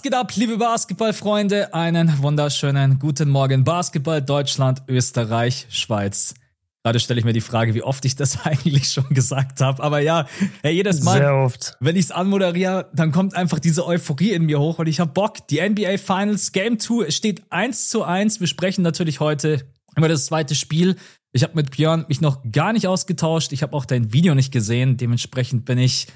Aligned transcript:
Was 0.00 0.02
geht 0.02 0.14
ab, 0.14 0.32
liebe 0.34 0.56
Basketballfreunde? 0.56 1.74
Einen 1.74 2.22
wunderschönen 2.22 2.98
guten 2.98 3.28
Morgen. 3.28 3.64
Basketball 3.64 4.22
Deutschland, 4.22 4.82
Österreich, 4.88 5.66
Schweiz. 5.68 6.32
Gerade 6.82 6.98
stelle 7.00 7.18
ich 7.18 7.26
mir 7.26 7.34
die 7.34 7.42
Frage, 7.42 7.74
wie 7.74 7.82
oft 7.82 8.02
ich 8.06 8.16
das 8.16 8.40
eigentlich 8.46 8.88
schon 8.88 9.10
gesagt 9.10 9.60
habe. 9.60 9.82
Aber 9.82 10.00
ja, 10.00 10.26
ja 10.64 10.70
jedes 10.70 11.02
Mal, 11.02 11.52
wenn 11.80 11.96
ich 11.96 12.06
es 12.06 12.12
anmoderiere, 12.12 12.88
dann 12.94 13.12
kommt 13.12 13.36
einfach 13.36 13.58
diese 13.58 13.86
Euphorie 13.86 14.30
in 14.30 14.46
mir 14.46 14.58
hoch 14.58 14.78
und 14.78 14.86
ich 14.86 15.00
habe 15.00 15.12
Bock. 15.12 15.46
Die 15.48 15.60
NBA 15.60 15.98
Finals 15.98 16.52
Game 16.52 16.78
2 16.78 17.04
es 17.08 17.16
steht 17.16 17.42
1 17.50 17.90
zu 17.90 18.02
1. 18.02 18.40
Wir 18.40 18.46
sprechen 18.46 18.80
natürlich 18.80 19.20
heute 19.20 19.66
über 19.98 20.08
das 20.08 20.24
zweite 20.24 20.54
Spiel. 20.54 20.96
Ich 21.32 21.42
habe 21.42 21.56
mit 21.56 21.72
Björn 21.72 22.06
mich 22.08 22.22
noch 22.22 22.40
gar 22.50 22.72
nicht 22.72 22.86
ausgetauscht. 22.86 23.52
Ich 23.52 23.62
habe 23.62 23.76
auch 23.76 23.84
dein 23.84 24.14
Video 24.14 24.34
nicht 24.34 24.50
gesehen. 24.50 24.96
Dementsprechend 24.96 25.66
bin 25.66 25.76
ich 25.76 26.06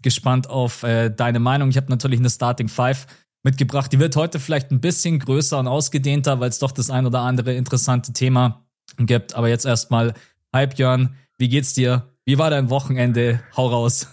gespannt 0.00 0.48
auf 0.48 0.82
äh, 0.82 1.10
deine 1.10 1.40
Meinung. 1.40 1.68
Ich 1.68 1.76
habe 1.76 1.90
natürlich 1.90 2.20
eine 2.20 2.30
Starting 2.30 2.68
Five 2.68 3.06
mitgebracht. 3.44 3.92
Die 3.92 4.00
wird 4.00 4.16
heute 4.16 4.40
vielleicht 4.40 4.70
ein 4.70 4.80
bisschen 4.80 5.18
größer 5.18 5.58
und 5.58 5.68
ausgedehnter, 5.68 6.40
weil 6.40 6.48
es 6.48 6.58
doch 6.58 6.72
das 6.72 6.90
ein 6.90 7.06
oder 7.06 7.20
andere 7.20 7.54
interessante 7.54 8.12
Thema 8.12 8.64
gibt. 8.98 9.34
Aber 9.36 9.48
jetzt 9.48 9.66
erstmal, 9.66 10.14
hi 10.52 10.66
Björn, 10.66 11.14
wie 11.38 11.48
geht's 11.48 11.74
dir? 11.74 12.10
Wie 12.24 12.38
war 12.38 12.50
dein 12.50 12.70
Wochenende? 12.70 13.40
Hau 13.56 13.68
raus. 13.68 14.08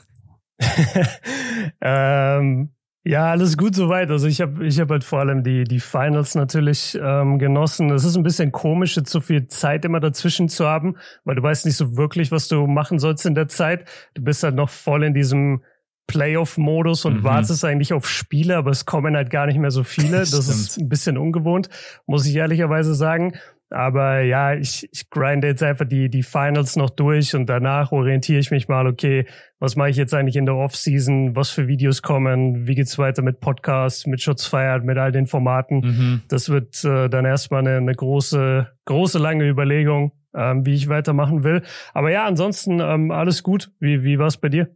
ähm, 1.81 2.70
ja, 3.04 3.32
alles 3.32 3.57
gut 3.57 3.73
soweit. 3.73 4.12
Also 4.12 4.27
ich 4.27 4.41
habe 4.41 4.65
ich 4.68 4.79
hab 4.79 4.90
halt 4.90 5.04
vor 5.04 5.20
allem 5.20 5.43
die, 5.43 5.63
die 5.63 5.79
Finals 5.79 6.35
natürlich 6.35 6.99
ähm, 7.01 7.40
genossen. 7.40 7.90
Es 7.90 8.04
ist 8.04 8.16
ein 8.16 8.23
bisschen 8.23 8.51
komisch, 8.51 8.95
jetzt 8.95 9.12
so 9.12 9.21
viel 9.21 9.48
Zeit 9.48 9.85
immer 9.85 9.99
dazwischen 9.99 10.49
zu 10.49 10.68
haben, 10.68 10.98
weil 11.23 11.35
du 11.35 11.41
weißt 11.41 11.66
nicht 11.66 11.77
so 11.77 11.98
wirklich, 11.98 12.32
was 12.32 12.48
du 12.48 12.68
machen 12.68 12.99
sollst 12.99 13.26
in 13.26 13.34
der 13.34 13.48
Zeit. 13.48 13.88
Du 14.13 14.23
bist 14.23 14.43
halt 14.43 14.54
noch 14.54 14.70
voll 14.70 15.04
in 15.04 15.16
diesem 15.16 15.63
Playoff-Modus 16.12 17.05
und 17.05 17.20
mhm. 17.20 17.23
wartest 17.23 17.63
eigentlich 17.63 17.93
auf 17.93 18.07
Spiele, 18.07 18.57
aber 18.57 18.71
es 18.71 18.85
kommen 18.85 19.15
halt 19.15 19.29
gar 19.29 19.45
nicht 19.45 19.57
mehr 19.57 19.71
so 19.71 19.84
viele. 19.84 20.20
Das 20.31 20.48
ist 20.48 20.77
ein 20.77 20.90
bisschen 20.90 21.17
ungewohnt, 21.17 21.70
muss 22.05 22.26
ich 22.26 22.35
ehrlicherweise 22.35 22.95
sagen. 22.95 23.34
Aber 23.71 24.20
ja, 24.20 24.54
ich, 24.54 24.89
ich 24.91 25.09
grinde 25.09 25.48
jetzt 25.48 25.63
einfach 25.63 25.85
die, 25.87 26.09
die 26.09 26.23
Finals 26.23 26.76
noch 26.76 26.89
durch 26.89 27.35
und 27.35 27.48
danach 27.48 27.93
orientiere 27.93 28.39
ich 28.39 28.51
mich 28.51 28.67
mal, 28.67 28.85
okay, 28.85 29.26
was 29.59 29.77
mache 29.77 29.89
ich 29.89 29.95
jetzt 29.95 30.13
eigentlich 30.13 30.35
in 30.35 30.45
der 30.45 30.55
Offseason, 30.55 31.37
was 31.37 31.51
für 31.51 31.67
Videos 31.67 32.01
kommen, 32.01 32.67
wie 32.67 32.76
geht's 32.76 32.98
weiter 32.98 33.21
mit 33.21 33.39
Podcasts, 33.39 34.05
mit 34.07 34.21
Schutzfeiert, 34.21 34.84
mit 34.84 34.98
all 34.98 35.13
den 35.13 35.26
Formaten. 35.26 35.79
Mhm. 35.79 36.21
Das 36.27 36.49
wird 36.49 36.84
äh, 36.84 37.07
dann 37.07 37.23
erstmal 37.23 37.62
eine, 37.62 37.77
eine 37.77 37.93
große, 37.93 38.67
große, 38.85 39.20
lange 39.20 39.48
Überlegung, 39.48 40.12
ähm, 40.35 40.65
wie 40.65 40.73
ich 40.73 40.89
weitermachen 40.89 41.45
will. 41.45 41.63
Aber 41.93 42.12
ja, 42.12 42.26
ansonsten 42.26 42.82
ähm, 42.82 43.09
alles 43.12 43.41
gut. 43.41 43.71
Wie, 43.79 44.04
wie 44.04 44.20
war's 44.20 44.35
bei 44.35 44.49
dir? 44.49 44.76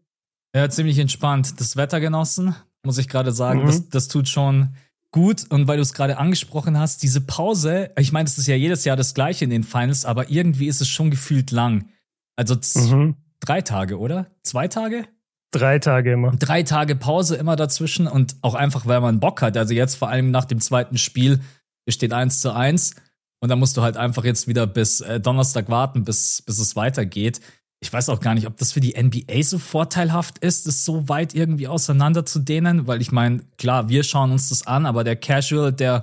Ja, 0.55 0.69
ziemlich 0.69 0.97
entspannt. 0.99 1.59
Das 1.59 1.75
Wetter 1.75 1.99
genossen, 1.99 2.55
muss 2.81 2.97
ich 2.97 3.09
gerade 3.09 3.33
sagen. 3.33 3.63
Mhm. 3.63 3.65
Das, 3.65 3.89
das 3.89 4.07
tut 4.07 4.29
schon 4.29 4.69
gut. 5.11 5.45
Und 5.49 5.67
weil 5.67 5.75
du 5.75 5.81
es 5.81 5.91
gerade 5.91 6.17
angesprochen 6.17 6.79
hast, 6.79 7.03
diese 7.03 7.19
Pause, 7.19 7.91
ich 7.99 8.13
meine, 8.13 8.25
es 8.25 8.37
ist 8.37 8.47
ja 8.47 8.55
jedes 8.55 8.85
Jahr 8.85 8.95
das 8.95 9.13
gleiche 9.13 9.43
in 9.43 9.49
den 9.49 9.63
Finals, 9.63 10.05
aber 10.05 10.29
irgendwie 10.29 10.67
ist 10.67 10.79
es 10.79 10.87
schon 10.87 11.11
gefühlt 11.11 11.51
lang. 11.51 11.89
Also 12.37 12.55
mhm. 12.75 13.15
drei 13.41 13.61
Tage, 13.61 13.99
oder? 13.99 14.27
Zwei 14.43 14.69
Tage? 14.69 15.03
Drei 15.51 15.77
Tage 15.77 16.13
immer. 16.13 16.31
Drei 16.31 16.63
Tage 16.63 16.95
Pause 16.95 17.35
immer 17.35 17.57
dazwischen 17.57 18.07
und 18.07 18.37
auch 18.41 18.55
einfach, 18.55 18.85
weil 18.85 19.01
man 19.01 19.19
Bock 19.19 19.41
hat. 19.41 19.57
Also 19.57 19.73
jetzt 19.73 19.95
vor 19.95 20.07
allem 20.07 20.31
nach 20.31 20.45
dem 20.45 20.61
zweiten 20.61 20.97
Spiel, 20.97 21.41
es 21.85 21.95
steht 21.95 22.13
eins 22.13 22.39
zu 22.39 22.53
eins 22.53 22.95
und 23.41 23.49
dann 23.49 23.59
musst 23.59 23.75
du 23.75 23.81
halt 23.81 23.97
einfach 23.97 24.23
jetzt 24.23 24.47
wieder 24.47 24.67
bis 24.67 25.01
äh, 25.01 25.19
Donnerstag 25.19 25.67
warten, 25.67 26.05
bis, 26.05 26.41
bis 26.43 26.59
es 26.59 26.77
weitergeht 26.77 27.41
ich 27.85 27.93
weiß 27.93 28.09
auch 28.09 28.19
gar 28.19 28.33
nicht, 28.33 28.47
ob 28.47 28.57
das 28.57 28.71
für 28.71 28.79
die 28.79 28.99
NBA 28.99 29.43
so 29.43 29.59
vorteilhaft 29.59 30.39
ist, 30.39 30.65
das 30.65 30.85
so 30.85 31.07
weit 31.07 31.35
irgendwie 31.35 31.67
auseinander 31.67 32.25
zu 32.25 32.39
dehnen, 32.39 32.87
weil 32.87 32.99
ich 32.99 33.11
meine, 33.11 33.43
klar, 33.59 33.89
wir 33.89 34.03
schauen 34.03 34.31
uns 34.31 34.49
das 34.49 34.65
an, 34.65 34.87
aber 34.87 35.03
der 35.03 35.15
Casual, 35.15 35.71
der 35.71 36.01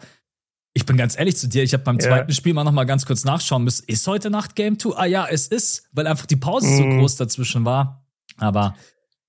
ich 0.75 0.87
bin 0.87 0.97
ganz 0.97 1.19
ehrlich 1.19 1.37
zu 1.37 1.49
dir, 1.49 1.65
ich 1.65 1.75
habe 1.75 1.83
beim 1.83 1.99
ja. 1.99 2.07
zweiten 2.07 2.33
Spiel 2.33 2.55
mal 2.55 2.63
noch 2.63 2.71
mal 2.71 2.85
ganz 2.85 3.05
kurz 3.05 3.25
nachschauen 3.25 3.65
müssen. 3.65 3.85
Ist 3.89 4.07
heute 4.07 4.31
Nacht 4.31 4.55
Game 4.55 4.79
2? 4.79 4.97
Ah 4.97 5.07
ja, 5.07 5.27
es 5.29 5.49
ist, 5.49 5.89
weil 5.91 6.07
einfach 6.07 6.27
die 6.27 6.37
Pause 6.37 6.69
mhm. 6.69 6.77
so 6.77 6.99
groß 6.99 7.17
dazwischen 7.17 7.65
war. 7.65 8.07
Aber 8.39 8.77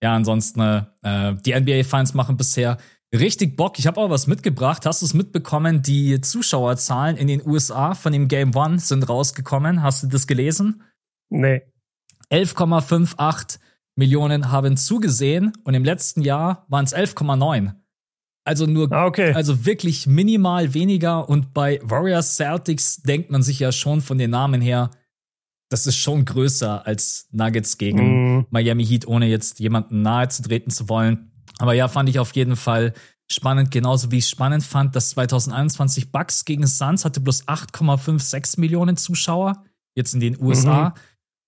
ja, 0.02 0.13
ansonsten, 0.13 0.86
äh, 1.02 1.36
die 1.44 1.59
NBA-Fans 1.59 2.13
machen 2.13 2.38
bisher 2.38 2.78
richtig 3.12 3.58
Bock. 3.58 3.80
Ich 3.80 3.88
habe 3.88 4.00
auch 4.00 4.12
was 4.12 4.28
mitgebracht. 4.28 4.86
Hast 4.86 5.02
du 5.02 5.08
es 5.08 5.16
mitbekommen? 5.16 5.81
Die 5.81 6.22
Zuschauerzahlen 6.22 7.18
in 7.18 7.28
den 7.28 7.46
USA 7.46 7.96
von 7.96 8.13
dem 8.13 8.28
Game 8.28 8.56
One 8.56 8.80
sind 8.80 9.09
rausgekommen. 9.09 9.81
Hast 9.81 10.03
du 10.03 10.08
das 10.08 10.28
gelesen? 10.28 10.84
Nee. 11.30 11.63
11,58 12.34 13.60
Millionen 13.96 14.52
haben 14.52 14.76
zugesehen 14.76 15.54
und 15.64 15.76
im 15.76 15.84
letzten 15.84 16.24
Jahr 16.24 16.66
waren 16.68 16.84
es 16.84 16.96
11,9. 16.96 17.74
Also 18.44 18.66
nur, 18.66 18.92
ah, 18.92 19.06
okay. 19.06 19.34
also 19.34 19.66
wirklich 19.66 20.08
minimal 20.08 20.74
weniger. 20.74 21.30
Und 21.30 21.54
bei 21.54 21.80
Warriors 21.84 22.36
Celtics 22.36 23.04
denkt 23.04 23.32
man 23.32 23.44
sich 23.44 23.60
ja 23.60 23.72
schon 23.72 24.02
von 24.02 24.18
den 24.18 24.32
Namen 24.32 24.62
her, 24.62 24.90
das 25.70 25.88
ist 25.88 25.96
schon 25.96 26.26
größer 26.26 26.86
als 26.86 27.28
Nuggets 27.32 27.78
gegen 27.78 28.40
mm. 28.40 28.48
Miami 28.50 28.86
Heat, 28.86 29.08
ohne 29.08 29.28
jetzt 29.28 29.60
jemanden 29.60 30.02
nahe 30.02 30.28
zu 30.28 30.42
treten 30.44 30.72
zu 30.72 30.90
wollen. 30.90 31.32
Aber 31.60 31.74
ja, 31.74 31.88
fand 31.88 32.10
ich 32.10 32.20
auf 32.20 32.36
jeden 32.36 32.56
Fall 32.56 32.94
spannend, 33.32 33.72
genauso 33.72 34.12
wie 34.12 34.18
ich 34.18 34.28
spannend 34.28 34.64
fand, 34.64 34.96
dass 34.96 35.12
2021 35.12 36.12
Bucks 36.12 36.46
gegen 36.46 36.68
Suns 36.68 37.06
hatte 37.06 37.22
bloß 37.22 37.48
8,56 37.48 38.60
Millionen 38.60 38.98
Zuschauer, 38.98 39.64
jetzt 39.96 40.14
in 40.14 40.20
den 40.20 40.40
USA. 40.42 40.90
Mhm. 40.90 40.94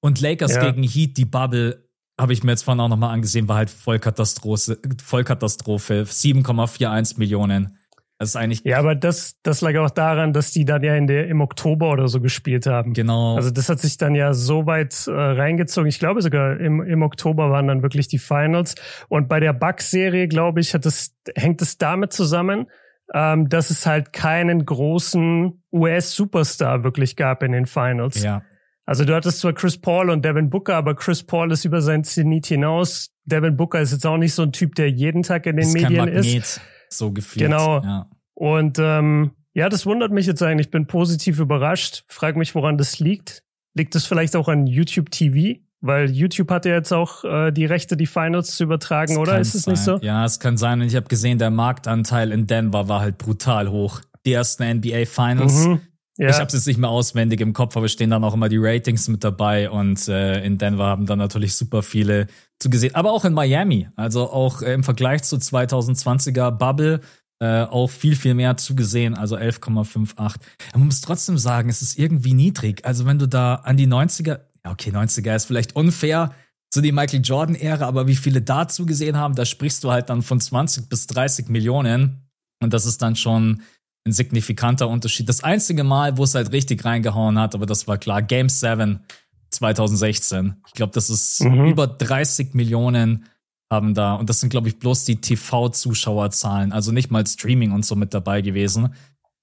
Und 0.05 0.21
Lakers 0.21 0.53
ja. 0.53 0.69
gegen 0.69 0.83
Heat, 0.83 1.17
die 1.17 1.25
Bubble, 1.25 1.89
habe 2.21 2.31
ich 2.31 2.43
mir 2.43 2.51
jetzt 2.51 2.61
vorhin 2.61 2.79
auch 2.79 2.89
nochmal 2.89 3.11
angesehen, 3.11 3.47
war 3.47 3.57
halt 3.57 3.71
Vollkatastrophe. 3.71 4.77
Vollkatastrophe 5.03 6.03
7,41 6.03 7.17
Millionen. 7.17 7.79
Das 8.19 8.29
ist 8.29 8.35
eigentlich. 8.35 8.61
Ja, 8.63 8.77
aber 8.77 8.93
das, 8.93 9.41
das 9.41 9.61
lag 9.61 9.75
auch 9.77 9.89
daran, 9.89 10.31
dass 10.31 10.51
die 10.51 10.63
dann 10.63 10.83
ja 10.83 10.95
in 10.95 11.07
der, 11.07 11.27
im 11.27 11.41
Oktober 11.41 11.89
oder 11.89 12.07
so 12.07 12.21
gespielt 12.21 12.67
haben. 12.67 12.93
Genau. 12.93 13.35
Also 13.35 13.49
das 13.49 13.67
hat 13.67 13.79
sich 13.79 13.97
dann 13.97 14.13
ja 14.13 14.35
so 14.35 14.67
weit 14.67 15.07
äh, 15.07 15.11
reingezogen. 15.11 15.89
Ich 15.89 15.97
glaube 15.97 16.21
sogar 16.21 16.59
im, 16.59 16.83
im 16.83 17.01
Oktober 17.01 17.49
waren 17.49 17.67
dann 17.67 17.81
wirklich 17.81 18.07
die 18.07 18.19
Finals. 18.19 18.75
Und 19.09 19.27
bei 19.27 19.39
der 19.39 19.53
Bucks-Serie, 19.53 20.27
glaube 20.27 20.59
ich, 20.59 20.75
hat 20.75 20.85
es, 20.85 21.15
hängt 21.35 21.63
es 21.63 21.79
damit 21.79 22.13
zusammen, 22.13 22.67
ähm, 23.11 23.49
dass 23.49 23.71
es 23.71 23.87
halt 23.87 24.13
keinen 24.13 24.67
großen 24.67 25.63
US-Superstar 25.73 26.83
wirklich 26.83 27.15
gab 27.15 27.41
in 27.41 27.53
den 27.53 27.65
Finals. 27.65 28.21
Ja. 28.21 28.43
Also 28.85 29.03
du 29.03 29.15
hattest 29.15 29.39
zwar 29.39 29.53
Chris 29.53 29.77
Paul 29.77 30.09
und 30.09 30.23
Devin 30.23 30.49
Booker, 30.49 30.75
aber 30.75 30.95
Chris 30.95 31.23
Paul 31.23 31.51
ist 31.51 31.65
über 31.65 31.81
sein 31.81 32.03
Zenit 32.03 32.45
hinaus. 32.45 33.09
Devin 33.25 33.57
Booker 33.57 33.81
ist 33.81 33.91
jetzt 33.91 34.05
auch 34.05 34.17
nicht 34.17 34.33
so 34.33 34.43
ein 34.43 34.51
Typ, 34.51 34.75
der 34.75 34.89
jeden 34.91 35.23
Tag 35.23 35.47
in 35.47 35.57
den 35.57 35.65
ist 35.65 35.73
Medien 35.73 36.05
kein 36.05 36.13
Magnet, 36.13 36.25
ist. 36.25 36.61
So 36.89 37.11
gefühlt. 37.11 37.45
Genau. 37.45 37.81
Ja. 37.81 38.09
Und 38.35 38.77
ähm, 38.79 39.31
ja, 39.53 39.69
das 39.69 39.85
wundert 39.85 40.11
mich 40.11 40.27
jetzt 40.27 40.43
eigentlich. 40.43 40.67
Ich 40.67 40.71
bin 40.71 40.85
positiv 40.85 41.39
überrascht. 41.39 42.03
Frag 42.07 42.35
mich, 42.35 42.53
woran 42.53 42.77
das 42.77 42.99
liegt. 42.99 43.41
Liegt 43.73 43.95
es 43.95 44.05
vielleicht 44.05 44.35
auch 44.35 44.47
an 44.47 44.67
YouTube 44.67 45.09
TV? 45.09 45.59
Weil 45.81 46.11
YouTube 46.11 46.51
hat 46.51 46.65
ja 46.65 46.73
jetzt 46.73 46.91
auch 46.91 47.23
äh, 47.23 47.51
die 47.51 47.65
Rechte, 47.65 47.97
die 47.97 48.05
Finals 48.05 48.55
zu 48.55 48.63
übertragen, 48.63 49.13
das 49.13 49.17
oder? 49.17 49.39
Ist 49.39 49.55
es 49.55 49.63
sein. 49.63 49.73
nicht 49.73 49.83
so? 49.83 49.97
Ja, 50.01 50.25
es 50.25 50.39
kann 50.39 50.57
sein. 50.57 50.81
Und 50.81 50.87
ich 50.87 50.95
habe 50.95 51.07
gesehen, 51.07 51.37
der 51.37 51.51
Marktanteil 51.51 52.31
in 52.31 52.47
Denver 52.47 52.87
war 52.87 53.01
halt 53.01 53.17
brutal 53.17 53.69
hoch. 53.69 54.01
Die 54.25 54.33
ersten 54.33 54.63
NBA 54.77 55.05
Finals. 55.05 55.65
Mhm 55.65 55.81
ja. 56.17 56.29
Ich 56.29 56.35
habe 56.35 56.45
es 56.45 56.53
jetzt 56.53 56.67
nicht 56.67 56.77
mehr 56.77 56.89
auswendig 56.89 57.41
im 57.41 57.53
Kopf, 57.53 57.75
aber 57.75 57.89
stehen 57.89 58.09
dann 58.09 58.23
auch 58.23 58.33
immer 58.33 58.47
die 58.47 58.57
Ratings 58.57 59.07
mit 59.09 59.23
dabei 59.23 59.69
und 59.69 60.07
äh, 60.07 60.43
in 60.45 60.57
Denver 60.57 60.85
haben 60.85 61.05
dann 61.05 61.19
natürlich 61.19 61.55
super 61.55 61.83
viele 61.83 62.27
zugesehen. 62.59 62.95
Aber 62.95 63.11
auch 63.11 63.25
in 63.25 63.33
Miami, 63.33 63.89
also 63.97 64.29
auch 64.31 64.61
äh, 64.61 64.73
im 64.73 64.83
Vergleich 64.83 65.23
zu 65.23 65.35
2020er 65.35 66.51
Bubble 66.51 67.01
äh, 67.39 67.63
auch 67.63 67.89
viel, 67.89 68.15
viel 68.15 68.33
mehr 68.33 68.55
zugesehen, 68.55 69.13
also 69.13 69.35
11,58. 69.35 70.35
Man 70.73 70.85
muss 70.85 71.01
trotzdem 71.01 71.37
sagen, 71.37 71.67
es 71.67 71.81
ist 71.81 71.99
irgendwie 71.99 72.33
niedrig. 72.33 72.85
Also 72.85 73.05
wenn 73.05 73.19
du 73.19 73.27
da 73.27 73.55
an 73.55 73.75
die 73.75 73.87
90er, 73.87 74.39
ja 74.63 74.71
okay, 74.71 74.91
90er 74.91 75.35
ist 75.35 75.45
vielleicht 75.45 75.75
unfair, 75.75 76.31
so 76.73 76.79
die 76.79 76.93
Michael 76.93 77.21
Jordan-Ära, 77.23 77.85
aber 77.85 78.07
wie 78.07 78.15
viele 78.15 78.41
da 78.41 78.67
zugesehen 78.67 79.17
haben, 79.17 79.35
da 79.35 79.45
sprichst 79.45 79.83
du 79.83 79.91
halt 79.91 80.09
dann 80.09 80.21
von 80.21 80.39
20 80.39 80.87
bis 80.87 81.07
30 81.07 81.49
Millionen. 81.49 82.21
Und 82.61 82.73
das 82.73 82.85
ist 82.85 83.01
dann 83.01 83.17
schon 83.17 83.61
ein 84.05 84.11
signifikanter 84.11 84.87
Unterschied. 84.87 85.27
Das 85.27 85.43
einzige 85.43 85.83
Mal, 85.83 86.17
wo 86.17 86.23
es 86.23 86.35
halt 86.35 86.51
richtig 86.51 86.85
reingehauen 86.85 87.39
hat, 87.39 87.55
aber 87.55 87.65
das 87.65 87.87
war 87.87 87.97
klar, 87.97 88.21
Game 88.21 88.49
7 88.49 88.99
2016. 89.49 90.55
Ich 90.67 90.73
glaube, 90.73 90.93
das 90.93 91.09
ist 91.09 91.43
mhm. 91.43 91.65
über 91.65 91.87
30 91.87 92.53
Millionen 92.53 93.25
haben 93.71 93.95
da, 93.95 94.13
und 94.13 94.29
das 94.29 94.39
sind, 94.39 94.49
glaube 94.49 94.67
ich, 94.67 94.77
bloß 94.77 95.05
die 95.05 95.19
TV-Zuschauerzahlen, 95.21 96.71
also 96.71 96.91
nicht 96.91 97.09
mal 97.09 97.25
Streaming 97.25 97.71
und 97.71 97.83
so 97.83 97.95
mit 97.95 98.13
dabei 98.13 98.41
gewesen. 98.41 98.93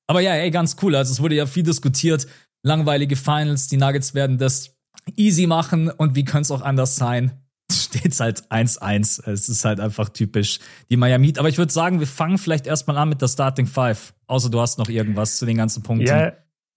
Aber 0.07 0.21
ja, 0.21 0.33
ey, 0.35 0.51
ganz 0.51 0.77
cool. 0.83 0.95
Also 0.95 1.13
es 1.13 1.21
wurde 1.21 1.35
ja 1.35 1.47
viel 1.47 1.65
diskutiert. 1.65 2.27
Langweilige 2.63 3.17
Finals, 3.17 3.67
die 3.67 3.77
Nuggets 3.77 4.15
werden 4.15 4.39
das 4.39 4.77
easy 5.17 5.49
machen 5.49 5.91
und 5.91 6.15
wie 6.15 6.25
könnte 6.25 6.43
es 6.43 6.51
auch 6.53 6.63
anders 6.63 6.95
sein? 6.95 7.42
Steht's 7.73 8.21
halt 8.21 8.51
1-1. 8.51 9.29
Es 9.31 9.49
ist 9.49 9.65
halt 9.65 9.81
einfach 9.81 10.09
typisch 10.09 10.59
die 10.91 10.97
Miami. 10.97 11.35
Aber 11.39 11.49
ich 11.49 11.59
würde 11.59 11.73
sagen, 11.73 12.01
wir 12.01 12.07
fangen 12.07 12.39
vielleicht 12.39 12.67
erstmal 12.67 12.99
an 12.99 13.09
mit 13.09 13.21
der 13.23 13.29
Starting 13.29 13.67
Five. 13.67 14.15
Außer 14.27 14.51
du 14.51 14.61
hast 14.61 14.79
noch 14.79 14.89
irgendwas 14.89 15.39
zu 15.39 15.47
den 15.47 15.57
ganzen 15.57 15.83
Punkten. 15.83 16.07
Ja, 16.07 16.33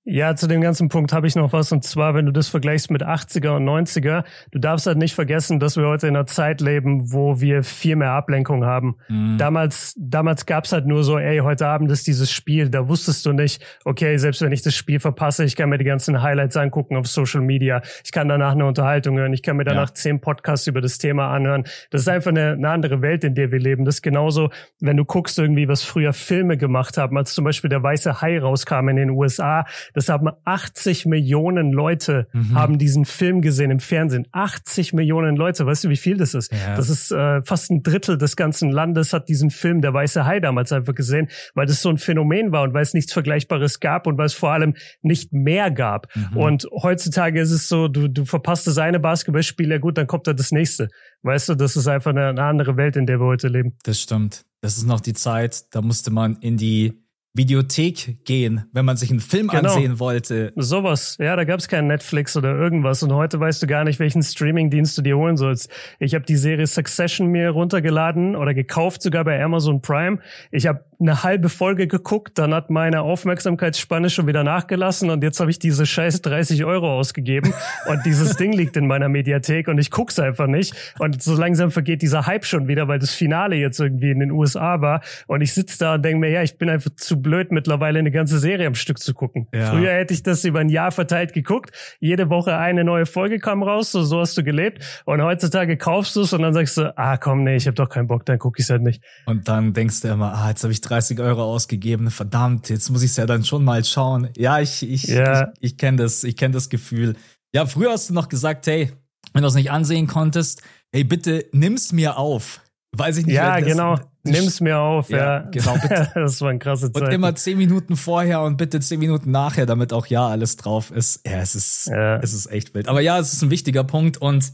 Ja, 0.07 0.35
zu 0.35 0.45
dem 0.45 0.61
ganzen 0.61 0.87
Punkt 0.87 1.13
habe 1.13 1.25
ich 1.25 1.35
noch 1.35 1.51
was. 1.51 1.71
Und 1.71 1.83
zwar, 1.83 2.13
wenn 2.13 2.27
du 2.27 2.31
das 2.31 2.47
vergleichst 2.47 2.91
mit 2.91 3.03
80er 3.03 3.55
und 3.55 3.65
90er, 3.65 4.23
du 4.51 4.59
darfst 4.59 4.85
halt 4.85 4.99
nicht 4.99 5.15
vergessen, 5.15 5.59
dass 5.59 5.77
wir 5.77 5.87
heute 5.87 6.07
in 6.07 6.15
einer 6.15 6.27
Zeit 6.27 6.61
leben, 6.61 7.11
wo 7.11 7.41
wir 7.41 7.63
viel 7.63 7.95
mehr 7.95 8.11
Ablenkung 8.11 8.65
haben. 8.65 8.97
Mhm. 9.09 9.39
Damals, 9.39 9.95
damals 9.97 10.45
gab's 10.45 10.71
halt 10.73 10.85
nur 10.85 11.03
so, 11.03 11.17
ey, 11.17 11.39
heute 11.39 11.65
Abend 11.65 11.91
ist 11.91 12.05
dieses 12.05 12.31
Spiel. 12.31 12.69
Da 12.69 12.87
wusstest 12.87 13.25
du 13.25 13.33
nicht, 13.33 13.65
okay, 13.83 14.17
selbst 14.17 14.43
wenn 14.43 14.51
ich 14.51 14.61
das 14.61 14.75
Spiel 14.75 14.99
verpasse, 14.99 15.43
ich 15.43 15.55
kann 15.55 15.69
mir 15.69 15.79
die 15.79 15.85
ganzen 15.85 16.21
Highlights 16.21 16.55
angucken 16.55 16.97
auf 16.97 17.07
Social 17.07 17.41
Media. 17.41 17.81
Ich 18.03 18.11
kann 18.11 18.29
danach 18.29 18.51
eine 18.51 18.67
Unterhaltung 18.67 19.17
hören. 19.17 19.33
Ich 19.33 19.41
kann 19.41 19.57
mir 19.57 19.63
danach 19.63 19.89
ja. 19.89 19.95
zehn 19.95 20.21
Podcasts 20.21 20.67
über 20.67 20.81
das 20.81 20.99
Thema 20.99 21.31
anhören. 21.31 21.63
Das 21.89 22.01
ist 22.01 22.09
einfach 22.09 22.29
eine, 22.29 22.51
eine 22.51 22.69
andere 22.69 23.01
Welt, 23.01 23.23
in 23.23 23.33
der 23.33 23.51
wir 23.51 23.59
leben. 23.59 23.85
Das 23.85 23.95
ist 23.95 24.01
genauso, 24.03 24.51
wenn 24.79 24.97
du 24.97 25.03
guckst 25.03 25.39
irgendwie, 25.39 25.67
was 25.67 25.83
früher 25.83 26.13
Filme 26.13 26.57
gemacht 26.57 26.99
haben, 26.99 27.17
als 27.17 27.33
zum 27.33 27.43
Beispiel 27.43 27.71
der 27.71 27.81
Weiße 27.81 28.21
Hai 28.21 28.37
rauskam 28.37 28.89
in 28.89 28.97
den 28.97 29.09
USA 29.09 29.65
das 29.95 30.09
haben 30.09 30.29
80 30.43 31.05
Millionen 31.05 31.71
Leute 31.71 32.27
mhm. 32.33 32.53
haben 32.53 32.77
diesen 32.77 33.05
Film 33.05 33.41
gesehen 33.41 33.71
im 33.71 33.79
Fernsehen. 33.79 34.27
80 34.31 34.93
Millionen 34.93 35.35
Leute. 35.35 35.65
Weißt 35.65 35.85
du, 35.85 35.89
wie 35.89 35.95
viel 35.95 36.17
das 36.17 36.33
ist? 36.33 36.51
Ja. 36.51 36.75
Das 36.75 36.89
ist 36.89 37.11
äh, 37.11 37.41
fast 37.43 37.71
ein 37.71 37.81
Drittel 37.81 38.17
des 38.17 38.35
ganzen 38.35 38.71
Landes 38.71 39.13
hat 39.13 39.29
diesen 39.29 39.49
Film 39.49 39.81
Der 39.81 39.93
Weiße 39.93 40.25
Hai 40.25 40.39
damals 40.41 40.71
einfach 40.73 40.93
gesehen, 40.93 41.29
weil 41.53 41.65
das 41.65 41.81
so 41.81 41.89
ein 41.89 41.97
Phänomen 41.97 42.51
war 42.51 42.63
und 42.63 42.73
weil 42.73 42.83
es 42.83 42.93
nichts 42.93 43.13
Vergleichbares 43.13 43.79
gab 43.79 44.05
und 44.05 44.17
weil 44.17 44.25
es 44.25 44.33
vor 44.33 44.51
allem 44.51 44.75
nicht 45.01 45.31
mehr 45.31 45.71
gab. 45.71 46.13
Mhm. 46.15 46.37
Und 46.37 46.67
heutzutage 46.71 47.39
ist 47.39 47.51
es 47.51 47.69
so, 47.69 47.87
du, 47.87 48.09
du 48.09 48.25
verpasst 48.25 48.67
das 48.67 48.77
eine 48.77 48.99
Basketballspiel, 48.99 49.71
ja 49.71 49.77
gut, 49.77 49.97
dann 49.97 50.07
kommt 50.07 50.27
da 50.27 50.33
das 50.33 50.51
nächste. 50.51 50.89
Weißt 51.23 51.49
du, 51.49 51.55
das 51.55 51.77
ist 51.77 51.87
einfach 51.87 52.11
eine, 52.11 52.27
eine 52.27 52.43
andere 52.43 52.75
Welt, 52.75 52.97
in 52.97 53.05
der 53.05 53.19
wir 53.19 53.25
heute 53.25 53.47
leben. 53.47 53.77
Das 53.83 54.01
stimmt. 54.01 54.43
Das 54.61 54.77
ist 54.77 54.85
noch 54.85 54.99
die 54.99 55.13
Zeit, 55.13 55.63
da 55.71 55.81
musste 55.81 56.11
man 56.11 56.37
in 56.41 56.57
die 56.57 57.04
Videothek 57.35 58.23
gehen, 58.25 58.65
wenn 58.71 58.85
man 58.85 58.95
sich 58.95 59.11
einen 59.11 59.19
Film 59.19 59.49
genau. 59.49 59.73
ansehen 59.73 59.99
wollte. 59.99 60.53
Sowas. 60.55 61.17
Ja, 61.19 61.35
da 61.35 61.43
gab 61.43 61.59
es 61.59 61.67
kein 61.67 61.85
Netflix 61.87 62.37
oder 62.37 62.55
irgendwas. 62.55 63.03
Und 63.03 63.13
heute 63.13 63.39
weißt 63.39 63.61
du 63.61 63.67
gar 63.67 63.83
nicht, 63.83 63.99
welchen 63.99 64.23
Streaming-Dienst 64.23 64.97
du 64.97 65.01
dir 65.01 65.17
holen 65.17 65.35
sollst. 65.35 65.69
Ich 65.99 66.15
habe 66.15 66.25
die 66.25 66.37
Serie 66.37 66.65
Succession 66.65 67.27
mir 67.27 67.49
runtergeladen 67.49 68.35
oder 68.37 68.53
gekauft, 68.53 69.01
sogar 69.01 69.25
bei 69.25 69.43
Amazon 69.43 69.81
Prime. 69.81 70.19
Ich 70.51 70.65
habe 70.65 70.85
eine 70.99 71.23
halbe 71.23 71.49
Folge 71.49 71.87
geguckt, 71.87 72.37
dann 72.37 72.53
hat 72.53 72.69
meine 72.69 73.01
Aufmerksamkeitsspanne 73.01 74.09
schon 74.09 74.27
wieder 74.27 74.43
nachgelassen 74.43 75.09
und 75.09 75.23
jetzt 75.23 75.39
habe 75.39 75.51
ich 75.51 75.59
diese 75.59 75.85
scheiß 75.85 76.21
30 76.21 76.65
Euro 76.65 76.97
ausgegeben 76.97 77.53
und 77.87 78.05
dieses 78.05 78.37
Ding 78.37 78.53
liegt 78.53 78.77
in 78.77 78.87
meiner 78.87 79.09
Mediathek 79.09 79.67
und 79.67 79.77
ich 79.77 79.91
guck's 79.91 80.19
einfach 80.19 80.47
nicht. 80.47 80.73
Und 80.99 81.21
so 81.21 81.35
langsam 81.35 81.71
vergeht 81.71 82.01
dieser 82.01 82.25
Hype 82.25 82.45
schon 82.45 82.67
wieder, 82.67 82.87
weil 82.87 82.99
das 82.99 83.11
Finale 83.11 83.55
jetzt 83.55 83.79
irgendwie 83.79 84.11
in 84.11 84.19
den 84.19 84.31
USA 84.31 84.81
war. 84.81 85.01
Und 85.27 85.41
ich 85.41 85.53
sitze 85.53 85.79
da 85.79 85.95
und 85.95 86.03
denke 86.03 86.19
mir, 86.19 86.29
ja, 86.29 86.43
ich 86.43 86.57
bin 86.57 86.69
einfach 86.69 86.91
zu 86.95 87.21
blöd, 87.21 87.51
mittlerweile 87.51 87.99
eine 87.99 88.11
ganze 88.11 88.39
Serie 88.39 88.67
am 88.67 88.75
Stück 88.75 88.99
zu 88.99 89.13
gucken. 89.13 89.47
Ja. 89.53 89.71
Früher 89.71 89.91
hätte 89.91 90.13
ich 90.13 90.23
das 90.23 90.45
über 90.45 90.59
ein 90.59 90.69
Jahr 90.69 90.91
verteilt 90.91 91.33
geguckt. 91.33 91.71
Jede 91.99 92.29
Woche 92.29 92.57
eine 92.57 92.83
neue 92.83 93.05
Folge 93.05 93.39
kam 93.39 93.63
raus, 93.63 93.91
so, 93.91 94.03
so 94.03 94.19
hast 94.19 94.37
du 94.37 94.43
gelebt. 94.43 95.03
Und 95.05 95.21
heutzutage 95.21 95.77
kaufst 95.77 96.15
du 96.15 96.21
es 96.21 96.33
und 96.33 96.41
dann 96.41 96.53
sagst 96.53 96.77
du, 96.77 96.97
ah 96.97 97.17
komm, 97.17 97.43
nee, 97.43 97.55
ich 97.55 97.67
habe 97.67 97.75
doch 97.75 97.89
keinen 97.89 98.07
Bock, 98.07 98.25
dann 98.25 98.39
guck 98.39 98.59
ich 98.59 98.69
halt 98.69 98.81
nicht. 98.81 99.03
Und 99.25 99.47
dann 99.47 99.73
denkst 99.73 100.01
du 100.01 100.07
immer, 100.09 100.33
ah, 100.33 100.49
jetzt 100.49 100.63
habe 100.63 100.71
ich 100.71 100.81
30 100.85 101.19
Euro 101.19 101.43
ausgegeben, 101.43 102.11
verdammt, 102.11 102.69
jetzt 102.69 102.89
muss 102.89 103.03
ich 103.03 103.11
es 103.11 103.17
ja 103.17 103.25
dann 103.25 103.43
schon 103.43 103.63
mal 103.63 103.83
schauen. 103.83 104.29
Ja, 104.37 104.59
ich, 104.59 104.83
ich, 104.83 105.03
ja. 105.03 105.51
ich, 105.59 105.71
ich 105.71 105.77
kenne 105.77 105.97
das, 105.97 106.23
ich 106.23 106.37
kenne 106.37 106.53
das 106.53 106.69
Gefühl. 106.69 107.15
Ja, 107.53 107.65
früher 107.65 107.91
hast 107.91 108.09
du 108.09 108.13
noch 108.13 108.29
gesagt, 108.29 108.67
hey, 108.67 108.91
wenn 109.33 109.41
du 109.41 109.47
es 109.47 109.55
nicht 109.55 109.71
ansehen 109.71 110.07
konntest, 110.07 110.61
hey, 110.93 111.03
bitte 111.03 111.45
nimm's 111.51 111.91
mir 111.91 112.17
auf. 112.17 112.61
Weiß 112.97 113.17
ich 113.17 113.25
nicht. 113.25 113.35
Ja, 113.35 113.59
genau. 113.59 113.99
Nimm's 114.23 114.61
mir 114.61 114.79
auf, 114.79 115.09
ja. 115.09 115.17
ja. 115.17 115.39
Genau. 115.51 115.73
Bitte. 115.73 116.11
das 116.15 116.41
war 116.41 116.49
ein 116.49 116.59
krasses 116.59 116.91
Zeit. 116.91 117.03
Und 117.03 117.11
immer 117.11 117.35
zehn 117.35 117.57
Minuten 117.57 117.95
vorher 117.97 118.41
und 118.41 118.57
bitte 118.57 118.79
zehn 118.79 118.99
Minuten 118.99 119.31
nachher, 119.31 119.65
damit 119.65 119.93
auch 119.93 120.07
ja 120.07 120.27
alles 120.27 120.57
drauf 120.57 120.91
ist. 120.91 121.27
Ja, 121.27 121.39
es 121.39 121.55
ist, 121.55 121.87
ja. 121.87 122.17
es 122.17 122.33
ist 122.33 122.47
echt 122.47 122.73
wild. 122.73 122.87
Aber 122.87 123.01
ja, 123.01 123.19
es 123.19 123.33
ist 123.33 123.41
ein 123.43 123.51
wichtiger 123.51 123.83
Punkt 123.83 124.17
und, 124.17 124.53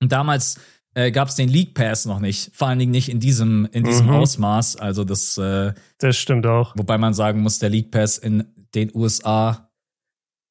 und 0.00 0.10
damals 0.10 0.58
äh, 0.94 1.10
gab 1.10 1.28
es 1.28 1.34
den 1.34 1.48
League 1.48 1.74
Pass 1.74 2.04
noch 2.04 2.20
nicht. 2.20 2.54
Vor 2.54 2.68
allen 2.68 2.78
Dingen 2.78 2.92
nicht 2.92 3.08
in 3.08 3.20
diesem, 3.20 3.68
in 3.72 3.84
diesem 3.84 4.06
mhm. 4.06 4.14
Ausmaß. 4.14 4.76
Also 4.76 5.04
das, 5.04 5.38
äh, 5.38 5.72
das 5.98 6.16
stimmt 6.16 6.46
auch. 6.46 6.74
Wobei 6.76 6.98
man 6.98 7.14
sagen 7.14 7.40
muss, 7.42 7.58
der 7.58 7.70
League 7.70 7.90
Pass 7.90 8.18
in 8.18 8.44
den 8.74 8.90
USA 8.94 9.70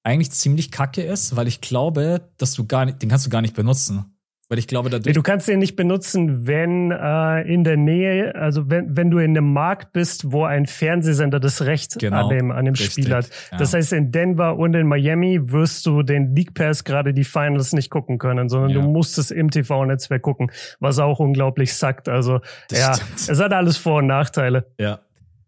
eigentlich 0.03 0.31
ziemlich 0.31 0.71
kacke 0.71 1.03
ist, 1.03 1.35
weil 1.35 1.47
ich 1.47 1.61
glaube, 1.61 2.31
dass 2.37 2.53
du 2.53 2.65
gar 2.65 2.85
nicht, 2.85 3.01
den 3.01 3.09
kannst 3.09 3.25
du 3.25 3.29
gar 3.29 3.41
nicht 3.41 3.55
benutzen. 3.55 4.10
Weil 4.51 4.59
ich 4.59 4.67
glaube, 4.67 4.89
dadurch. 4.89 5.15
Du 5.15 5.21
kannst 5.21 5.47
den 5.47 5.59
nicht 5.59 5.77
benutzen, 5.77 6.45
wenn 6.45 6.91
äh, 6.91 7.41
in 7.43 7.63
der 7.63 7.77
Nähe, 7.77 8.35
also 8.35 8.69
wenn, 8.69 8.97
wenn 8.97 9.09
du 9.09 9.17
in 9.19 9.29
einem 9.29 9.53
Markt 9.53 9.93
bist, 9.93 10.33
wo 10.33 10.43
ein 10.43 10.65
Fernsehsender 10.65 11.39
das 11.39 11.61
Recht 11.61 11.99
genau, 11.99 12.27
an 12.27 12.35
dem, 12.35 12.51
an 12.51 12.65
dem 12.65 12.75
Spiel 12.75 13.13
hat. 13.13 13.29
Ja. 13.53 13.59
Das 13.59 13.73
heißt, 13.73 13.93
in 13.93 14.11
Denver 14.11 14.57
und 14.57 14.73
in 14.73 14.87
Miami 14.87 15.39
wirst 15.53 15.85
du 15.85 16.03
den 16.03 16.35
League 16.35 16.53
Pass 16.53 16.83
gerade 16.83 17.13
die 17.13 17.23
Finals 17.23 17.71
nicht 17.71 17.89
gucken 17.89 18.17
können, 18.17 18.49
sondern 18.49 18.71
ja. 18.71 18.81
du 18.81 18.89
musst 18.89 19.17
es 19.17 19.31
im 19.31 19.51
TV-Netzwerk 19.51 20.21
gucken, 20.21 20.51
was 20.81 20.99
auch 20.99 21.19
unglaublich 21.19 21.73
sackt. 21.73 22.09
Also 22.09 22.41
das 22.67 22.77
ja, 22.77 22.93
stimmt. 22.95 23.29
es 23.29 23.39
hat 23.39 23.53
alles 23.53 23.77
Vor- 23.77 23.99
und 23.99 24.07
Nachteile. 24.07 24.69
Ja. 24.77 24.99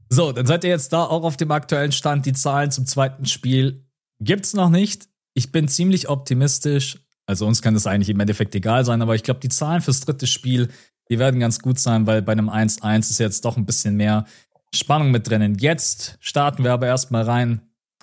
So, 0.08 0.32
dann 0.32 0.46
seid 0.46 0.64
ihr 0.64 0.70
jetzt 0.70 0.94
da 0.94 1.04
auch 1.04 1.26
auf 1.26 1.36
dem 1.36 1.52
aktuellen 1.52 1.92
Stand. 1.92 2.26
Die 2.26 2.32
Zahlen 2.32 2.72
zum 2.72 2.86
zweiten 2.86 3.26
Spiel 3.26 3.86
gibt's 4.22 4.54
noch 4.54 4.70
nicht. 4.70 5.10
Ich 5.34 5.52
bin 5.52 5.68
ziemlich 5.68 6.08
optimistisch. 6.08 7.03
Also 7.26 7.48
uns 7.48 7.62
kann 7.62 7.74
das 7.74 7.88
eigentlich 7.88 8.10
im 8.10 8.20
Endeffekt 8.20 8.54
egal 8.56 8.86
sein, 8.86 9.02
aber 9.02 9.16
ich 9.16 9.24
glaube, 9.24 9.40
die 9.40 9.50
Zahlen 9.50 9.82
fürs 9.82 10.02
dritte 10.02 10.28
Spiel, 10.28 10.70
die 11.10 11.20
werden 11.20 11.40
ganz 11.40 11.60
gut 11.60 11.80
sein, 11.80 12.08
weil 12.08 12.22
bei 12.22 12.34
einem 12.34 12.50
1-1 12.50 13.00
ist 13.00 13.20
jetzt 13.20 13.46
doch 13.46 13.58
ein 13.58 13.66
bisschen 13.66 13.96
mehr 13.96 14.26
Spannung 14.74 15.12
mit 15.12 15.30
drinnen. 15.30 15.56
Jetzt 15.56 16.18
starten 16.20 16.64
wir 16.64 16.74
aber 16.74 16.88
erstmal 16.88 17.24
rein 17.24 17.62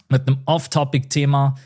mit 0.09 0.27
einem 0.27 0.43
Off-Topic-Thema, 0.47 1.57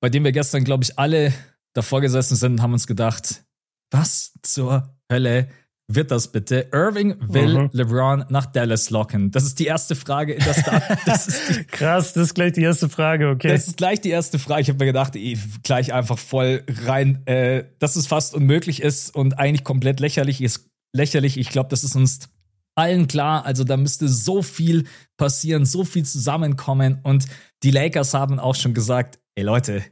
bei 0.00 0.08
dem 0.08 0.24
wir 0.24 0.32
gestern, 0.32 0.64
glaube 0.64 0.84
ich, 0.84 0.98
alle 0.98 1.32
davor 1.72 2.00
gesessen 2.00 2.36
sind 2.36 2.52
und 2.52 2.62
haben 2.62 2.72
uns 2.72 2.86
gedacht, 2.86 3.44
was 3.90 4.32
zur 4.42 4.96
Hölle 5.10 5.48
wird 5.88 6.10
das 6.10 6.32
bitte? 6.32 6.68
Irving 6.72 7.16
will 7.20 7.62
mhm. 7.62 7.70
LeBron 7.72 8.24
nach 8.28 8.46
Dallas 8.46 8.90
locken. 8.90 9.30
Das 9.30 9.44
ist 9.44 9.58
die 9.58 9.66
erste 9.66 9.94
Frage 9.94 10.34
in 10.34 10.44
der 10.44 10.54
Start. 10.54 10.82
Das 11.06 11.28
ist 11.28 11.68
Krass, 11.68 12.12
das 12.12 12.28
ist 12.28 12.34
gleich 12.34 12.52
die 12.52 12.62
erste 12.62 12.88
Frage, 12.88 13.28
okay. 13.28 13.48
Das 13.48 13.68
ist 13.68 13.76
gleich 13.76 14.00
die 14.00 14.10
erste 14.10 14.38
Frage. 14.38 14.62
Ich 14.62 14.68
habe 14.68 14.78
mir 14.78 14.86
gedacht, 14.86 15.14
ey, 15.14 15.38
gleich 15.62 15.92
einfach 15.92 16.18
voll 16.18 16.64
rein, 16.68 17.24
äh, 17.26 17.64
dass 17.78 17.96
es 17.96 18.06
fast 18.06 18.34
unmöglich 18.34 18.82
ist 18.82 19.14
und 19.14 19.38
eigentlich 19.38 19.64
komplett 19.64 20.00
lächerlich 20.00 20.42
ist. 20.42 20.68
Lächerlich. 20.92 21.36
Ich 21.36 21.50
glaube, 21.50 21.68
das 21.68 21.84
ist 21.84 21.94
uns 21.94 22.30
allen 22.74 23.06
klar. 23.06 23.44
Also 23.44 23.62
da 23.62 23.76
müsste 23.76 24.08
so 24.08 24.42
viel 24.42 24.84
passieren, 25.16 25.64
so 25.64 25.84
viel 25.84 26.04
zusammenkommen. 26.04 26.98
Und 27.02 27.26
die 27.62 27.70
Lakers 27.70 28.12
haben 28.12 28.40
auch 28.40 28.54
schon 28.54 28.74
gesagt, 28.74 29.20
ey 29.36 29.44
Leute, 29.44 29.84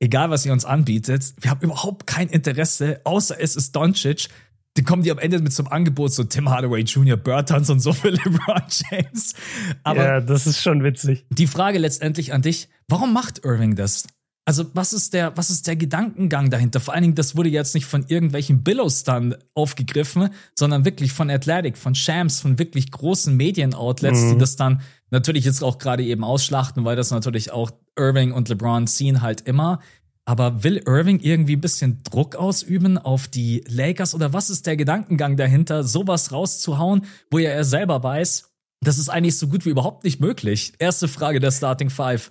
egal 0.00 0.30
was 0.30 0.46
ihr 0.46 0.52
uns 0.52 0.64
anbietet, 0.64 1.34
wir 1.40 1.50
haben 1.50 1.60
überhaupt 1.60 2.06
kein 2.06 2.28
Interesse, 2.28 3.00
außer 3.04 3.40
es 3.40 3.56
ist 3.56 3.74
Doncic 3.74 4.28
die 4.76 4.82
kommen 4.82 5.02
die 5.02 5.10
am 5.10 5.18
Ende 5.18 5.38
mit 5.40 5.52
so 5.52 5.62
einem 5.62 5.72
Angebot, 5.72 6.12
so 6.12 6.24
Tim 6.24 6.50
Hardaway 6.50 6.82
Jr., 6.82 7.16
Burtons 7.16 7.70
und 7.70 7.80
so 7.80 7.92
für 7.92 8.10
LeBron 8.10 8.62
James. 8.90 9.34
Aber 9.82 10.04
ja, 10.04 10.20
das 10.20 10.46
ist 10.46 10.60
schon 10.60 10.82
witzig. 10.82 11.26
Die 11.30 11.46
Frage 11.46 11.78
letztendlich 11.78 12.32
an 12.32 12.42
dich, 12.42 12.68
warum 12.88 13.12
macht 13.12 13.44
Irving 13.44 13.76
das? 13.76 14.06
Also, 14.46 14.66
was 14.74 14.92
ist 14.92 15.14
der, 15.14 15.34
was 15.36 15.48
ist 15.48 15.66
der 15.66 15.76
Gedankengang 15.76 16.50
dahinter? 16.50 16.78
Vor 16.78 16.92
allen 16.92 17.02
Dingen, 17.02 17.14
das 17.14 17.34
wurde 17.34 17.48
jetzt 17.48 17.74
nicht 17.74 17.86
von 17.86 18.04
irgendwelchen 18.08 18.62
Billows 18.62 19.02
dann 19.02 19.36
aufgegriffen, 19.54 20.28
sondern 20.54 20.84
wirklich 20.84 21.14
von 21.14 21.30
Athletic, 21.30 21.78
von 21.78 21.94
Shams, 21.94 22.40
von 22.40 22.58
wirklich 22.58 22.90
großen 22.90 23.34
Medienoutlets, 23.34 24.20
mhm. 24.20 24.32
die 24.32 24.38
das 24.38 24.56
dann 24.56 24.82
natürlich 25.10 25.46
jetzt 25.46 25.64
auch 25.64 25.78
gerade 25.78 26.04
eben 26.04 26.24
ausschlachten, 26.24 26.84
weil 26.84 26.94
das 26.94 27.10
natürlich 27.10 27.52
auch 27.52 27.70
Irving 27.96 28.32
und 28.32 28.50
LeBron 28.50 28.86
ziehen 28.86 29.22
halt 29.22 29.40
immer. 29.42 29.80
Aber 30.26 30.64
will 30.64 30.82
Irving 30.86 31.20
irgendwie 31.20 31.56
ein 31.56 31.60
bisschen 31.60 32.02
Druck 32.02 32.34
ausüben 32.34 32.96
auf 32.96 33.28
die 33.28 33.62
Lakers 33.68 34.14
oder 34.14 34.32
was 34.32 34.48
ist 34.48 34.66
der 34.66 34.76
Gedankengang 34.76 35.36
dahinter, 35.36 35.84
sowas 35.84 36.32
rauszuhauen, 36.32 37.04
wo 37.30 37.38
ja 37.38 37.50
er 37.50 37.64
selber 37.64 38.02
weiß, 38.02 38.50
das 38.80 38.98
ist 38.98 39.08
eigentlich 39.08 39.38
so 39.38 39.48
gut 39.48 39.64
wie 39.64 39.70
überhaupt 39.70 40.04
nicht 40.04 40.20
möglich? 40.20 40.72
Erste 40.78 41.08
Frage 41.08 41.40
der 41.40 41.50
Starting 41.50 41.90
Five. 41.90 42.30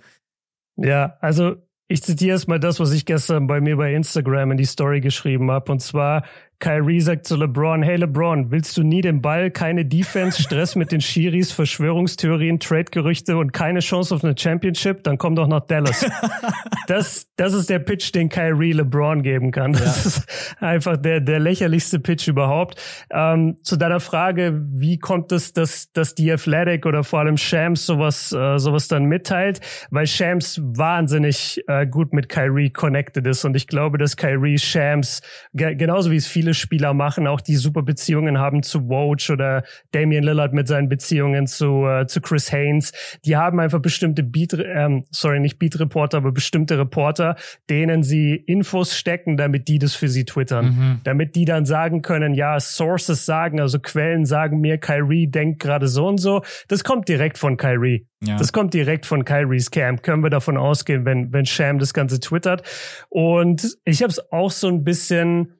Ja, 0.76 1.16
also 1.20 1.56
ich 1.86 2.02
zitiere 2.02 2.32
erstmal 2.32 2.60
das, 2.60 2.80
was 2.80 2.92
ich 2.92 3.04
gestern 3.04 3.46
bei 3.46 3.60
mir 3.60 3.76
bei 3.76 3.94
Instagram 3.94 4.52
in 4.52 4.56
die 4.56 4.64
Story 4.64 5.00
geschrieben 5.00 5.50
habe. 5.50 5.70
Und 5.70 5.80
zwar, 5.80 6.24
Kyrie 6.58 7.00
sagt 7.00 7.26
zu 7.26 7.36
LeBron, 7.36 7.82
hey 7.82 7.96
LeBron, 7.96 8.50
willst 8.50 8.76
du 8.76 8.82
nie 8.82 9.00
den 9.00 9.20
Ball, 9.20 9.50
keine 9.50 9.84
Defense, 9.84 10.42
Stress 10.42 10.76
mit 10.76 10.92
den 10.92 11.00
Schiris, 11.00 11.52
Verschwörungstheorien, 11.52 12.58
Trade-Gerüchte 12.58 13.36
und 13.36 13.52
keine 13.52 13.80
Chance 13.80 14.14
auf 14.14 14.24
eine 14.24 14.34
Championship? 14.36 15.04
Dann 15.04 15.18
komm 15.18 15.36
doch 15.36 15.46
nach 15.46 15.66
Dallas. 15.66 16.06
das, 16.86 17.28
das 17.36 17.52
ist 17.52 17.68
der 17.70 17.80
Pitch, 17.80 18.14
den 18.14 18.28
Kyrie 18.28 18.72
LeBron 18.72 19.22
geben 19.22 19.50
kann. 19.50 19.72
Das 19.72 20.04
ja. 20.04 20.08
ist 20.08 20.26
einfach 20.62 20.96
der, 20.96 21.20
der 21.20 21.40
lächerlichste 21.40 21.98
Pitch 21.98 22.28
überhaupt. 22.28 22.80
Ähm, 23.10 23.56
zu 23.62 23.76
deiner 23.76 24.00
Frage, 24.00 24.62
wie 24.72 24.98
kommt 24.98 25.32
es, 25.32 25.52
dass, 25.52 25.92
dass 25.92 26.14
die 26.14 26.32
Athletic 26.32 26.86
oder 26.86 27.04
vor 27.04 27.20
allem 27.20 27.36
Shams 27.36 27.84
sowas, 27.84 28.32
äh, 28.32 28.58
sowas 28.58 28.88
dann 28.88 29.04
mitteilt? 29.04 29.60
Weil 29.90 30.06
Shams 30.06 30.60
wahnsinnig 30.62 31.62
äh, 31.66 31.86
gut 31.86 32.12
mit 32.12 32.28
Kyrie 32.28 32.70
connected 32.70 33.26
ist 33.26 33.44
und 33.44 33.56
ich 33.56 33.66
glaube, 33.66 33.98
dass 33.98 34.16
Kyrie 34.16 34.58
Shams, 34.58 35.20
genauso 35.52 36.10
wie 36.10 36.16
es 36.16 36.26
viele 36.26 36.43
viele 36.44 36.52
Spieler 36.52 36.92
machen, 36.92 37.26
auch 37.26 37.40
die 37.40 37.56
super 37.56 37.82
Beziehungen 37.82 38.38
haben 38.38 38.62
zu 38.62 38.86
Woj 38.90 39.30
oder 39.30 39.64
Damian 39.92 40.24
Lillard 40.24 40.52
mit 40.52 40.68
seinen 40.68 40.90
Beziehungen 40.90 41.46
zu, 41.46 41.86
äh, 41.86 42.06
zu 42.06 42.20
Chris 42.20 42.52
Haynes. 42.52 42.92
Die 43.24 43.36
haben 43.36 43.60
einfach 43.60 43.80
bestimmte 43.80 44.22
Beat, 44.22 44.52
ähm, 44.52 45.04
sorry, 45.10 45.40
nicht 45.40 45.58
Beat-Reporter, 45.58 46.18
aber 46.18 46.32
bestimmte 46.32 46.78
Reporter, 46.78 47.36
denen 47.70 48.02
sie 48.02 48.34
Infos 48.34 48.94
stecken, 48.94 49.38
damit 49.38 49.68
die 49.68 49.78
das 49.78 49.94
für 49.94 50.08
sie 50.08 50.26
twittern. 50.26 50.66
Mhm. 50.66 51.00
Damit 51.04 51.34
die 51.34 51.46
dann 51.46 51.64
sagen 51.64 52.02
können, 52.02 52.34
ja, 52.34 52.60
Sources 52.60 53.24
sagen, 53.24 53.58
also 53.58 53.78
Quellen 53.78 54.26
sagen 54.26 54.60
mir, 54.60 54.76
Kyrie 54.76 55.28
denkt 55.28 55.62
gerade 55.62 55.88
so 55.88 56.06
und 56.08 56.18
so. 56.18 56.42
Das 56.68 56.84
kommt 56.84 57.08
direkt 57.08 57.38
von 57.38 57.56
Kyrie. 57.56 58.06
Ja. 58.22 58.36
Das 58.36 58.52
kommt 58.52 58.74
direkt 58.74 59.06
von 59.06 59.24
Kyries 59.24 59.70
Camp. 59.70 60.02
Können 60.02 60.22
wir 60.22 60.30
davon 60.30 60.56
ausgehen, 60.56 61.04
wenn, 61.04 61.32
wenn 61.32 61.46
Sham 61.46 61.78
das 61.78 61.94
Ganze 61.94 62.20
twittert. 62.20 62.62
Und 63.08 63.76
ich 63.84 64.02
habe 64.02 64.10
es 64.10 64.32
auch 64.32 64.50
so 64.50 64.68
ein 64.68 64.84
bisschen 64.84 65.54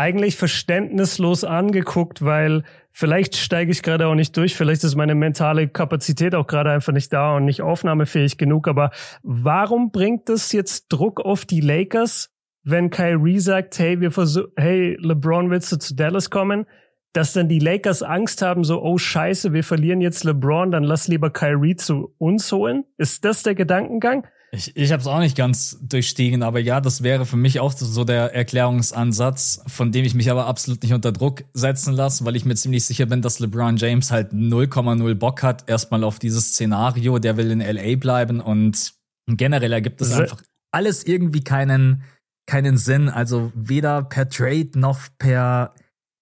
eigentlich 0.00 0.36
verständnislos 0.36 1.44
angeguckt, 1.44 2.24
weil 2.24 2.64
vielleicht 2.90 3.36
steige 3.36 3.70
ich 3.70 3.82
gerade 3.82 4.06
auch 4.06 4.14
nicht 4.14 4.34
durch, 4.34 4.56
vielleicht 4.56 4.82
ist 4.82 4.96
meine 4.96 5.14
mentale 5.14 5.68
Kapazität 5.68 6.34
auch 6.34 6.46
gerade 6.46 6.70
einfach 6.70 6.94
nicht 6.94 7.12
da 7.12 7.36
und 7.36 7.44
nicht 7.44 7.60
aufnahmefähig 7.60 8.38
genug. 8.38 8.66
Aber 8.66 8.92
warum 9.22 9.92
bringt 9.92 10.30
das 10.30 10.52
jetzt 10.52 10.86
Druck 10.88 11.20
auf 11.20 11.44
die 11.44 11.60
Lakers, 11.60 12.30
wenn 12.62 12.88
Kyrie 12.88 13.40
sagt, 13.40 13.78
hey, 13.78 14.00
wir 14.00 14.10
versuchen, 14.10 14.50
hey, 14.56 14.96
LeBron, 14.98 15.50
willst 15.50 15.70
du 15.70 15.76
zu 15.76 15.94
Dallas 15.94 16.30
kommen? 16.30 16.66
dass 17.12 17.32
dann 17.32 17.48
die 17.48 17.58
Lakers 17.58 18.04
Angst 18.04 18.40
haben, 18.40 18.62
so, 18.62 18.80
oh 18.84 18.96
scheiße, 18.96 19.52
wir 19.52 19.64
verlieren 19.64 20.00
jetzt 20.00 20.22
LeBron, 20.22 20.70
dann 20.70 20.84
lass 20.84 21.08
lieber 21.08 21.30
Kyrie 21.30 21.74
zu 21.74 22.14
uns 22.18 22.52
holen? 22.52 22.84
Ist 22.98 23.24
das 23.24 23.42
der 23.42 23.56
Gedankengang? 23.56 24.28
Ich, 24.52 24.76
ich 24.76 24.90
habe 24.90 25.00
es 25.00 25.06
auch 25.06 25.20
nicht 25.20 25.36
ganz 25.36 25.78
durchstiegen, 25.80 26.42
aber 26.42 26.58
ja, 26.58 26.80
das 26.80 27.04
wäre 27.04 27.24
für 27.24 27.36
mich 27.36 27.60
auch 27.60 27.72
so 27.72 28.02
der 28.02 28.34
Erklärungsansatz, 28.34 29.62
von 29.68 29.92
dem 29.92 30.04
ich 30.04 30.14
mich 30.14 30.28
aber 30.28 30.46
absolut 30.46 30.82
nicht 30.82 30.92
unter 30.92 31.12
Druck 31.12 31.44
setzen 31.52 31.94
lasse, 31.94 32.24
weil 32.24 32.34
ich 32.34 32.44
mir 32.44 32.56
ziemlich 32.56 32.84
sicher 32.84 33.06
bin, 33.06 33.22
dass 33.22 33.38
LeBron 33.38 33.76
James 33.76 34.10
halt 34.10 34.32
0,0 34.32 35.14
Bock 35.14 35.44
hat, 35.44 35.68
erstmal 35.68 36.02
auf 36.02 36.18
dieses 36.18 36.52
Szenario, 36.52 37.20
der 37.20 37.36
will 37.36 37.52
in 37.52 37.60
LA 37.60 37.94
bleiben 37.96 38.40
und 38.40 38.94
generell 39.28 39.72
ergibt 39.72 40.00
es 40.00 40.12
einfach 40.12 40.42
alles 40.72 41.04
irgendwie 41.04 41.42
keinen, 41.42 42.02
keinen 42.46 42.76
Sinn. 42.76 43.08
Also 43.08 43.52
weder 43.54 44.02
per 44.02 44.28
Trade 44.28 44.70
noch 44.74 45.00
per 45.18 45.74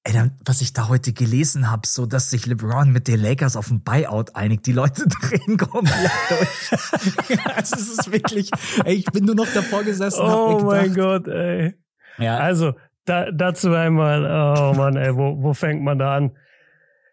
Ey, 0.08 0.14
dann, 0.14 0.30
was 0.42 0.62
ich 0.62 0.72
da 0.72 0.88
heute 0.88 1.12
gelesen 1.12 1.70
habe, 1.70 1.86
so 1.86 2.06
dass 2.06 2.30
sich 2.30 2.46
LeBron 2.46 2.90
mit 2.90 3.08
den 3.08 3.20
Lakers 3.20 3.56
auf 3.56 3.70
ein 3.70 3.82
Buyout 3.82 4.34
einigt. 4.34 4.64
Die 4.64 4.72
Leute 4.72 5.06
drehen 5.06 5.58
komplett 5.58 6.10
durch. 6.30 7.44
also 7.54 7.76
es 7.76 7.90
ist 7.90 8.10
wirklich, 8.10 8.50
ey, 8.86 8.94
ich 8.94 9.04
bin 9.04 9.26
nur 9.26 9.34
noch 9.34 9.52
davor 9.52 9.84
gesessen. 9.84 10.22
Oh 10.22 10.62
mein 10.64 10.94
Gott, 10.94 11.28
ey. 11.28 11.74
Ja. 12.16 12.38
Also, 12.38 12.72
da, 13.04 13.30
dazu 13.30 13.74
einmal, 13.74 14.24
oh 14.24 14.72
Mann, 14.74 14.96
ey, 14.96 15.14
wo, 15.14 15.42
wo 15.42 15.52
fängt 15.52 15.82
man 15.82 15.98
da 15.98 16.16
an? 16.16 16.30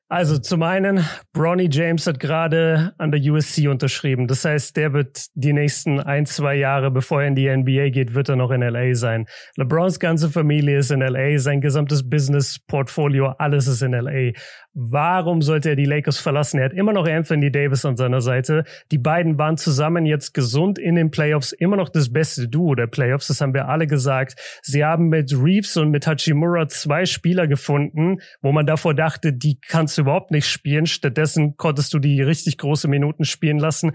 Also 0.07 0.37
zum 0.37 0.61
einen, 0.61 1.03
Bronny 1.33 1.67
James 1.71 2.05
hat 2.05 2.19
gerade 2.19 2.93
an 2.99 3.11
der 3.11 3.19
USC 3.19 3.67
unterschrieben. 3.67 4.27
Das 4.27 4.45
heißt, 4.45 4.77
der 4.77 4.93
wird 4.93 5.25
die 5.33 5.51
nächsten 5.51 5.99
ein, 5.99 6.27
zwei 6.27 6.53
Jahre, 6.53 6.91
bevor 6.91 7.23
er 7.23 7.27
in 7.27 7.33
die 7.33 7.49
NBA 7.49 7.89
geht, 7.89 8.13
wird 8.13 8.29
er 8.29 8.35
noch 8.35 8.51
in 8.51 8.61
LA 8.61 8.93
sein. 8.93 9.25
LeBrons 9.55 9.99
ganze 9.99 10.29
Familie 10.29 10.77
ist 10.77 10.91
in 10.91 10.99
LA, 10.99 11.39
sein 11.39 11.59
gesamtes 11.59 12.07
Business-Portfolio, 12.07 13.33
alles 13.39 13.65
ist 13.65 13.81
in 13.81 13.93
LA. 13.93 14.33
Warum 14.77 15.41
sollte 15.41 15.69
er 15.69 15.77
die 15.77 15.85
Lakers 15.85 16.19
verlassen? 16.19 16.59
Er 16.59 16.65
hat 16.65 16.73
immer 16.73 16.91
noch 16.91 17.07
Anthony 17.07 17.49
Davis 17.49 17.85
an 17.85 17.95
seiner 17.95 18.19
Seite. 18.19 18.65
Die 18.91 18.97
beiden 18.97 19.37
waren 19.37 19.55
zusammen 19.55 20.05
jetzt 20.05 20.33
gesund 20.33 20.77
in 20.77 20.95
den 20.95 21.11
Playoffs, 21.11 21.53
immer 21.53 21.77
noch 21.77 21.87
das 21.87 22.11
beste 22.11 22.49
Duo 22.49 22.75
der 22.75 22.87
Playoffs, 22.87 23.27
das 23.27 23.39
haben 23.39 23.53
wir 23.53 23.69
alle 23.69 23.87
gesagt. 23.87 24.35
Sie 24.63 24.83
haben 24.83 25.07
mit 25.07 25.31
Reeves 25.31 25.77
und 25.77 25.91
mit 25.91 26.05
Hachimura 26.05 26.67
zwei 26.67 27.05
Spieler 27.05 27.47
gefunden, 27.47 28.17
wo 28.41 28.51
man 28.51 28.65
davor 28.65 28.93
dachte, 28.93 29.31
die 29.31 29.61
kannst 29.61 29.97
du 29.97 30.01
überhaupt 30.01 30.31
nicht 30.31 30.49
spielen. 30.49 30.87
Stattdessen 30.87 31.55
konntest 31.55 31.93
du 31.93 31.99
die 31.99 32.21
richtig 32.21 32.57
große 32.57 32.89
Minuten 32.89 33.23
spielen 33.23 33.59
lassen 33.59 33.93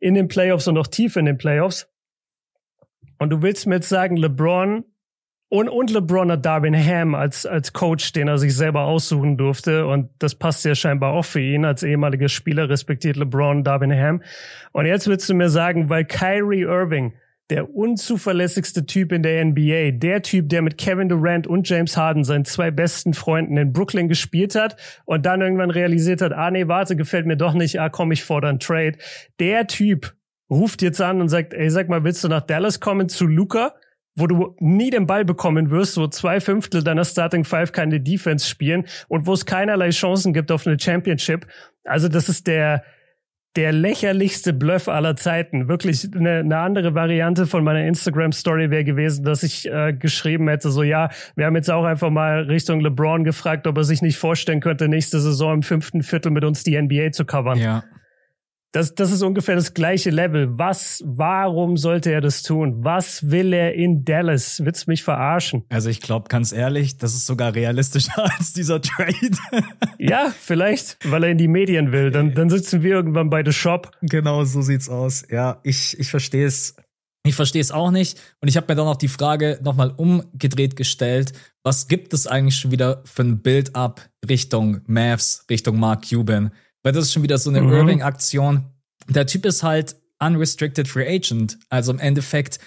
in 0.00 0.14
den 0.14 0.28
Playoffs 0.28 0.66
und 0.66 0.78
auch 0.78 0.86
tief 0.86 1.16
in 1.16 1.26
den 1.26 1.36
Playoffs. 1.36 1.86
Und 3.18 3.28
du 3.28 3.42
willst 3.42 3.66
mir 3.66 3.74
jetzt 3.74 3.90
sagen, 3.90 4.16
LeBron 4.16 4.84
und, 5.48 5.68
und 5.68 5.90
LeBron 5.90 6.32
hat 6.32 6.44
Darwin 6.44 6.74
Ham 6.74 7.14
als, 7.14 7.46
als 7.46 7.72
Coach, 7.72 8.12
den 8.12 8.28
er 8.28 8.38
sich 8.38 8.56
selber 8.56 8.82
aussuchen 8.82 9.36
durfte. 9.36 9.86
Und 9.86 10.10
das 10.18 10.34
passt 10.34 10.64
ja 10.64 10.74
scheinbar 10.74 11.12
auch 11.12 11.24
für 11.24 11.40
ihn. 11.40 11.64
Als 11.64 11.82
ehemaliger 11.82 12.28
Spieler 12.28 12.68
respektiert 12.68 13.16
LeBron 13.16 13.62
Darwin 13.62 13.92
Ham. 13.92 14.22
Und 14.72 14.86
jetzt 14.86 15.06
willst 15.06 15.28
du 15.28 15.34
mir 15.34 15.50
sagen, 15.50 15.90
weil 15.90 16.06
Kyrie 16.06 16.62
Irving, 16.62 17.14
der 17.50 17.74
unzuverlässigste 17.74 18.86
Typ 18.86 19.12
in 19.12 19.22
der 19.22 19.44
NBA, 19.44 19.92
der 19.92 20.22
Typ, 20.22 20.48
der 20.48 20.62
mit 20.62 20.78
Kevin 20.78 21.10
Durant 21.10 21.46
und 21.46 21.68
James 21.68 21.96
Harden, 21.96 22.24
seinen 22.24 22.46
zwei 22.46 22.70
besten 22.70 23.12
Freunden 23.12 23.58
in 23.58 23.72
Brooklyn 23.72 24.08
gespielt 24.08 24.54
hat 24.54 24.76
und 25.04 25.26
dann 25.26 25.42
irgendwann 25.42 25.70
realisiert 25.70 26.22
hat, 26.22 26.32
ah 26.32 26.50
nee, 26.50 26.68
warte, 26.68 26.96
gefällt 26.96 27.26
mir 27.26 27.36
doch 27.36 27.52
nicht, 27.52 27.78
ah 27.78 27.90
komm, 27.90 28.12
ich 28.12 28.24
fordere 28.24 28.48
einen 28.48 28.60
Trade. 28.60 28.96
Der 29.38 29.66
Typ 29.66 30.14
ruft 30.50 30.80
jetzt 30.80 31.02
an 31.02 31.20
und 31.20 31.28
sagt, 31.28 31.52
ey, 31.52 31.68
sag 31.68 31.88
mal, 31.88 32.02
willst 32.02 32.24
du 32.24 32.28
nach 32.28 32.42
Dallas 32.42 32.80
kommen 32.80 33.10
zu 33.10 33.26
Luca? 33.26 33.74
Wo 34.16 34.26
du 34.26 34.54
nie 34.60 34.90
den 34.90 35.06
Ball 35.06 35.24
bekommen 35.24 35.70
wirst, 35.70 35.96
wo 35.96 36.06
zwei 36.06 36.40
Fünftel 36.40 36.82
deiner 36.84 37.04
Starting 37.04 37.44
Five 37.44 37.72
keine 37.72 38.00
Defense 38.00 38.48
spielen 38.48 38.84
und 39.08 39.26
wo 39.26 39.32
es 39.32 39.46
keinerlei 39.46 39.90
Chancen 39.90 40.32
gibt 40.32 40.52
auf 40.52 40.66
eine 40.66 40.78
Championship. 40.78 41.46
Also 41.84 42.08
das 42.08 42.28
ist 42.28 42.46
der, 42.46 42.84
der 43.56 43.72
lächerlichste 43.72 44.52
Bluff 44.52 44.88
aller 44.88 45.16
Zeiten. 45.16 45.68
Wirklich 45.68 46.08
eine, 46.14 46.38
eine 46.38 46.58
andere 46.58 46.94
Variante 46.94 47.46
von 47.46 47.64
meiner 47.64 47.84
Instagram-Story 47.86 48.70
wäre 48.70 48.84
gewesen, 48.84 49.24
dass 49.24 49.42
ich 49.42 49.70
äh, 49.70 49.92
geschrieben 49.92 50.48
hätte, 50.48 50.70
so 50.70 50.82
ja, 50.82 51.10
wir 51.34 51.46
haben 51.46 51.56
jetzt 51.56 51.70
auch 51.70 51.84
einfach 51.84 52.10
mal 52.10 52.42
Richtung 52.42 52.80
LeBron 52.80 53.24
gefragt, 53.24 53.66
ob 53.66 53.76
er 53.76 53.84
sich 53.84 54.00
nicht 54.00 54.16
vorstellen 54.16 54.60
könnte, 54.60 54.88
nächste 54.88 55.20
Saison 55.20 55.54
im 55.54 55.62
fünften 55.62 56.02
Viertel 56.02 56.30
mit 56.30 56.44
uns 56.44 56.62
die 56.62 56.80
NBA 56.80 57.12
zu 57.12 57.24
covern. 57.24 57.58
Ja. 57.58 57.84
Das, 58.74 58.92
das 58.92 59.12
ist 59.12 59.22
ungefähr 59.22 59.54
das 59.54 59.72
gleiche 59.72 60.10
Level. 60.10 60.58
Was, 60.58 61.00
warum 61.06 61.76
sollte 61.76 62.10
er 62.10 62.20
das 62.20 62.42
tun? 62.42 62.82
Was 62.82 63.30
will 63.30 63.52
er 63.52 63.72
in 63.74 64.04
Dallas? 64.04 64.64
Willst 64.64 64.88
mich 64.88 65.04
verarschen? 65.04 65.62
Also 65.68 65.90
ich 65.90 66.00
glaube, 66.00 66.26
ganz 66.28 66.50
ehrlich, 66.50 66.98
das 66.98 67.14
ist 67.14 67.24
sogar 67.24 67.54
realistischer 67.54 68.24
als 68.36 68.52
dieser 68.52 68.82
Trade. 68.82 69.38
ja, 70.00 70.34
vielleicht, 70.40 70.98
weil 71.08 71.22
er 71.22 71.30
in 71.30 71.38
die 71.38 71.46
Medien 71.46 71.92
will. 71.92 72.10
Dann, 72.10 72.34
dann 72.34 72.50
sitzen 72.50 72.82
wir 72.82 72.96
irgendwann 72.96 73.30
bei 73.30 73.44
The 73.44 73.52
Shop. 73.52 73.92
Genau, 74.02 74.42
so 74.42 74.60
sieht's 74.60 74.88
aus. 74.88 75.24
Ja, 75.30 75.60
ich, 75.62 75.96
ich 76.00 76.10
verstehe 76.10 76.46
es. 76.46 76.74
Ich 77.24 77.36
verstehe 77.36 77.62
es 77.62 77.70
auch 77.70 77.92
nicht. 77.92 78.20
Und 78.40 78.48
ich 78.48 78.56
habe 78.56 78.66
mir 78.68 78.74
dann 78.74 78.88
auch 78.88 78.96
die 78.96 79.06
Frage 79.06 79.60
nochmal 79.62 79.94
umgedreht 79.96 80.74
gestellt. 80.74 81.32
Was 81.62 81.86
gibt 81.86 82.12
es 82.12 82.26
eigentlich 82.26 82.56
schon 82.56 82.72
wieder 82.72 83.02
für 83.04 83.22
ein 83.22 83.40
Build-up 83.40 84.10
Richtung 84.28 84.80
Mavs, 84.88 85.46
Richtung 85.48 85.78
Mark 85.78 86.10
Cuban? 86.10 86.50
Weil 86.84 86.92
das 86.92 87.06
ist 87.06 87.12
schon 87.12 87.24
wieder 87.24 87.38
so 87.38 87.50
eine 87.50 87.62
mhm. 87.62 87.72
Irving-Aktion. 87.72 88.66
Der 89.08 89.26
Typ 89.26 89.44
ist 89.46 89.62
halt 89.62 89.96
unrestricted 90.20 90.86
free 90.86 91.08
agent. 91.08 91.58
Also 91.70 91.92
im 91.92 91.98
Endeffekt, 91.98 92.58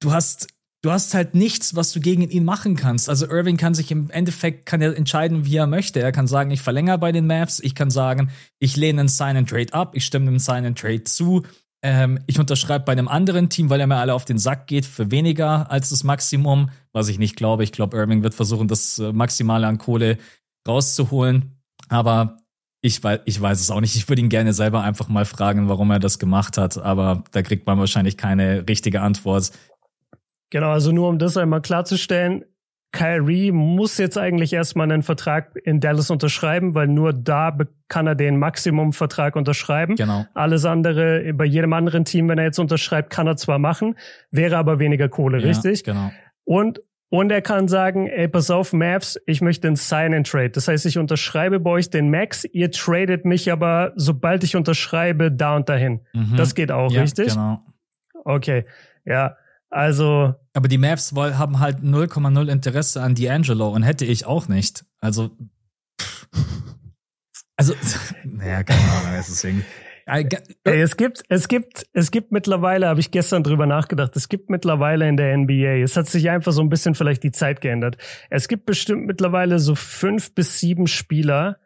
du 0.00 0.12
hast, 0.12 0.48
du 0.82 0.90
hast 0.90 1.14
halt 1.14 1.34
nichts, 1.34 1.76
was 1.76 1.92
du 1.92 2.00
gegen 2.00 2.22
ihn 2.22 2.44
machen 2.44 2.76
kannst. 2.76 3.08
Also 3.08 3.28
Irving 3.28 3.56
kann 3.56 3.74
sich 3.74 3.90
im 3.90 4.10
Endeffekt, 4.10 4.66
kann 4.66 4.80
er 4.80 4.96
entscheiden, 4.96 5.44
wie 5.44 5.56
er 5.56 5.66
möchte. 5.66 6.00
Er 6.00 6.12
kann 6.12 6.26
sagen, 6.26 6.50
ich 6.50 6.62
verlängere 6.62 6.98
bei 6.98 7.12
den 7.12 7.26
Mavs. 7.26 7.60
Ich 7.60 7.74
kann 7.74 7.90
sagen, 7.90 8.30
ich 8.58 8.76
lehne 8.76 9.00
einen 9.00 9.08
Sign 9.08 9.36
and 9.36 9.50
Trade 9.50 9.72
ab. 9.72 9.92
Ich 9.94 10.04
stimme 10.04 10.26
dem 10.26 10.38
Sign 10.38 10.64
and 10.64 10.78
Trade 10.78 11.04
zu. 11.04 11.42
Ähm, 11.82 12.18
ich 12.26 12.40
unterschreibe 12.40 12.84
bei 12.84 12.92
einem 12.92 13.06
anderen 13.06 13.50
Team, 13.50 13.70
weil 13.70 13.80
er 13.80 13.86
mir 13.86 13.96
alle 13.96 14.14
auf 14.14 14.24
den 14.24 14.38
Sack 14.38 14.66
geht, 14.66 14.84
für 14.84 15.10
weniger 15.10 15.70
als 15.70 15.90
das 15.90 16.02
Maximum, 16.02 16.70
was 16.92 17.08
ich 17.08 17.18
nicht 17.18 17.36
glaube. 17.36 17.62
Ich 17.62 17.70
glaube, 17.70 17.96
Irving 17.96 18.22
wird 18.22 18.34
versuchen, 18.34 18.66
das 18.66 18.98
äh, 18.98 19.12
Maximale 19.12 19.66
an 19.66 19.78
Kohle 19.78 20.18
rauszuholen. 20.66 21.52
Aber 21.88 22.38
ich 22.80 23.02
weiß, 23.02 23.20
ich 23.24 23.40
weiß 23.40 23.60
es 23.60 23.70
auch 23.70 23.80
nicht. 23.80 23.96
Ich 23.96 24.08
würde 24.08 24.22
ihn 24.22 24.28
gerne 24.28 24.52
selber 24.52 24.82
einfach 24.82 25.08
mal 25.08 25.24
fragen, 25.24 25.68
warum 25.68 25.90
er 25.90 25.98
das 25.98 26.18
gemacht 26.18 26.58
hat, 26.58 26.78
aber 26.78 27.24
da 27.32 27.42
kriegt 27.42 27.66
man 27.66 27.78
wahrscheinlich 27.78 28.16
keine 28.16 28.68
richtige 28.68 29.00
Antwort. 29.00 29.50
Genau, 30.50 30.70
also 30.70 30.92
nur 30.92 31.08
um 31.08 31.18
das 31.18 31.36
einmal 31.36 31.60
klarzustellen, 31.60 32.44
Kyrie 32.92 33.52
muss 33.52 33.98
jetzt 33.98 34.16
eigentlich 34.16 34.52
erstmal 34.54 34.90
einen 34.90 35.02
Vertrag 35.02 35.54
in 35.64 35.78
Dallas 35.78 36.10
unterschreiben, 36.10 36.74
weil 36.74 36.88
nur 36.88 37.12
da 37.12 37.56
kann 37.88 38.06
er 38.06 38.14
den 38.14 38.38
Maximumvertrag 38.38 39.36
unterschreiben. 39.36 39.96
Genau. 39.96 40.24
Alles 40.32 40.64
andere, 40.64 41.34
bei 41.34 41.44
jedem 41.44 41.74
anderen 41.74 42.06
Team, 42.06 42.28
wenn 42.28 42.38
er 42.38 42.44
jetzt 42.44 42.58
unterschreibt, 42.58 43.10
kann 43.10 43.26
er 43.26 43.36
zwar 43.36 43.58
machen, 43.58 43.96
wäre 44.30 44.56
aber 44.56 44.78
weniger 44.78 45.10
Kohle, 45.10 45.38
ja, 45.38 45.48
richtig? 45.48 45.84
Genau. 45.84 46.10
Und 46.44 46.80
und 47.10 47.30
er 47.30 47.40
kann 47.40 47.68
sagen, 47.68 48.06
ey, 48.06 48.28
pass 48.28 48.50
auf, 48.50 48.72
Mavs, 48.72 49.18
ich 49.26 49.40
möchte 49.40 49.66
einen 49.66 49.76
Sign-and-Trade. 49.76 50.50
Das 50.50 50.68
heißt, 50.68 50.84
ich 50.86 50.98
unterschreibe 50.98 51.58
bei 51.58 51.70
euch 51.70 51.90
den 51.90 52.10
Max, 52.10 52.44
ihr 52.44 52.70
tradet 52.70 53.24
mich 53.24 53.50
aber, 53.50 53.92
sobald 53.96 54.44
ich 54.44 54.56
unterschreibe, 54.56 55.32
da 55.32 55.56
und 55.56 55.68
dahin. 55.68 56.00
Mhm. 56.12 56.36
Das 56.36 56.54
geht 56.54 56.70
auch, 56.70 56.92
ja, 56.92 57.02
richtig? 57.02 57.28
genau. 57.28 57.62
Okay, 58.24 58.64
ja, 59.06 59.36
also... 59.70 60.34
Aber 60.52 60.68
die 60.68 60.78
Mavs 60.78 61.14
haben 61.14 61.60
halt 61.60 61.78
0,0 61.78 62.50
Interesse 62.50 63.02
an 63.02 63.14
D'Angelo 63.14 63.68
und 63.68 63.82
hätte 63.84 64.04
ich 64.04 64.26
auch 64.26 64.48
nicht. 64.48 64.84
Also... 65.00 65.30
Also, 67.56 67.74
naja, 68.24 68.62
keine 68.62 68.80
Ahnung, 68.80 69.12
deswegen... 69.16 69.64
Es 70.64 70.96
gibt, 70.96 71.22
es 71.28 71.48
gibt, 71.48 71.86
es 71.92 72.10
gibt 72.10 72.32
mittlerweile, 72.32 72.88
habe 72.88 73.00
ich 73.00 73.10
gestern 73.10 73.42
drüber 73.42 73.66
nachgedacht, 73.66 74.16
es 74.16 74.28
gibt 74.28 74.50
mittlerweile 74.50 75.08
in 75.08 75.16
der 75.16 75.36
NBA, 75.36 75.82
es 75.82 75.96
hat 75.96 76.06
sich 76.06 76.30
einfach 76.30 76.52
so 76.52 76.62
ein 76.62 76.68
bisschen 76.68 76.94
vielleicht 76.94 77.22
die 77.22 77.32
Zeit 77.32 77.60
geändert. 77.60 77.98
Es 78.30 78.48
gibt 78.48 78.66
bestimmt 78.66 79.06
mittlerweile 79.06 79.58
so 79.58 79.74
fünf 79.74 80.34
bis 80.34 80.58
sieben 80.58 80.86
Spieler, 80.86 81.58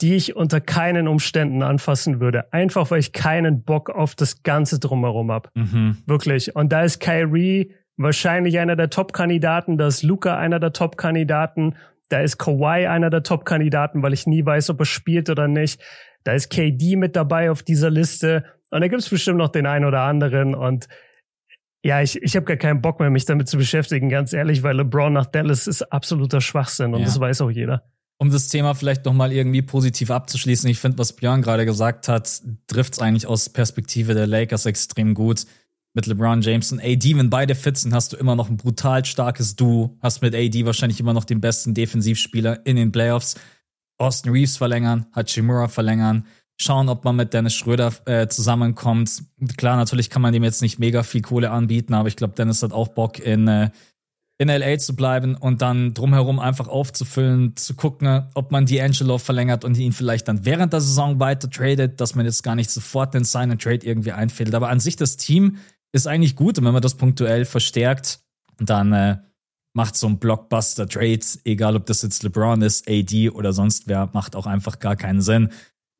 die 0.00 0.14
ich 0.14 0.36
unter 0.36 0.60
keinen 0.60 1.08
Umständen 1.08 1.62
anfassen 1.62 2.20
würde. 2.20 2.52
Einfach 2.52 2.90
weil 2.90 3.00
ich 3.00 3.12
keinen 3.12 3.64
Bock 3.64 3.90
auf 3.90 4.14
das 4.14 4.42
Ganze 4.42 4.78
drumherum 4.78 5.32
hab. 5.32 5.50
Mhm. 5.56 5.96
Wirklich. 6.06 6.54
Und 6.54 6.72
da 6.72 6.82
ist 6.82 7.00
Kyrie 7.00 7.74
wahrscheinlich 7.96 8.58
einer 8.60 8.76
der 8.76 8.90
Top-Kandidaten, 8.90 9.76
da 9.76 9.88
ist 9.88 10.04
Luca 10.04 10.38
einer 10.38 10.60
der 10.60 10.72
Top-Kandidaten, 10.72 11.74
da 12.08 12.20
ist 12.20 12.38
Kawhi 12.38 12.86
einer 12.86 13.10
der 13.10 13.22
Top-Kandidaten, 13.22 14.02
weil 14.02 14.12
ich 14.12 14.26
nie 14.26 14.44
weiß, 14.44 14.70
ob 14.70 14.80
er 14.80 14.86
spielt 14.86 15.30
oder 15.30 15.48
nicht. 15.48 15.82
Da 16.28 16.34
ist 16.34 16.50
KD 16.50 16.96
mit 16.96 17.16
dabei 17.16 17.50
auf 17.50 17.62
dieser 17.62 17.88
Liste. 17.88 18.44
Und 18.70 18.82
da 18.82 18.88
gibt 18.88 19.00
es 19.00 19.08
bestimmt 19.08 19.38
noch 19.38 19.48
den 19.48 19.64
einen 19.64 19.86
oder 19.86 20.02
anderen. 20.02 20.54
Und 20.54 20.86
ja, 21.82 22.02
ich, 22.02 22.20
ich 22.22 22.36
habe 22.36 22.44
gar 22.44 22.58
keinen 22.58 22.82
Bock 22.82 23.00
mehr, 23.00 23.08
mich 23.08 23.24
damit 23.24 23.48
zu 23.48 23.56
beschäftigen, 23.56 24.10
ganz 24.10 24.34
ehrlich, 24.34 24.62
weil 24.62 24.76
LeBron 24.76 25.10
nach 25.10 25.24
Dallas 25.24 25.66
ist 25.66 25.80
absoluter 25.90 26.42
Schwachsinn 26.42 26.92
und 26.92 27.00
ja. 27.00 27.06
das 27.06 27.18
weiß 27.18 27.40
auch 27.40 27.50
jeder. 27.50 27.82
Um 28.18 28.30
das 28.30 28.48
Thema 28.48 28.74
vielleicht 28.74 29.06
nochmal 29.06 29.32
irgendwie 29.32 29.62
positiv 29.62 30.10
abzuschließen, 30.10 30.68
ich 30.68 30.80
finde, 30.80 30.98
was 30.98 31.14
Björn 31.14 31.40
gerade 31.40 31.64
gesagt 31.64 32.08
hat, 32.08 32.42
trifft 32.66 32.92
es 32.92 32.98
eigentlich 32.98 33.26
aus 33.26 33.48
Perspektive 33.48 34.12
der 34.12 34.26
Lakers 34.26 34.66
extrem 34.66 35.14
gut. 35.14 35.46
Mit 35.94 36.04
LeBron 36.04 36.42
James 36.42 36.70
und 36.72 36.80
AD, 36.80 37.16
wenn 37.16 37.30
beide 37.30 37.54
fit 37.54 37.78
sind, 37.78 37.94
hast 37.94 38.12
du 38.12 38.18
immer 38.18 38.36
noch 38.36 38.50
ein 38.50 38.58
brutal 38.58 39.02
starkes 39.06 39.56
Duo. 39.56 39.96
Hast 40.02 40.20
mit 40.20 40.34
AD 40.34 40.66
wahrscheinlich 40.66 41.00
immer 41.00 41.14
noch 41.14 41.24
den 41.24 41.40
besten 41.40 41.72
Defensivspieler 41.72 42.66
in 42.66 42.76
den 42.76 42.92
Playoffs. 42.92 43.36
Austin 43.98 44.32
Reeves 44.32 44.56
verlängern, 44.56 45.06
Hachimura 45.14 45.68
verlängern, 45.68 46.26
schauen, 46.56 46.88
ob 46.88 47.04
man 47.04 47.16
mit 47.16 47.34
Dennis 47.34 47.54
Schröder 47.54 47.92
äh, 48.06 48.28
zusammenkommt. 48.28 49.22
Klar, 49.56 49.76
natürlich 49.76 50.10
kann 50.10 50.22
man 50.22 50.32
dem 50.32 50.44
jetzt 50.44 50.62
nicht 50.62 50.78
mega 50.78 51.02
viel 51.02 51.22
Kohle 51.22 51.50
anbieten, 51.50 51.94
aber 51.94 52.08
ich 52.08 52.16
glaube, 52.16 52.34
Dennis 52.34 52.62
hat 52.62 52.72
auch 52.72 52.88
Bock 52.88 53.18
in, 53.18 53.46
äh, 53.48 53.70
in 54.38 54.48
LA 54.48 54.78
zu 54.78 54.94
bleiben 54.94 55.34
und 55.34 55.62
dann 55.62 55.94
drumherum 55.94 56.38
einfach 56.38 56.68
aufzufüllen, 56.68 57.56
zu 57.56 57.74
gucken, 57.74 58.28
ob 58.34 58.52
man 58.52 58.66
D'Angelo 58.66 59.18
verlängert 59.18 59.64
und 59.64 59.76
ihn 59.76 59.92
vielleicht 59.92 60.28
dann 60.28 60.44
während 60.44 60.72
der 60.72 60.80
Saison 60.80 61.18
weiter 61.18 61.50
tradet, 61.50 62.00
dass 62.00 62.14
man 62.14 62.24
jetzt 62.24 62.42
gar 62.42 62.54
nicht 62.54 62.70
sofort 62.70 63.14
den 63.14 63.24
Sign 63.24 63.50
and 63.50 63.62
Trade 63.62 63.84
irgendwie 63.84 64.12
einfädelt. 64.12 64.54
Aber 64.54 64.68
an 64.68 64.80
sich 64.80 64.96
das 64.96 65.16
Team 65.16 65.56
ist 65.92 66.06
eigentlich 66.06 66.36
gut 66.36 66.58
und 66.58 66.64
wenn 66.64 66.72
man 66.72 66.82
das 66.82 66.96
punktuell 66.96 67.44
verstärkt, 67.44 68.20
dann 68.58 68.92
äh, 68.92 69.18
macht 69.78 69.96
so 69.96 70.08
ein 70.08 70.18
Blockbuster-Trade, 70.18 71.20
egal 71.44 71.76
ob 71.76 71.86
das 71.86 72.02
jetzt 72.02 72.24
LeBron 72.24 72.62
ist, 72.62 72.90
AD 72.90 73.30
oder 73.30 73.52
sonst 73.52 73.86
wer, 73.86 74.10
macht 74.12 74.34
auch 74.34 74.46
einfach 74.46 74.80
gar 74.80 74.96
keinen 74.96 75.22
Sinn. 75.22 75.50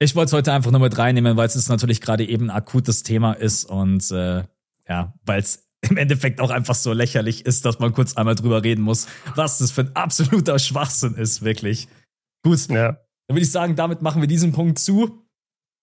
Ich 0.00 0.16
wollte 0.16 0.30
es 0.30 0.32
heute 0.32 0.52
einfach 0.52 0.72
nur 0.72 0.80
mit 0.80 0.98
reinnehmen, 0.98 1.36
weil 1.36 1.46
es 1.46 1.68
natürlich 1.68 2.00
gerade 2.00 2.28
eben 2.28 2.50
ein 2.50 2.56
akutes 2.56 3.04
Thema 3.04 3.34
ist 3.34 3.64
und 3.64 4.10
äh, 4.10 4.42
ja, 4.88 5.14
weil 5.24 5.40
es 5.40 5.68
im 5.88 5.96
Endeffekt 5.96 6.40
auch 6.40 6.50
einfach 6.50 6.74
so 6.74 6.92
lächerlich 6.92 7.46
ist, 7.46 7.64
dass 7.64 7.78
man 7.78 7.92
kurz 7.92 8.16
einmal 8.16 8.34
drüber 8.34 8.64
reden 8.64 8.82
muss, 8.82 9.06
was 9.36 9.58
das 9.58 9.70
für 9.70 9.82
ein 9.82 9.94
absoluter 9.94 10.58
Schwachsinn 10.58 11.14
ist, 11.14 11.42
wirklich. 11.42 11.86
Gut, 12.42 12.68
ja. 12.68 12.92
dann 12.92 12.98
würde 13.28 13.42
ich 13.42 13.52
sagen, 13.52 13.76
damit 13.76 14.02
machen 14.02 14.20
wir 14.20 14.26
diesen 14.26 14.50
Punkt 14.50 14.80
zu 14.80 15.24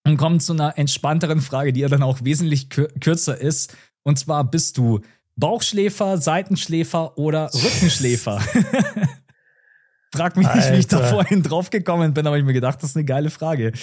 und 0.05 0.17
kommen 0.17 0.41
zu 0.41 0.51
einer 0.51 0.77
entspannteren 0.77 1.39
Frage, 1.39 1.71
die 1.71 1.79
ja 1.79 1.87
dann 1.87 2.03
auch 2.03 2.25
wesentlich 2.25 2.69
kürzer 2.69 3.39
ist. 3.39 3.73
Und 4.03 4.19
zwar 4.19 4.43
bist 4.43 4.77
du 4.77 4.99
Bauchschläfer, 5.35 6.17
Seitenschläfer 6.17 7.17
oder 7.17 7.49
Rückenschläfer? 7.53 8.39
Frag 10.13 10.37
mich 10.37 10.47
nicht, 10.53 10.71
wie 10.71 10.77
ich 10.77 10.87
da 10.87 11.03
vorhin 11.03 11.43
draufgekommen 11.43 12.13
bin, 12.13 12.25
aber 12.25 12.37
ich 12.37 12.45
mir 12.45 12.53
gedacht, 12.53 12.81
das 12.81 12.91
ist 12.91 12.95
eine 12.95 13.05
geile 13.05 13.29
Frage. 13.29 13.73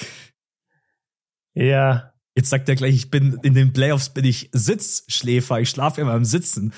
Ja. 1.55 2.09
Jetzt 2.35 2.49
sagt 2.49 2.67
er 2.71 2.77
gleich, 2.77 2.95
ich 2.95 3.11
bin 3.11 3.39
in 3.43 3.53
den 3.53 3.75
Playoffs 3.75 4.09
bin 4.09 4.25
ich 4.25 4.49
Sitzschläfer, 4.53 5.61
ich 5.61 5.69
schlafe 5.69 6.01
immer 6.01 6.15
im 6.15 6.25
Sitzen. 6.25 6.73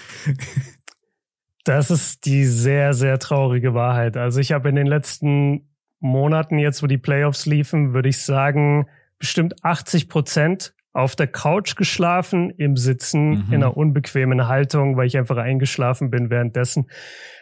Das 1.62 1.90
ist 1.90 2.26
die 2.26 2.44
sehr, 2.44 2.92
sehr 2.92 3.18
traurige 3.18 3.72
Wahrheit. 3.72 4.16
Also 4.16 4.40
ich 4.40 4.50
habe 4.50 4.68
in 4.68 4.74
den 4.74 4.88
letzten 4.88 5.70
Monaten, 6.00 6.58
jetzt 6.58 6.82
wo 6.82 6.86
die 6.86 6.98
Playoffs 6.98 7.46
liefen, 7.46 7.94
würde 7.94 8.08
ich 8.08 8.18
sagen, 8.18 8.86
bestimmt 9.18 9.64
80 9.64 10.08
Prozent 10.08 10.74
auf 10.94 11.16
der 11.16 11.26
Couch 11.26 11.74
geschlafen, 11.74 12.50
im 12.50 12.76
Sitzen, 12.76 13.30
mhm. 13.30 13.46
in 13.48 13.54
einer 13.54 13.76
unbequemen 13.76 14.46
Haltung, 14.46 14.96
weil 14.96 15.08
ich 15.08 15.18
einfach 15.18 15.36
eingeschlafen 15.36 16.08
bin 16.08 16.30
währenddessen. 16.30 16.88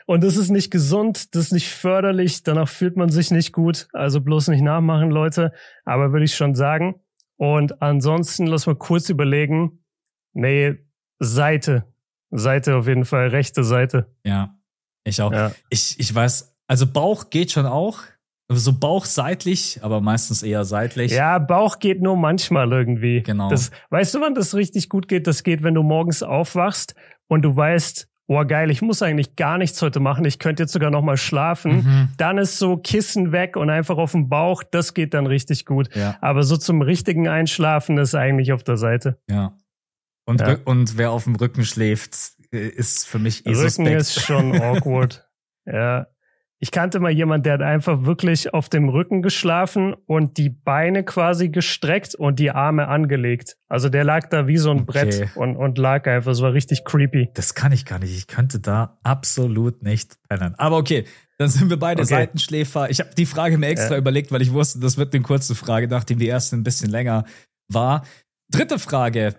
Und 0.07 0.25
das 0.25 0.37
ist 0.37 0.51
nicht 0.51 0.71
gesund, 0.71 1.35
das 1.35 1.45
ist 1.45 1.53
nicht 1.53 1.69
förderlich, 1.69 2.43
danach 2.43 2.69
fühlt 2.69 2.97
man 2.97 3.11
sich 3.11 3.31
nicht 3.31 3.53
gut. 3.53 3.89
Also 3.93 4.23
bloß 4.23 4.49
nicht 4.49 4.63
nachmachen, 4.63 5.11
Leute. 5.11 5.53
Aber 5.85 6.13
würde 6.13 6.25
ich 6.25 6.35
schon 6.35 6.55
sagen. 6.55 6.97
Und 7.37 7.83
ansonsten 7.83 8.47
lass 8.47 8.67
mal 8.67 8.75
kurz 8.75 9.11
überlegen. 9.11 9.85
Nee, 10.33 10.77
Seite. 11.19 11.93
Seite 12.31 12.77
auf 12.77 12.89
jeden 12.89 13.05
Fall, 13.05 13.29
rechte 13.29 13.65
Seite. 13.65 14.15
Ja, 14.25 14.57
ich 15.05 15.21
auch. 15.21 15.33
Ja. 15.33 15.53
Ich, 15.69 16.01
ich 16.01 16.15
weiß, 16.15 16.57
also 16.67 16.87
Bauch 16.87 17.29
geht 17.29 17.53
schon 17.53 17.67
auch. 17.67 18.01
So 18.57 18.73
bauchseitlich, 18.73 19.81
aber 19.83 20.01
meistens 20.01 20.43
eher 20.43 20.65
seitlich. 20.65 21.13
Ja, 21.13 21.39
Bauch 21.39 21.79
geht 21.79 22.03
nur 22.03 22.17
manchmal 22.17 22.71
irgendwie. 22.73 23.23
Genau. 23.23 23.49
Das, 23.49 23.71
weißt 23.91 24.15
du, 24.15 24.21
wann 24.21 24.35
das 24.35 24.55
richtig 24.55 24.89
gut 24.89 25.09
geht? 25.09 25.27
Das 25.27 25.43
geht, 25.43 25.63
wenn 25.63 25.75
du 25.75 25.83
morgens 25.83 26.23
aufwachst 26.23 26.95
und 27.29 27.43
du 27.43 27.55
weißt, 27.55 28.09
oh 28.27 28.45
geil, 28.45 28.71
ich 28.71 28.83
muss 28.83 29.03
eigentlich 29.03 29.37
gar 29.37 29.59
nichts 29.59 29.81
heute 29.83 30.01
machen. 30.01 30.25
Ich 30.25 30.39
könnte 30.39 30.63
jetzt 30.63 30.73
sogar 30.73 30.91
noch 30.91 31.03
mal 31.03 31.17
schlafen. 31.17 31.77
Mhm. 31.77 32.09
Dann 32.17 32.39
ist 32.39 32.59
so 32.59 32.77
Kissen 32.77 33.33
weg 33.33 33.57
und 33.57 33.71
einfach 33.71 33.99
auf 33.99 34.13
dem 34.13 34.29
Bauch. 34.29 34.63
Das 34.63 34.95
geht 34.95 35.15
dann 35.15 35.27
richtig 35.27 35.67
gut. 35.67 35.95
Ja. 35.95 36.17
Aber 36.21 36.43
so 36.45 36.57
zum 36.57 36.83
richtigen 36.83 37.29
Einschlafen 37.29 37.99
ist 37.99 38.15
eigentlich 38.15 38.53
auf 38.53 38.65
der 38.65 38.77
Seite. 38.77 39.19
Ja. 39.29 39.57
Und, 40.25 40.41
ja. 40.41 40.57
und 40.65 40.97
wer 40.99 41.11
auf 41.11 41.25
dem 41.25 41.35
Rücken 41.35 41.65
schläft, 41.65 42.17
äh, 42.53 42.69
ist 42.69 43.07
für 43.07 43.19
mich 43.19 43.45
eh 43.45 43.51
Rücken 43.51 43.63
suspekt. 43.63 44.01
ist 44.01 44.21
schon 44.21 44.55
awkward. 44.61 45.29
ja. 45.67 46.07
Ich 46.65 46.71
kannte 46.71 47.01
mal 47.01 47.11
jemand, 47.11 47.45
der 47.45 47.55
hat 47.55 47.61
einfach 47.61 48.05
wirklich 48.05 48.55
auf 48.55 48.69
dem 48.69 48.89
Rücken 48.89 49.21
geschlafen 49.21 49.97
und 50.07 50.37
die 50.39 50.49
Beine 50.49 51.03
quasi 51.03 51.49
gestreckt 51.49 52.15
und 52.15 52.39
die 52.39 52.53
Arme 52.53 52.87
angelegt. 52.87 53.57
Also 53.69 53.89
der 53.89 54.05
lag 54.05 54.29
da 54.29 54.47
wie 54.47 54.59
so 54.59 54.71
ein 54.71 54.83
okay. 54.83 54.85
Brett 54.87 55.37
und, 55.37 55.57
und 55.57 55.77
lag 55.77 56.07
einfach. 56.07 56.31
Es 56.31 56.41
war 56.41 56.53
richtig 56.53 56.85
creepy. 56.85 57.31
Das 57.35 57.57
kann 57.57 57.73
ich 57.73 57.85
gar 57.85 57.99
nicht. 57.99 58.17
Ich 58.17 58.29
könnte 58.29 58.61
da 58.61 59.01
absolut 59.03 59.83
nicht 59.83 60.19
pennen. 60.29 60.55
Aber 60.57 60.77
okay, 60.77 61.05
dann 61.37 61.49
sind 61.49 61.69
wir 61.69 61.81
beide 61.81 62.03
okay. 62.03 62.11
Seitenschläfer. 62.11 62.91
Ich 62.91 63.01
habe 63.01 63.11
die 63.13 63.27
Frage 63.27 63.59
mir 63.59 63.67
extra 63.67 63.97
äh. 63.97 63.99
überlegt, 63.99 64.31
weil 64.31 64.41
ich 64.41 64.53
wusste, 64.53 64.79
das 64.79 64.97
wird 64.97 65.13
eine 65.13 65.25
kurze 65.25 65.57
Frage, 65.57 65.89
nachdem 65.89 66.21
die 66.21 66.29
erste 66.29 66.55
ein 66.55 66.63
bisschen 66.63 66.91
länger 66.91 67.25
war. 67.67 68.05
Dritte 68.53 68.79
Frage. 68.79 69.35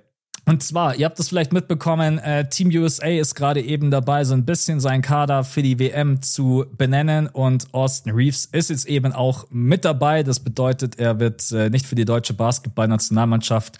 Und 0.46 0.62
zwar, 0.62 0.96
ihr 0.96 1.06
habt 1.06 1.20
es 1.20 1.30
vielleicht 1.30 1.54
mitbekommen, 1.54 2.18
äh, 2.18 2.50
Team 2.50 2.70
USA 2.70 3.08
ist 3.08 3.34
gerade 3.34 3.62
eben 3.62 3.92
dabei, 3.92 4.26
so 4.26 4.34
ein 4.34 4.44
bisschen 4.44 4.82
seinen 4.82 5.02
Kader 5.02 5.46
für 5.46 5.64
die 5.64 5.80
WM 5.80 6.22
zu 6.22 6.66
benennen 6.78 7.28
und 7.28 7.74
Austin 7.74 8.12
Reeves 8.14 8.46
ist 8.46 8.70
jetzt 8.70 8.86
eben 8.86 9.14
auch 9.14 9.46
mit 9.52 9.86
dabei. 9.86 10.22
Das 10.24 10.42
bedeutet, 10.42 11.00
er 11.00 11.20
wird 11.20 11.50
äh, 11.54 11.70
nicht 11.70 11.86
für 11.86 11.96
die 11.96 12.04
deutsche 12.04 12.34
Basketballnationalmannschaft 12.34 13.78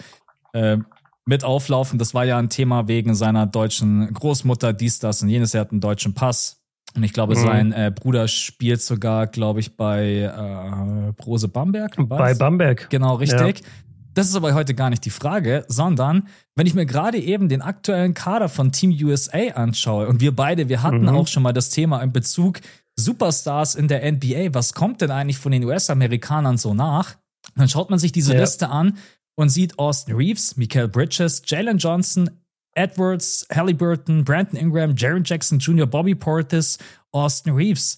äh, 0.54 0.78
mit 1.26 1.44
auflaufen. 1.44 2.00
Das 2.00 2.14
war 2.14 2.24
ja 2.24 2.38
ein 2.38 2.50
Thema 2.50 2.88
wegen 2.88 3.14
seiner 3.14 3.46
deutschen 3.46 4.14
Großmutter, 4.14 4.72
dies, 4.72 5.00
das 5.00 5.22
und 5.22 5.30
jenes. 5.30 5.54
Er 5.54 5.62
hat 5.62 5.72
einen 5.72 5.82
deutschen 5.82 6.14
Pass. 6.14 6.64
Und 6.96 7.04
ich 7.04 7.14
glaube, 7.14 7.36
mhm. 7.36 7.40
sein 7.40 7.72
äh, 7.72 7.92
Bruder 7.94 8.28
spielt 8.28 8.82
sogar, 8.82 9.28
glaube 9.28 9.60
ich, 9.60 9.76
bei 9.76 10.20
äh, 10.20 11.12
Brose 11.14 11.48
Bamberg. 11.48 11.96
Bei 12.08 12.36
Bamberg. 12.36 12.90
Genau, 12.90 13.16
richtig. 13.16 13.60
Ja. 13.60 13.66
Das 14.14 14.28
ist 14.28 14.36
aber 14.36 14.54
heute 14.54 14.76
gar 14.76 14.90
nicht 14.90 15.06
die 15.06 15.10
Frage, 15.10 15.66
sondern 15.68 16.28
wenn 16.56 16.68
ich 16.68 16.74
mir 16.74 16.86
gerade 16.86 17.18
eben 17.20 17.50
den 17.50 17.62
aktuellen 17.62 18.14
Kader 18.14 18.48
von 18.50 18.72
Team 18.72 18.92
USA 18.92 19.54
anschaue 19.56 20.08
und 20.08 20.22
wir 20.22 20.36
beide, 20.36 20.70
wir 20.70 20.84
hatten 20.84 21.04
mhm. 21.04 21.10
auch 21.10 21.28
schon 21.28 21.44
mal 21.44 21.54
das 21.54 21.70
Thema 21.70 22.02
in 22.02 22.14
Bezug 22.14 22.62
Superstars 22.96 23.74
in 23.76 23.88
der 23.88 24.10
NBA, 24.12 24.54
was 24.54 24.74
kommt 24.74 25.02
denn 25.02 25.10
eigentlich 25.10 25.40
von 25.40 25.52
den 25.52 25.64
US-Amerikanern 25.64 26.58
so 26.58 26.74
nach? 26.74 27.16
Dann 27.56 27.68
schaut 27.68 27.90
man 27.90 27.98
sich 27.98 28.12
diese 28.12 28.34
ja. 28.34 28.42
Liste 28.42 28.70
an 28.70 28.98
und 29.36 29.50
sieht 29.50 29.80
Austin 29.80 30.16
Reeves, 30.16 30.58
Michael 30.58 30.88
Bridges, 30.88 31.42
Jalen 31.46 31.80
Johnson, 31.80 32.30
Edwards, 32.76 33.48
Halliburton, 33.52 34.24
Brandon 34.24 34.58
Ingram, 34.58 34.96
Jaron 34.96 35.24
Jackson 35.24 35.60
Jr., 35.60 35.88
Bobby 35.88 36.16
Portis, 36.16 36.78
Austin 37.12 37.54
Reeves. 37.54 37.98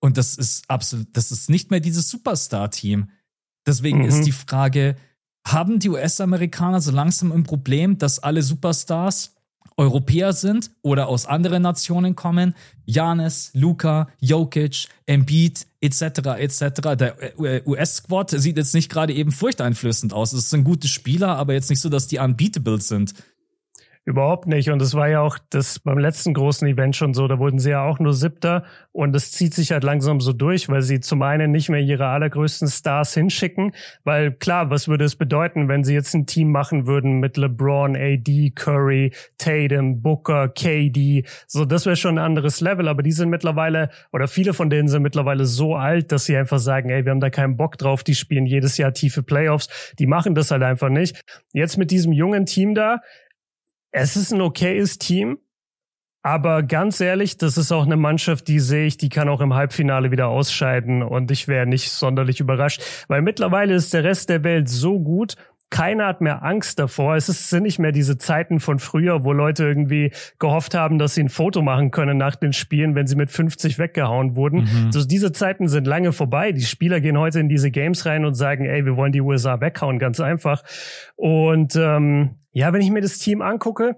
Und 0.00 0.16
das 0.16 0.36
ist 0.36 0.68
absolut, 0.68 1.08
das 1.14 1.32
ist 1.32 1.50
nicht 1.50 1.70
mehr 1.70 1.80
dieses 1.80 2.08
Superstar-Team. 2.10 3.10
Deswegen 3.66 3.98
mhm. 3.98 4.04
ist 4.08 4.22
die 4.22 4.32
Frage, 4.32 4.96
haben 5.52 5.78
die 5.78 5.88
US-Amerikaner 5.88 6.80
so 6.80 6.90
langsam 6.90 7.32
ein 7.32 7.44
Problem, 7.44 7.98
dass 7.98 8.18
alle 8.18 8.42
Superstars 8.42 9.34
Europäer 9.78 10.32
sind 10.32 10.72
oder 10.82 11.06
aus 11.06 11.24
anderen 11.24 11.62
Nationen 11.62 12.16
kommen. 12.16 12.54
Janis, 12.84 13.50
Luca, 13.54 14.08
Jokic, 14.18 14.88
Embiid 15.06 15.66
etc. 15.80 16.02
etc. 16.38 16.62
Der 16.98 17.40
äh, 17.40 17.62
US-Squad 17.64 18.30
sieht 18.30 18.56
jetzt 18.56 18.74
nicht 18.74 18.90
gerade 18.90 19.14
eben 19.14 19.30
furchteinflößend 19.30 20.12
aus. 20.12 20.32
Es 20.32 20.50
sind 20.50 20.64
gute 20.64 20.88
Spieler, 20.88 21.36
aber 21.36 21.52
jetzt 21.52 21.70
nicht 21.70 21.80
so, 21.80 21.88
dass 21.88 22.08
die 22.08 22.18
unbeatable 22.18 22.80
sind. 22.80 23.14
Überhaupt 24.08 24.46
nicht. 24.46 24.70
Und 24.70 24.80
es 24.80 24.94
war 24.94 25.06
ja 25.10 25.20
auch 25.20 25.36
das 25.50 25.80
beim 25.80 25.98
letzten 25.98 26.32
großen 26.32 26.66
Event 26.66 26.96
schon 26.96 27.12
so. 27.12 27.28
Da 27.28 27.38
wurden 27.38 27.58
sie 27.58 27.72
ja 27.72 27.84
auch 27.84 27.98
nur 27.98 28.14
Siebter. 28.14 28.64
Und 28.90 29.14
es 29.14 29.32
zieht 29.32 29.52
sich 29.52 29.70
halt 29.70 29.84
langsam 29.84 30.22
so 30.22 30.32
durch, 30.32 30.70
weil 30.70 30.80
sie 30.80 31.00
zum 31.00 31.20
einen 31.20 31.52
nicht 31.52 31.68
mehr 31.68 31.82
ihre 31.82 32.06
allergrößten 32.06 32.68
Stars 32.68 33.12
hinschicken. 33.12 33.72
Weil 34.04 34.32
klar, 34.32 34.70
was 34.70 34.88
würde 34.88 35.04
es 35.04 35.14
bedeuten, 35.14 35.68
wenn 35.68 35.84
sie 35.84 35.92
jetzt 35.92 36.14
ein 36.14 36.24
Team 36.24 36.50
machen 36.50 36.86
würden 36.86 37.20
mit 37.20 37.36
LeBron, 37.36 37.96
AD, 37.96 38.52
Curry, 38.54 39.12
Tatum, 39.36 40.00
Booker, 40.00 40.48
KD? 40.48 41.24
So, 41.46 41.66
das 41.66 41.84
wäre 41.84 41.96
schon 41.96 42.16
ein 42.16 42.24
anderes 42.24 42.62
Level. 42.62 42.88
Aber 42.88 43.02
die 43.02 43.12
sind 43.12 43.28
mittlerweile, 43.28 43.90
oder 44.10 44.26
viele 44.26 44.54
von 44.54 44.70
denen 44.70 44.88
sind 44.88 45.02
mittlerweile 45.02 45.44
so 45.44 45.74
alt, 45.74 46.12
dass 46.12 46.24
sie 46.24 46.34
einfach 46.34 46.60
sagen, 46.60 46.88
ey, 46.88 47.04
wir 47.04 47.10
haben 47.10 47.20
da 47.20 47.28
keinen 47.28 47.58
Bock 47.58 47.76
drauf. 47.76 48.04
Die 48.04 48.14
spielen 48.14 48.46
jedes 48.46 48.78
Jahr 48.78 48.94
tiefe 48.94 49.22
Playoffs. 49.22 49.92
Die 49.98 50.06
machen 50.06 50.34
das 50.34 50.50
halt 50.50 50.62
einfach 50.62 50.88
nicht. 50.88 51.20
Jetzt 51.52 51.76
mit 51.76 51.90
diesem 51.90 52.12
jungen 52.12 52.46
Team 52.46 52.74
da, 52.74 53.00
es 53.92 54.16
ist 54.16 54.32
ein 54.32 54.40
okayes 54.40 54.98
Team, 54.98 55.38
aber 56.22 56.62
ganz 56.62 57.00
ehrlich, 57.00 57.36
das 57.36 57.56
ist 57.56 57.72
auch 57.72 57.86
eine 57.86 57.96
Mannschaft, 57.96 58.48
die 58.48 58.58
sehe 58.58 58.86
ich, 58.86 58.96
die 58.96 59.08
kann 59.08 59.28
auch 59.28 59.40
im 59.40 59.54
Halbfinale 59.54 60.10
wieder 60.10 60.28
ausscheiden 60.28 61.02
und 61.02 61.30
ich 61.30 61.48
wäre 61.48 61.66
nicht 61.66 61.90
sonderlich 61.90 62.40
überrascht, 62.40 62.82
weil 63.08 63.22
mittlerweile 63.22 63.74
ist 63.74 63.94
der 63.94 64.04
Rest 64.04 64.28
der 64.28 64.44
Welt 64.44 64.68
so 64.68 64.98
gut, 64.98 65.36
keiner 65.70 66.06
hat 66.06 66.20
mehr 66.20 66.42
Angst 66.42 66.78
davor. 66.78 67.16
Es 67.16 67.26
sind 67.26 67.62
nicht 67.62 67.78
mehr 67.78 67.92
diese 67.92 68.16
Zeiten 68.16 68.60
von 68.60 68.78
früher, 68.78 69.24
wo 69.24 69.32
Leute 69.32 69.64
irgendwie 69.64 70.12
gehofft 70.38 70.74
haben, 70.74 70.98
dass 70.98 71.14
sie 71.14 71.24
ein 71.24 71.28
Foto 71.28 71.62
machen 71.62 71.90
können 71.90 72.16
nach 72.16 72.36
den 72.36 72.52
Spielen, 72.52 72.94
wenn 72.94 73.06
sie 73.06 73.16
mit 73.16 73.30
50 73.30 73.78
weggehauen 73.78 74.34
wurden. 74.34 74.60
Mhm. 74.60 74.86
Also 74.86 75.06
diese 75.06 75.32
Zeiten 75.32 75.68
sind 75.68 75.86
lange 75.86 76.12
vorbei. 76.12 76.52
Die 76.52 76.62
Spieler 76.62 77.00
gehen 77.00 77.18
heute 77.18 77.40
in 77.40 77.48
diese 77.48 77.70
Games 77.70 78.06
rein 78.06 78.24
und 78.24 78.34
sagen, 78.34 78.64
ey, 78.64 78.84
wir 78.84 78.96
wollen 78.96 79.12
die 79.12 79.20
USA 79.20 79.60
weghauen, 79.60 79.98
ganz 79.98 80.20
einfach. 80.20 80.62
Und 81.16 81.76
ähm, 81.76 82.36
ja, 82.52 82.72
wenn 82.72 82.80
ich 82.80 82.90
mir 82.90 83.02
das 83.02 83.18
Team 83.18 83.42
angucke, 83.42 83.96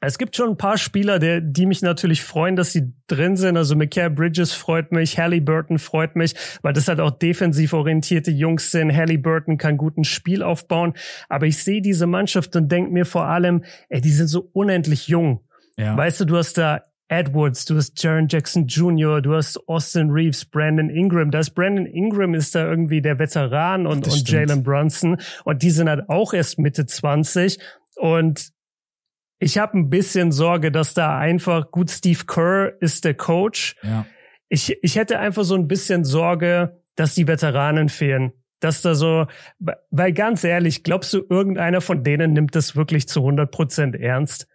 es 0.00 0.16
gibt 0.16 0.34
schon 0.34 0.50
ein 0.50 0.56
paar 0.56 0.78
Spieler, 0.78 1.18
der, 1.18 1.40
die 1.40 1.66
mich 1.66 1.82
natürlich 1.82 2.22
freuen, 2.22 2.56
dass 2.56 2.72
sie 2.72 2.92
drin 3.06 3.36
sind. 3.36 3.56
Also 3.56 3.76
Mikael 3.76 4.10
Bridges 4.10 4.52
freut 4.52 4.92
mich, 4.92 5.18
Halliburton 5.18 5.78
freut 5.78 6.16
mich, 6.16 6.34
weil 6.62 6.72
das 6.72 6.88
halt 6.88 7.00
auch 7.00 7.10
defensiv 7.10 7.74
orientierte 7.74 8.30
Jungs 8.30 8.70
sind. 8.70 8.94
Halliburton 8.94 9.58
kann 9.58 9.76
guten 9.76 10.04
Spiel 10.04 10.42
aufbauen. 10.42 10.94
Aber 11.28 11.46
ich 11.46 11.62
sehe 11.62 11.82
diese 11.82 12.06
Mannschaft 12.06 12.56
und 12.56 12.72
denke 12.72 12.90
mir 12.90 13.04
vor 13.04 13.26
allem, 13.26 13.64
ey, 13.90 14.00
die 14.00 14.10
sind 14.10 14.28
so 14.28 14.48
unendlich 14.52 15.06
jung. 15.08 15.40
Ja. 15.76 15.96
Weißt 15.96 16.20
du, 16.20 16.24
du 16.24 16.36
hast 16.38 16.56
da 16.56 16.82
Edwards, 17.08 17.64
du 17.64 17.76
hast 17.76 18.00
Jaron 18.02 18.28
Jackson 18.28 18.68
Jr., 18.68 19.20
du 19.20 19.34
hast 19.34 19.68
Austin 19.68 20.10
Reeves, 20.10 20.44
Brandon 20.44 20.88
Ingram. 20.88 21.30
Da 21.30 21.40
ist 21.40 21.50
Brandon 21.50 21.84
Ingram 21.84 22.34
ist 22.34 22.54
da 22.54 22.66
irgendwie 22.66 23.02
der 23.02 23.18
Veteran 23.18 23.86
und, 23.86 24.06
und 24.06 24.30
Jalen 24.30 24.62
Brunson. 24.62 25.18
Und 25.44 25.62
die 25.62 25.70
sind 25.70 25.90
halt 25.90 26.08
auch 26.08 26.32
erst 26.32 26.58
Mitte 26.58 26.86
20. 26.86 27.58
Und 27.96 28.52
ich 29.40 29.58
habe 29.58 29.78
ein 29.78 29.88
bisschen 29.88 30.32
Sorge, 30.32 30.70
dass 30.70 30.94
da 30.94 31.18
einfach, 31.18 31.70
gut, 31.70 31.90
Steve 31.90 32.24
Kerr 32.26 32.74
ist 32.80 33.04
der 33.04 33.14
Coach. 33.14 33.74
Ja. 33.82 34.06
Ich, 34.50 34.76
ich 34.82 34.96
hätte 34.96 35.18
einfach 35.18 35.44
so 35.44 35.54
ein 35.54 35.66
bisschen 35.66 36.04
Sorge, 36.04 36.82
dass 36.94 37.14
die 37.14 37.26
Veteranen 37.26 37.88
fehlen. 37.88 38.32
Dass 38.60 38.82
da 38.82 38.94
so, 38.94 39.26
weil 39.90 40.12
ganz 40.12 40.44
ehrlich, 40.44 40.84
glaubst 40.84 41.14
du, 41.14 41.24
irgendeiner 41.28 41.80
von 41.80 42.04
denen 42.04 42.34
nimmt 42.34 42.54
das 42.54 42.76
wirklich 42.76 43.08
zu 43.08 43.20
100 43.20 43.50
Prozent 43.50 43.96
ernst? 43.96 44.46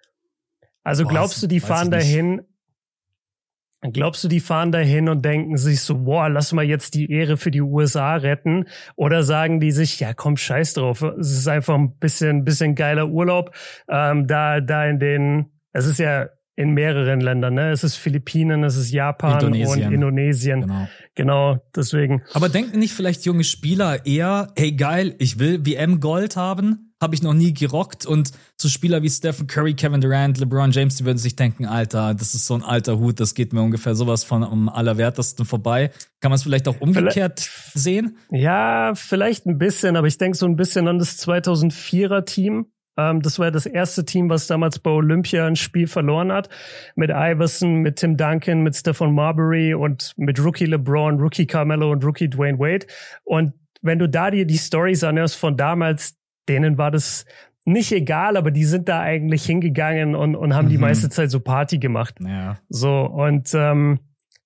Also 0.84 1.04
Boah, 1.04 1.10
glaubst 1.10 1.41
du, 1.41 1.48
die 1.48 1.60
fahren 1.60 1.89
dahin 1.89 2.43
Glaubst 3.93 4.24
du, 4.24 4.28
die 4.28 4.39
fahren 4.39 4.71
dahin 4.71 5.10
und 5.10 5.24
denken 5.24 5.58
sich 5.58 5.82
so, 5.82 5.98
boah, 6.04 6.30
lass 6.30 6.54
mal 6.54 6.65
jetzt 6.65 6.93
die 6.93 7.12
Ehre 7.12 7.38
für 7.38 7.52
die 7.52 7.62
USA 7.62 8.15
retten? 8.15 8.65
Oder 8.95 9.24
sagen 9.24 9.60
die 9.60 9.71
sich, 9.71 10.00
ja, 10.00 10.13
komm, 10.13 10.38
scheiß 10.38 10.74
drauf. 10.74 11.02
Es 11.02 11.32
ist 11.32 11.48
einfach 11.48 11.76
ein 11.76 11.98
bisschen, 11.98 12.43
bisschen 12.43 12.76
geiler 12.76 13.08
Urlaub. 13.08 13.56
Ähm, 13.89 14.28
da, 14.28 14.62
da 14.62 14.86
in 14.86 15.00
den, 15.00 15.45
es 15.74 15.86
ist 15.86 16.00
ja 16.00 16.30
in 16.56 16.74
mehreren 16.74 17.19
Ländern, 17.19 17.56
ne? 17.56 17.71
Es 17.71 17.84
ist 17.84 17.98
Philippinen, 17.98 18.63
es 18.63 18.78
ist 18.78 18.91
Japan 18.91 19.34
Indonesien. 19.34 19.88
und 19.88 19.93
Indonesien. 19.93 20.62
Genau. 20.62 20.88
genau, 21.13 21.58
deswegen. 21.76 22.24
Aber 22.34 22.48
denken 22.48 22.80
nicht 22.80 22.93
vielleicht 22.93 23.26
junge 23.26 23.43
Spieler 23.43 24.06
eher, 24.06 24.54
hey 24.56 24.71
geil, 24.71 25.15
ich 25.19 25.38
will 25.38 25.65
WM 25.65 26.00
Gold 26.00 26.38
haben? 26.38 26.85
Habe 27.06 27.15
ich 27.15 27.22
noch 27.22 27.36
nie 27.36 27.54
gerockt. 27.54 28.06
Und 28.06 28.32
so 28.58 28.68
Spieler 28.68 29.04
wie 29.04 29.10
Stephen 29.10 29.46
Curry, 29.46 29.76
Kevin 29.76 30.02
Durant, 30.02 30.39
LeBron 30.39 30.72
James, 30.72 30.96
die 30.96 31.06
würden 31.06 31.20
sich 31.20 31.36
denken, 31.36 31.65
Alter, 31.65 32.15
das 32.15 32.34
ist 32.34 32.48
so 32.48 32.56
ein 32.56 32.63
alter 32.63 32.98
Hut, 32.98 33.20
das 33.20 33.36
geht 33.36 33.54
mir 33.54 33.62
ungefähr 33.62 33.94
sowas 33.94 34.24
von 34.24 34.44
am 34.44 34.68
allerwertesten 34.68 35.46
vorbei. 35.46 35.91
Kann 36.20 36.32
man 36.32 36.36
es 36.36 36.44
vielleicht 36.44 36.68
auch 36.68 36.82
umgekehrt 36.82 37.39
vielleicht, 37.39 37.78
sehen? 37.78 38.18
Ja, 38.32 38.94
vielleicht 38.96 39.46
ein 39.46 39.60
bisschen, 39.60 39.96
aber 39.96 40.08
ich 40.08 40.18
denke 40.18 40.36
so 40.36 40.48
ein 40.48 40.56
bisschen 40.56 40.88
an 40.88 40.98
das 40.98 41.20
2004er 41.26 42.26
Team. 42.26 42.65
Ähm, 42.98 43.22
das 43.22 43.38
war 43.38 43.52
das 43.52 43.68
erste 43.68 44.04
Team, 44.06 44.30
was 44.30 44.48
damals 44.48 44.80
bei 44.80 44.89
Olympia 44.89 45.46
ein 45.46 45.56
Spiel 45.56 45.86
verloren 45.86 46.32
hat. 46.32 46.50
Mit 46.96 47.12
Iverson, 47.12 47.82
mit 47.82 47.98
Tim 47.98 48.18
Duncan, 48.18 48.62
mit 48.63 48.76
Stephen 48.76 49.13
Marbury 49.13 49.76
und 49.76 50.13
mit 50.18 50.44
Rookie 50.44 50.65
LeBron, 50.65 51.20
Rookie 51.20 51.46
Carmelo 51.46 51.91
und 51.91 52.04
Rookie 52.04 52.30
Dwayne 52.30 52.58
Wade. 52.58 52.88
Und 53.24 53.54
wenn 53.82 54.00
du 54.00 54.10
da 54.10 54.32
dir 54.32 54.46
die 54.46 54.58
Stories 54.58 55.04
anhörst 55.04 55.36
von 55.36 55.56
damals, 55.56 56.15
denen 56.47 56.77
war 56.77 56.91
das 56.91 57.25
nicht 57.65 57.91
egal, 57.91 58.38
aber 58.38 58.51
die 58.51 58.65
sind 58.65 58.88
da 58.88 59.01
eigentlich 59.01 59.43
hingegangen 59.45 60.15
und, 60.15 60.36
und 60.36 60.53
haben 60.53 60.65
mhm. 60.65 60.71
die 60.71 60.77
meiste 60.77 61.10
Zeit 61.10 61.31
so 61.31 61.39
Party 61.39 61.79
gemacht. 61.79 62.15
Ja. 62.19 62.58
So, 62.69 63.05
und 63.05 63.53
ähm, 63.53 63.99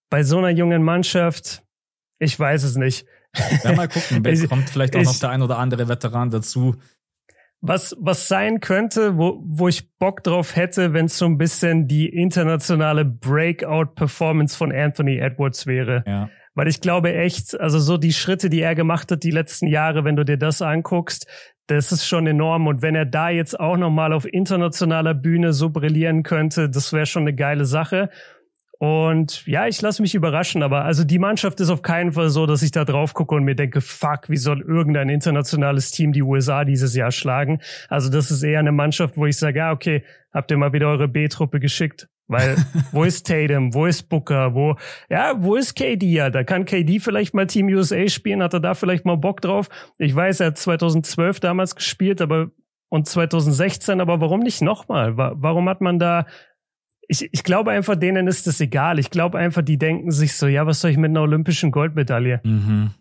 bei 0.09 0.23
so 0.23 0.37
einer 0.37 0.49
jungen 0.49 0.83
Mannschaft, 0.83 1.63
ich 2.17 2.39
weiß 2.39 2.63
es 2.63 2.77
nicht. 2.77 3.05
Ja, 3.63 3.73
mal 3.73 3.87
gucken, 3.87 4.25
ich, 4.25 4.47
kommt 4.47 4.69
vielleicht 4.69 4.95
auch 4.95 5.01
ich, 5.01 5.07
noch 5.07 5.19
der 5.19 5.29
ein 5.29 5.41
oder 5.41 5.57
andere 5.57 5.87
Veteran 5.89 6.29
dazu. 6.29 6.75
Was, 7.61 7.95
was 7.99 8.29
sein 8.29 8.61
könnte, 8.61 9.17
wo, 9.17 9.43
wo 9.45 9.67
ich 9.67 9.93
Bock 9.97 10.23
drauf 10.23 10.55
hätte, 10.55 10.93
wenn 10.93 11.05
es 11.05 11.17
so 11.17 11.25
ein 11.25 11.37
bisschen 11.37 11.89
die 11.89 12.07
internationale 12.07 13.03
Breakout-Performance 13.03 14.55
von 14.55 14.71
Anthony 14.71 15.17
Edwards 15.17 15.67
wäre. 15.67 16.05
Ja. 16.07 16.29
Weil 16.55 16.69
ich 16.69 16.79
glaube 16.79 17.13
echt, 17.13 17.59
also 17.59 17.79
so 17.79 17.97
die 17.97 18.13
Schritte, 18.13 18.49
die 18.49 18.61
er 18.61 18.75
gemacht 18.75 19.11
hat 19.11 19.23
die 19.23 19.31
letzten 19.31 19.67
Jahre, 19.67 20.05
wenn 20.05 20.15
du 20.15 20.23
dir 20.23 20.37
das 20.37 20.61
anguckst, 20.61 21.27
das 21.69 21.91
ist 21.91 22.07
schon 22.07 22.25
enorm. 22.25 22.67
Und 22.67 22.81
wenn 22.81 22.95
er 22.95 23.05
da 23.05 23.29
jetzt 23.29 23.59
auch 23.59 23.77
nochmal 23.77 24.11
auf 24.11 24.25
internationaler 24.25 25.13
Bühne 25.13 25.53
so 25.53 25.69
brillieren 25.69 26.23
könnte, 26.23 26.69
das 26.69 26.93
wäre 26.93 27.05
schon 27.05 27.23
eine 27.23 27.35
geile 27.35 27.65
Sache. 27.65 28.09
Und 28.79 29.45
ja, 29.45 29.67
ich 29.67 29.81
lasse 29.81 30.01
mich 30.01 30.15
überraschen, 30.15 30.63
aber 30.63 30.85
also 30.85 31.03
die 31.03 31.19
Mannschaft 31.19 31.59
ist 31.59 31.69
auf 31.69 31.81
keinen 31.81 32.13
Fall 32.13 32.29
so, 32.29 32.45
dass 32.45 32.61
ich 32.61 32.71
da 32.71 32.85
drauf 32.85 33.13
gucke 33.13 33.35
und 33.35 33.43
mir 33.43 33.55
denke, 33.55 33.81
fuck, 33.81 34.29
wie 34.29 34.37
soll 34.37 34.61
irgendein 34.61 35.09
internationales 35.09 35.91
Team 35.91 36.13
die 36.13 36.23
USA 36.23 36.63
dieses 36.63 36.95
Jahr 36.95 37.11
schlagen? 37.11 37.59
Also 37.89 38.09
das 38.09 38.31
ist 38.31 38.41
eher 38.41 38.59
eine 38.59 38.71
Mannschaft, 38.71 39.17
wo 39.17 39.25
ich 39.25 39.37
sage, 39.37 39.59
ja, 39.59 39.71
okay, 39.73 40.03
habt 40.33 40.49
ihr 40.49 40.57
mal 40.57 40.71
wieder 40.71 40.87
eure 40.87 41.09
B-Truppe 41.09 41.59
geschickt? 41.59 42.07
Weil, 42.29 42.55
wo 42.93 43.03
ist 43.03 43.27
Tatum? 43.27 43.73
Wo 43.73 43.85
ist 43.85 44.03
Booker? 44.03 44.53
Wo, 44.53 44.75
ja, 45.09 45.33
wo 45.37 45.55
ist 45.55 45.75
KD? 45.75 46.05
Ja, 46.05 46.29
da 46.29 46.43
kann 46.43 46.63
KD 46.63 46.99
vielleicht 46.99 47.33
mal 47.33 47.47
Team 47.47 47.67
USA 47.67 48.07
spielen. 48.07 48.41
Hat 48.41 48.53
er 48.53 48.61
da 48.61 48.75
vielleicht 48.75 49.03
mal 49.03 49.17
Bock 49.17 49.41
drauf? 49.41 49.67
Ich 49.97 50.15
weiß, 50.15 50.39
er 50.39 50.47
hat 50.47 50.57
2012 50.57 51.41
damals 51.41 51.75
gespielt, 51.75 52.21
aber, 52.21 52.51
und 52.89 53.07
2016, 53.07 53.99
aber 53.99 54.21
warum 54.21 54.39
nicht 54.41 54.61
nochmal? 54.61 55.17
Warum 55.17 55.67
hat 55.67 55.81
man 55.81 55.99
da, 55.99 56.25
ich, 57.07 57.27
ich 57.33 57.43
glaube 57.43 57.71
einfach, 57.71 57.95
denen 57.95 58.27
ist 58.27 58.45
es 58.45 58.61
egal. 58.61 58.99
Ich 58.99 59.09
glaube 59.09 59.39
einfach, 59.39 59.63
die 59.63 59.79
denken 59.79 60.11
sich 60.11 60.35
so, 60.35 60.45
ja, 60.45 60.67
was 60.67 60.81
soll 60.81 60.91
ich 60.91 60.97
mit 60.97 61.09
einer 61.09 61.23
olympischen 61.23 61.71
Goldmedaille? 61.71 62.41
Mhm. 62.43 62.91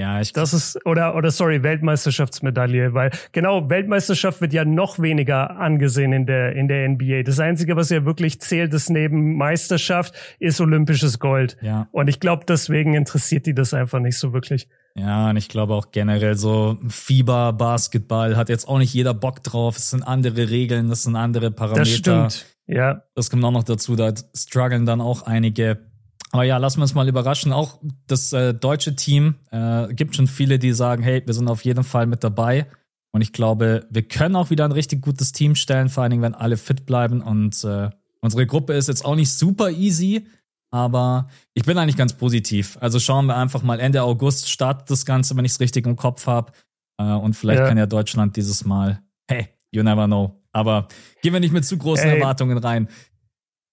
Ja, 0.00 0.18
ich 0.18 0.32
das 0.32 0.54
ist 0.54 0.86
oder 0.86 1.14
oder 1.14 1.30
sorry 1.30 1.62
Weltmeisterschaftsmedaille, 1.62 2.94
weil 2.94 3.10
genau 3.32 3.68
Weltmeisterschaft 3.68 4.40
wird 4.40 4.54
ja 4.54 4.64
noch 4.64 4.98
weniger 4.98 5.58
angesehen 5.58 6.14
in 6.14 6.24
der 6.24 6.56
in 6.56 6.68
der 6.68 6.88
NBA. 6.88 7.22
Das 7.24 7.38
einzige, 7.38 7.76
was 7.76 7.90
ja 7.90 8.06
wirklich 8.06 8.40
zählt, 8.40 8.72
ist 8.72 8.88
neben 8.88 9.36
Meisterschaft, 9.36 10.14
ist 10.38 10.58
olympisches 10.60 11.18
Gold. 11.18 11.58
Ja. 11.60 11.86
Und 11.92 12.08
ich 12.08 12.18
glaube, 12.18 12.44
deswegen 12.48 12.94
interessiert 12.94 13.44
die 13.44 13.54
das 13.54 13.74
einfach 13.74 14.00
nicht 14.00 14.16
so 14.16 14.32
wirklich. 14.32 14.68
Ja, 14.94 15.28
und 15.28 15.36
ich 15.36 15.48
glaube 15.50 15.74
auch 15.74 15.90
generell 15.92 16.36
so 16.36 16.78
Fieber 16.88 17.52
Basketball 17.52 18.36
hat 18.38 18.48
jetzt 18.48 18.66
auch 18.66 18.78
nicht 18.78 18.94
jeder 18.94 19.12
Bock 19.12 19.42
drauf. 19.42 19.76
Es 19.76 19.90
sind 19.90 20.02
andere 20.02 20.48
Regeln, 20.48 20.88
das 20.88 21.02
sind 21.02 21.14
andere 21.14 21.50
Parameter. 21.50 21.80
Das 21.80 21.94
stimmt. 21.94 22.46
Ja. 22.66 23.02
Das 23.14 23.30
kommt 23.30 23.44
auch 23.44 23.50
noch 23.50 23.64
dazu, 23.64 23.96
da 23.96 24.14
strugglen 24.34 24.86
dann 24.86 25.00
auch 25.00 25.22
einige 25.22 25.89
aber 26.32 26.44
ja, 26.44 26.58
lassen 26.58 26.78
wir 26.78 26.82
uns 26.82 26.94
mal 26.94 27.08
überraschen. 27.08 27.52
Auch 27.52 27.80
das 28.06 28.32
äh, 28.32 28.54
deutsche 28.54 28.94
Team 28.94 29.36
äh, 29.50 29.92
gibt 29.94 30.14
schon 30.14 30.26
viele, 30.26 30.58
die 30.58 30.72
sagen, 30.72 31.02
hey, 31.02 31.22
wir 31.26 31.34
sind 31.34 31.48
auf 31.48 31.64
jeden 31.64 31.84
Fall 31.84 32.06
mit 32.06 32.22
dabei. 32.22 32.66
Und 33.12 33.22
ich 33.22 33.32
glaube, 33.32 33.86
wir 33.90 34.02
können 34.02 34.36
auch 34.36 34.50
wieder 34.50 34.64
ein 34.64 34.72
richtig 34.72 35.02
gutes 35.02 35.32
Team 35.32 35.56
stellen, 35.56 35.88
vor 35.88 36.02
allen 36.02 36.10
Dingen, 36.10 36.22
wenn 36.22 36.34
alle 36.34 36.56
fit 36.56 36.86
bleiben. 36.86 37.20
Und 37.20 37.64
äh, 37.64 37.90
unsere 38.20 38.46
Gruppe 38.46 38.74
ist 38.74 38.88
jetzt 38.88 39.04
auch 39.04 39.16
nicht 39.16 39.32
super 39.32 39.70
easy, 39.70 40.26
aber 40.70 41.28
ich 41.54 41.64
bin 41.64 41.76
eigentlich 41.78 41.96
ganz 41.96 42.12
positiv. 42.12 42.78
Also 42.80 43.00
schauen 43.00 43.26
wir 43.26 43.36
einfach 43.36 43.62
mal 43.62 43.80
Ende 43.80 44.02
August 44.04 44.48
startet 44.48 44.88
das 44.88 45.04
Ganze, 45.04 45.36
wenn 45.36 45.44
ich 45.44 45.52
es 45.52 45.60
richtig 45.60 45.86
im 45.86 45.96
Kopf 45.96 46.28
habe. 46.28 46.52
Äh, 46.98 47.04
und 47.04 47.34
vielleicht 47.34 47.60
ja. 47.60 47.66
kann 47.66 47.78
ja 47.78 47.86
Deutschland 47.86 48.36
dieses 48.36 48.64
Mal, 48.64 49.02
hey, 49.26 49.48
you 49.72 49.82
never 49.82 50.06
know. 50.06 50.36
Aber 50.52 50.88
gehen 51.22 51.32
wir 51.32 51.40
nicht 51.40 51.52
mit 51.52 51.64
zu 51.64 51.76
großen 51.76 52.08
Ey. 52.08 52.18
Erwartungen 52.18 52.58
rein. 52.58 52.88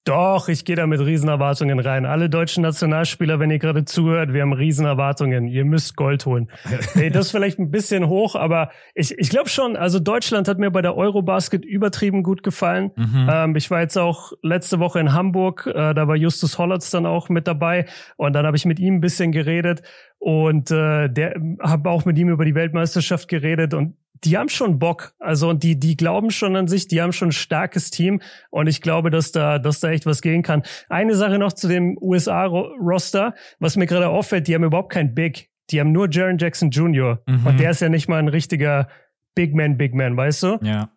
Doch, 0.07 0.47
ich 0.47 0.63
gehe 0.63 0.77
da 0.77 0.87
mit 0.87 1.01
Riesenerwartungen 1.01 1.79
rein. 1.79 2.05
Alle 2.05 2.29
deutschen 2.29 2.63
Nationalspieler, 2.63 3.41
wenn 3.41 3.51
ihr 3.51 3.59
gerade 3.59 3.83
zuhört, 3.83 4.33
wir 4.33 4.41
haben 4.41 4.53
Riesenerwartungen. 4.53 5.47
Ihr 5.49 5.65
müsst 5.65 5.97
Gold 5.97 6.25
holen. 6.25 6.49
hey, 6.93 7.09
das 7.09 7.25
ist 7.25 7.31
vielleicht 7.31 7.59
ein 7.59 7.71
bisschen 7.71 8.07
hoch, 8.07 8.35
aber 8.35 8.71
ich, 8.95 9.17
ich 9.17 9.29
glaube 9.29 9.49
schon, 9.49 9.75
also 9.75 9.99
Deutschland 9.99 10.47
hat 10.47 10.59
mir 10.59 10.71
bei 10.71 10.81
der 10.81 10.95
Eurobasket 10.95 11.65
übertrieben 11.65 12.23
gut 12.23 12.41
gefallen. 12.41 12.91
Mhm. 12.95 13.27
Ähm, 13.29 13.55
ich 13.57 13.69
war 13.69 13.81
jetzt 13.81 13.97
auch 13.97 14.31
letzte 14.41 14.79
Woche 14.79 15.01
in 15.01 15.11
Hamburg, 15.11 15.67
äh, 15.67 15.93
da 15.93 16.07
war 16.07 16.15
Justus 16.15 16.57
Hollatz 16.57 16.89
dann 16.89 17.05
auch 17.05 17.27
mit 17.27 17.45
dabei 17.45 17.85
und 18.15 18.31
dann 18.31 18.45
habe 18.45 18.55
ich 18.55 18.63
mit 18.63 18.79
ihm 18.79 18.95
ein 18.95 19.01
bisschen 19.01 19.33
geredet 19.33 19.81
und 20.19 20.71
äh, 20.71 21.09
der 21.09 21.35
habe 21.61 21.89
auch 21.89 22.05
mit 22.05 22.17
ihm 22.17 22.29
über 22.29 22.45
die 22.45 22.55
Weltmeisterschaft 22.55 23.27
geredet 23.27 23.73
und 23.73 23.95
die 24.23 24.37
haben 24.37 24.49
schon 24.49 24.79
Bock. 24.79 25.13
Also 25.19 25.49
und 25.49 25.63
die, 25.63 25.79
die 25.79 25.95
glauben 25.95 26.31
schon 26.31 26.55
an 26.55 26.67
sich, 26.67 26.87
die 26.87 27.01
haben 27.01 27.13
schon 27.13 27.29
ein 27.29 27.33
starkes 27.33 27.91
Team 27.91 28.21
und 28.49 28.67
ich 28.67 28.81
glaube, 28.81 29.09
dass 29.09 29.31
da, 29.31 29.59
dass 29.59 29.79
da 29.79 29.89
echt 29.89 30.05
was 30.05 30.21
gehen 30.21 30.43
kann. 30.43 30.63
Eine 30.89 31.15
Sache 31.15 31.37
noch 31.37 31.53
zu 31.53 31.67
dem 31.67 31.97
USA-Roster, 31.99 33.33
was 33.59 33.75
mir 33.75 33.85
gerade 33.85 34.09
auffällt, 34.09 34.47
die 34.47 34.55
haben 34.55 34.63
überhaupt 34.63 34.91
kein 34.91 35.13
Big. 35.13 35.49
Die 35.69 35.79
haben 35.79 35.91
nur 35.91 36.09
Jaron 36.09 36.37
Jackson 36.37 36.69
Jr. 36.69 37.21
Mhm. 37.27 37.45
Und 37.45 37.59
der 37.59 37.71
ist 37.71 37.81
ja 37.81 37.89
nicht 37.89 38.07
mal 38.07 38.19
ein 38.19 38.29
richtiger 38.29 38.87
Big 39.35 39.53
Man, 39.53 39.77
Big 39.77 39.93
Man, 39.93 40.15
weißt 40.15 40.43
du? 40.43 40.59
Ja. 40.61 40.89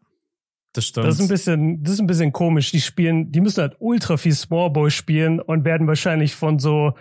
Das 0.73 0.87
stimmt. 0.87 1.07
Das 1.07 1.17
ist 1.17 1.23
ein 1.23 1.29
bisschen, 1.29 1.83
das 1.83 1.95
ist 1.95 2.01
ein 2.01 2.07
bisschen 2.07 2.33
komisch. 2.33 2.71
Die 2.71 2.81
spielen, 2.81 3.33
die 3.33 3.41
müssen 3.41 3.61
halt 3.61 3.77
ultra 3.81 4.17
viel 4.17 4.33
Small 4.33 4.71
Boy 4.71 4.91
spielen 4.91 5.41
und 5.41 5.65
werden 5.65 5.87
wahrscheinlich 5.89 6.37
von 6.37 6.61
so, 6.61 6.95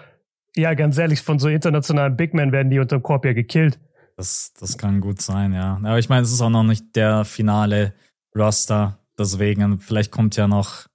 ja, 0.55 0.73
ganz 0.73 0.97
ehrlich, 0.97 1.21
von 1.21 1.37
so 1.37 1.49
internationalen 1.49 2.17
Big 2.17 2.33
Men 2.33 2.51
werden 2.51 2.71
die 2.71 2.79
unterm 2.79 3.03
Korb 3.03 3.25
ja 3.25 3.33
gekillt. 3.33 3.79
Das, 4.19 4.51
das 4.59 4.77
kann 4.77 4.99
gut 4.99 5.21
sein, 5.21 5.53
ja. 5.53 5.77
Aber 5.77 5.97
ich 5.97 6.09
meine, 6.09 6.23
es 6.23 6.33
ist 6.33 6.41
auch 6.41 6.49
noch 6.49 6.63
nicht 6.65 6.93
der 6.97 7.23
finale 7.23 7.93
Roster. 8.35 8.99
Deswegen, 9.17 9.79
vielleicht 9.79 10.11
kommt 10.11 10.35
ja 10.35 10.45
noch. 10.45 10.87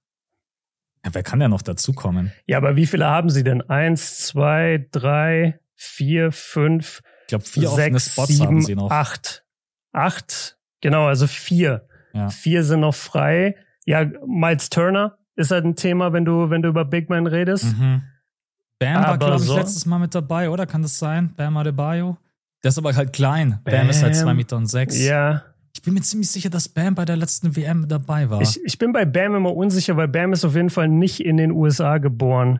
Ja, 1.03 1.11
wer 1.11 1.23
kann 1.23 1.41
ja 1.41 1.47
noch 1.47 1.63
dazukommen? 1.63 2.31
Ja, 2.45 2.57
aber 2.57 2.75
wie 2.75 2.85
viele 2.85 3.07
haben 3.07 3.31
sie 3.31 3.43
denn? 3.43 3.67
Eins, 3.67 4.19
zwei, 4.27 4.87
drei, 4.91 5.59
vier, 5.73 6.31
fünf. 6.31 7.01
Ich 7.21 7.27
glaube, 7.29 7.45
vier 7.45 7.69
sechs, 7.69 7.79
offene 7.79 7.99
Spots 7.99 8.27
sieben, 8.27 8.45
haben 8.45 8.61
sie 8.61 8.75
noch. 8.75 8.91
Acht. 8.91 9.43
Acht. 9.91 10.59
Genau, 10.81 11.07
also 11.07 11.25
vier. 11.25 11.87
Ja. 12.13 12.29
Vier 12.29 12.63
sind 12.63 12.81
noch 12.81 12.93
frei. 12.93 13.55
Ja, 13.85 14.05
Miles 14.27 14.69
Turner 14.69 15.17
ist 15.35 15.49
halt 15.49 15.65
ein 15.65 15.75
Thema, 15.75 16.13
wenn 16.13 16.25
du, 16.25 16.51
wenn 16.51 16.61
du 16.61 16.69
über 16.69 16.85
Big 16.85 17.09
Man 17.09 17.25
redest. 17.25 17.75
Mhm. 17.75 18.03
Bam 18.77 19.03
war, 19.03 19.17
glaube 19.17 19.37
ich, 19.37 19.47
so. 19.47 19.55
letztes 19.55 19.87
Mal 19.87 19.97
mit 19.97 20.13
dabei, 20.13 20.51
oder? 20.51 20.67
Kann 20.67 20.83
das 20.83 20.99
sein? 20.99 21.33
Bam 21.35 21.57
Adebayo? 21.57 22.19
Der 22.65 22.69
ist 22.69 22.79
aber 22.79 22.95
halt 22.95 23.13
klein. 23.13 23.59
Bam, 23.63 23.75
Bam 23.75 23.89
ist 23.91 24.01
halt 24.01 24.15
zwei 24.15 24.33
Meter 24.33 24.57
und 24.57 24.65
sechs. 24.65 24.99
Ja. 24.99 25.43
Ich 25.75 25.83
bin 25.83 25.93
mir 25.93 26.01
ziemlich 26.01 26.31
sicher, 26.31 26.49
dass 26.49 26.67
Bam 26.67 26.95
bei 26.95 27.05
der 27.05 27.15
letzten 27.15 27.55
WM 27.55 27.87
dabei 27.87 28.31
war. 28.31 28.41
Ich, 28.41 28.59
ich 28.65 28.79
bin 28.79 28.91
bei 28.91 29.05
Bam 29.05 29.35
immer 29.35 29.55
unsicher, 29.55 29.95
weil 29.97 30.07
Bam 30.07 30.33
ist 30.33 30.43
auf 30.43 30.55
jeden 30.55 30.71
Fall 30.71 30.87
nicht 30.87 31.19
in 31.19 31.37
den 31.37 31.51
USA 31.51 31.99
geboren. 31.99 32.59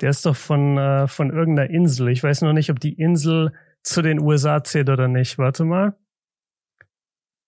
Der 0.00 0.08
ist 0.08 0.24
doch 0.24 0.36
von, 0.36 0.78
äh, 0.78 1.06
von 1.06 1.28
irgendeiner 1.28 1.68
Insel. 1.68 2.08
Ich 2.08 2.22
weiß 2.22 2.40
noch 2.40 2.54
nicht, 2.54 2.70
ob 2.70 2.80
die 2.80 2.94
Insel 2.94 3.52
zu 3.82 4.00
den 4.00 4.20
USA 4.20 4.64
zählt 4.64 4.88
oder 4.88 5.06
nicht. 5.06 5.36
Warte 5.36 5.66
mal. 5.66 5.98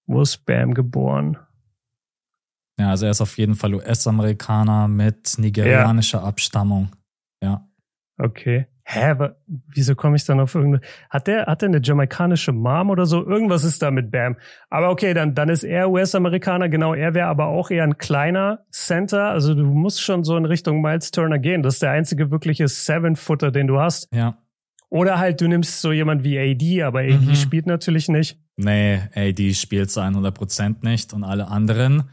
Wo 0.07 0.21
ist 0.21 0.45
Bam 0.45 0.75
geboren? 0.75 1.38
Ja, 2.79 2.90
also 2.90 3.07
er 3.07 3.12
ist 3.12 3.23
auf 3.23 3.38
jeden 3.38 3.55
Fall 3.55 3.73
US-Amerikaner 3.73 4.88
mit 4.88 5.38
nigerianischer 5.38 6.19
ja. 6.19 6.25
Abstammung. 6.25 6.90
Ja. 7.43 7.67
Okay. 8.19 8.67
Hä, 8.87 9.11
aber 9.11 9.37
wieso 9.47 9.94
komme 9.94 10.16
ich 10.16 10.25
dann 10.27 10.40
auf 10.40 10.55
irgendeine? 10.55 10.85
Hat 11.09 11.27
der, 11.27 11.47
hat 11.47 11.62
der 11.62 11.70
eine 11.70 11.81
jamaikanische 11.83 12.53
Mom 12.53 12.90
oder 12.90 13.07
so? 13.07 13.25
Irgendwas 13.25 13.64
ist 13.64 13.81
da 13.81 13.90
mit 13.90 14.11
Bam. 14.11 14.37
Aber 14.68 14.90
okay, 14.90 15.14
dann, 15.14 15.35
dann 15.35 15.49
ist 15.49 15.64
er 15.64 15.90
US-Amerikaner, 15.90 16.68
genau, 16.68 16.92
er 16.92 17.14
wäre 17.14 17.29
aber 17.29 17.47
auch 17.47 17.70
eher 17.70 17.85
ein 17.85 17.97
kleiner 17.97 18.66
Center. 18.70 19.31
Also 19.31 19.55
du 19.55 19.64
musst 19.64 20.03
schon 20.03 20.23
so 20.23 20.37
in 20.37 20.44
Richtung 20.44 20.83
Miles 20.83 21.11
Turner 21.12 21.38
gehen. 21.38 21.62
Das 21.62 21.75
ist 21.75 21.83
der 21.83 21.92
einzige 21.92 22.31
wirkliche 22.31 22.68
Seven-Footer, 22.68 23.51
den 23.51 23.68
du 23.68 23.81
hast. 23.81 24.09
Ja. 24.12 24.37
Oder 24.90 25.18
halt, 25.18 25.40
du 25.40 25.49
nimmst 25.49 25.81
so 25.81 25.90
jemand 25.90 26.23
wie 26.23 26.38
AD, 26.38 26.83
aber 26.83 27.01
AD 27.01 27.16
mhm. 27.16 27.35
spielt 27.35 27.66
natürlich 27.66 28.09
nicht. 28.09 28.38
Nee, 28.57 29.01
AD 29.14 29.55
spielt 29.55 29.90
zu 29.90 30.01
100% 30.01 30.88
nicht 30.88 31.14
und 31.14 31.25
alle 31.25 31.49
anderen 31.49 32.11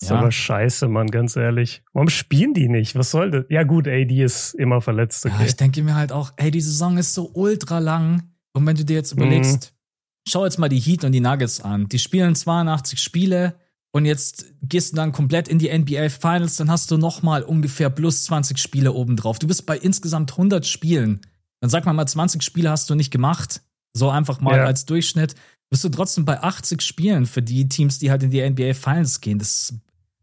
ist 0.00 0.08
ja. 0.08 0.16
aber 0.16 0.32
scheiße, 0.32 0.88
Mann, 0.88 1.08
ganz 1.08 1.36
ehrlich. 1.36 1.82
Warum 1.92 2.08
spielen 2.08 2.54
die 2.54 2.68
nicht? 2.68 2.94
Was 2.94 3.10
soll 3.10 3.30
das? 3.30 3.44
Ja, 3.50 3.64
gut, 3.64 3.86
ey, 3.86 4.06
die 4.06 4.22
ist 4.22 4.54
immer 4.54 4.80
verletzt. 4.80 5.26
Okay. 5.26 5.34
Ja, 5.38 5.44
ich 5.44 5.56
denke 5.56 5.82
mir 5.82 5.94
halt 5.94 6.10
auch, 6.10 6.32
ey, 6.36 6.50
die 6.50 6.62
Saison 6.62 6.96
ist 6.96 7.12
so 7.12 7.30
ultra 7.34 7.78
lang. 7.78 8.22
Und 8.52 8.66
wenn 8.66 8.76
du 8.76 8.84
dir 8.84 8.96
jetzt 8.96 9.12
überlegst, 9.12 9.72
mhm. 9.72 10.30
schau 10.30 10.44
jetzt 10.44 10.58
mal 10.58 10.70
die 10.70 10.80
Heat 10.80 11.04
und 11.04 11.12
die 11.12 11.20
Nuggets 11.20 11.60
an. 11.60 11.86
Die 11.88 11.98
spielen 11.98 12.34
82 12.34 13.00
Spiele 13.00 13.56
und 13.92 14.06
jetzt 14.06 14.46
gehst 14.62 14.92
du 14.92 14.96
dann 14.96 15.12
komplett 15.12 15.48
in 15.48 15.58
die 15.58 15.76
NBA 15.76 16.08
Finals, 16.08 16.56
dann 16.56 16.70
hast 16.70 16.90
du 16.90 16.96
nochmal 16.96 17.42
ungefähr 17.42 17.90
plus 17.90 18.24
20 18.24 18.56
Spiele 18.56 18.92
obendrauf. 18.92 19.38
Du 19.38 19.46
bist 19.46 19.66
bei 19.66 19.76
insgesamt 19.76 20.32
100 20.32 20.66
Spielen. 20.66 21.20
Dann 21.60 21.68
sag 21.68 21.84
mal 21.84 21.92
mal, 21.92 22.06
20 22.06 22.42
Spiele 22.42 22.70
hast 22.70 22.88
du 22.88 22.94
nicht 22.94 23.10
gemacht. 23.10 23.60
So 23.92 24.08
einfach 24.08 24.40
mal 24.40 24.56
ja. 24.56 24.64
als 24.64 24.86
Durchschnitt. 24.86 25.34
Bist 25.68 25.84
du 25.84 25.90
trotzdem 25.90 26.24
bei 26.24 26.40
80 26.40 26.80
Spielen 26.80 27.26
für 27.26 27.42
die 27.42 27.68
Teams, 27.68 27.98
die 27.98 28.10
halt 28.10 28.22
in 28.22 28.30
die 28.30 28.48
NBA 28.48 28.72
Finals 28.74 29.20
gehen. 29.20 29.38
Das 29.38 29.74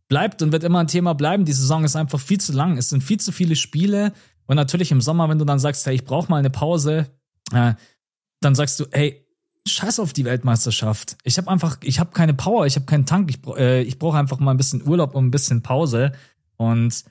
bleibt 0.08 0.42
und 0.42 0.52
wird 0.52 0.64
immer 0.64 0.80
ein 0.80 0.88
Thema 0.88 1.14
bleiben. 1.14 1.46
Die 1.46 1.54
Saison 1.54 1.84
ist 1.84 1.96
einfach 1.96 2.20
viel 2.20 2.40
zu 2.40 2.54
lang. 2.54 2.78
Es 2.78 2.90
sind 2.90 3.04
viel 3.04 3.20
zu 3.20 3.32
viele 3.32 3.56
Spiele. 3.56 4.14
Und 4.46 4.56
natürlich 4.56 4.92
im 4.92 5.02
Sommer, 5.02 5.30
wenn 5.30 5.40
du 5.40 5.46
dann 5.46 5.60
sagst, 5.60 5.86
hey, 5.86 5.96
ich 5.96 6.06
brauche 6.06 6.30
mal 6.30 6.38
eine 6.38 6.50
Pause, 6.50 7.08
äh, 7.52 7.74
dann 8.40 8.56
sagst 8.56 8.80
du, 8.80 8.86
hey, 8.92 9.26
scheiß 9.68 10.00
auf 10.00 10.14
die 10.14 10.24
Weltmeisterschaft. 10.24 11.18
Ich 11.24 11.38
habe 11.38 11.50
einfach, 11.50 11.78
ich 11.84 12.00
habe 12.00 12.12
keine 12.12 12.34
Power, 12.34 12.66
ich 12.66 12.76
habe 12.76 12.86
keinen 12.86 13.06
Tank. 13.06 13.30
Ich, 13.30 13.46
äh, 13.58 13.82
ich 13.82 14.00
brauche 14.00 14.18
einfach 14.18 14.40
mal 14.40 14.52
ein 14.52 14.58
bisschen 14.58 14.88
Urlaub 14.88 15.16
und 15.16 15.26
ein 15.26 15.32
bisschen 15.32 15.62
Pause. 15.62 16.14
Und 16.56 17.04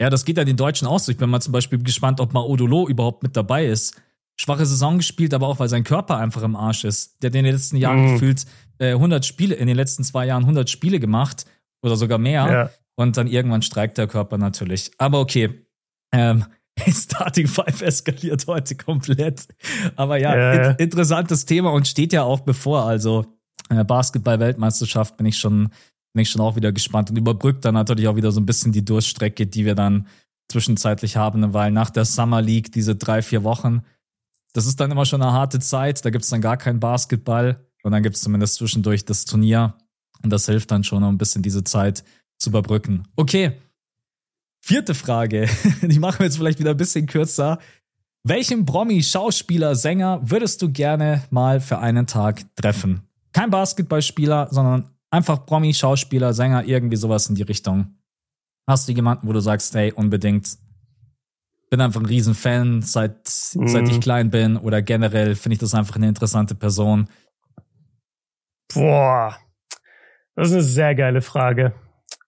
ja, 0.00 0.10
das 0.10 0.24
geht 0.24 0.36
ja 0.36 0.44
den 0.44 0.56
Deutschen 0.56 0.88
auch 0.88 0.98
so. 0.98 1.12
Ich 1.12 1.18
bin 1.18 1.30
mal 1.30 1.40
zum 1.40 1.52
Beispiel 1.52 1.80
gespannt, 1.82 2.20
ob 2.20 2.32
mal 2.32 2.42
Odolo 2.42 2.88
überhaupt 2.88 3.22
mit 3.22 3.36
dabei 3.36 3.66
ist. 3.66 3.94
Schwache 4.36 4.66
Saison 4.66 4.96
gespielt, 4.96 5.34
aber 5.34 5.46
auch 5.46 5.60
weil 5.60 5.68
sein 5.68 5.84
Körper 5.84 6.16
einfach 6.16 6.42
im 6.42 6.56
Arsch 6.56 6.84
ist. 6.84 7.22
Der 7.22 7.30
hat 7.30 7.36
in 7.36 7.44
den 7.44 7.54
letzten 7.54 7.76
Jahren 7.76 8.02
mhm. 8.02 8.12
gefühlt 8.14 8.46
äh, 8.78 8.92
100 8.92 9.24
Spiele, 9.24 9.54
in 9.54 9.68
den 9.68 9.76
letzten 9.76 10.02
zwei 10.02 10.26
Jahren 10.26 10.42
100 10.42 10.68
Spiele 10.68 10.98
gemacht 10.98 11.44
oder 11.82 11.96
sogar 11.96 12.18
mehr. 12.18 12.50
Ja. 12.50 12.70
Und 12.96 13.16
dann 13.16 13.26
irgendwann 13.26 13.62
streikt 13.62 13.98
der 13.98 14.06
Körper 14.06 14.38
natürlich. 14.38 14.90
Aber 14.98 15.20
okay. 15.20 15.66
Ähm, 16.12 16.44
Starting 16.88 17.46
Five 17.46 17.82
eskaliert 17.82 18.46
heute 18.46 18.74
komplett. 18.74 19.48
Aber 19.96 20.16
ja, 20.16 20.36
ja, 20.36 20.70
in 20.70 20.76
interessantes 20.76 21.44
Thema 21.44 21.70
und 21.70 21.88
steht 21.88 22.12
ja 22.12 22.22
auch 22.22 22.40
bevor. 22.40 22.84
Also 22.84 23.26
äh, 23.68 23.84
Basketball-Weltmeisterschaft 23.84 25.16
bin 25.16 25.26
ich 25.26 25.38
schon, 25.38 25.70
bin 26.12 26.22
ich 26.22 26.30
schon 26.30 26.40
auch 26.40 26.56
wieder 26.56 26.72
gespannt 26.72 27.10
und 27.10 27.16
überbrückt 27.16 27.64
dann 27.64 27.74
natürlich 27.74 28.08
auch 28.08 28.16
wieder 28.16 28.32
so 28.32 28.40
ein 28.40 28.46
bisschen 28.46 28.72
die 28.72 28.84
Durststrecke, 28.84 29.46
die 29.46 29.64
wir 29.64 29.74
dann 29.74 30.06
zwischenzeitlich 30.50 31.16
haben, 31.16 31.54
weil 31.54 31.70
nach 31.70 31.90
der 31.90 32.04
Summer 32.04 32.42
League 32.42 32.72
diese 32.72 32.96
drei, 32.96 33.22
vier 33.22 33.44
Wochen, 33.44 33.82
das 34.52 34.66
ist 34.66 34.80
dann 34.80 34.90
immer 34.90 35.06
schon 35.06 35.22
eine 35.22 35.32
harte 35.32 35.60
Zeit. 35.60 36.04
Da 36.04 36.10
gibt 36.10 36.24
es 36.24 36.30
dann 36.30 36.40
gar 36.40 36.56
keinen 36.56 36.80
Basketball 36.80 37.64
und 37.82 37.92
dann 37.92 38.02
gibt 38.02 38.16
es 38.16 38.22
zumindest 38.22 38.56
zwischendurch 38.56 39.04
das 39.04 39.24
Turnier. 39.24 39.74
Und 40.22 40.30
das 40.30 40.46
hilft 40.46 40.70
dann 40.70 40.84
schon, 40.84 41.02
um 41.02 41.14
ein 41.14 41.18
bisschen 41.18 41.42
diese 41.42 41.64
Zeit 41.64 42.04
zu 42.38 42.50
überbrücken. 42.50 43.04
Okay. 43.16 43.52
Vierte 44.62 44.94
Frage. 44.94 45.48
Die 45.82 45.98
machen 45.98 46.20
wir 46.20 46.26
jetzt 46.26 46.36
vielleicht 46.36 46.58
wieder 46.58 46.72
ein 46.72 46.76
bisschen 46.76 47.06
kürzer. 47.06 47.58
Welchen 48.22 48.66
Promi, 48.66 49.02
Schauspieler, 49.02 49.74
Sänger 49.74 50.20
würdest 50.22 50.60
du 50.60 50.70
gerne 50.70 51.24
mal 51.30 51.60
für 51.60 51.78
einen 51.78 52.06
Tag 52.06 52.42
treffen? 52.56 53.02
Kein 53.32 53.50
Basketballspieler, 53.50 54.48
sondern 54.50 54.90
einfach 55.10 55.46
Promi, 55.46 55.72
Schauspieler, 55.72 56.34
Sänger, 56.34 56.64
irgendwie 56.64 56.96
sowas 56.96 57.28
in 57.28 57.34
die 57.34 57.42
Richtung. 57.42 57.94
Hast 58.66 58.88
du 58.88 58.92
jemanden, 58.92 59.26
wo 59.26 59.32
du 59.32 59.40
sagst, 59.40 59.74
hey, 59.74 59.92
unbedingt, 59.92 60.58
bin 61.70 61.80
einfach 61.80 62.00
ein 62.00 62.06
Riesenfan, 62.06 62.82
seit, 62.82 63.28
mhm. 63.54 63.68
seit 63.68 63.88
ich 63.88 64.00
klein 64.00 64.30
bin 64.30 64.56
oder 64.56 64.82
generell 64.82 65.34
finde 65.34 65.54
ich 65.54 65.60
das 65.60 65.74
einfach 65.74 65.96
eine 65.96 66.08
interessante 66.08 66.54
Person. 66.54 67.08
Boah, 68.74 69.36
das 70.40 70.48
ist 70.48 70.54
eine 70.54 70.62
sehr 70.62 70.94
geile 70.94 71.20
Frage. 71.20 71.74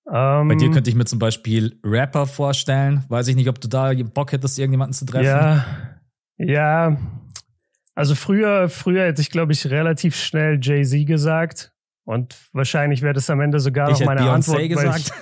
Ähm, 0.06 0.48
Bei 0.48 0.54
dir 0.54 0.70
könnte 0.70 0.90
ich 0.90 0.96
mir 0.96 1.06
zum 1.06 1.18
Beispiel 1.18 1.78
Rapper 1.82 2.26
vorstellen. 2.26 3.04
Weiß 3.08 3.26
ich 3.28 3.36
nicht, 3.36 3.48
ob 3.48 3.58
du 3.60 3.68
da 3.68 3.92
Bock 3.94 4.32
hättest, 4.32 4.58
irgendjemanden 4.58 4.92
zu 4.92 5.06
treffen. 5.06 5.24
Ja, 5.24 5.64
ja. 6.36 6.98
Also 7.94 8.14
früher, 8.14 8.68
früher 8.68 9.06
hätte 9.06 9.22
ich, 9.22 9.30
glaube 9.30 9.52
ich, 9.52 9.70
relativ 9.70 10.16
schnell 10.16 10.58
Jay-Z 10.60 11.06
gesagt. 11.06 11.72
Und 12.04 12.36
wahrscheinlich 12.52 13.00
wäre 13.00 13.14
das 13.14 13.30
am 13.30 13.40
Ende 13.40 13.60
sogar 13.60 13.90
ich 13.90 14.00
noch 14.00 14.06
meine 14.06 14.22
Beyoncé 14.22 14.56
Antwort. 14.56 14.68
Gesagt. 14.68 15.12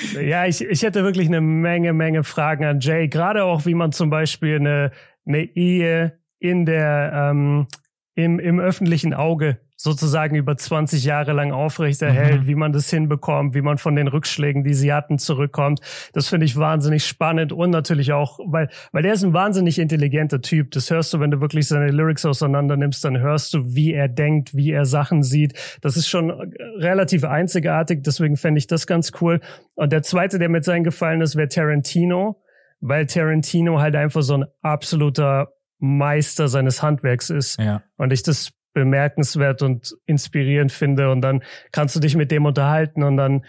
Ich, 0.00 0.12
ja, 0.22 0.46
ich, 0.46 0.64
ich 0.64 0.82
hätte 0.82 1.04
wirklich 1.04 1.28
eine 1.28 1.40
Menge, 1.40 1.92
Menge 1.92 2.24
Fragen 2.24 2.64
an 2.64 2.80
Jay. 2.80 3.06
Gerade 3.06 3.44
auch, 3.44 3.64
wie 3.64 3.74
man 3.74 3.92
zum 3.92 4.10
Beispiel 4.10 4.56
eine, 4.56 4.90
eine 5.24 5.42
Ehe 5.54 6.18
in 6.40 6.66
der, 6.66 7.12
ähm, 7.30 7.68
im, 8.16 8.40
im 8.40 8.58
öffentlichen 8.58 9.14
Auge 9.14 9.60
sozusagen 9.82 10.34
über 10.34 10.58
20 10.58 11.04
Jahre 11.04 11.32
lang 11.32 11.52
aufrechterhält, 11.52 12.42
mhm. 12.42 12.46
wie 12.46 12.54
man 12.54 12.70
das 12.74 12.90
hinbekommt, 12.90 13.54
wie 13.54 13.62
man 13.62 13.78
von 13.78 13.96
den 13.96 14.08
Rückschlägen, 14.08 14.62
die 14.62 14.74
sie 14.74 14.92
hatten, 14.92 15.16
zurückkommt. 15.16 15.80
Das 16.12 16.28
finde 16.28 16.44
ich 16.44 16.58
wahnsinnig 16.58 17.06
spannend 17.06 17.50
und 17.50 17.70
natürlich 17.70 18.12
auch, 18.12 18.40
weil, 18.44 18.68
weil 18.92 19.06
er 19.06 19.14
ist 19.14 19.24
ein 19.24 19.32
wahnsinnig 19.32 19.78
intelligenter 19.78 20.42
Typ. 20.42 20.70
Das 20.72 20.90
hörst 20.90 21.14
du, 21.14 21.20
wenn 21.20 21.30
du 21.30 21.40
wirklich 21.40 21.66
seine 21.66 21.90
Lyrics 21.90 22.26
auseinander 22.26 22.76
nimmst, 22.76 23.02
dann 23.06 23.20
hörst 23.20 23.54
du, 23.54 23.74
wie 23.74 23.94
er 23.94 24.08
denkt, 24.08 24.54
wie 24.54 24.70
er 24.70 24.84
Sachen 24.84 25.22
sieht. 25.22 25.54
Das 25.80 25.96
ist 25.96 26.08
schon 26.08 26.30
relativ 26.30 27.24
einzigartig, 27.24 28.02
deswegen 28.02 28.36
fände 28.36 28.58
ich 28.58 28.66
das 28.66 28.86
ganz 28.86 29.12
cool. 29.22 29.40
Und 29.76 29.92
der 29.92 30.02
zweite, 30.02 30.38
der 30.38 30.50
mit 30.50 30.62
seinen 30.62 30.84
gefallen 30.84 31.22
ist, 31.22 31.36
wäre 31.36 31.48
Tarantino, 31.48 32.42
weil 32.80 33.06
Tarantino 33.06 33.80
halt 33.80 33.96
einfach 33.96 34.20
so 34.20 34.34
ein 34.34 34.44
absoluter 34.60 35.54
Meister 35.78 36.48
seines 36.48 36.82
Handwerks 36.82 37.30
ist. 37.30 37.58
Ja. 37.58 37.82
Und 37.96 38.12
ich 38.12 38.22
das 38.22 38.52
bemerkenswert 38.72 39.62
und 39.62 39.96
inspirierend 40.06 40.72
finde. 40.72 41.10
Und 41.10 41.20
dann 41.20 41.42
kannst 41.72 41.96
du 41.96 42.00
dich 42.00 42.16
mit 42.16 42.30
dem 42.30 42.46
unterhalten. 42.46 43.02
Und 43.02 43.16
dann, 43.16 43.44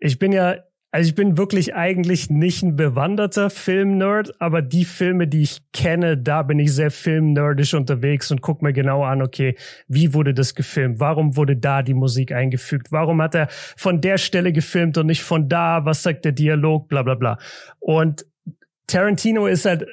ich 0.00 0.18
bin 0.18 0.32
ja, 0.32 0.56
also 0.94 1.08
ich 1.08 1.16
bin 1.16 1.36
wirklich 1.36 1.74
eigentlich 1.74 2.30
nicht 2.30 2.62
ein 2.62 2.76
bewanderter 2.76 3.50
Filmnerd, 3.50 4.40
aber 4.40 4.62
die 4.62 4.84
Filme, 4.84 5.26
die 5.26 5.42
ich 5.42 5.60
kenne, 5.72 6.16
da 6.16 6.44
bin 6.44 6.60
ich 6.60 6.72
sehr 6.72 6.92
filmnerdisch 6.92 7.74
unterwegs 7.74 8.30
und 8.30 8.42
guck 8.42 8.62
mir 8.62 8.72
genau 8.72 9.02
an, 9.02 9.20
okay, 9.20 9.56
wie 9.88 10.14
wurde 10.14 10.34
das 10.34 10.54
gefilmt? 10.54 11.00
Warum 11.00 11.36
wurde 11.36 11.56
da 11.56 11.82
die 11.82 11.94
Musik 11.94 12.30
eingefügt? 12.30 12.92
Warum 12.92 13.20
hat 13.20 13.34
er 13.34 13.48
von 13.50 14.00
der 14.00 14.18
Stelle 14.18 14.52
gefilmt 14.52 14.96
und 14.96 15.06
nicht 15.06 15.24
von 15.24 15.48
da? 15.48 15.84
Was 15.84 16.04
sagt 16.04 16.24
der 16.24 16.30
Dialog? 16.30 16.86
Bla 16.86 17.02
bla 17.02 17.16
bla. 17.16 17.38
Und 17.80 18.24
Tarantino 18.86 19.48
ist 19.48 19.64
halt 19.64 19.86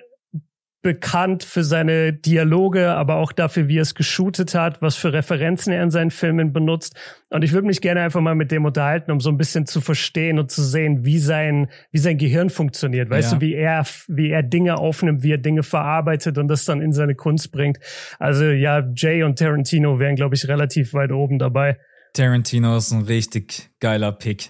bekannt 0.82 1.44
für 1.44 1.64
seine 1.64 2.12
Dialoge, 2.12 2.90
aber 2.90 3.18
auch 3.18 3.32
dafür, 3.32 3.68
wie 3.68 3.78
er 3.78 3.84
es 3.84 3.94
geshootet 3.94 4.56
hat, 4.56 4.82
was 4.82 4.96
für 4.96 5.14
Referenzen 5.14 5.72
er 5.72 5.84
in 5.84 5.92
seinen 5.92 6.10
Filmen 6.10 6.54
benutzt. 6.54 6.96
Und 7.30 7.44
ich 7.44 7.52
würde 7.54 7.68
mich 7.68 7.82
gerne 7.82 8.02
einfach 8.02 8.20
mal 8.20 8.34
mit 8.34 8.52
dem 8.52 8.66
unterhalten, 8.66 9.12
um 9.12 9.20
so 9.20 9.30
ein 9.30 9.38
bisschen 9.38 9.68
zu 9.68 9.80
verstehen 9.80 10.40
und 10.40 10.50
zu 10.50 10.64
sehen, 10.64 11.06
wie 11.06 11.20
sein, 11.20 11.70
wie 11.92 12.00
sein 12.00 12.18
Gehirn 12.18 12.50
funktioniert. 12.50 13.12
Weißt 13.12 13.32
ja. 13.32 13.38
du, 13.38 13.46
wie 13.46 13.54
er, 13.54 13.86
wie 14.08 14.32
er 14.32 14.42
Dinge 14.42 14.78
aufnimmt, 14.78 15.22
wie 15.22 15.34
er 15.34 15.38
Dinge 15.38 15.62
verarbeitet 15.62 16.40
und 16.40 16.48
das 16.48 16.66
dann 16.66 16.82
in 16.82 16.94
seine 16.94 17.14
Kunst 17.14 17.52
bringt. 17.52 17.78
Also 18.18 18.46
ja, 18.46 18.84
Jay 18.96 19.22
und 19.22 19.38
Tarantino 19.38 20.00
wären, 20.00 20.16
glaube 20.16 20.34
ich, 20.34 20.48
relativ 20.48 20.94
weit 20.94 21.12
oben 21.12 21.38
dabei. 21.38 21.78
Tarantino 22.14 22.76
ist 22.76 22.92
ein 22.92 23.04
richtig 23.04 23.70
geiler 23.80 24.12
Pick. 24.12 24.50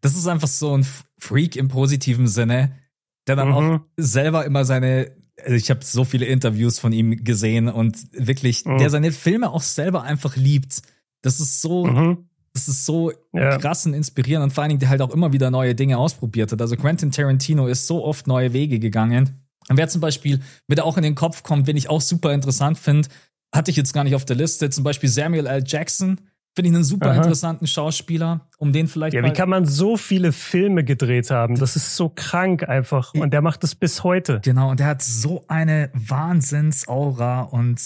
Das 0.00 0.16
ist 0.16 0.26
einfach 0.26 0.48
so 0.48 0.76
ein 0.76 0.86
Freak 1.18 1.54
im 1.56 1.68
positiven 1.68 2.28
Sinne, 2.28 2.78
der 3.26 3.36
dann 3.36 3.48
mhm. 3.48 3.54
auch 3.54 3.80
selber 3.96 4.46
immer 4.46 4.64
seine 4.64 5.10
also 5.42 5.54
ich 5.54 5.70
habe 5.70 5.84
so 5.84 6.04
viele 6.04 6.26
Interviews 6.26 6.78
von 6.78 6.92
ihm 6.92 7.22
gesehen 7.24 7.68
und 7.68 7.96
wirklich, 8.12 8.64
mhm. 8.64 8.78
der 8.78 8.90
seine 8.90 9.12
Filme 9.12 9.50
auch 9.50 9.62
selber 9.62 10.02
einfach 10.02 10.36
liebt. 10.36 10.82
Das 11.22 11.40
ist 11.40 11.60
so, 11.60 11.86
mhm. 11.86 12.28
das 12.52 12.68
ist 12.68 12.86
so 12.86 13.12
ja. 13.32 13.58
krass 13.58 13.86
und 13.86 13.94
inspirierend 13.94 14.44
und 14.44 14.50
vor 14.52 14.62
allen 14.62 14.70
Dingen, 14.70 14.80
der 14.80 14.88
halt 14.88 15.02
auch 15.02 15.10
immer 15.10 15.32
wieder 15.32 15.50
neue 15.50 15.74
Dinge 15.74 15.98
ausprobiert 15.98 16.52
hat. 16.52 16.60
Also 16.60 16.76
Quentin 16.76 17.10
Tarantino 17.10 17.66
ist 17.66 17.86
so 17.86 18.04
oft 18.04 18.26
neue 18.26 18.52
Wege 18.52 18.78
gegangen. 18.78 19.42
Und 19.68 19.76
wer 19.76 19.88
zum 19.88 20.00
Beispiel 20.00 20.40
wieder 20.68 20.84
auch 20.84 20.96
in 20.96 21.02
den 21.02 21.14
Kopf 21.14 21.42
kommt, 21.42 21.68
den 21.68 21.76
ich 21.76 21.90
auch 21.90 22.00
super 22.00 22.32
interessant 22.32 22.78
finde, 22.78 23.08
hatte 23.54 23.70
ich 23.70 23.76
jetzt 23.76 23.92
gar 23.92 24.04
nicht 24.04 24.14
auf 24.14 24.24
der 24.24 24.36
Liste, 24.36 24.70
zum 24.70 24.84
Beispiel 24.84 25.08
Samuel 25.08 25.46
L. 25.46 25.64
Jackson. 25.66 26.20
Finde 26.56 26.70
ich 26.70 26.74
einen 26.74 26.84
super 26.84 27.10
Aha. 27.10 27.16
interessanten 27.16 27.66
Schauspieler, 27.66 28.48
um 28.56 28.72
den 28.72 28.88
vielleicht. 28.88 29.12
Ja, 29.12 29.22
wie 29.22 29.32
kann 29.34 29.50
man 29.50 29.66
so 29.66 29.98
viele 29.98 30.32
Filme 30.32 30.84
gedreht 30.84 31.30
haben? 31.30 31.56
Das 31.56 31.76
ist 31.76 31.96
so 31.96 32.08
krank 32.08 32.66
einfach. 32.66 33.12
Und 33.12 33.34
der 33.34 33.42
macht 33.42 33.62
es 33.62 33.74
bis 33.74 34.02
heute. 34.04 34.40
Genau, 34.42 34.70
und 34.70 34.80
der 34.80 34.86
hat 34.86 35.02
so 35.02 35.44
eine 35.48 35.90
Wahnsinnsaura 35.92 37.42
und 37.42 37.78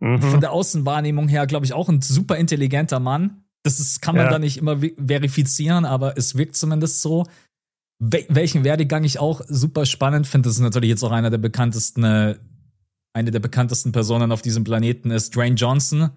mhm. 0.00 0.20
von 0.20 0.40
der 0.40 0.50
Außenwahrnehmung 0.50 1.28
her, 1.28 1.46
glaube 1.46 1.66
ich, 1.66 1.72
auch 1.72 1.88
ein 1.88 2.02
super 2.02 2.36
intelligenter 2.36 2.98
Mann. 2.98 3.44
Das 3.62 3.78
ist, 3.78 4.02
kann 4.02 4.16
man 4.16 4.24
ja. 4.24 4.30
da 4.32 4.40
nicht 4.40 4.56
immer 4.56 4.78
verifizieren, 4.80 5.84
aber 5.84 6.18
es 6.18 6.36
wirkt 6.36 6.56
zumindest 6.56 7.02
so. 7.02 7.26
welchen 8.00 8.64
Werdegang 8.64 9.04
ich 9.04 9.20
auch 9.20 9.40
super 9.46 9.86
spannend 9.86 10.26
finde, 10.26 10.48
das 10.48 10.56
ist 10.56 10.62
natürlich 10.62 10.90
jetzt 10.90 11.04
auch 11.04 11.12
einer 11.12 11.30
der 11.30 11.38
bekanntesten, 11.38 12.02
äh, 12.02 12.34
eine 13.12 13.30
der 13.30 13.40
bekanntesten 13.40 13.92
Personen 13.92 14.32
auf 14.32 14.42
diesem 14.42 14.64
Planeten 14.64 15.12
ist 15.12 15.36
Dwayne 15.36 15.54
Johnson, 15.54 16.10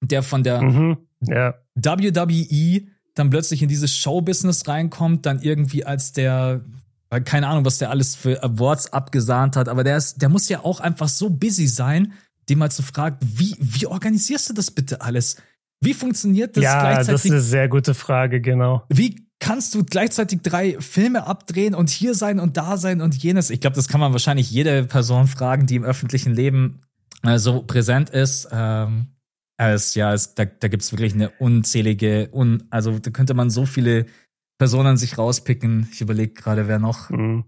der 0.00 0.24
von 0.24 0.42
der 0.42 0.60
mhm 0.60 0.96
ja. 1.22 1.54
WWE 1.74 2.82
dann 3.14 3.30
plötzlich 3.30 3.62
in 3.62 3.68
dieses 3.68 3.94
Showbusiness 3.96 4.66
reinkommt, 4.68 5.26
dann 5.26 5.40
irgendwie 5.42 5.84
als 5.84 6.12
der, 6.12 6.64
keine 7.24 7.48
Ahnung, 7.48 7.64
was 7.64 7.78
der 7.78 7.90
alles 7.90 8.14
für 8.14 8.42
Awards 8.42 8.92
abgesahnt 8.92 9.56
hat, 9.56 9.68
aber 9.68 9.84
der 9.84 9.96
ist, 9.96 10.22
der 10.22 10.28
muss 10.28 10.48
ja 10.48 10.64
auch 10.64 10.80
einfach 10.80 11.08
so 11.08 11.28
busy 11.28 11.66
sein, 11.66 12.12
dem 12.48 12.58
mal 12.58 12.70
zu 12.70 12.82
fragen, 12.82 13.18
wie, 13.20 13.54
wie 13.60 13.86
organisierst 13.86 14.50
du 14.50 14.54
das 14.54 14.70
bitte 14.70 15.00
alles? 15.00 15.36
Wie 15.80 15.94
funktioniert 15.94 16.56
das 16.56 16.64
ja, 16.64 16.80
gleichzeitig? 16.80 17.06
Ja, 17.08 17.12
das 17.12 17.24
ist 17.24 17.30
eine 17.30 17.40
sehr 17.40 17.68
gute 17.68 17.94
Frage, 17.94 18.40
genau. 18.40 18.84
Wie 18.88 19.26
kannst 19.40 19.74
du 19.74 19.84
gleichzeitig 19.84 20.40
drei 20.42 20.76
Filme 20.80 21.26
abdrehen 21.26 21.74
und 21.74 21.90
hier 21.90 22.14
sein 22.14 22.38
und 22.38 22.56
da 22.56 22.76
sein 22.76 23.00
und 23.00 23.16
jenes? 23.16 23.50
Ich 23.50 23.60
glaube, 23.60 23.76
das 23.76 23.88
kann 23.88 24.00
man 24.00 24.12
wahrscheinlich 24.12 24.50
jede 24.50 24.84
Person 24.84 25.26
fragen, 25.26 25.66
die 25.66 25.74
im 25.76 25.84
öffentlichen 25.84 26.32
Leben 26.32 26.82
äh, 27.24 27.38
so 27.38 27.62
präsent 27.62 28.10
ist. 28.10 28.48
Ähm, 28.52 29.08
es, 29.70 29.94
ja, 29.94 30.12
es, 30.12 30.34
da, 30.34 30.44
da 30.44 30.68
gibt 30.68 30.82
es 30.82 30.92
wirklich 30.92 31.14
eine 31.14 31.30
unzählige, 31.30 32.28
un, 32.32 32.64
also 32.70 32.98
da 32.98 33.10
könnte 33.10 33.34
man 33.34 33.50
so 33.50 33.66
viele 33.66 34.06
Personen 34.58 34.96
sich 34.96 35.18
rauspicken. 35.18 35.88
Ich 35.92 36.00
überlege 36.00 36.34
gerade, 36.34 36.68
wer 36.68 36.78
noch. 36.78 37.10
Mhm. 37.10 37.44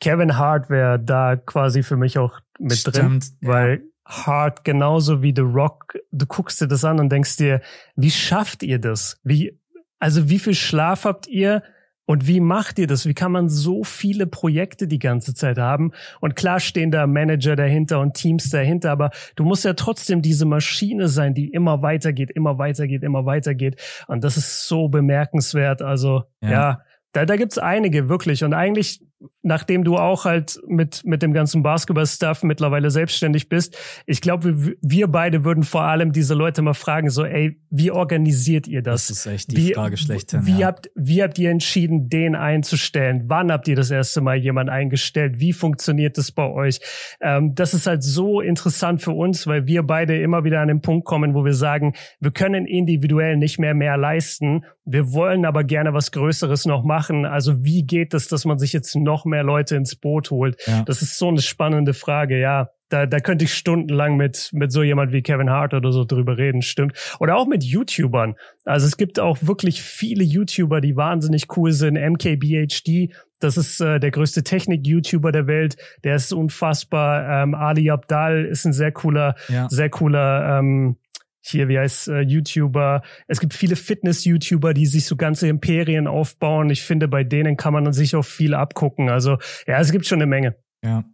Kevin 0.00 0.36
Hart 0.36 0.68
wäre 0.70 0.98
da 0.98 1.36
quasi 1.36 1.82
für 1.82 1.96
mich 1.96 2.18
auch 2.18 2.40
mit 2.58 2.76
Stimmt, 2.76 2.96
drin, 2.96 3.20
weil 3.40 3.70
ja. 3.70 4.26
Hart 4.26 4.64
genauso 4.64 5.22
wie 5.22 5.32
The 5.34 5.42
Rock, 5.42 5.98
du 6.12 6.26
guckst 6.26 6.60
dir 6.60 6.68
das 6.68 6.84
an 6.84 7.00
und 7.00 7.10
denkst 7.10 7.36
dir, 7.36 7.60
wie 7.96 8.10
schafft 8.10 8.62
ihr 8.62 8.78
das? 8.78 9.20
Wie, 9.24 9.58
also 9.98 10.28
wie 10.28 10.38
viel 10.38 10.54
Schlaf 10.54 11.04
habt 11.04 11.26
ihr? 11.26 11.62
Und 12.06 12.26
wie 12.26 12.40
macht 12.40 12.78
ihr 12.78 12.86
das? 12.86 13.06
Wie 13.06 13.14
kann 13.14 13.32
man 13.32 13.48
so 13.48 13.84
viele 13.84 14.26
Projekte 14.26 14.88
die 14.88 14.98
ganze 14.98 15.34
Zeit 15.34 15.58
haben? 15.58 15.92
Und 16.20 16.36
klar 16.36 16.60
stehen 16.60 16.90
da 16.90 17.06
Manager 17.06 17.56
dahinter 17.56 18.00
und 18.00 18.14
Teams 18.14 18.48
dahinter, 18.48 18.92
aber 18.92 19.10
du 19.34 19.44
musst 19.44 19.64
ja 19.64 19.74
trotzdem 19.74 20.22
diese 20.22 20.46
Maschine 20.46 21.08
sein, 21.08 21.34
die 21.34 21.48
immer 21.48 21.82
weitergeht, 21.82 22.30
immer 22.30 22.58
weitergeht, 22.58 23.02
immer 23.02 23.26
weitergeht. 23.26 23.80
Und 24.06 24.24
das 24.24 24.36
ist 24.36 24.68
so 24.68 24.88
bemerkenswert. 24.88 25.82
Also 25.82 26.24
ja, 26.40 26.50
ja 26.50 26.80
da, 27.12 27.24
da 27.24 27.36
gibt's 27.36 27.58
einige 27.58 28.08
wirklich. 28.08 28.44
Und 28.44 28.54
eigentlich 28.54 29.00
nachdem 29.42 29.84
du 29.84 29.96
auch 29.96 30.24
halt 30.24 30.60
mit, 30.66 31.02
mit 31.04 31.22
dem 31.22 31.32
ganzen 31.32 31.62
Basketball-Stuff 31.62 32.42
mittlerweile 32.42 32.90
selbstständig 32.90 33.48
bist, 33.48 33.76
ich 34.04 34.20
glaube, 34.20 34.74
wir 34.80 35.06
beide 35.08 35.44
würden 35.44 35.62
vor 35.62 35.82
allem 35.82 36.12
diese 36.12 36.34
Leute 36.34 36.62
mal 36.62 36.74
fragen, 36.74 37.08
so, 37.10 37.24
ey, 37.24 37.60
wie 37.70 37.90
organisiert 37.90 38.66
ihr 38.66 38.82
das? 38.82 39.06
Das 39.06 39.18
ist 39.18 39.26
echt 39.26 39.52
die 39.52 39.56
wie, 39.56 39.74
Frage 39.74 39.96
schlechthin. 39.96 40.46
Wie, 40.46 40.60
ja. 40.60 40.66
habt, 40.66 40.90
wie 40.94 41.22
habt 41.22 41.38
ihr 41.38 41.50
entschieden, 41.50 42.08
den 42.08 42.34
einzustellen? 42.34 43.24
Wann 43.26 43.52
habt 43.52 43.68
ihr 43.68 43.76
das 43.76 43.90
erste 43.90 44.20
Mal 44.20 44.36
jemand 44.36 44.68
eingestellt? 44.68 45.38
Wie 45.38 45.52
funktioniert 45.52 46.18
das 46.18 46.32
bei 46.32 46.50
euch? 46.50 46.80
Ähm, 47.20 47.54
das 47.54 47.72
ist 47.72 47.86
halt 47.86 48.02
so 48.02 48.40
interessant 48.40 49.00
für 49.00 49.12
uns, 49.12 49.46
weil 49.46 49.66
wir 49.66 49.82
beide 49.84 50.20
immer 50.20 50.44
wieder 50.44 50.60
an 50.60 50.68
den 50.68 50.80
Punkt 50.80 51.06
kommen, 51.06 51.34
wo 51.34 51.44
wir 51.44 51.54
sagen, 51.54 51.94
wir 52.20 52.32
können 52.32 52.66
individuell 52.66 53.36
nicht 53.36 53.58
mehr 53.58 53.74
mehr 53.74 53.96
leisten. 53.96 54.64
Wir 54.84 55.12
wollen 55.12 55.44
aber 55.44 55.64
gerne 55.64 55.94
was 55.94 56.12
Größeres 56.12 56.66
noch 56.66 56.84
machen. 56.84 57.26
Also 57.26 57.64
wie 57.64 57.84
geht 57.84 58.14
es, 58.14 58.28
dass 58.28 58.44
man 58.44 58.58
sich 58.58 58.72
jetzt 58.72 58.94
noch 59.06 59.24
mehr 59.24 59.42
Leute 59.42 59.76
ins 59.76 59.96
Boot 59.96 60.30
holt? 60.30 60.60
Ja. 60.66 60.82
Das 60.82 61.00
ist 61.00 61.16
so 61.16 61.28
eine 61.28 61.40
spannende 61.40 61.94
Frage, 61.94 62.38
ja. 62.38 62.68
Da, 62.88 63.06
da 63.06 63.18
könnte 63.18 63.44
ich 63.44 63.54
stundenlang 63.54 64.16
mit, 64.16 64.50
mit 64.52 64.70
so 64.70 64.84
jemand 64.84 65.10
wie 65.12 65.22
Kevin 65.22 65.50
Hart 65.50 65.74
oder 65.74 65.90
so 65.90 66.04
drüber 66.04 66.38
reden, 66.38 66.62
stimmt. 66.62 66.92
Oder 67.18 67.36
auch 67.36 67.46
mit 67.46 67.64
YouTubern. 67.64 68.36
Also 68.64 68.86
es 68.86 68.96
gibt 68.96 69.18
auch 69.18 69.38
wirklich 69.40 69.82
viele 69.82 70.22
YouTuber, 70.22 70.80
die 70.80 70.94
wahnsinnig 70.94 71.46
cool 71.56 71.72
sind. 71.72 71.96
MKBHD, 71.96 73.12
das 73.40 73.56
ist 73.56 73.80
äh, 73.80 73.98
der 73.98 74.12
größte 74.12 74.44
Technik-YouTuber 74.44 75.32
der 75.32 75.48
Welt. 75.48 75.76
Der 76.04 76.14
ist 76.14 76.32
unfassbar. 76.32 77.42
Ähm, 77.42 77.54
Ali 77.56 77.90
Abdal 77.90 78.44
ist 78.44 78.64
ein 78.64 78.72
sehr 78.72 78.92
cooler, 78.92 79.34
ja. 79.48 79.68
sehr 79.68 79.90
cooler 79.90 80.58
ähm, 80.60 80.96
hier, 81.48 81.68
wie 81.68 81.78
heißt 81.78 82.08
äh, 82.08 82.20
YouTuber. 82.20 83.02
Es 83.26 83.40
gibt 83.40 83.54
viele 83.54 83.76
Fitness-YouTuber, 83.76 84.74
die 84.74 84.86
sich 84.86 85.06
so 85.06 85.16
ganze 85.16 85.48
Imperien 85.48 86.06
aufbauen. 86.06 86.70
Ich 86.70 86.82
finde, 86.82 87.08
bei 87.08 87.24
denen 87.24 87.56
kann 87.56 87.72
man 87.72 87.92
sich 87.92 88.16
auch 88.16 88.24
viel 88.24 88.54
abgucken. 88.54 89.08
Also 89.08 89.38
ja, 89.66 89.80
es 89.80 89.92
gibt 89.92 90.06
schon 90.06 90.18
eine 90.18 90.26
Menge. 90.26 90.56
Ja. 90.84 91.04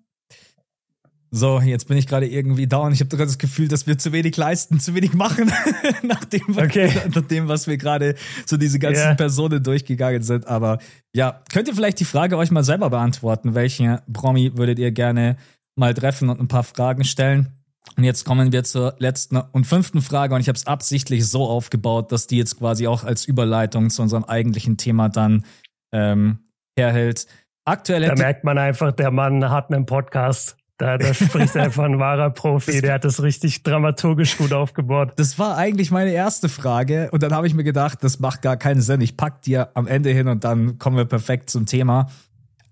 So, 1.34 1.62
jetzt 1.62 1.88
bin 1.88 1.96
ich 1.96 2.06
gerade 2.06 2.26
irgendwie 2.26 2.66
down. 2.66 2.92
Ich 2.92 3.00
habe 3.00 3.08
gerade 3.08 3.24
das 3.24 3.38
Gefühl, 3.38 3.66
dass 3.66 3.86
wir 3.86 3.96
zu 3.96 4.12
wenig 4.12 4.36
leisten, 4.36 4.78
zu 4.80 4.94
wenig 4.94 5.14
machen, 5.14 5.50
nach, 6.02 6.26
dem, 6.26 6.58
okay. 6.58 6.92
nach 7.14 7.22
dem, 7.22 7.48
was 7.48 7.66
wir 7.66 7.78
gerade 7.78 8.16
so 8.44 8.58
diese 8.58 8.78
ganzen 8.78 9.00
yeah. 9.00 9.14
Personen 9.14 9.62
durchgegangen 9.62 10.22
sind. 10.22 10.46
Aber 10.46 10.78
ja, 11.14 11.42
könnt 11.50 11.68
ihr 11.68 11.74
vielleicht 11.74 12.00
die 12.00 12.04
Frage 12.04 12.36
euch 12.36 12.50
mal 12.50 12.64
selber 12.64 12.90
beantworten? 12.90 13.54
Welchen 13.54 13.98
Promi 14.12 14.58
würdet 14.58 14.78
ihr 14.78 14.92
gerne 14.92 15.38
mal 15.74 15.94
treffen 15.94 16.28
und 16.28 16.38
ein 16.38 16.48
paar 16.48 16.64
Fragen 16.64 17.04
stellen? 17.04 17.61
Und 17.96 18.04
jetzt 18.04 18.24
kommen 18.24 18.52
wir 18.52 18.64
zur 18.64 18.94
letzten 18.98 19.36
und 19.36 19.66
fünften 19.66 20.02
Frage 20.02 20.34
und 20.34 20.40
ich 20.40 20.48
habe 20.48 20.56
es 20.56 20.66
absichtlich 20.66 21.28
so 21.28 21.44
aufgebaut, 21.44 22.12
dass 22.12 22.26
die 22.26 22.38
jetzt 22.38 22.58
quasi 22.58 22.86
auch 22.86 23.04
als 23.04 23.26
Überleitung 23.26 23.90
zu 23.90 24.02
unserem 24.02 24.24
eigentlichen 24.24 24.76
Thema 24.76 25.08
dann 25.08 25.44
ähm, 25.92 26.38
herhält. 26.76 27.26
Aktuell 27.64 28.02
da 28.02 28.14
merkt 28.14 28.44
man 28.44 28.58
einfach, 28.58 28.92
der 28.92 29.10
Mann 29.10 29.50
hat 29.50 29.70
einen 29.70 29.86
Podcast. 29.86 30.56
Da, 30.78 30.98
da 30.98 31.12
spricht 31.14 31.56
einfach 31.56 31.84
ein 31.84 31.98
wahrer 31.98 32.30
Profi, 32.30 32.80
der 32.80 32.94
hat 32.94 33.04
das 33.04 33.22
richtig 33.22 33.62
dramaturgisch 33.62 34.38
gut 34.38 34.52
aufgebaut. 34.52 35.12
Das 35.16 35.38
war 35.38 35.56
eigentlich 35.56 35.90
meine 35.90 36.10
erste 36.10 36.48
Frage 36.48 37.08
und 37.12 37.22
dann 37.22 37.32
habe 37.34 37.46
ich 37.46 37.54
mir 37.54 37.62
gedacht, 37.62 38.02
das 38.02 38.18
macht 38.18 38.42
gar 38.42 38.56
keinen 38.56 38.80
Sinn. 38.80 39.00
Ich 39.00 39.16
pack 39.16 39.42
dir 39.42 39.70
am 39.74 39.86
Ende 39.86 40.10
hin 40.10 40.28
und 40.28 40.44
dann 40.44 40.78
kommen 40.78 40.96
wir 40.96 41.04
perfekt 41.04 41.50
zum 41.50 41.66
Thema. 41.66 42.08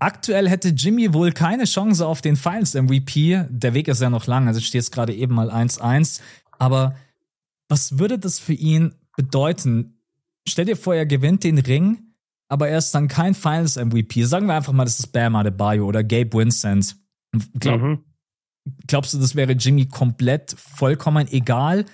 Aktuell 0.01 0.49
hätte 0.49 0.71
Jimmy 0.71 1.13
wohl 1.13 1.33
keine 1.33 1.65
Chance 1.65 2.07
auf 2.07 2.23
den 2.23 2.37
Finals 2.37 2.75
MVP. 2.75 3.45
Der 3.51 3.75
Weg 3.75 3.87
ist 3.87 4.01
ja 4.01 4.09
noch 4.09 4.27
lang, 4.27 4.49
also 4.49 4.59
steht 4.59 4.81
es 4.81 4.91
gerade 4.91 5.15
eben 5.15 5.35
mal 5.35 5.51
1-1. 5.51 6.21
Aber 6.59 6.97
was 7.69 7.99
würde 7.99 8.19
das 8.19 8.39
für 8.39 8.55
ihn 8.55 8.95
bedeuten? 9.17 10.01
Stell 10.49 10.65
dir 10.65 10.77
vor, 10.77 10.95
er 10.95 11.05
gewinnt 11.05 11.45
den 11.45 11.59
Ring, 11.59 12.15
aber 12.49 12.69
er 12.69 12.79
ist 12.79 12.95
dann 12.95 13.09
kein 13.09 13.35
Finals 13.35 13.77
MVP. 13.77 14.25
Sagen 14.25 14.47
wir 14.47 14.55
einfach 14.55 14.73
mal, 14.73 14.85
das 14.85 14.99
ist 14.99 15.09
Bam 15.09 15.37
Adebayo 15.37 15.87
oder 15.87 16.03
Gabe 16.03 16.33
Vincent. 16.33 16.97
Glaub, 17.59 17.81
mhm. 17.83 18.05
Glaubst 18.87 19.13
du, 19.13 19.19
das 19.19 19.35
wäre 19.35 19.53
Jimmy 19.53 19.87
komplett 19.87 20.57
vollkommen 20.59 21.29
egal? 21.31 21.85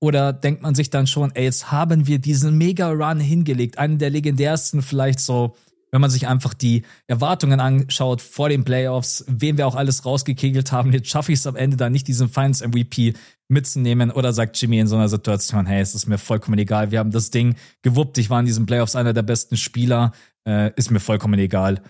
Oder 0.00 0.32
denkt 0.32 0.62
man 0.62 0.74
sich 0.74 0.90
dann 0.90 1.06
schon, 1.06 1.34
ey, 1.34 1.44
jetzt 1.44 1.72
haben 1.72 2.06
wir 2.06 2.18
diesen 2.18 2.56
Mega-Run 2.58 3.18
hingelegt, 3.18 3.78
einen 3.78 3.98
der 3.98 4.10
legendärsten 4.10 4.82
vielleicht 4.82 5.18
so 5.20 5.56
wenn 5.96 6.02
man 6.02 6.10
sich 6.10 6.28
einfach 6.28 6.52
die 6.52 6.82
Erwartungen 7.06 7.58
anschaut 7.58 8.20
vor 8.20 8.50
den 8.50 8.64
Playoffs, 8.64 9.24
wen 9.28 9.56
wir 9.56 9.66
auch 9.66 9.76
alles 9.76 10.04
rausgekegelt 10.04 10.70
haben, 10.70 10.92
jetzt 10.92 11.08
schaffe 11.08 11.32
ich 11.32 11.38
es 11.38 11.46
am 11.46 11.56
Ende 11.56 11.78
da 11.78 11.88
nicht, 11.88 12.06
diesen 12.06 12.28
Finals 12.28 12.60
MVP 12.60 13.14
mitzunehmen 13.48 14.10
oder 14.10 14.34
sagt 14.34 14.60
Jimmy 14.60 14.78
in 14.78 14.88
so 14.88 14.96
einer 14.96 15.08
Situation, 15.08 15.64
hey, 15.64 15.80
es 15.80 15.94
ist 15.94 16.06
mir 16.06 16.18
vollkommen 16.18 16.58
egal, 16.58 16.90
wir 16.90 16.98
haben 16.98 17.12
das 17.12 17.30
Ding 17.30 17.54
gewuppt, 17.80 18.18
ich 18.18 18.28
war 18.28 18.40
in 18.40 18.44
diesen 18.44 18.66
Playoffs 18.66 18.94
einer 18.94 19.14
der 19.14 19.22
besten 19.22 19.56
Spieler, 19.56 20.12
äh, 20.46 20.70
ist 20.76 20.90
mir 20.90 21.00
vollkommen 21.00 21.38
egal. 21.38 21.80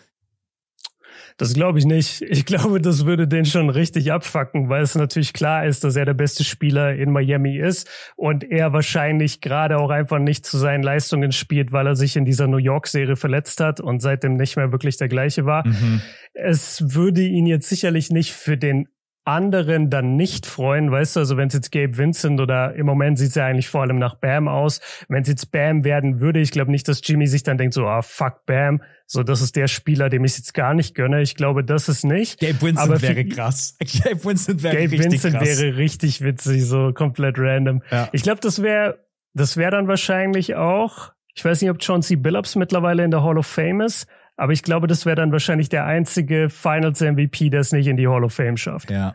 Das 1.38 1.52
glaube 1.52 1.78
ich 1.78 1.84
nicht. 1.84 2.22
Ich 2.22 2.46
glaube, 2.46 2.80
das 2.80 3.04
würde 3.04 3.28
den 3.28 3.44
schon 3.44 3.68
richtig 3.68 4.10
abfacken, 4.10 4.70
weil 4.70 4.82
es 4.82 4.94
natürlich 4.94 5.34
klar 5.34 5.66
ist, 5.66 5.84
dass 5.84 5.94
er 5.94 6.06
der 6.06 6.14
beste 6.14 6.44
Spieler 6.44 6.94
in 6.94 7.12
Miami 7.12 7.58
ist 7.58 7.88
und 8.16 8.42
er 8.42 8.72
wahrscheinlich 8.72 9.42
gerade 9.42 9.78
auch 9.78 9.90
einfach 9.90 10.18
nicht 10.18 10.46
zu 10.46 10.56
seinen 10.56 10.82
Leistungen 10.82 11.32
spielt, 11.32 11.72
weil 11.72 11.86
er 11.86 11.96
sich 11.96 12.16
in 12.16 12.24
dieser 12.24 12.46
New 12.46 12.56
York-Serie 12.56 13.16
verletzt 13.16 13.60
hat 13.60 13.80
und 13.80 14.00
seitdem 14.00 14.36
nicht 14.36 14.56
mehr 14.56 14.72
wirklich 14.72 14.96
der 14.96 15.08
gleiche 15.08 15.44
war. 15.44 15.66
Mhm. 15.66 16.00
Es 16.32 16.94
würde 16.94 17.22
ihn 17.22 17.46
jetzt 17.46 17.68
sicherlich 17.68 18.10
nicht 18.10 18.32
für 18.32 18.56
den 18.56 18.88
anderen 19.26 19.90
dann 19.90 20.16
nicht 20.16 20.46
freuen, 20.46 20.90
weißt 20.90 21.16
du, 21.16 21.20
also 21.20 21.36
wenn 21.36 21.48
es 21.48 21.54
jetzt 21.54 21.72
Gabe 21.72 21.98
Vincent 21.98 22.40
oder 22.40 22.74
im 22.74 22.86
Moment 22.86 23.18
sieht 23.18 23.30
es 23.30 23.34
ja 23.34 23.46
eigentlich 23.46 23.68
vor 23.68 23.82
allem 23.82 23.98
nach 23.98 24.14
Bam 24.14 24.46
aus, 24.46 24.80
wenn 25.08 25.22
es 25.22 25.28
jetzt 25.28 25.50
Bam 25.50 25.84
werden 25.84 26.20
würde, 26.20 26.40
ich 26.40 26.52
glaube 26.52 26.70
nicht, 26.70 26.86
dass 26.86 27.00
Jimmy 27.02 27.26
sich 27.26 27.42
dann 27.42 27.58
denkt 27.58 27.74
so, 27.74 27.86
ah, 27.86 28.02
fuck 28.02 28.46
Bam, 28.46 28.82
so 29.06 29.24
das 29.24 29.40
ist 29.40 29.56
der 29.56 29.66
Spieler, 29.66 30.08
dem 30.10 30.24
ich 30.24 30.36
jetzt 30.36 30.54
gar 30.54 30.74
nicht 30.74 30.94
gönne. 30.94 31.22
Ich 31.22 31.34
glaube, 31.34 31.64
das 31.64 31.88
ist 31.88 32.04
nicht. 32.04 32.40
Gabe 32.40 32.60
Vincent 32.60 32.78
aber 32.78 33.02
wäre 33.02 33.24
krass. 33.24 33.76
Gabe 34.04 34.24
Vincent 34.24 34.62
wäre 34.62 34.74
Gabe 34.74 34.92
richtig 34.92 35.12
Vincent 35.12 35.34
krass. 35.34 35.60
wäre 35.60 35.76
richtig 35.76 36.20
witzig, 36.22 36.64
so 36.64 36.92
komplett 36.92 37.36
random. 37.38 37.82
Ja. 37.90 38.08
Ich 38.12 38.22
glaube, 38.22 38.40
das 38.40 38.62
wäre, 38.62 39.04
das 39.34 39.56
wäre 39.56 39.72
dann 39.72 39.88
wahrscheinlich 39.88 40.54
auch, 40.54 41.12
ich 41.34 41.44
weiß 41.44 41.60
nicht, 41.62 41.70
ob 41.70 41.82
Chauncey 41.82 42.16
Billups 42.16 42.54
mittlerweile 42.54 43.04
in 43.04 43.10
der 43.10 43.22
Hall 43.24 43.38
of 43.38 43.46
Fame 43.46 43.80
ist, 43.80 44.06
aber 44.36 44.52
ich 44.52 44.62
glaube, 44.62 44.86
das 44.86 45.06
wäre 45.06 45.16
dann 45.16 45.32
wahrscheinlich 45.32 45.68
der 45.68 45.84
einzige 45.84 46.50
Finals 46.50 47.00
MVP, 47.00 47.50
der 47.50 47.60
es 47.60 47.72
nicht 47.72 47.86
in 47.86 47.96
die 47.96 48.08
Hall 48.08 48.24
of 48.24 48.34
Fame 48.34 48.56
schafft. 48.56 48.90
Ja. 48.90 49.14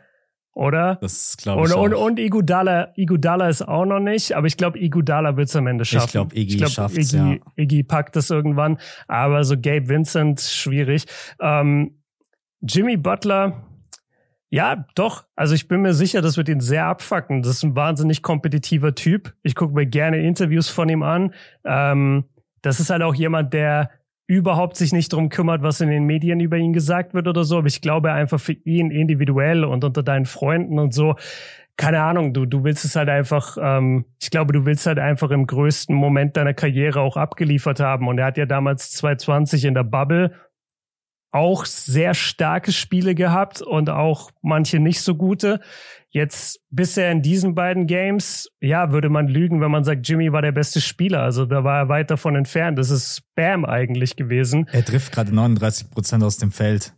Oder? 0.54 0.98
Das 1.02 1.38
glaube 1.38 1.66
ich. 1.66 1.74
Und, 1.74 1.94
und, 1.94 1.94
und 1.94 2.20
Igudala, 2.20 2.92
Igudala 2.96 3.48
ist 3.48 3.62
auch 3.62 3.86
noch 3.86 4.00
nicht, 4.00 4.34
aber 4.34 4.48
ich 4.48 4.58
glaube, 4.58 4.80
Igudala 4.80 5.38
wird 5.38 5.48
es 5.48 5.56
am 5.56 5.68
Ende 5.68 5.86
schaffen. 5.86 6.06
Ich 6.06 6.12
glaube, 6.12 6.36
Iggy 6.36 6.58
glaub, 6.58 6.70
schafft 6.72 6.98
es. 6.98 7.14
Iggy, 7.14 7.36
ja. 7.36 7.52
Iggy 7.56 7.84
packt 7.84 8.18
es 8.18 8.30
irgendwann. 8.30 8.78
Aber 9.08 9.44
so 9.46 9.56
Gabe 9.56 9.88
Vincent, 9.88 10.42
schwierig. 10.42 11.06
Ähm, 11.40 12.02
Jimmy 12.62 12.98
Butler, 12.98 13.64
ja, 14.50 14.86
doch. 14.96 15.24
Also 15.38 15.56
ich 15.56 15.70
bin 15.70 15.82
mir 15.82 15.94
sicher, 15.94 16.22
das 16.22 16.36
wird 16.36 16.50
ihn 16.50 16.60
sehr 16.60 16.86
abfacken. 16.86 17.42
Das 17.42 17.54
ist 17.54 17.64
ein 17.64 17.76
wahnsinnig 17.78 18.22
kompetitiver 18.22 18.94
Typ. 18.94 19.34
Ich 19.44 19.56
gucke 19.56 19.74
mir 19.74 19.86
gerne 19.86 20.22
Interviews 20.22 20.68
von 20.68 20.90
ihm 20.90 21.04
an. 21.04 21.34
Ähm, 21.64 22.26
das 22.62 22.82
ist 22.82 22.90
halt 22.90 23.02
auch 23.02 23.16
jemand, 23.16 23.54
der 23.54 23.90
überhaupt 24.32 24.78
sich 24.78 24.94
nicht 24.94 25.12
drum 25.12 25.28
kümmert, 25.28 25.62
was 25.62 25.82
in 25.82 25.90
den 25.90 26.06
Medien 26.06 26.40
über 26.40 26.56
ihn 26.56 26.72
gesagt 26.72 27.14
wird 27.14 27.28
oder 27.28 27.44
so. 27.44 27.58
Aber 27.58 27.68
ich 27.68 27.82
glaube 27.82 28.14
einfach 28.14 28.40
für 28.40 28.54
ihn 28.54 28.90
individuell 28.90 29.66
und 29.66 29.84
unter 29.84 30.04
deinen 30.04 30.26
Freunden 30.26 30.80
und 30.80 30.94
so, 30.94 31.16
keine 31.76 32.02
Ahnung, 32.02 32.34
du, 32.34 32.46
du 32.46 32.64
willst 32.64 32.86
es 32.86 32.96
halt 32.96 33.10
einfach, 33.10 33.58
ähm, 33.62 34.06
ich 34.22 34.32
glaube, 34.32 34.54
du 34.54 34.66
willst 34.66 34.86
halt 34.86 35.00
einfach 35.00 35.32
im 35.32 35.48
größten 35.48 35.94
Moment 35.94 36.38
deiner 36.38 36.54
Karriere 36.54 37.02
auch 37.02 37.18
abgeliefert 37.18 37.82
haben. 37.82 38.08
Und 38.08 38.20
er 38.20 38.28
hat 38.28 38.38
ja 38.38 38.46
damals 38.46 38.92
2020 38.92 39.66
in 39.66 39.74
der 39.74 39.84
Bubble 39.84 40.32
auch 41.32 41.66
sehr 41.66 42.14
starke 42.14 42.72
Spiele 42.72 43.16
gehabt 43.16 43.62
und 43.62 43.90
auch 43.90 44.32
manche 44.42 44.80
nicht 44.80 45.02
so 45.02 45.16
gute. 45.16 45.60
Jetzt 46.10 46.60
bisher 46.70 47.10
in 47.10 47.22
diesen 47.22 47.56
beiden 47.56 47.88
Games, 47.88 48.50
ja, 48.60 48.92
würde 48.92 49.10
man 49.10 49.28
lügen, 49.28 49.62
wenn 49.62 49.72
man 49.72 49.86
sagt, 49.86 50.08
Jimmy 50.08 50.34
war 50.34 50.42
der 50.42 50.52
beste 50.52 50.82
Spieler. 50.82 51.22
Also 51.22 51.46
da 51.46 51.64
war 51.64 51.80
er 51.80 51.90
weit 51.90 52.12
davon 52.12 52.36
entfernt. 52.36 52.78
Das 52.78 52.90
ist 52.90 53.18
Spam 53.18 53.64
eigentlich 53.64 54.18
gewesen. 54.18 54.68
Er 54.74 54.84
trifft 54.84 55.14
gerade 55.14 55.34
39 55.34 55.90
Prozent 55.90 56.24
aus 56.24 56.38
dem 56.38 56.52
Feld. 56.52 56.94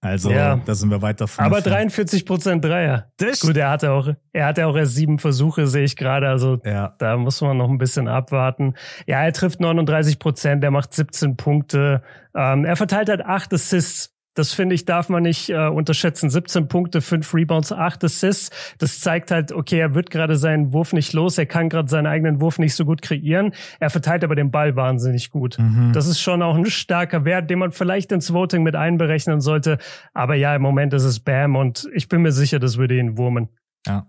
Also 0.00 0.30
ja. 0.30 0.60
da 0.64 0.74
sind 0.74 0.90
wir 0.90 1.02
weit 1.02 1.20
davon. 1.20 1.44
Aber 1.44 1.60
43 1.60 2.24
Prozent 2.24 2.64
Dreier. 2.64 3.10
Das 3.16 3.40
Gut, 3.40 3.56
er 3.56 3.70
hatte 3.70 3.90
auch, 3.92 4.08
er 4.32 4.46
hatte 4.46 4.66
auch 4.66 4.76
erst 4.76 4.94
sieben 4.94 5.18
Versuche, 5.18 5.66
sehe 5.66 5.84
ich 5.84 5.96
gerade. 5.96 6.28
Also 6.28 6.60
ja. 6.64 6.94
da 6.98 7.16
muss 7.16 7.40
man 7.40 7.56
noch 7.56 7.70
ein 7.70 7.78
bisschen 7.78 8.08
abwarten. 8.08 8.74
Ja, 9.06 9.22
er 9.22 9.32
trifft 9.32 9.60
39 9.60 10.18
Prozent, 10.18 10.62
er 10.64 10.70
macht 10.70 10.94
17 10.94 11.36
Punkte. 11.36 12.02
Ähm, 12.34 12.64
er 12.64 12.76
verteilt 12.76 13.08
halt 13.08 13.24
acht 13.24 13.52
Assists 13.52 14.15
das 14.36 14.52
finde 14.52 14.74
ich, 14.74 14.84
darf 14.84 15.08
man 15.08 15.22
nicht 15.22 15.48
äh, 15.48 15.66
unterschätzen. 15.66 16.28
17 16.28 16.68
Punkte, 16.68 17.00
5 17.00 17.34
Rebounds, 17.34 17.72
8 17.72 18.04
Assists. 18.04 18.50
Das 18.78 19.00
zeigt 19.00 19.30
halt, 19.30 19.50
okay, 19.50 19.78
er 19.78 19.94
wird 19.94 20.10
gerade 20.10 20.36
seinen 20.36 20.72
Wurf 20.72 20.92
nicht 20.92 21.14
los. 21.14 21.38
Er 21.38 21.46
kann 21.46 21.70
gerade 21.70 21.88
seinen 21.88 22.06
eigenen 22.06 22.40
Wurf 22.40 22.58
nicht 22.58 22.74
so 22.74 22.84
gut 22.84 23.00
kreieren. 23.00 23.52
Er 23.80 23.88
verteilt 23.88 24.22
aber 24.24 24.34
den 24.34 24.50
Ball 24.50 24.76
wahnsinnig 24.76 25.30
gut. 25.30 25.58
Mhm. 25.58 25.92
Das 25.94 26.06
ist 26.06 26.20
schon 26.20 26.42
auch 26.42 26.54
ein 26.54 26.66
starker 26.66 27.24
Wert, 27.24 27.48
den 27.48 27.58
man 27.58 27.72
vielleicht 27.72 28.12
ins 28.12 28.32
Voting 28.32 28.62
mit 28.62 28.76
einberechnen 28.76 29.40
sollte. 29.40 29.78
Aber 30.12 30.34
ja, 30.34 30.54
im 30.54 30.62
Moment 30.62 30.92
ist 30.92 31.04
es 31.04 31.18
Bam 31.18 31.56
und 31.56 31.88
ich 31.94 32.08
bin 32.08 32.20
mir 32.20 32.32
sicher, 32.32 32.58
das 32.58 32.76
würde 32.76 32.98
ihn 32.98 33.16
wurmen. 33.16 33.48
Ja. 33.86 34.06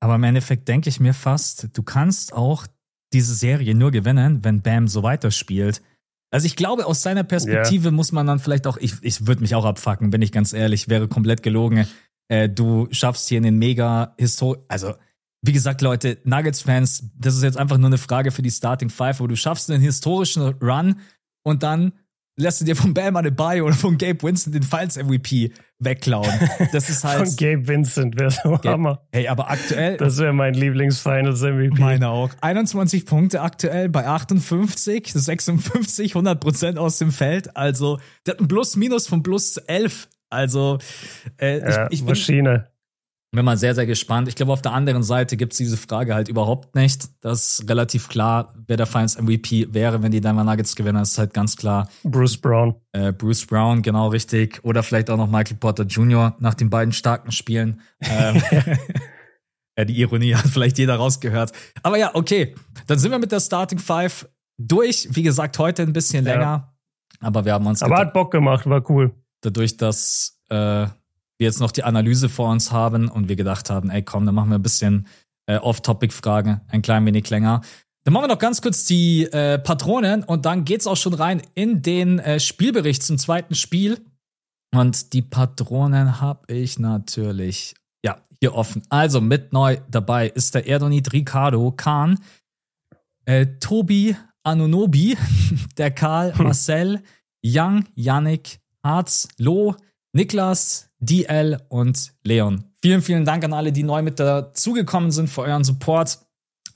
Aber 0.00 0.16
im 0.16 0.24
Endeffekt 0.24 0.68
denke 0.68 0.90
ich 0.90 1.00
mir 1.00 1.14
fast, 1.14 1.76
du 1.76 1.82
kannst 1.82 2.34
auch 2.34 2.66
diese 3.12 3.34
Serie 3.34 3.74
nur 3.74 3.90
gewinnen, 3.90 4.44
wenn 4.44 4.60
Bam 4.60 4.88
so 4.88 5.02
weiterspielt. 5.02 5.80
Also 6.32 6.46
ich 6.46 6.56
glaube, 6.56 6.86
aus 6.86 7.02
seiner 7.02 7.22
Perspektive 7.22 7.84
yeah. 7.84 7.92
muss 7.92 8.10
man 8.10 8.26
dann 8.26 8.40
vielleicht 8.40 8.66
auch, 8.66 8.78
ich, 8.78 8.94
ich 9.02 9.26
würde 9.26 9.42
mich 9.42 9.54
auch 9.54 9.64
abfacken, 9.64 10.10
bin 10.10 10.22
ich 10.22 10.32
ganz 10.32 10.52
ehrlich, 10.52 10.88
wäre 10.88 11.06
komplett 11.06 11.42
gelogen. 11.42 11.86
Äh, 12.28 12.48
du 12.48 12.88
schaffst 12.90 13.28
hier 13.28 13.36
einen 13.36 13.58
mega 13.58 14.14
Histor 14.18 14.64
also 14.68 14.94
wie 15.42 15.52
gesagt, 15.52 15.82
Leute, 15.82 16.18
Nuggets-Fans, 16.24 17.10
das 17.18 17.34
ist 17.34 17.42
jetzt 17.42 17.58
einfach 17.58 17.76
nur 17.76 17.88
eine 17.88 17.98
Frage 17.98 18.30
für 18.30 18.42
die 18.42 18.50
Starting 18.50 18.90
Five, 18.90 19.18
wo 19.18 19.26
du 19.26 19.36
schaffst 19.36 19.70
einen 19.70 19.82
historischen 19.82 20.42
Run 20.42 21.00
und 21.42 21.64
dann 21.64 21.92
lässt 22.36 22.60
du 22.60 22.64
dir 22.64 22.76
von 22.76 22.94
Bam 22.94 23.16
Adebayo 23.16 23.66
oder 23.66 23.74
von 23.74 23.98
Gabe 23.98 24.22
Winston 24.22 24.52
den 24.52 24.62
Files 24.62 24.96
MVP 24.96 25.52
wegklauen. 25.78 26.30
Das 26.72 26.88
ist 26.88 27.04
halt. 27.04 27.28
von 27.28 27.36
Gabe 27.36 27.68
Vincent 27.68 28.18
wäre 28.18 28.30
so 28.30 28.50
Gabe, 28.50 28.68
Hammer. 28.68 29.06
Hey, 29.12 29.28
aber 29.28 29.50
aktuell. 29.50 29.96
Das 29.96 30.18
wäre 30.18 30.32
mein 30.32 30.54
Lieblings-Finals 30.54 31.42
MVP. 31.42 31.80
Meine 31.80 32.08
auch. 32.08 32.30
21 32.40 33.06
Punkte 33.06 33.40
aktuell 33.42 33.88
bei 33.88 34.06
58, 34.06 35.12
56, 35.12 36.14
100 36.14 36.40
Prozent 36.40 36.78
aus 36.78 36.98
dem 36.98 37.12
Feld. 37.12 37.56
Also, 37.56 37.98
der 38.26 38.34
hat 38.34 38.40
ein 38.40 38.48
Plus-Minus 38.48 39.06
von 39.06 39.22
plus 39.22 39.56
11. 39.56 40.08
Also, 40.30 40.78
äh, 41.36 41.58
ja, 41.58 41.86
ich, 41.86 41.94
ich 41.94 42.00
bin, 42.00 42.08
Maschine 42.08 42.71
bin 43.32 43.46
mal 43.46 43.56
sehr, 43.56 43.74
sehr 43.74 43.86
gespannt. 43.86 44.28
Ich 44.28 44.36
glaube, 44.36 44.52
auf 44.52 44.60
der 44.60 44.72
anderen 44.72 45.02
Seite 45.02 45.38
gibt's 45.38 45.56
diese 45.56 45.78
Frage 45.78 46.14
halt 46.14 46.28
überhaupt 46.28 46.74
nicht. 46.74 47.08
Das 47.22 47.58
ist 47.58 47.68
relativ 47.68 48.08
klar, 48.08 48.54
wer 48.66 48.76
der 48.76 48.86
Finals 48.86 49.20
MVP 49.20 49.68
wäre, 49.72 50.02
wenn 50.02 50.12
die 50.12 50.20
Denver 50.20 50.44
Nuggets 50.44 50.76
gewinnen, 50.76 50.98
das 50.98 51.12
ist 51.12 51.18
halt 51.18 51.32
ganz 51.32 51.56
klar. 51.56 51.88
Bruce 52.04 52.36
Brown. 52.36 52.74
Äh, 52.92 53.12
Bruce 53.12 53.46
Brown, 53.46 53.80
genau 53.80 54.08
richtig. 54.08 54.62
Oder 54.64 54.82
vielleicht 54.82 55.08
auch 55.08 55.16
noch 55.16 55.30
Michael 55.30 55.56
Porter 55.56 55.84
Jr. 55.84 56.36
nach 56.40 56.52
den 56.52 56.68
beiden 56.68 56.92
starken 56.92 57.32
Spielen. 57.32 57.80
Ähm, 58.00 58.42
ja, 59.78 59.84
die 59.86 59.98
Ironie 59.98 60.34
hat 60.34 60.46
vielleicht 60.48 60.76
jeder 60.76 60.96
rausgehört. 60.96 61.52
Aber 61.82 61.96
ja, 61.96 62.14
okay. 62.14 62.54
Dann 62.86 62.98
sind 62.98 63.12
wir 63.12 63.18
mit 63.18 63.32
der 63.32 63.40
Starting 63.40 63.78
Five 63.78 64.28
durch. 64.58 65.08
Wie 65.10 65.22
gesagt, 65.22 65.58
heute 65.58 65.82
ein 65.82 65.94
bisschen 65.94 66.24
länger. 66.24 66.40
Ja. 66.40 66.74
Aber 67.20 67.46
wir 67.46 67.54
haben 67.54 67.66
uns. 67.66 67.82
Aber 67.82 67.96
hat 67.96 68.12
Bock 68.12 68.30
gemacht, 68.30 68.68
war 68.68 68.88
cool. 68.90 69.14
Dadurch, 69.40 69.78
dass 69.78 70.38
äh, 70.50 70.86
wir 71.42 71.48
jetzt 71.48 71.58
noch 71.58 71.72
die 71.72 71.82
Analyse 71.82 72.28
vor 72.28 72.50
uns 72.50 72.70
haben 72.70 73.08
und 73.08 73.28
wir 73.28 73.34
gedacht 73.34 73.68
haben, 73.68 73.90
ey 73.90 74.02
komm, 74.02 74.26
dann 74.26 74.34
machen 74.36 74.50
wir 74.50 74.58
ein 74.60 74.62
bisschen 74.62 75.08
äh, 75.46 75.56
Off-Topic-Frage, 75.56 76.60
ein 76.68 76.82
klein 76.82 77.04
wenig 77.04 77.28
länger. 77.30 77.62
Dann 78.04 78.14
machen 78.14 78.24
wir 78.24 78.28
noch 78.28 78.38
ganz 78.38 78.62
kurz 78.62 78.84
die 78.84 79.24
äh, 79.24 79.58
Patronen 79.58 80.22
und 80.22 80.46
dann 80.46 80.64
geht's 80.64 80.86
auch 80.86 80.96
schon 80.96 81.14
rein 81.14 81.42
in 81.56 81.82
den 81.82 82.20
äh, 82.20 82.38
Spielbericht 82.38 83.02
zum 83.02 83.18
zweiten 83.18 83.56
Spiel. 83.56 83.98
Und 84.72 85.12
die 85.14 85.22
Patronen 85.22 86.20
habe 86.20 86.54
ich 86.54 86.78
natürlich 86.78 87.74
ja 88.04 88.18
hier 88.38 88.54
offen. 88.54 88.82
Also 88.88 89.20
mit 89.20 89.52
neu 89.52 89.78
dabei 89.90 90.28
ist 90.28 90.54
der 90.54 90.68
Erdonit 90.68 91.12
Ricardo 91.12 91.72
Kahn, 91.72 92.20
äh, 93.24 93.46
Tobi 93.58 94.16
Anunobi, 94.44 95.16
der 95.76 95.90
Karl 95.90 96.32
Marcel, 96.36 97.02
Young, 97.44 97.86
Yannick, 97.96 98.60
Harz, 98.84 99.26
Lo, 99.38 99.74
Niklas, 100.12 100.91
DL 101.02 101.60
und 101.68 102.12
Leon. 102.22 102.64
Vielen, 102.80 103.02
vielen 103.02 103.24
Dank 103.24 103.44
an 103.44 103.52
alle, 103.52 103.72
die 103.72 103.82
neu 103.82 104.02
mit 104.02 104.18
dazugekommen 104.18 105.10
sind 105.10 105.28
für 105.28 105.42
euren 105.42 105.64
Support. 105.64 106.18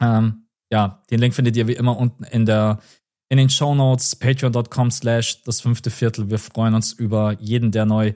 Ähm, 0.00 0.46
ja, 0.70 1.02
den 1.10 1.20
Link 1.20 1.34
findet 1.34 1.56
ihr 1.56 1.66
wie 1.68 1.74
immer 1.74 1.96
unten 1.96 2.24
in 2.24 2.44
der 2.44 2.80
in 3.28 3.38
den 3.38 3.50
Show 3.50 3.74
Notes, 3.74 4.14
patreon.com 4.14 4.90
slash 4.90 5.42
das 5.42 5.60
fünfte 5.60 5.90
Viertel. 5.90 6.30
Wir 6.30 6.38
freuen 6.38 6.74
uns 6.74 6.92
über 6.92 7.36
jeden, 7.40 7.72
der 7.72 7.84
neu 7.84 8.12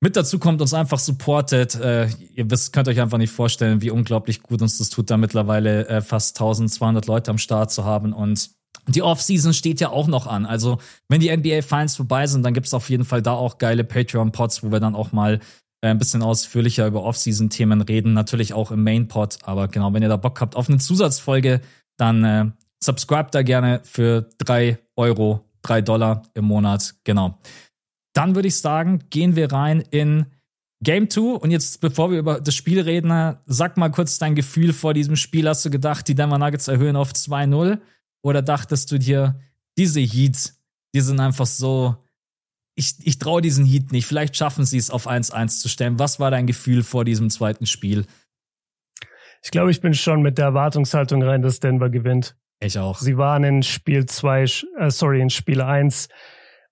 mit 0.00 0.16
dazu 0.16 0.38
kommt, 0.38 0.60
uns 0.60 0.74
einfach 0.74 0.98
supportet. 0.98 1.76
Äh, 1.76 2.08
ihr 2.34 2.50
wisst, 2.50 2.72
könnt 2.72 2.88
euch 2.88 3.00
einfach 3.00 3.18
nicht 3.18 3.32
vorstellen, 3.32 3.80
wie 3.80 3.90
unglaublich 3.90 4.42
gut 4.42 4.60
uns 4.60 4.78
das 4.78 4.90
tut, 4.90 5.10
da 5.10 5.16
mittlerweile 5.16 5.86
äh, 5.88 6.00
fast 6.02 6.36
1200 6.36 7.06
Leute 7.06 7.30
am 7.30 7.38
Start 7.38 7.70
zu 7.70 7.84
haben 7.84 8.12
und 8.12 8.50
die 8.88 9.02
Offseason 9.02 9.52
steht 9.52 9.80
ja 9.80 9.90
auch 9.90 10.08
noch 10.08 10.26
an. 10.26 10.46
Also, 10.46 10.78
wenn 11.08 11.20
die 11.20 11.34
NBA 11.34 11.62
Finals 11.62 11.96
vorbei 11.96 12.26
sind, 12.26 12.42
dann 12.42 12.54
gibt's 12.54 12.74
auf 12.74 12.90
jeden 12.90 13.04
Fall 13.04 13.22
da 13.22 13.32
auch 13.32 13.58
geile 13.58 13.84
Patreon-Pods, 13.84 14.62
wo 14.62 14.72
wir 14.72 14.80
dann 14.80 14.94
auch 14.94 15.12
mal 15.12 15.40
äh, 15.82 15.88
ein 15.88 15.98
bisschen 15.98 16.22
ausführlicher 16.22 16.86
über 16.86 17.04
Offseason-Themen 17.04 17.82
reden. 17.82 18.12
Natürlich 18.14 18.54
auch 18.54 18.70
im 18.70 18.82
Main-Pod. 18.82 19.38
Aber 19.42 19.68
genau, 19.68 19.92
wenn 19.92 20.02
ihr 20.02 20.08
da 20.08 20.16
Bock 20.16 20.40
habt 20.40 20.56
auf 20.56 20.68
eine 20.68 20.78
Zusatzfolge, 20.78 21.60
dann 21.96 22.24
äh, 22.24 22.50
subscribe 22.82 23.30
da 23.30 23.42
gerne 23.42 23.80
für 23.84 24.28
drei 24.38 24.78
Euro, 24.96 25.48
drei 25.62 25.80
Dollar 25.80 26.22
im 26.34 26.46
Monat. 26.46 26.94
Genau. 27.04 27.38
Dann 28.14 28.34
würde 28.34 28.48
ich 28.48 28.58
sagen, 28.58 29.04
gehen 29.10 29.36
wir 29.36 29.52
rein 29.52 29.82
in 29.90 30.26
Game 30.82 31.08
2. 31.08 31.38
Und 31.38 31.50
jetzt, 31.50 31.80
bevor 31.80 32.10
wir 32.10 32.18
über 32.18 32.40
das 32.40 32.54
Spiel 32.54 32.80
reden, 32.80 33.36
sag 33.46 33.76
mal 33.76 33.90
kurz 33.90 34.18
dein 34.18 34.34
Gefühl 34.34 34.72
vor 34.72 34.94
diesem 34.94 35.16
Spiel. 35.16 35.48
Hast 35.48 35.64
du 35.64 35.70
gedacht, 35.70 36.08
die 36.08 36.14
Denver 36.14 36.38
Nuggets 36.38 36.68
erhöhen 36.68 36.96
auf 36.96 37.12
2-0? 37.12 37.78
Oder 38.22 38.42
dachtest 38.42 38.90
du 38.90 38.98
dir, 38.98 39.40
diese 39.76 40.00
Heats, 40.00 40.60
die 40.94 41.00
sind 41.00 41.20
einfach 41.20 41.46
so, 41.46 41.96
ich, 42.74 42.94
ich 43.02 43.18
traue 43.18 43.42
diesen 43.42 43.64
Heat 43.64 43.92
nicht. 43.92 44.06
Vielleicht 44.06 44.36
schaffen 44.36 44.64
sie 44.64 44.78
es 44.78 44.90
auf 44.90 45.08
1-1 45.08 45.60
zu 45.60 45.68
stellen. 45.68 45.98
Was 45.98 46.20
war 46.20 46.30
dein 46.30 46.46
Gefühl 46.46 46.82
vor 46.82 47.04
diesem 47.04 47.30
zweiten 47.30 47.66
Spiel? 47.66 48.06
Ich 49.42 49.50
glaube, 49.50 49.70
ich 49.70 49.80
bin 49.80 49.92
schon 49.92 50.22
mit 50.22 50.38
der 50.38 50.46
Erwartungshaltung 50.46 51.22
rein, 51.22 51.42
dass 51.42 51.60
Denver 51.60 51.90
gewinnt. 51.90 52.36
Ich 52.60 52.78
auch. 52.78 53.00
Sie 53.00 53.16
waren 53.18 53.42
in 53.42 53.62
Spiel 53.62 54.06
2, 54.06 54.42
äh, 54.78 54.90
sorry, 54.90 55.20
in 55.20 55.30
Spiel 55.30 55.60
1 55.60 56.08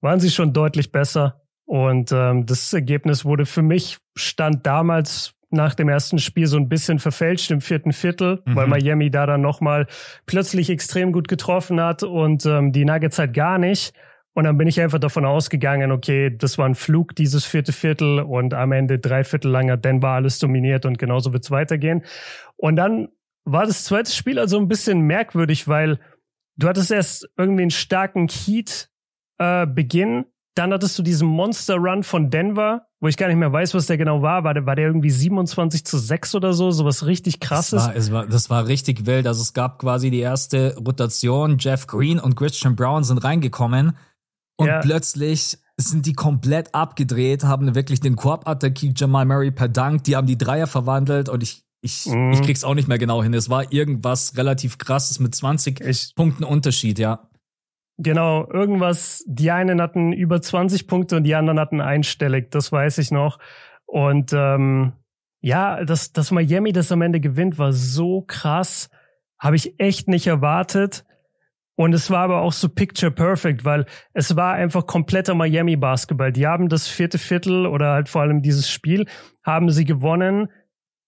waren 0.01 0.21
sie 0.21 0.31
schon 0.31 0.53
deutlich 0.53 0.93
besser. 0.93 1.43
Und 1.65 2.13
ähm, 2.13 2.47
das 2.47 2.73
Ergebnis 2.73 3.25
wurde 3.25 3.45
für 3.45 3.63
mich, 3.63 3.99
stand 4.17 4.67
damals 4.67 5.35
nach 5.51 5.75
dem 5.75 5.89
ersten 5.89 6.19
Spiel 6.19 6.47
so 6.47 6.57
ein 6.57 6.69
bisschen 6.69 6.99
verfälscht 6.99 7.51
im 7.51 7.61
vierten 7.61 7.93
Viertel, 7.93 8.43
mhm. 8.45 8.57
weil 8.57 8.67
Miami 8.67 9.11
da 9.11 9.27
dann 9.27 9.41
nochmal 9.41 9.87
plötzlich 10.27 10.71
extrem 10.71 11.13
gut 11.13 11.29
getroffen 11.29 11.81
hat 11.81 12.03
und 12.03 12.47
ähm, 12.47 12.73
die 12.73 12.85
Nuggets 12.85 13.19
halt 13.19 13.35
gar 13.35 13.59
nicht. 13.59 13.93
Und 14.33 14.45
dann 14.45 14.57
bin 14.57 14.69
ich 14.69 14.81
einfach 14.81 15.01
davon 15.01 15.25
ausgegangen, 15.25 15.91
okay, 15.91 16.35
das 16.37 16.57
war 16.57 16.67
ein 16.67 16.77
Flug, 16.77 17.17
dieses 17.17 17.45
vierte 17.45 17.73
Viertel 17.73 18.21
und 18.21 18.55
am 18.55 18.71
Ende 18.71 19.01
drei 19.01 19.25
Viertel 19.25 19.51
lang 19.51 19.71
hat 19.71 19.85
Denver 19.85 20.09
alles 20.09 20.39
dominiert 20.39 20.87
und 20.87 20.99
genauso 20.99 21.33
wird's 21.33 21.51
weitergehen. 21.51 22.05
Und 22.57 22.77
dann 22.77 23.09
war 23.45 23.67
das 23.67 23.85
zweite 23.85 24.13
Spiel 24.13 24.39
also 24.39 24.59
ein 24.59 24.69
bisschen 24.69 25.01
merkwürdig, 25.01 25.67
weil 25.67 25.99
du 26.57 26.69
hattest 26.69 26.93
erst 26.93 27.29
irgendwie 27.37 27.63
einen 27.63 27.71
starken 27.73 28.29
Heat 28.29 28.89
äh, 29.39 29.67
Beginn 29.67 30.27
dann 30.61 30.75
hattest 30.75 30.99
du 30.99 31.03
diesen 31.03 31.27
Monster 31.27 31.77
Run 31.77 32.03
von 32.03 32.29
Denver, 32.29 32.87
wo 33.01 33.09
ich 33.09 33.17
gar 33.17 33.29
nicht 33.29 33.39
mehr 33.39 33.51
weiß, 33.51 33.73
was 33.73 33.87
der 33.87 33.97
genau 33.97 34.21
war. 34.21 34.45
War 34.45 34.53
der, 34.53 34.67
war 34.67 34.77
der 34.77 34.89
irgendwie 34.89 35.09
27 35.09 35.87
zu 35.87 35.97
6 35.97 36.35
oder 36.35 36.53
so? 36.53 36.71
Sowas 36.71 37.07
richtig 37.07 37.41
krasses. 37.41 37.83
Das 37.83 37.87
war, 37.87 37.97
es 37.97 38.13
war, 38.13 38.27
das 38.27 38.51
war 38.51 38.67
richtig 38.67 39.07
wild. 39.07 39.27
Also 39.27 39.41
es 39.41 39.55
gab 39.55 39.79
quasi 39.79 40.11
die 40.11 40.21
erste 40.21 40.77
Rotation. 40.77 41.57
Jeff 41.59 41.87
Green 41.87 42.19
und 42.19 42.37
Christian 42.37 42.77
Brown 42.77 43.05
sind 43.05 43.25
reingekommen. 43.25 43.97
Und 44.57 44.67
ja. 44.67 44.81
plötzlich 44.81 45.57
sind 45.79 46.05
die 46.05 46.13
komplett 46.13 46.75
abgedreht, 46.75 47.45
haben 47.45 47.75
wirklich 47.75 48.01
den 48.01 48.15
Korb 48.15 48.47
attackiert, 48.47 49.01
Jamal 49.01 49.25
Murray 49.25 49.51
per 49.51 49.69
Dank. 49.69 50.05
Die 50.05 50.15
haben 50.15 50.27
die 50.27 50.37
Dreier 50.37 50.67
verwandelt 50.67 51.31
und 51.31 51.43
ich, 51.43 51.65
ich, 51.81 52.05
mhm. 52.05 52.33
ich 52.33 52.43
krieg's 52.43 52.65
auch 52.65 52.75
nicht 52.75 52.87
mehr 52.87 52.99
genau 52.99 53.23
hin. 53.23 53.33
Es 53.33 53.49
war 53.49 53.73
irgendwas 53.73 54.37
relativ 54.37 54.77
krasses 54.77 55.21
mit 55.21 55.35
20 55.35 55.81
ich, 55.81 56.15
Punkten 56.15 56.45
Unterschied, 56.45 56.99
ja. 56.99 57.30
Genau, 58.03 58.51
irgendwas, 58.51 59.23
die 59.27 59.51
einen 59.51 59.83
hatten 59.83 60.15
über 60.15 60.41
20 60.41 60.87
Punkte 60.87 61.17
und 61.17 61.25
die 61.25 61.35
anderen 61.35 61.61
hatten 61.61 61.83
einstellig, 61.83 62.51
das 62.51 62.73
weiß 62.73 62.97
ich 62.97 63.11
noch. 63.11 63.39
Und 63.85 64.33
ähm, 64.33 64.95
ja, 65.43 65.85
dass, 65.85 66.11
dass 66.15 66.31
Miami 66.31 66.73
das 66.73 66.93
am 66.93 67.03
Ende 67.03 67.21
gewinnt, 67.21 67.59
war 67.59 67.75
so 67.75 68.23
krass. 68.23 68.89
Habe 69.39 69.57
ich 69.57 69.79
echt 69.79 70.09
nicht 70.09 70.27
erwartet. 70.27 71.05
Und 71.77 71.93
es 71.93 72.11
war 72.11 72.21
aber 72.21 72.41
auch 72.41 72.53
so 72.53 72.71
picture 72.71 73.11
perfect, 73.11 73.67
weil 73.67 73.85
es 74.15 74.35
war 74.35 74.55
einfach 74.55 74.87
kompletter 74.87 75.35
Miami 75.35 75.77
Basketball. 75.77 76.33
Die 76.33 76.47
haben 76.47 76.71
das 76.71 76.89
vierte 76.89 77.19
Viertel 77.19 77.67
oder 77.67 77.93
halt 77.93 78.09
vor 78.09 78.23
allem 78.23 78.41
dieses 78.41 78.71
Spiel 78.71 79.05
haben 79.43 79.69
sie 79.69 79.85
gewonnen 79.85 80.49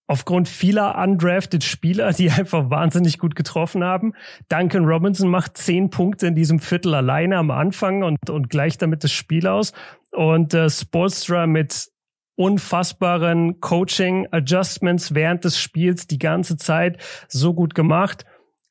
aufgrund 0.07 0.47
vieler 0.49 0.97
undrafted 0.97 1.63
Spieler, 1.63 2.11
die 2.13 2.29
einfach 2.37 2.69
wahnsinnig 2.69 3.17
gut 3.17 3.35
getroffen 3.35 3.83
haben. 3.83 4.13
Duncan 4.49 4.85
Robinson 4.85 5.29
macht 5.29 5.57
zehn 5.57 5.89
Punkte 5.89 6.27
in 6.27 6.35
diesem 6.35 6.59
Viertel 6.59 6.95
alleine 6.95 7.37
am 7.37 7.51
Anfang 7.51 8.03
und, 8.03 8.29
und 8.29 8.49
gleicht 8.49 8.81
damit 8.81 9.03
das 9.03 9.11
Spiel 9.11 9.47
aus. 9.47 9.73
Und 10.11 10.53
äh, 10.53 10.69
Sportstra 10.69 11.47
mit 11.47 11.89
unfassbaren 12.35 13.59
Coaching-Adjustments 13.59 15.13
während 15.13 15.45
des 15.45 15.59
Spiels 15.59 16.07
die 16.07 16.19
ganze 16.19 16.57
Zeit 16.57 16.97
so 17.27 17.53
gut 17.53 17.75
gemacht. 17.75 18.25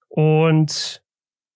Und 0.09 1.02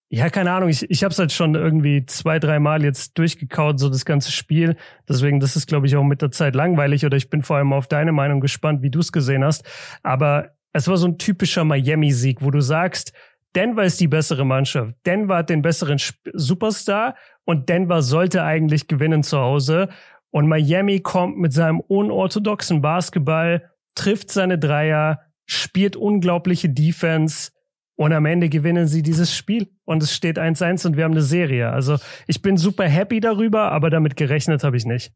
ja, 0.09 0.30
keine 0.30 0.52
Ahnung. 0.52 0.68
Ich, 0.68 0.88
ich 0.88 1.02
habe 1.02 1.12
es 1.12 1.18
halt 1.18 1.32
schon 1.32 1.54
irgendwie 1.54 2.07
zwei, 2.07 2.38
drei 2.38 2.61
Mal 2.61 2.84
jetzt 2.84 3.18
durchgekaut, 3.18 3.80
so 3.80 3.88
das 3.88 4.04
ganze 4.04 4.30
Spiel. 4.30 4.76
Deswegen, 5.09 5.40
das 5.40 5.57
ist, 5.57 5.66
glaube 5.66 5.86
ich, 5.86 5.96
auch 5.96 6.04
mit 6.04 6.22
der 6.22 6.30
Zeit 6.30 6.54
langweilig. 6.54 7.04
Oder 7.04 7.16
ich 7.16 7.28
bin 7.28 7.42
vor 7.42 7.57
allem 7.57 7.72
auf 7.72 7.88
deine 7.88 8.12
Meinung 8.12 8.40
gespannt, 8.40 8.82
wie 8.82 8.90
du 8.90 9.00
es 9.00 9.11
gesehen 9.11 9.44
hast. 9.44 9.64
Aber 10.04 10.50
es 10.72 10.86
war 10.86 10.96
so 10.96 11.09
ein 11.09 11.18
typischer 11.18 11.64
Miami-Sieg, 11.64 12.42
wo 12.42 12.50
du 12.52 12.61
sagst, 12.61 13.12
Denver 13.57 13.84
ist 13.84 14.00
die 14.00 14.09
bessere 14.09 14.44
Mannschaft. 14.44 14.94
Denver 15.07 15.38
hat 15.38 15.50
den 15.50 15.62
besseren 15.62 15.98
Superstar 16.34 17.16
und 17.44 17.68
Denver 17.68 18.02
sollte 18.02 18.44
eigentlich 18.44 18.86
gewinnen 18.86 19.22
zu 19.22 19.38
Hause. 19.38 19.88
Und 20.30 20.46
Miami 20.46 21.00
kommt 21.00 21.38
mit 21.38 21.52
seinem 21.52 21.80
unorthodoxen 21.80 22.80
Basketball, 22.80 23.70
trifft 23.94 24.30
seine 24.30 24.59
Dreier, 24.59 25.20
spielt 25.46 25.96
unglaubliche 25.96 26.68
Defense 26.68 27.50
und 27.97 28.12
am 28.12 28.26
Ende 28.26 28.49
gewinnen 28.49 28.86
sie 28.86 29.03
dieses 29.03 29.34
Spiel 29.34 29.68
und 29.84 30.03
es 30.03 30.14
steht 30.14 30.38
1-1 30.38 30.86
und 30.86 30.97
wir 30.97 31.05
haben 31.05 31.12
eine 31.12 31.22
Serie. 31.22 31.70
Also 31.70 31.97
ich 32.26 32.42
bin 32.42 32.57
super 32.57 32.84
happy 32.84 33.20
darüber, 33.20 33.72
aber 33.72 33.90
damit 33.90 34.16
gerechnet 34.16 34.64
habe 34.64 34.76
ich 34.76 34.84
nicht. 34.84 35.12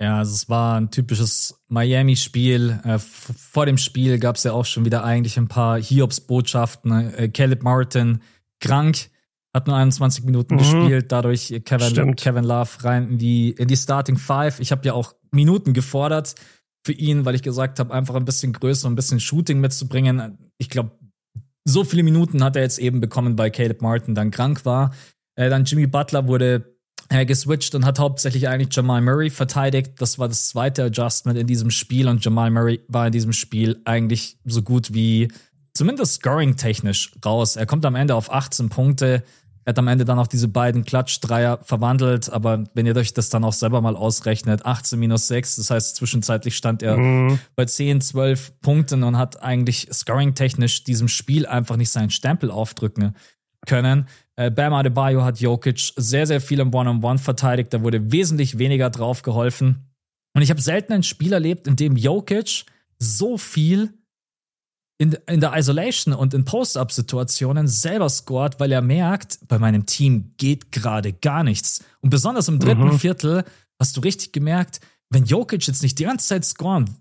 Ja, 0.00 0.18
also 0.18 0.32
es 0.34 0.48
war 0.48 0.80
ein 0.80 0.90
typisches 0.90 1.62
Miami-Spiel. 1.68 2.80
Äh, 2.84 2.98
vor 2.98 3.66
dem 3.66 3.78
Spiel 3.78 4.18
gab 4.18 4.36
es 4.36 4.44
ja 4.44 4.52
auch 4.52 4.64
schon 4.64 4.84
wieder 4.84 5.04
eigentlich 5.04 5.38
ein 5.38 5.48
paar 5.48 5.80
Hiobs-Botschaften. 5.80 7.14
Äh, 7.14 7.28
Caleb 7.28 7.62
Martin 7.62 8.20
krank, 8.60 9.10
hat 9.52 9.68
nur 9.68 9.76
21 9.76 10.24
Minuten 10.24 10.54
mhm. 10.54 10.58
gespielt, 10.58 11.12
dadurch 11.12 11.60
Kevin, 11.64 12.16
Kevin 12.16 12.44
Love 12.44 12.70
rein 12.82 13.08
in 13.10 13.18
die, 13.18 13.50
in 13.50 13.68
die 13.68 13.76
Starting 13.76 14.16
Five. 14.16 14.58
Ich 14.58 14.72
habe 14.72 14.84
ja 14.84 14.94
auch 14.94 15.14
Minuten 15.30 15.74
gefordert 15.74 16.34
für 16.84 16.92
ihn, 16.92 17.24
weil 17.24 17.34
ich 17.34 17.42
gesagt 17.42 17.78
habe, 17.78 17.94
einfach 17.94 18.16
ein 18.16 18.24
bisschen 18.24 18.52
größer, 18.52 18.88
ein 18.88 18.96
bisschen 18.96 19.20
Shooting 19.20 19.60
mitzubringen. 19.60 20.38
Ich 20.58 20.70
glaube, 20.70 20.90
so 21.64 21.84
viele 21.84 22.02
Minuten 22.02 22.44
hat 22.44 22.56
er 22.56 22.62
jetzt 22.62 22.78
eben 22.78 23.00
bekommen, 23.00 23.38
weil 23.38 23.50
Caleb 23.50 23.82
Martin 23.82 24.14
dann 24.14 24.30
krank 24.30 24.64
war. 24.64 24.94
Äh, 25.34 25.50
dann 25.50 25.64
Jimmy 25.64 25.86
Butler 25.86 26.28
wurde 26.28 26.76
äh, 27.08 27.26
geswitcht 27.26 27.74
und 27.74 27.84
hat 27.84 27.98
hauptsächlich 27.98 28.48
eigentlich 28.48 28.74
Jamal 28.74 29.00
Murray 29.00 29.30
verteidigt. 29.30 29.92
Das 29.98 30.18
war 30.18 30.28
das 30.28 30.48
zweite 30.48 30.84
Adjustment 30.84 31.38
in 31.38 31.46
diesem 31.46 31.70
Spiel 31.70 32.08
und 32.08 32.24
Jamal 32.24 32.50
Murray 32.50 32.80
war 32.88 33.06
in 33.06 33.12
diesem 33.12 33.32
Spiel 33.32 33.80
eigentlich 33.84 34.38
so 34.44 34.62
gut 34.62 34.94
wie 34.94 35.28
zumindest 35.72 36.14
scoring-technisch 36.14 37.12
raus. 37.24 37.56
Er 37.56 37.66
kommt 37.66 37.84
am 37.84 37.94
Ende 37.94 38.14
auf 38.14 38.32
18 38.32 38.68
Punkte, 38.68 39.22
er 39.64 39.70
hat 39.70 39.78
am 39.78 39.88
Ende 39.88 40.04
dann 40.04 40.18
auch 40.18 40.26
diese 40.26 40.48
beiden 40.48 40.84
Klatsch-Dreier 40.84 41.60
verwandelt, 41.62 42.30
aber 42.30 42.64
wenn 42.74 42.84
ihr 42.86 42.94
euch 42.96 43.14
das 43.14 43.30
dann 43.30 43.44
auch 43.44 43.52
selber 43.52 43.80
mal 43.80 43.96
ausrechnet, 43.96 44.66
18 44.66 44.98
minus 44.98 45.28
6, 45.28 45.56
das 45.56 45.70
heißt 45.70 45.96
zwischenzeitlich 45.96 46.56
stand 46.56 46.82
er 46.82 46.98
mhm. 46.98 47.38
bei 47.56 47.64
10, 47.64 48.02
12 48.02 48.60
Punkten 48.60 49.02
und 49.02 49.16
hat 49.16 49.42
eigentlich 49.42 49.88
scoring-technisch 49.90 50.84
diesem 50.84 51.08
Spiel 51.08 51.46
einfach 51.46 51.76
nicht 51.76 51.90
seinen 51.90 52.10
Stempel 52.10 52.50
aufdrücken 52.50 53.14
können. 53.66 54.06
Äh, 54.36 54.50
Bam 54.50 54.74
Adebayo 54.74 55.24
hat 55.24 55.40
Jokic 55.40 55.92
sehr, 55.96 56.26
sehr 56.26 56.42
viel 56.42 56.60
im 56.60 56.68
One-on-One 56.74 56.98
-on 56.98 57.16
-One 57.16 57.18
verteidigt, 57.18 57.72
da 57.72 57.82
wurde 57.82 58.12
wesentlich 58.12 58.58
weniger 58.58 58.90
drauf 58.90 59.22
geholfen. 59.22 59.90
Und 60.34 60.42
ich 60.42 60.50
habe 60.50 60.60
selten 60.60 60.92
ein 60.92 61.02
Spiel 61.04 61.32
erlebt, 61.32 61.66
in 61.66 61.76
dem 61.76 61.96
Jokic 61.96 62.66
so 62.98 63.38
viel 63.38 63.94
in, 64.98 65.16
in 65.26 65.40
der 65.40 65.56
Isolation 65.56 66.14
und 66.14 66.34
in 66.34 66.44
Post-Up-Situationen 66.44 67.66
selber 67.66 68.08
scored, 68.08 68.60
weil 68.60 68.70
er 68.70 68.82
merkt, 68.82 69.40
bei 69.48 69.58
meinem 69.58 69.86
Team 69.86 70.34
geht 70.36 70.70
gerade 70.70 71.12
gar 71.12 71.42
nichts. 71.42 71.84
Und 72.00 72.10
besonders 72.10 72.48
im 72.48 72.60
dritten 72.60 72.84
mhm. 72.84 72.98
Viertel 72.98 73.44
hast 73.80 73.96
du 73.96 74.00
richtig 74.00 74.32
gemerkt, 74.32 74.80
wenn 75.10 75.24
Jokic 75.24 75.66
jetzt 75.66 75.82
nicht 75.82 75.98
die 75.98 76.04
ganze 76.04 76.28
Zeit 76.28 76.44
scoren 76.44 76.96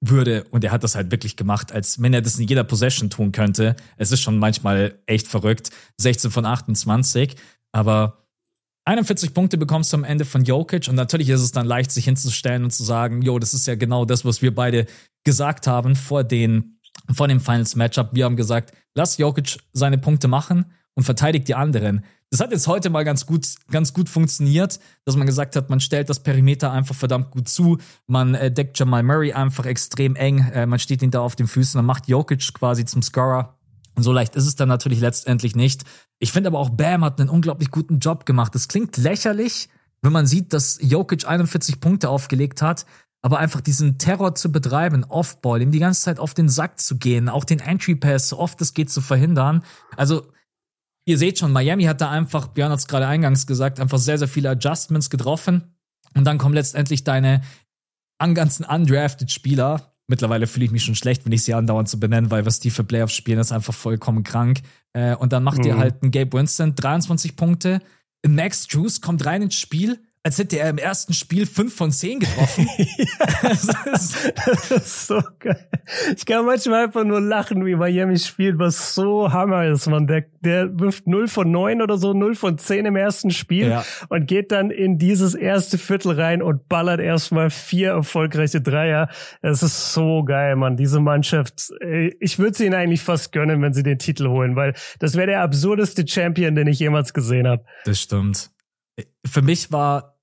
würde, 0.00 0.44
und 0.50 0.64
er 0.64 0.72
hat 0.72 0.84
das 0.84 0.94
halt 0.94 1.10
wirklich 1.10 1.36
gemacht, 1.36 1.72
als 1.72 2.00
wenn 2.00 2.14
er 2.14 2.22
das 2.22 2.38
in 2.38 2.48
jeder 2.48 2.64
Possession 2.64 3.10
tun 3.10 3.32
könnte. 3.32 3.76
Es 3.96 4.12
ist 4.12 4.20
schon 4.20 4.38
manchmal 4.38 4.98
echt 5.06 5.28
verrückt. 5.28 5.70
16 5.98 6.30
von 6.30 6.44
28. 6.44 7.36
Aber 7.72 8.24
41 8.86 9.32
Punkte 9.32 9.56
bekommst 9.56 9.92
du 9.92 9.96
am 9.96 10.04
Ende 10.04 10.24
von 10.24 10.44
Jokic 10.44 10.88
und 10.88 10.94
natürlich 10.94 11.30
ist 11.30 11.40
es 11.40 11.52
dann 11.52 11.66
leicht, 11.66 11.90
sich 11.90 12.04
hinzustellen 12.04 12.64
und 12.64 12.70
zu 12.70 12.84
sagen, 12.84 13.22
jo, 13.22 13.38
das 13.38 13.54
ist 13.54 13.66
ja 13.66 13.76
genau 13.76 14.04
das, 14.04 14.24
was 14.24 14.42
wir 14.42 14.54
beide 14.54 14.86
gesagt 15.24 15.66
haben 15.66 15.96
vor 15.96 16.22
den, 16.22 16.78
vor 17.12 17.28
dem 17.28 17.40
Finals 17.40 17.76
Matchup. 17.76 18.10
Wir 18.12 18.24
haben 18.24 18.36
gesagt, 18.36 18.72
lass 18.94 19.18
Jokic 19.18 19.58
seine 19.72 19.98
Punkte 19.98 20.28
machen 20.28 20.66
und 20.94 21.04
verteidigt 21.04 21.48
die 21.48 21.54
anderen. 21.54 22.04
Das 22.30 22.40
hat 22.40 22.50
jetzt 22.50 22.66
heute 22.66 22.90
mal 22.90 23.04
ganz 23.04 23.26
gut, 23.26 23.46
ganz 23.70 23.92
gut 23.92 24.08
funktioniert, 24.08 24.80
dass 25.04 25.16
man 25.16 25.26
gesagt 25.26 25.54
hat, 25.54 25.70
man 25.70 25.80
stellt 25.80 26.08
das 26.08 26.20
Perimeter 26.22 26.72
einfach 26.72 26.94
verdammt 26.94 27.30
gut 27.30 27.48
zu, 27.48 27.78
man 28.06 28.34
äh, 28.34 28.50
deckt 28.50 28.78
Jamal 28.78 29.02
Murray 29.02 29.32
einfach 29.32 29.66
extrem 29.66 30.16
eng, 30.16 30.38
äh, 30.52 30.66
man 30.66 30.78
steht 30.78 31.02
ihn 31.02 31.10
da 31.10 31.20
auf 31.20 31.36
den 31.36 31.46
Füßen 31.46 31.78
und 31.78 31.86
macht 31.86 32.08
Jokic 32.08 32.52
quasi 32.54 32.84
zum 32.84 33.02
Scorer. 33.02 33.58
Und 33.94 34.02
so 34.02 34.12
leicht 34.12 34.34
ist 34.34 34.46
es 34.46 34.56
dann 34.56 34.68
natürlich 34.68 34.98
letztendlich 34.98 35.54
nicht. 35.54 35.84
Ich 36.18 36.32
finde 36.32 36.48
aber 36.48 36.58
auch 36.58 36.70
Bam 36.70 37.04
hat 37.04 37.20
einen 37.20 37.30
unglaublich 37.30 37.70
guten 37.70 38.00
Job 38.00 38.26
gemacht. 38.26 38.54
Es 38.56 38.66
klingt 38.66 38.96
lächerlich, 38.96 39.68
wenn 40.02 40.12
man 40.12 40.26
sieht, 40.26 40.52
dass 40.52 40.78
Jokic 40.82 41.28
41 41.28 41.80
Punkte 41.80 42.08
aufgelegt 42.08 42.62
hat, 42.62 42.84
aber 43.24 43.38
einfach 43.38 43.62
diesen 43.62 43.96
Terror 43.96 44.34
zu 44.34 44.52
betreiben, 44.52 45.02
Offball, 45.04 45.62
ihm 45.62 45.70
die 45.70 45.78
ganze 45.78 46.02
Zeit 46.02 46.18
auf 46.18 46.34
den 46.34 46.50
Sack 46.50 46.78
zu 46.78 46.98
gehen, 46.98 47.30
auch 47.30 47.44
den 47.44 47.58
Entry 47.58 47.94
Pass 47.94 48.28
so 48.28 48.38
oft 48.38 48.60
es 48.60 48.74
geht 48.74 48.90
zu 48.90 49.00
verhindern. 49.00 49.64
Also 49.96 50.30
ihr 51.06 51.16
seht 51.16 51.38
schon, 51.38 51.50
Miami 51.50 51.84
hat 51.84 52.02
da 52.02 52.10
einfach, 52.10 52.48
Björn 52.48 52.70
hat 52.70 52.80
es 52.80 52.86
gerade 52.86 53.06
eingangs 53.06 53.46
gesagt, 53.46 53.80
einfach 53.80 53.96
sehr, 53.96 54.18
sehr 54.18 54.28
viele 54.28 54.50
Adjustments 54.50 55.08
getroffen. 55.08 55.74
Und 56.14 56.24
dann 56.24 56.36
kommen 56.36 56.54
letztendlich 56.54 57.02
deine 57.02 57.40
ganzen 58.18 58.66
undrafted 58.66 59.30
Spieler, 59.30 59.94
Mittlerweile 60.06 60.46
fühle 60.46 60.66
ich 60.66 60.70
mich 60.70 60.84
schon 60.84 60.94
schlecht, 60.94 61.24
wenn 61.24 61.32
ich 61.32 61.44
sie 61.44 61.54
andauernd 61.54 61.88
zu 61.88 61.96
so 61.96 62.00
benennen, 62.00 62.30
weil 62.30 62.44
was 62.44 62.60
die 62.60 62.68
für 62.68 62.84
Playoffs 62.84 63.14
spielen, 63.14 63.38
ist 63.38 63.52
einfach 63.52 63.72
vollkommen 63.72 64.22
krank. 64.22 64.60
Äh, 64.92 65.16
und 65.16 65.32
dann 65.32 65.42
macht 65.42 65.60
mhm. 65.60 65.64
ihr 65.64 65.78
halt 65.78 66.02
ein 66.02 66.10
Gabe 66.10 66.34
Winston 66.34 66.74
23 66.74 67.36
Punkte. 67.36 67.80
Max 68.26 68.66
Juice 68.68 69.00
kommt 69.00 69.24
rein 69.24 69.40
ins 69.40 69.54
Spiel, 69.54 69.98
als 70.26 70.38
hätte 70.38 70.58
er 70.58 70.70
im 70.70 70.78
ersten 70.78 71.12
Spiel 71.12 71.44
fünf 71.44 71.76
von 71.76 71.92
zehn 71.92 72.18
getroffen. 72.18 72.66
das, 73.42 74.16
ist, 74.70 75.06
so 75.06 75.20
geil. 75.38 75.68
Ich 76.16 76.24
kann 76.24 76.46
manchmal 76.46 76.84
einfach 76.84 77.04
nur 77.04 77.20
lachen, 77.20 77.66
wie 77.66 77.74
Miami 77.74 78.18
spielt, 78.18 78.58
was 78.58 78.94
so 78.94 79.30
Hammer 79.30 79.66
ist, 79.66 79.86
man. 79.86 80.06
Der, 80.06 80.24
der 80.40 80.80
wirft 80.80 81.06
0 81.06 81.28
von 81.28 81.50
9 81.50 81.82
oder 81.82 81.98
so, 81.98 82.14
0 82.14 82.36
von 82.36 82.56
10 82.56 82.86
im 82.86 82.96
ersten 82.96 83.32
Spiel 83.32 83.68
ja. 83.68 83.84
und 84.08 84.26
geht 84.26 84.50
dann 84.50 84.70
in 84.70 84.96
dieses 84.96 85.34
erste 85.34 85.76
Viertel 85.76 86.12
rein 86.18 86.40
und 86.40 86.70
ballert 86.70 87.00
erstmal 87.00 87.50
vier 87.50 87.90
erfolgreiche 87.90 88.62
Dreier. 88.62 89.10
Es 89.42 89.62
ist 89.62 89.92
so 89.92 90.24
geil, 90.24 90.56
man. 90.56 90.78
Diese 90.78 91.00
Mannschaft, 91.00 91.70
ich 92.18 92.38
würde 92.38 92.56
sie 92.56 92.64
ihnen 92.64 92.74
eigentlich 92.74 93.02
fast 93.02 93.30
gönnen, 93.32 93.60
wenn 93.60 93.74
sie 93.74 93.82
den 93.82 93.98
Titel 93.98 94.28
holen, 94.28 94.56
weil 94.56 94.72
das 95.00 95.16
wäre 95.16 95.26
der 95.26 95.42
absurdeste 95.42 96.08
Champion, 96.08 96.54
den 96.54 96.66
ich 96.66 96.78
jemals 96.78 97.12
gesehen 97.12 97.46
habe. 97.46 97.62
Das 97.84 98.00
stimmt. 98.00 98.50
Für 99.26 99.42
mich 99.42 99.70
war 99.70 100.13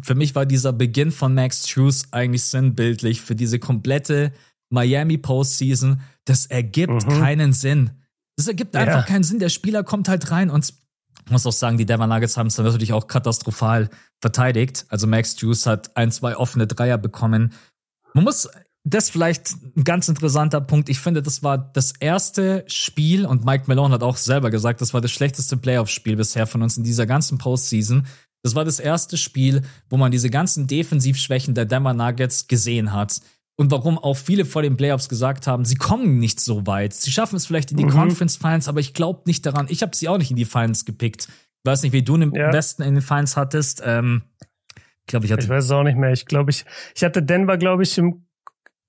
für 0.00 0.14
mich 0.14 0.34
war 0.34 0.46
dieser 0.46 0.72
Beginn 0.72 1.12
von 1.12 1.34
Max 1.34 1.62
Trues 1.62 2.08
eigentlich 2.10 2.44
sinnbildlich 2.44 3.20
für 3.20 3.34
diese 3.34 3.58
komplette 3.58 4.32
Miami 4.70 5.18
Postseason. 5.18 6.00
Das 6.24 6.46
ergibt 6.46 7.06
mhm. 7.06 7.20
keinen 7.20 7.52
Sinn. 7.52 7.90
Das 8.36 8.48
ergibt 8.48 8.74
einfach 8.74 9.00
ja. 9.00 9.02
keinen 9.02 9.22
Sinn. 9.22 9.38
Der 9.38 9.48
Spieler 9.48 9.84
kommt 9.84 10.08
halt 10.08 10.30
rein 10.30 10.50
und 10.50 10.72
ich 11.26 11.30
muss 11.30 11.46
auch 11.46 11.52
sagen, 11.52 11.78
die 11.78 11.86
Denver 11.86 12.06
Nuggets 12.06 12.36
haben 12.36 12.48
es 12.48 12.56
dann 12.56 12.66
natürlich 12.66 12.92
auch 12.92 13.06
katastrophal 13.06 13.88
verteidigt. 14.20 14.84
Also 14.88 15.06
Max 15.06 15.40
Juice 15.40 15.66
hat 15.66 15.96
ein, 15.96 16.10
zwei 16.10 16.36
offene 16.36 16.66
Dreier 16.66 16.98
bekommen. 16.98 17.52
Man 18.14 18.24
muss, 18.24 18.48
das 18.84 19.08
vielleicht 19.08 19.52
ein 19.76 19.84
ganz 19.84 20.08
interessanter 20.08 20.60
Punkt. 20.60 20.90
Ich 20.90 20.98
finde, 20.98 21.22
das 21.22 21.42
war 21.42 21.56
das 21.56 21.94
erste 22.00 22.64
Spiel 22.66 23.24
und 23.24 23.44
Mike 23.44 23.64
Malone 23.66 23.94
hat 23.94 24.02
auch 24.02 24.18
selber 24.18 24.50
gesagt, 24.50 24.82
das 24.82 24.92
war 24.92 25.00
das 25.00 25.10
schlechteste 25.10 25.56
Playoff-Spiel 25.56 26.16
bisher 26.16 26.46
von 26.46 26.62
uns 26.62 26.76
in 26.76 26.84
dieser 26.84 27.06
ganzen 27.06 27.38
Postseason. 27.38 28.06
Das 28.44 28.54
war 28.54 28.64
das 28.64 28.78
erste 28.78 29.16
Spiel, 29.16 29.62
wo 29.88 29.96
man 29.96 30.12
diese 30.12 30.28
ganzen 30.28 30.66
Defensivschwächen 30.66 31.54
der 31.54 31.64
Denver 31.64 31.94
Nuggets 31.94 32.46
gesehen 32.46 32.92
hat. 32.92 33.22
Und 33.56 33.70
warum 33.70 33.98
auch 33.98 34.18
viele 34.18 34.44
vor 34.44 34.60
den 34.60 34.76
Playoffs 34.76 35.08
gesagt 35.08 35.46
haben, 35.46 35.64
sie 35.64 35.76
kommen 35.76 36.18
nicht 36.18 36.40
so 36.40 36.66
weit. 36.66 36.92
Sie 36.92 37.10
schaffen 37.10 37.36
es 37.36 37.46
vielleicht 37.46 37.70
in 37.70 37.78
die 37.78 37.86
mhm. 37.86 37.90
Conference 37.90 38.36
Finals, 38.36 38.68
aber 38.68 38.80
ich 38.80 38.92
glaube 38.92 39.22
nicht 39.26 39.46
daran. 39.46 39.66
Ich 39.70 39.80
habe 39.80 39.96
sie 39.96 40.08
auch 40.08 40.18
nicht 40.18 40.30
in 40.30 40.36
die 40.36 40.44
Finals 40.44 40.84
gepickt. 40.84 41.28
Ich 41.28 41.70
weiß 41.70 41.82
nicht, 41.84 41.92
wie 41.92 42.02
du 42.02 42.16
im 42.16 42.34
ja. 42.34 42.52
Westen 42.52 42.82
in 42.82 42.94
den 42.94 43.02
Finals 43.02 43.36
hattest. 43.36 43.80
Ähm, 43.82 44.24
ich 44.76 45.06
glaube, 45.06 45.24
ich 45.24 45.32
hatte. 45.32 45.44
Ich 45.44 45.48
weiß 45.48 45.64
es 45.64 45.70
auch 45.70 45.82
nicht 45.82 45.96
mehr. 45.96 46.12
Ich 46.12 46.26
glaube, 46.26 46.50
ich, 46.50 46.66
ich 46.94 47.02
hatte 47.02 47.22
Denver, 47.22 47.56
glaube 47.56 47.82
ich, 47.82 47.96
im 47.96 48.26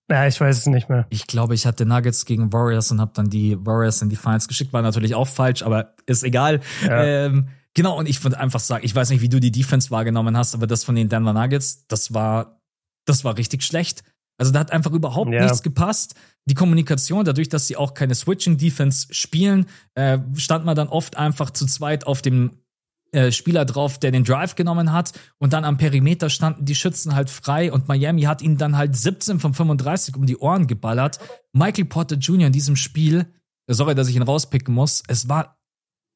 ja, 0.10 0.28
ich 0.28 0.40
weiß 0.40 0.58
es 0.58 0.66
nicht 0.68 0.90
mehr. 0.90 1.08
Ich 1.10 1.26
glaube, 1.26 1.56
ich 1.56 1.66
hatte 1.66 1.86
Nuggets 1.86 2.26
gegen 2.26 2.54
Warriors 2.54 2.92
und 2.92 3.02
habe 3.02 3.12
dann 3.16 3.30
die 3.30 3.58
Warriors 3.66 4.02
in 4.02 4.10
die 4.10 4.16
Finals 4.16 4.48
geschickt. 4.48 4.72
War 4.74 4.84
natürlich 4.84 5.16
auch 5.16 5.28
falsch, 5.28 5.64
aber 5.64 5.96
ist 6.06 6.24
egal. 6.24 6.60
Ja. 6.84 7.04
Ähm, 7.04 7.48
Genau, 7.76 7.98
und 8.00 8.08
ich 8.08 8.24
würde 8.24 8.40
einfach 8.40 8.62
sagen, 8.62 8.86
ich 8.86 8.96
weiß 8.96 9.10
nicht, 9.10 9.22
wie 9.22 9.30
du 9.30 9.40
die 9.40 9.52
Defense 9.52 9.92
wahrgenommen 9.92 10.36
hast, 10.38 10.56
aber 10.56 10.66
das 10.66 10.84
von 10.84 10.96
den 10.96 11.10
Denver 11.10 11.34
Nuggets, 11.34 11.86
das 11.88 12.14
war, 12.14 12.62
das 13.06 13.24
war 13.24 13.38
richtig 13.38 13.64
schlecht. 13.64 14.04
Also 14.38 14.52
da 14.52 14.60
hat 14.60 14.72
einfach 14.72 14.92
überhaupt 14.92 15.32
ja. 15.32 15.44
nichts 15.44 15.62
gepasst. 15.62 16.16
Die 16.46 16.54
Kommunikation, 16.54 17.26
dadurch, 17.26 17.50
dass 17.50 17.68
sie 17.68 17.78
auch 17.78 17.94
keine 17.94 18.16
Switching-Defense 18.16 19.08
spielen, 19.12 19.66
äh, 19.96 20.20
stand 20.36 20.66
man 20.66 20.76
dann 20.76 20.88
oft 20.88 21.18
einfach 21.18 21.52
zu 21.52 21.66
zweit 21.66 22.08
auf 22.08 22.22
dem 22.22 22.52
äh, 23.12 23.32
Spieler 23.32 23.66
drauf, 23.66 23.98
der 23.98 24.12
den 24.12 24.24
Drive 24.24 24.56
genommen 24.56 24.92
hat. 24.92 25.14
Und 25.38 25.54
dann 25.54 25.64
am 25.64 25.78
Perimeter 25.78 26.30
standen 26.30 26.66
die 26.66 26.76
Schützen 26.76 27.16
halt 27.16 27.30
frei 27.30 27.72
und 27.72 27.88
Miami 27.88 28.24
hat 28.24 28.42
ihnen 28.42 28.58
dann 28.58 28.78
halt 28.78 28.96
17 28.96 29.40
von 29.40 29.54
35 29.54 30.16
um 30.16 30.26
die 30.26 30.38
Ohren 30.38 30.68
geballert. 30.68 31.20
Michael 31.54 31.86
Porter 31.86 32.16
Jr. 32.16 32.48
in 32.48 32.54
diesem 32.54 32.76
Spiel, 32.76 33.26
sorry, 33.68 33.96
dass 33.96 34.08
ich 34.08 34.16
ihn 34.16 34.22
rauspicken 34.22 34.74
muss, 34.74 35.04
es 35.08 35.30
war, 35.30 35.58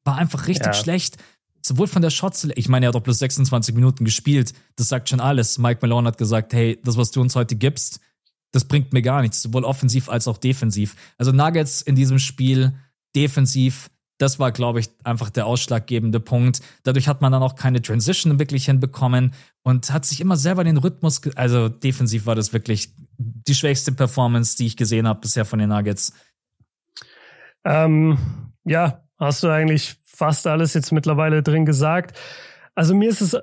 war 0.04 0.16
einfach 0.16 0.46
richtig 0.46 0.66
ja. 0.66 0.74
schlecht 0.74 1.16
sowohl 1.62 1.86
von 1.86 2.02
der 2.02 2.10
Shots, 2.10 2.48
ich 2.54 2.68
meine, 2.68 2.86
er 2.86 2.88
hat 2.88 2.94
doch 2.94 3.02
plus 3.02 3.18
26 3.18 3.74
Minuten 3.74 4.04
gespielt. 4.04 4.52
Das 4.76 4.88
sagt 4.88 5.08
schon 5.08 5.20
alles. 5.20 5.58
Mike 5.58 5.80
Malone 5.82 6.08
hat 6.08 6.18
gesagt, 6.18 6.52
hey, 6.52 6.80
das, 6.84 6.96
was 6.96 7.10
du 7.10 7.20
uns 7.20 7.36
heute 7.36 7.56
gibst, 7.56 8.00
das 8.52 8.64
bringt 8.64 8.92
mir 8.92 9.02
gar 9.02 9.22
nichts, 9.22 9.42
sowohl 9.42 9.64
offensiv 9.64 10.08
als 10.08 10.26
auch 10.26 10.38
defensiv. 10.38 10.96
Also 11.18 11.32
Nuggets 11.32 11.82
in 11.82 11.94
diesem 11.94 12.18
Spiel 12.18 12.74
defensiv, 13.14 13.90
das 14.18 14.38
war, 14.38 14.52
glaube 14.52 14.80
ich, 14.80 14.90
einfach 15.04 15.30
der 15.30 15.46
ausschlaggebende 15.46 16.20
Punkt. 16.20 16.60
Dadurch 16.82 17.08
hat 17.08 17.22
man 17.22 17.32
dann 17.32 17.42
auch 17.42 17.54
keine 17.54 17.80
Transition 17.80 18.38
wirklich 18.38 18.66
hinbekommen 18.66 19.32
und 19.62 19.92
hat 19.92 20.04
sich 20.04 20.20
immer 20.20 20.36
selber 20.36 20.64
den 20.64 20.76
Rhythmus, 20.76 21.22
also 21.36 21.68
defensiv 21.68 22.26
war 22.26 22.34
das 22.34 22.52
wirklich 22.52 22.92
die 23.18 23.54
schwächste 23.54 23.92
Performance, 23.92 24.56
die 24.56 24.66
ich 24.66 24.76
gesehen 24.76 25.06
habe 25.06 25.20
bisher 25.20 25.44
von 25.44 25.58
den 25.58 25.70
Nuggets. 25.70 26.12
Ähm, 27.64 28.18
ja, 28.64 29.04
hast 29.18 29.42
du 29.42 29.48
eigentlich 29.48 29.96
fast 30.20 30.46
alles 30.46 30.74
jetzt 30.74 30.92
mittlerweile 30.92 31.42
drin 31.42 31.64
gesagt. 31.64 32.18
Also 32.74 32.94
mir 32.94 33.08
ist 33.08 33.22
es, 33.22 33.38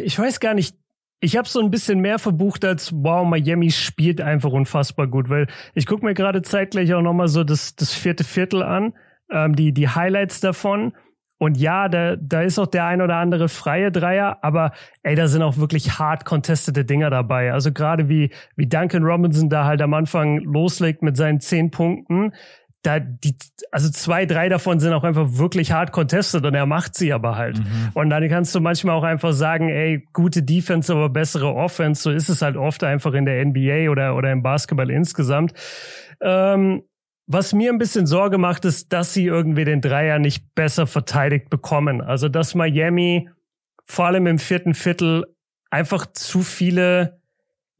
ich 0.00 0.16
weiß 0.16 0.38
gar 0.38 0.54
nicht, 0.54 0.76
ich 1.20 1.36
habe 1.36 1.48
so 1.48 1.60
ein 1.60 1.70
bisschen 1.70 1.98
mehr 1.98 2.20
verbucht 2.20 2.64
als, 2.64 2.92
wow, 2.92 3.26
Miami 3.26 3.72
spielt 3.72 4.20
einfach 4.20 4.52
unfassbar 4.52 5.08
gut, 5.08 5.28
weil 5.28 5.48
ich 5.74 5.86
gucke 5.86 6.04
mir 6.04 6.14
gerade 6.14 6.42
zeitgleich 6.42 6.94
auch 6.94 7.02
nochmal 7.02 7.26
so 7.26 7.42
das, 7.42 7.74
das 7.74 7.92
vierte 7.92 8.22
Viertel 8.22 8.62
an, 8.62 8.94
ähm, 9.30 9.56
die, 9.56 9.72
die 9.74 9.88
Highlights 9.88 10.38
davon. 10.40 10.92
Und 11.38 11.56
ja, 11.56 11.88
da, 11.88 12.14
da 12.14 12.42
ist 12.42 12.60
auch 12.60 12.68
der 12.68 12.86
ein 12.86 13.02
oder 13.02 13.16
andere 13.16 13.48
freie 13.48 13.90
Dreier, 13.90 14.38
aber 14.42 14.70
ey, 15.02 15.16
da 15.16 15.26
sind 15.26 15.42
auch 15.42 15.56
wirklich 15.56 15.98
hart 15.98 16.24
contestete 16.24 16.84
Dinger 16.84 17.10
dabei. 17.10 17.52
Also 17.52 17.72
gerade 17.72 18.08
wie, 18.08 18.30
wie 18.54 18.68
Duncan 18.68 19.02
Robinson 19.02 19.50
da 19.50 19.64
halt 19.64 19.82
am 19.82 19.92
Anfang 19.92 20.38
loslegt 20.38 21.02
mit 21.02 21.16
seinen 21.16 21.40
zehn 21.40 21.72
Punkten 21.72 22.32
da 22.82 22.98
die, 22.98 23.36
also 23.70 23.90
zwei, 23.90 24.26
drei 24.26 24.48
davon 24.48 24.80
sind 24.80 24.92
auch 24.92 25.04
einfach 25.04 25.38
wirklich 25.38 25.72
hart 25.72 25.92
contested 25.92 26.44
und 26.44 26.54
er 26.54 26.66
macht 26.66 26.96
sie 26.96 27.12
aber 27.12 27.36
halt. 27.36 27.58
Mhm. 27.58 27.90
Und 27.94 28.10
dann 28.10 28.28
kannst 28.28 28.54
du 28.54 28.60
manchmal 28.60 28.96
auch 28.96 29.04
einfach 29.04 29.32
sagen, 29.32 29.68
ey, 29.68 30.06
gute 30.12 30.42
Defense, 30.42 30.92
aber 30.92 31.08
bessere 31.08 31.54
Offense. 31.54 32.02
So 32.02 32.10
ist 32.10 32.28
es 32.28 32.42
halt 32.42 32.56
oft 32.56 32.82
einfach 32.82 33.14
in 33.14 33.24
der 33.24 33.44
NBA 33.44 33.90
oder, 33.90 34.16
oder 34.16 34.32
im 34.32 34.42
Basketball 34.42 34.90
insgesamt. 34.90 35.54
Ähm, 36.20 36.82
was 37.26 37.52
mir 37.52 37.70
ein 37.70 37.78
bisschen 37.78 38.06
Sorge 38.06 38.36
macht, 38.36 38.64
ist, 38.64 38.92
dass 38.92 39.14
sie 39.14 39.26
irgendwie 39.26 39.64
den 39.64 39.80
Dreier 39.80 40.18
nicht 40.18 40.54
besser 40.56 40.88
verteidigt 40.88 41.50
bekommen. 41.50 42.00
Also, 42.00 42.28
dass 42.28 42.56
Miami 42.56 43.28
vor 43.84 44.06
allem 44.06 44.26
im 44.26 44.38
vierten 44.38 44.74
Viertel 44.74 45.24
einfach 45.70 46.06
zu 46.12 46.42
viele 46.42 47.21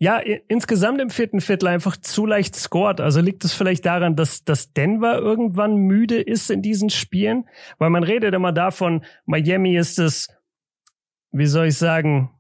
ja, 0.03 0.21
insgesamt 0.49 1.01
im 1.01 1.11
vierten 1.11 1.41
Viertel 1.41 1.69
einfach 1.69 1.97
zu 1.97 2.27
leicht 2.27 2.57
scored. 2.57 3.01
Also 3.01 3.21
liegt 3.21 3.45
es 3.45 3.53
vielleicht 3.53 3.87
daran, 3.87 4.17
dass, 4.17 4.43
dass 4.43 4.73
Denver 4.73 5.17
irgendwann 5.17 5.77
müde 5.77 6.21
ist 6.21 6.51
in 6.51 6.61
diesen 6.61 6.91
Spielen? 6.91 7.45
Weil 7.79 7.91
man 7.91 8.03
redet 8.03 8.35
immer 8.35 8.51
davon, 8.51 9.05
Miami 9.27 9.77
ist 9.77 10.01
es, 10.01 10.27
wie 11.31 11.47
soll 11.47 11.69
ich 11.69 11.79
sagen, 11.79 12.31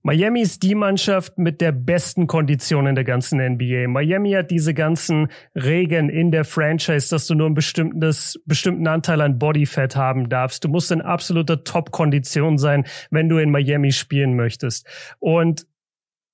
Miami 0.00 0.40
ist 0.40 0.62
die 0.62 0.74
Mannschaft 0.74 1.36
mit 1.36 1.60
der 1.60 1.72
besten 1.72 2.26
Kondition 2.26 2.86
in 2.86 2.94
der 2.94 3.04
ganzen 3.04 3.40
NBA. 3.44 3.86
Miami 3.86 4.30
hat 4.30 4.50
diese 4.50 4.72
ganzen 4.72 5.28
Regeln 5.54 6.08
in 6.08 6.30
der 6.30 6.46
Franchise, 6.46 7.10
dass 7.10 7.26
du 7.26 7.34
nur 7.34 7.44
einen 7.44 7.56
bestimmtes, 7.56 8.42
bestimmten 8.46 8.86
Anteil 8.86 9.20
an 9.20 9.38
Bodyfat 9.38 9.96
haben 9.96 10.30
darfst. 10.30 10.64
Du 10.64 10.70
musst 10.70 10.92
in 10.92 11.02
absoluter 11.02 11.62
Top-Kondition 11.62 12.56
sein, 12.56 12.86
wenn 13.10 13.28
du 13.28 13.36
in 13.36 13.50
Miami 13.50 13.92
spielen 13.92 14.34
möchtest. 14.34 14.86
Und 15.18 15.66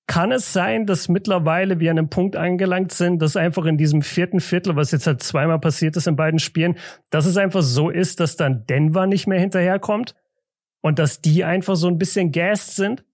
kann 0.06 0.32
es 0.32 0.52
sein, 0.52 0.86
dass 0.86 1.08
mittlerweile 1.08 1.80
wir 1.80 1.90
an 1.90 1.98
einem 1.98 2.10
Punkt 2.10 2.36
angelangt 2.36 2.92
sind, 2.92 3.20
dass 3.20 3.36
einfach 3.36 3.64
in 3.64 3.78
diesem 3.78 4.02
vierten 4.02 4.40
Viertel, 4.40 4.76
was 4.76 4.90
jetzt 4.90 5.06
halt 5.06 5.22
zweimal 5.22 5.58
passiert 5.58 5.96
ist 5.96 6.06
in 6.06 6.16
beiden 6.16 6.38
Spielen, 6.38 6.76
dass 7.10 7.24
es 7.26 7.36
einfach 7.36 7.62
so 7.62 7.88
ist, 7.88 8.20
dass 8.20 8.36
dann 8.36 8.66
Denver 8.66 9.06
nicht 9.06 9.26
mehr 9.26 9.40
hinterherkommt? 9.40 10.14
und 10.84 10.98
dass 10.98 11.22
die 11.22 11.44
einfach 11.44 11.76
so 11.76 11.88
ein 11.88 11.96
bisschen 11.96 12.30
gassed 12.30 12.76
sind? 12.76 13.04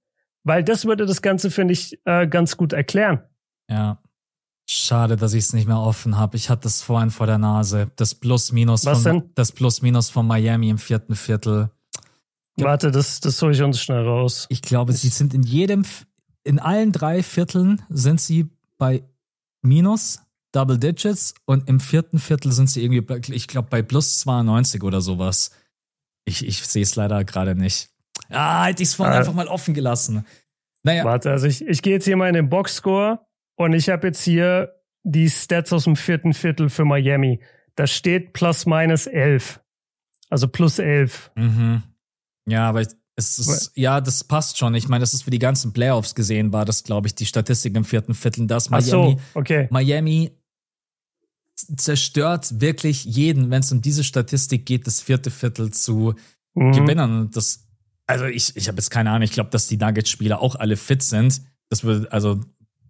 Weil 0.43 0.65
das 0.65 0.87
würde 0.87 1.07
das 1.07 1.23
Ganze, 1.23 1.53
finde 1.53 1.73
ich, 1.73 2.01
äh, 2.05 2.27
ganz 2.27 2.57
gut 2.57 2.73
erklären. 2.73 3.21
Ja. 3.69 3.99
Schade, 4.69 5.17
dass 5.17 5.35
ich 5.35 5.45
es 5.45 5.53
nicht 5.53 5.69
mehr 5.69 5.79
offen 5.79 6.17
habe. 6.17 6.37
Ich 6.37 6.51
hatte 6.51 6.67
es 6.67 6.83
vorhin 6.83 7.11
vor 7.11 7.27
der 7.27 7.39
Nase. 7.39 7.91
Das 7.95 8.17
Plus-Minus 8.17 8.83
von, 8.83 9.31
das 9.37 9.53
Plus-Minus 9.53 10.11
von 10.11 10.27
Miami 10.27 10.69
im 10.69 10.79
vierten 10.79 11.15
Viertel. 11.15 11.71
Warte, 12.57 12.91
das, 12.91 13.21
das 13.21 13.41
hole 13.41 13.53
ich 13.53 13.63
uns 13.63 13.81
schnell 13.81 14.05
raus. 14.05 14.47
Ich 14.49 14.63
glaube, 14.63 14.93
sie 14.93 15.09
sind 15.09 15.33
in 15.33 15.43
jedem, 15.43 15.85
in 16.51 16.59
allen 16.59 16.91
drei 16.91 17.23
Vierteln 17.23 17.81
sind 17.91 18.21
sie 18.21 18.51
bei 18.77 19.05
Minus, 19.63 20.19
Double 20.51 20.79
Digits 20.79 21.33
und 21.47 21.69
im 21.69 21.79
vierten 21.79 22.19
Viertel 22.19 22.51
sind 22.51 22.69
sie 22.69 22.83
irgendwie, 22.83 23.33
ich 23.33 23.47
glaube, 23.47 23.69
bei 23.71 23.83
plus 23.83 24.19
92 24.19 24.83
oder 24.83 25.01
sowas. 25.01 25.53
Ich, 26.25 26.45
ich 26.45 26.67
sehe 26.67 26.83
es 26.83 26.97
leider 26.97 27.23
gerade 27.23 27.55
nicht. 27.55 27.91
Ah, 28.31 28.65
hätte 28.65 28.83
ich 28.83 28.89
es 28.89 28.95
vorhin 28.97 29.15
ah. 29.15 29.19
einfach 29.19 29.33
mal 29.33 29.47
offen 29.47 29.75
gelassen. 29.75 30.27
Naja. 30.83 31.05
Warte, 31.05 31.31
also 31.31 31.47
ich, 31.47 31.65
ich 31.65 31.83
gehe 31.83 31.93
jetzt 31.93 32.07
hier 32.07 32.17
mal 32.17 32.27
in 32.27 32.35
den 32.35 32.49
Boxscore 32.49 33.21
und 33.55 33.73
ich 33.73 33.89
habe 33.89 34.09
jetzt 34.09 34.25
hier 34.25 34.75
die 35.05 35.31
Stats 35.31 35.73
aus 35.73 35.85
dem 35.85 35.95
vierten 35.95 36.35
Viertel 36.35 36.69
für 36.69 36.85
Miami. 36.85 37.45
Da 37.77 37.87
steht 37.87 38.33
plus 38.33 38.67
minus 38.67 39.07
11. 39.07 39.61
Also 40.31 40.49
plus 40.49 40.81
11. 40.81 41.31
Mhm. 41.37 41.85
Ja, 42.49 42.69
aber 42.69 42.85
es 43.21 43.39
ist, 43.39 43.73
ja, 43.75 44.01
das 44.01 44.25
passt 44.25 44.59
schon. 44.59 44.75
Ich 44.75 44.89
meine, 44.89 45.01
das 45.01 45.15
ist 45.15 45.23
für 45.23 45.31
die 45.31 45.39
ganzen 45.39 45.73
Playoffs 45.73 46.15
gesehen, 46.15 46.53
war 46.53 46.65
das, 46.65 46.85
glaube 46.85 47.07
ich, 47.07 47.15
die 47.15 47.27
Statistik 47.27 47.77
im 47.77 47.85
vierten 47.85 48.15
Viertel, 48.15 48.47
dass 48.47 48.71
Miami, 48.71 48.89
so, 48.89 49.21
okay. 49.35 49.69
Miami 49.71 50.33
zerstört 51.77 52.61
wirklich 52.61 53.05
jeden, 53.05 53.51
wenn 53.51 53.61
es 53.61 53.71
um 53.73 53.83
diese 53.83 54.05
Statistik 54.05 54.67
geht, 54.67 54.87
das 54.87 55.01
vierte 55.01 55.31
Viertel 55.31 55.71
zu 55.71 56.15
mhm. 56.55 56.73
gewinnen. 56.73 57.31
Das, 57.33 57.67
also 58.07 58.25
ich, 58.25 58.57
ich 58.57 58.69
habe 58.69 58.79
jetzt 58.79 58.91
keine 58.91 59.11
Ahnung, 59.11 59.23
ich 59.23 59.33
glaube, 59.33 59.51
dass 59.51 59.67
die 59.67 59.77
Nuggets-Spieler 59.77 60.41
auch 60.41 60.57
alle 60.57 60.77
fit 60.77 61.03
sind. 61.03 61.43
Das 61.69 61.85
wird, 61.85 62.13
also 62.13 62.41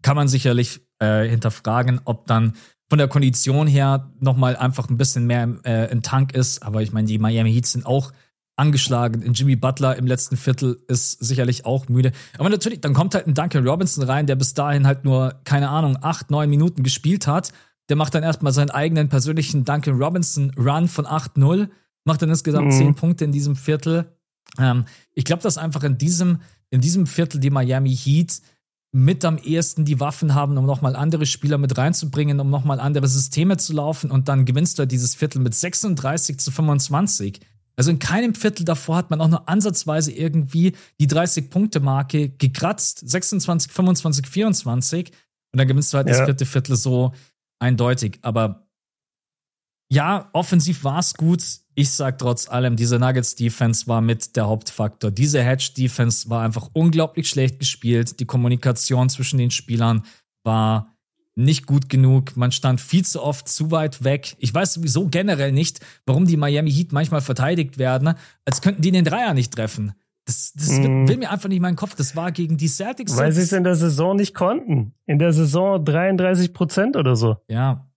kann 0.02 0.16
man 0.16 0.28
sicherlich 0.28 0.80
äh, 0.98 1.28
hinterfragen, 1.28 2.00
ob 2.04 2.26
dann 2.26 2.54
von 2.88 2.98
der 2.98 3.08
Kondition 3.08 3.66
her 3.66 4.10
nochmal 4.18 4.56
einfach 4.56 4.88
ein 4.88 4.96
bisschen 4.96 5.26
mehr 5.26 5.48
äh, 5.64 5.90
im 5.92 6.02
Tank 6.02 6.34
ist. 6.34 6.62
Aber 6.62 6.82
ich 6.82 6.92
meine, 6.92 7.06
die 7.06 7.18
Miami 7.18 7.52
Heat 7.52 7.66
sind 7.66 7.86
auch 7.86 8.12
angeschlagen. 8.60 9.22
In 9.22 9.32
Jimmy 9.32 9.56
Butler 9.56 9.96
im 9.96 10.06
letzten 10.06 10.36
Viertel 10.36 10.78
ist 10.86 11.12
sicherlich 11.12 11.64
auch 11.64 11.88
müde. 11.88 12.12
Aber 12.38 12.50
natürlich, 12.50 12.80
dann 12.80 12.92
kommt 12.92 13.14
halt 13.14 13.26
ein 13.26 13.34
Duncan 13.34 13.66
Robinson 13.66 14.04
rein, 14.04 14.26
der 14.26 14.36
bis 14.36 14.54
dahin 14.54 14.86
halt 14.86 15.04
nur, 15.04 15.40
keine 15.44 15.70
Ahnung, 15.70 15.98
acht, 16.02 16.30
neun 16.30 16.50
Minuten 16.50 16.82
gespielt 16.82 17.26
hat. 17.26 17.52
Der 17.88 17.96
macht 17.96 18.14
dann 18.14 18.22
erstmal 18.22 18.52
seinen 18.52 18.70
eigenen 18.70 19.08
persönlichen 19.08 19.64
Duncan 19.64 20.00
Robinson 20.00 20.52
Run 20.56 20.86
von 20.86 21.06
8-0, 21.06 21.68
macht 22.04 22.22
dann 22.22 22.28
insgesamt 22.28 22.66
mhm. 22.66 22.72
zehn 22.72 22.94
Punkte 22.94 23.24
in 23.24 23.32
diesem 23.32 23.56
Viertel. 23.56 24.12
Ähm, 24.58 24.84
ich 25.14 25.24
glaube, 25.24 25.42
dass 25.42 25.58
einfach 25.58 25.82
in 25.82 25.98
diesem, 25.98 26.42
in 26.68 26.80
diesem 26.80 27.06
Viertel 27.06 27.40
die 27.40 27.50
Miami 27.50 27.96
Heat 27.96 28.42
mit 28.92 29.24
am 29.24 29.38
ehesten 29.38 29.84
die 29.84 30.00
Waffen 30.00 30.34
haben, 30.34 30.58
um 30.58 30.66
nochmal 30.66 30.96
andere 30.96 31.24
Spieler 31.24 31.58
mit 31.58 31.78
reinzubringen, 31.78 32.40
um 32.40 32.50
nochmal 32.50 32.80
andere 32.80 33.08
Systeme 33.08 33.56
zu 33.56 33.72
laufen 33.72 34.10
und 34.10 34.28
dann 34.28 34.44
gewinnst 34.44 34.78
du 34.78 34.80
halt 34.80 34.92
dieses 34.92 35.14
Viertel 35.14 35.40
mit 35.40 35.54
36 35.54 36.38
zu 36.38 36.50
25. 36.50 37.40
Also 37.76 37.90
in 37.90 37.98
keinem 37.98 38.34
Viertel 38.34 38.64
davor 38.64 38.96
hat 38.96 39.10
man 39.10 39.20
auch 39.20 39.28
nur 39.28 39.48
ansatzweise 39.48 40.12
irgendwie 40.12 40.74
die 41.00 41.08
30-Punkte-Marke 41.08 42.30
gekratzt. 42.30 43.08
26, 43.08 43.72
25, 43.72 44.26
24. 44.26 45.10
Und 45.52 45.58
dann 45.58 45.66
gewinnst 45.66 45.92
du 45.92 45.96
halt 45.96 46.08
ja. 46.08 46.14
das 46.14 46.24
vierte 46.24 46.46
Viertel 46.46 46.76
so 46.76 47.12
eindeutig. 47.58 48.18
Aber 48.22 48.66
ja, 49.92 50.28
offensiv 50.32 50.84
war 50.84 51.00
es 51.00 51.14
gut. 51.14 51.42
Ich 51.74 51.90
sag 51.90 52.18
trotz 52.18 52.48
allem, 52.48 52.76
diese 52.76 52.98
Nuggets-Defense 52.98 53.86
war 53.88 54.00
mit 54.00 54.36
der 54.36 54.46
Hauptfaktor. 54.46 55.10
Diese 55.10 55.42
Hedge-Defense 55.42 56.30
war 56.30 56.44
einfach 56.44 56.70
unglaublich 56.74 57.28
schlecht 57.28 57.58
gespielt. 57.58 58.20
Die 58.20 58.26
Kommunikation 58.26 59.08
zwischen 59.08 59.38
den 59.38 59.50
Spielern 59.50 60.04
war 60.44 60.89
nicht 61.44 61.66
gut 61.66 61.88
genug. 61.88 62.36
Man 62.36 62.52
stand 62.52 62.80
viel 62.80 63.04
zu 63.04 63.22
oft 63.22 63.48
zu 63.48 63.70
weit 63.70 64.04
weg. 64.04 64.36
Ich 64.38 64.52
weiß 64.54 64.74
sowieso 64.74 65.08
generell 65.08 65.52
nicht, 65.52 65.80
warum 66.06 66.26
die 66.26 66.36
Miami 66.36 66.72
Heat 66.72 66.92
manchmal 66.92 67.20
verteidigt 67.20 67.78
werden, 67.78 68.14
als 68.44 68.60
könnten 68.60 68.82
die 68.82 68.92
den 68.92 69.04
Dreier 69.04 69.34
nicht 69.34 69.52
treffen. 69.52 69.92
Das, 70.26 70.52
das 70.54 70.70
mm. 70.70 71.08
will 71.08 71.16
mir 71.16 71.30
einfach 71.30 71.48
nicht 71.48 71.60
meinen 71.60 71.76
Kopf. 71.76 71.94
Das 71.94 72.14
war 72.14 72.30
gegen 72.30 72.56
die 72.56 72.68
Celtics. 72.68 73.16
Weil 73.16 73.32
sie 73.32 73.42
es 73.42 73.52
in 73.52 73.64
der 73.64 73.74
Saison 73.74 74.16
nicht 74.16 74.34
konnten. 74.34 74.94
In 75.06 75.18
der 75.18 75.32
Saison 75.32 75.84
33 75.84 76.52
Prozent 76.52 76.96
oder 76.96 77.16
so. 77.16 77.38
Ja. 77.48 77.90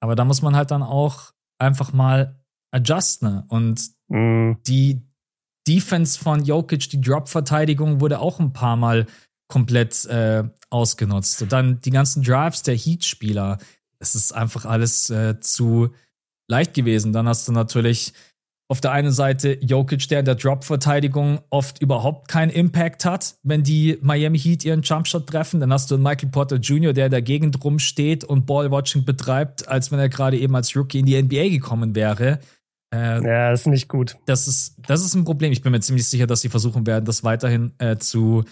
Aber 0.00 0.16
da 0.16 0.24
muss 0.24 0.42
man 0.42 0.56
halt 0.56 0.70
dann 0.70 0.82
auch 0.82 1.32
einfach 1.58 1.92
mal 1.92 2.40
adjusten. 2.70 3.44
Und 3.48 3.80
mm. 4.08 4.52
die 4.66 5.02
Defense 5.68 6.18
von 6.18 6.44
Jokic, 6.44 6.88
die 6.90 7.00
Drop-Verteidigung 7.00 8.00
wurde 8.00 8.20
auch 8.20 8.40
ein 8.40 8.52
paar 8.52 8.76
Mal 8.76 9.06
komplett 9.48 10.04
äh, 10.06 10.44
ausgenutzt. 10.70 11.42
Und 11.42 11.52
dann 11.52 11.80
die 11.80 11.90
ganzen 11.90 12.22
Drives 12.22 12.62
der 12.62 12.76
Heat-Spieler. 12.76 13.58
Es 13.98 14.14
ist 14.14 14.32
einfach 14.32 14.64
alles 14.64 15.10
äh, 15.10 15.40
zu 15.40 15.90
leicht 16.48 16.74
gewesen. 16.74 17.12
Dann 17.12 17.28
hast 17.28 17.48
du 17.48 17.52
natürlich 17.52 18.12
auf 18.70 18.82
der 18.82 18.92
einen 18.92 19.12
Seite 19.12 19.58
Jokic, 19.62 20.08
der 20.08 20.20
in 20.20 20.24
der 20.26 20.34
Drop-Verteidigung 20.34 21.40
oft 21.48 21.80
überhaupt 21.80 22.28
keinen 22.28 22.50
Impact 22.50 23.06
hat, 23.06 23.36
wenn 23.42 23.62
die 23.62 23.98
Miami 24.02 24.38
Heat 24.38 24.62
ihren 24.64 24.82
Jumpshot 24.82 25.26
treffen. 25.26 25.58
Dann 25.60 25.72
hast 25.72 25.90
du 25.90 25.96
Michael 25.96 26.28
Porter 26.28 26.56
Jr., 26.56 26.92
der 26.92 27.06
in 27.06 27.10
der 27.10 27.22
Gegend 27.22 27.64
rumsteht 27.64 28.24
und 28.24 28.44
Ballwatching 28.44 29.06
betreibt, 29.06 29.66
als 29.68 29.90
wenn 29.90 29.98
er 29.98 30.10
gerade 30.10 30.38
eben 30.38 30.54
als 30.54 30.76
Rookie 30.76 30.98
in 30.98 31.06
die 31.06 31.20
NBA 31.20 31.48
gekommen 31.48 31.94
wäre. 31.94 32.40
Äh, 32.94 33.24
ja, 33.24 33.52
ist 33.52 33.66
nicht 33.66 33.88
gut. 33.88 34.16
Das 34.26 34.46
ist, 34.46 34.76
das 34.86 35.02
ist 35.02 35.14
ein 35.14 35.24
Problem. 35.24 35.50
Ich 35.52 35.62
bin 35.62 35.72
mir 35.72 35.80
ziemlich 35.80 36.06
sicher, 36.06 36.26
dass 36.26 36.42
sie 36.42 36.48
versuchen 36.50 36.86
werden, 36.86 37.06
das 37.06 37.24
weiterhin 37.24 37.72
äh, 37.78 37.96
zu 37.96 38.44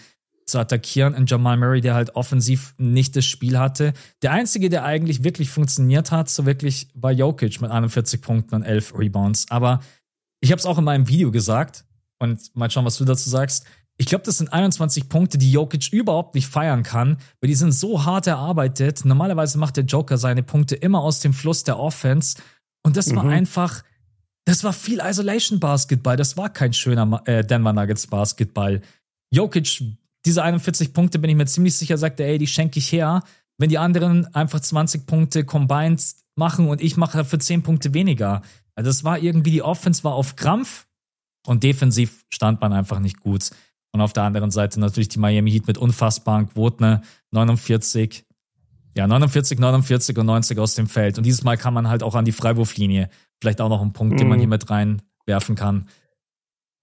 zu 0.47 0.59
attackieren. 0.59 1.13
Und 1.13 1.29
Jamal 1.29 1.57
Murray, 1.57 1.81
der 1.81 1.93
halt 1.93 2.15
offensiv 2.15 2.73
nicht 2.77 3.15
das 3.15 3.25
Spiel 3.25 3.59
hatte. 3.59 3.93
Der 4.21 4.31
einzige, 4.31 4.69
der 4.69 4.83
eigentlich 4.83 5.23
wirklich 5.23 5.49
funktioniert 5.49 6.11
hat, 6.11 6.29
so 6.29 6.45
wirklich, 6.45 6.87
war 6.95 7.11
Jokic 7.11 7.61
mit 7.61 7.69
41 7.69 8.21
Punkten 8.21 8.55
und 8.55 8.63
11 8.63 8.97
Rebounds. 8.97 9.45
Aber 9.49 9.81
ich 10.39 10.51
habe 10.51 10.59
es 10.59 10.65
auch 10.65 10.77
in 10.77 10.83
meinem 10.83 11.07
Video 11.07 11.31
gesagt 11.31 11.85
und 12.19 12.55
mal 12.55 12.71
schauen, 12.71 12.85
was 12.85 12.97
du 12.97 13.05
dazu 13.05 13.29
sagst. 13.29 13.65
Ich 13.97 14.05
glaube, 14.05 14.23
das 14.23 14.37
sind 14.37 14.53
21 14.53 15.09
Punkte, 15.09 15.37
die 15.37 15.51
Jokic 15.51 15.91
überhaupt 15.91 16.35
nicht 16.35 16.47
feiern 16.47 16.83
kann, 16.83 17.17
weil 17.41 17.47
die 17.47 17.55
sind 17.55 17.71
so 17.71 18.05
hart 18.05 18.27
erarbeitet. 18.27 19.03
Normalerweise 19.05 19.57
macht 19.57 19.75
der 19.75 19.85
Joker 19.85 20.17
seine 20.17 20.43
Punkte 20.43 20.75
immer 20.75 21.01
aus 21.01 21.19
dem 21.19 21.33
Fluss 21.33 21.63
der 21.63 21.79
Offense. 21.79 22.37
Und 22.83 22.95
das 22.95 23.07
mhm. 23.07 23.15
war 23.15 23.25
einfach, 23.25 23.83
das 24.45 24.63
war 24.63 24.71
viel 24.71 25.01
Isolation 25.03 25.59
Basketball. 25.59 26.15
Das 26.15 26.37
war 26.37 26.49
kein 26.49 26.73
schöner 26.73 27.21
äh, 27.25 27.43
Denver 27.43 27.73
Nuggets 27.73 28.05
Basketball. 28.05 28.81
Jokic 29.31 29.81
diese 30.27 30.43
41 30.43 30.93
Punkte 30.93 31.19
bin 31.19 31.29
ich 31.29 31.35
mir 31.35 31.45
ziemlich 31.45 31.75
sicher, 31.75 31.97
sagt 31.97 32.19
er, 32.19 32.27
ey, 32.27 32.37
die 32.37 32.47
schenke 32.47 32.79
ich 32.79 32.91
her. 32.91 33.23
Wenn 33.57 33.69
die 33.69 33.77
anderen 33.77 34.33
einfach 34.35 34.59
20 34.59 35.07
Punkte 35.07 35.45
combined 35.45 36.03
machen 36.35 36.67
und 36.67 36.81
ich 36.81 36.97
mache 36.97 37.17
dafür 37.17 37.39
10 37.39 37.63
Punkte 37.63 37.93
weniger. 37.93 38.41
Also 38.75 38.89
das 38.89 39.03
war 39.03 39.17
irgendwie, 39.17 39.51
die 39.51 39.63
Offense 39.63 40.03
war 40.03 40.13
auf 40.13 40.35
Krampf 40.35 40.85
und 41.47 41.63
defensiv 41.63 42.25
stand 42.29 42.61
man 42.61 42.73
einfach 42.73 42.99
nicht 42.99 43.19
gut. 43.19 43.49
Und 43.93 44.01
auf 44.01 44.13
der 44.13 44.23
anderen 44.23 44.51
Seite 44.51 44.79
natürlich 44.79 45.07
die 45.07 45.17
Miami 45.17 45.49
Heat 45.49 45.65
mit 45.65 45.77
unfassbaren 45.77 46.49
Quoten, 46.49 47.01
49, 47.31 48.25
ja, 48.95 49.07
49, 49.07 49.57
49 49.57 50.17
und 50.17 50.25
90 50.25 50.59
aus 50.59 50.75
dem 50.75 50.87
Feld. 50.87 51.17
Und 51.17 51.25
dieses 51.25 51.43
Mal 51.43 51.57
kann 51.57 51.73
man 51.73 51.87
halt 51.87 52.03
auch 52.03 52.15
an 52.15 52.25
die 52.25 52.33
Freiwurflinie. 52.33 53.09
Vielleicht 53.39 53.61
auch 53.61 53.69
noch 53.69 53.81
ein 53.81 53.93
Punkt, 53.93 54.15
mhm. 54.15 54.17
den 54.17 54.27
man 54.27 54.37
mhm. 54.37 54.41
hier 54.41 54.49
mit 54.49 54.69
reinwerfen 54.69 55.55
kann. 55.55 55.87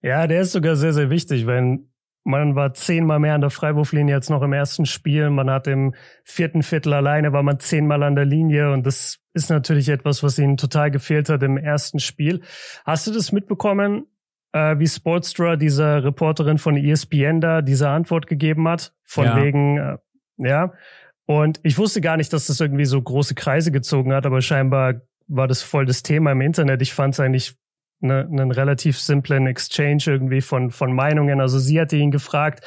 Ja, 0.01 0.27
der 0.27 0.41
ist 0.41 0.51
sogar 0.51 0.75
sehr, 0.75 0.93
sehr 0.93 1.09
wichtig, 1.09 1.45
wenn 1.45 1.89
man 2.25 2.55
war 2.55 2.73
zehnmal 2.73 3.19
mehr 3.19 3.35
an 3.35 3.41
der 3.41 3.51
Freiwurflinie 3.51 4.15
als 4.15 4.29
noch 4.29 4.41
im 4.41 4.51
ersten 4.51 4.87
Spiel. 4.87 5.29
Man 5.29 5.49
hat 5.49 5.67
im 5.67 5.93
vierten 6.23 6.63
Viertel 6.63 6.93
alleine 6.93 7.33
war 7.33 7.43
man 7.43 7.59
zehnmal 7.59 8.01
an 8.01 8.15
der 8.15 8.25
Linie 8.25 8.73
und 8.73 8.85
das 8.85 9.19
ist 9.33 9.49
natürlich 9.49 9.89
etwas, 9.89 10.23
was 10.23 10.39
ihnen 10.39 10.57
total 10.57 10.89
gefehlt 10.89 11.29
hat 11.29 11.43
im 11.43 11.57
ersten 11.57 11.99
Spiel. 11.99 12.41
Hast 12.83 13.05
du 13.05 13.11
das 13.11 13.31
mitbekommen, 13.31 14.07
äh, 14.53 14.79
wie 14.79 14.87
Sportstra, 14.87 15.55
dieser 15.55 16.03
Reporterin 16.03 16.57
von 16.57 16.75
ESPN 16.77 17.41
da, 17.41 17.61
diese 17.61 17.89
Antwort 17.89 18.25
gegeben 18.25 18.67
hat? 18.67 18.93
Von 19.03 19.25
ja. 19.25 19.43
wegen, 19.43 19.77
äh, 19.77 19.97
ja. 20.37 20.73
Und 21.27 21.59
ich 21.61 21.77
wusste 21.77 22.01
gar 22.01 22.17
nicht, 22.17 22.33
dass 22.33 22.47
das 22.47 22.59
irgendwie 22.59 22.85
so 22.85 22.99
große 22.99 23.35
Kreise 23.35 23.71
gezogen 23.71 24.13
hat, 24.13 24.25
aber 24.25 24.41
scheinbar 24.41 25.01
war 25.27 25.47
das 25.47 25.61
voll 25.61 25.85
das 25.85 26.01
Thema 26.01 26.31
im 26.31 26.41
Internet. 26.41 26.81
Ich 26.81 26.93
fand 26.93 27.13
es 27.13 27.19
eigentlich 27.19 27.55
ne, 27.99 28.27
einen 28.29 28.51
relativ 28.51 28.99
simplen 28.99 29.47
Exchange 29.47 30.03
irgendwie 30.07 30.41
von, 30.41 30.71
von 30.71 30.93
Meinungen. 30.93 31.41
Also 31.41 31.59
sie 31.59 31.79
hatte 31.79 31.97
ihn 31.97 32.11
gefragt, 32.11 32.63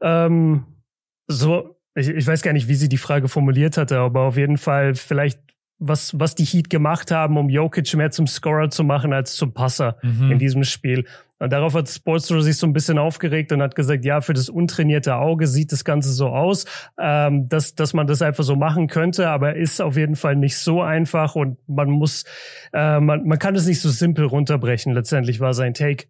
ähm, 0.00 0.64
so, 1.26 1.76
ich, 1.94 2.08
ich 2.08 2.26
weiß 2.26 2.42
gar 2.42 2.52
nicht, 2.52 2.68
wie 2.68 2.74
sie 2.74 2.88
die 2.88 2.98
Frage 2.98 3.28
formuliert 3.28 3.76
hatte, 3.76 3.98
aber 3.98 4.22
auf 4.22 4.36
jeden 4.36 4.58
Fall 4.58 4.94
vielleicht 4.94 5.40
was, 5.78 6.18
was 6.18 6.34
die 6.34 6.44
Heat 6.44 6.70
gemacht 6.70 7.10
haben, 7.10 7.36
um 7.36 7.48
Jokic 7.48 7.94
mehr 7.94 8.10
zum 8.10 8.26
Scorer 8.26 8.70
zu 8.70 8.84
machen 8.84 9.12
als 9.12 9.34
zum 9.34 9.52
Passer 9.52 9.98
mhm. 10.02 10.32
in 10.32 10.38
diesem 10.38 10.64
Spiel. 10.64 11.04
Und 11.38 11.52
darauf 11.52 11.74
hat 11.74 11.88
Sportstra 11.88 12.40
sich 12.40 12.56
so 12.56 12.66
ein 12.66 12.72
bisschen 12.72 12.98
aufgeregt 12.98 13.52
und 13.52 13.60
hat 13.60 13.74
gesagt, 13.74 14.04
ja, 14.04 14.20
für 14.20 14.34
das 14.34 14.48
untrainierte 14.48 15.16
Auge 15.16 15.46
sieht 15.46 15.72
das 15.72 15.84
Ganze 15.84 16.12
so 16.12 16.28
aus, 16.28 16.64
ähm, 16.98 17.48
dass, 17.48 17.74
dass 17.74 17.92
man 17.92 18.06
das 18.06 18.22
einfach 18.22 18.44
so 18.44 18.56
machen 18.56 18.86
könnte, 18.86 19.28
aber 19.28 19.56
ist 19.56 19.80
auf 19.80 19.96
jeden 19.96 20.16
Fall 20.16 20.36
nicht 20.36 20.56
so 20.56 20.80
einfach 20.80 21.34
und 21.34 21.58
man 21.66 21.90
muss, 21.90 22.24
äh, 22.72 23.00
man, 23.00 23.26
man 23.26 23.38
kann 23.38 23.56
es 23.56 23.66
nicht 23.66 23.80
so 23.80 23.90
simpel 23.90 24.26
runterbrechen. 24.26 24.92
Letztendlich 24.92 25.40
war 25.40 25.54
sein 25.54 25.74
Take. 25.74 26.06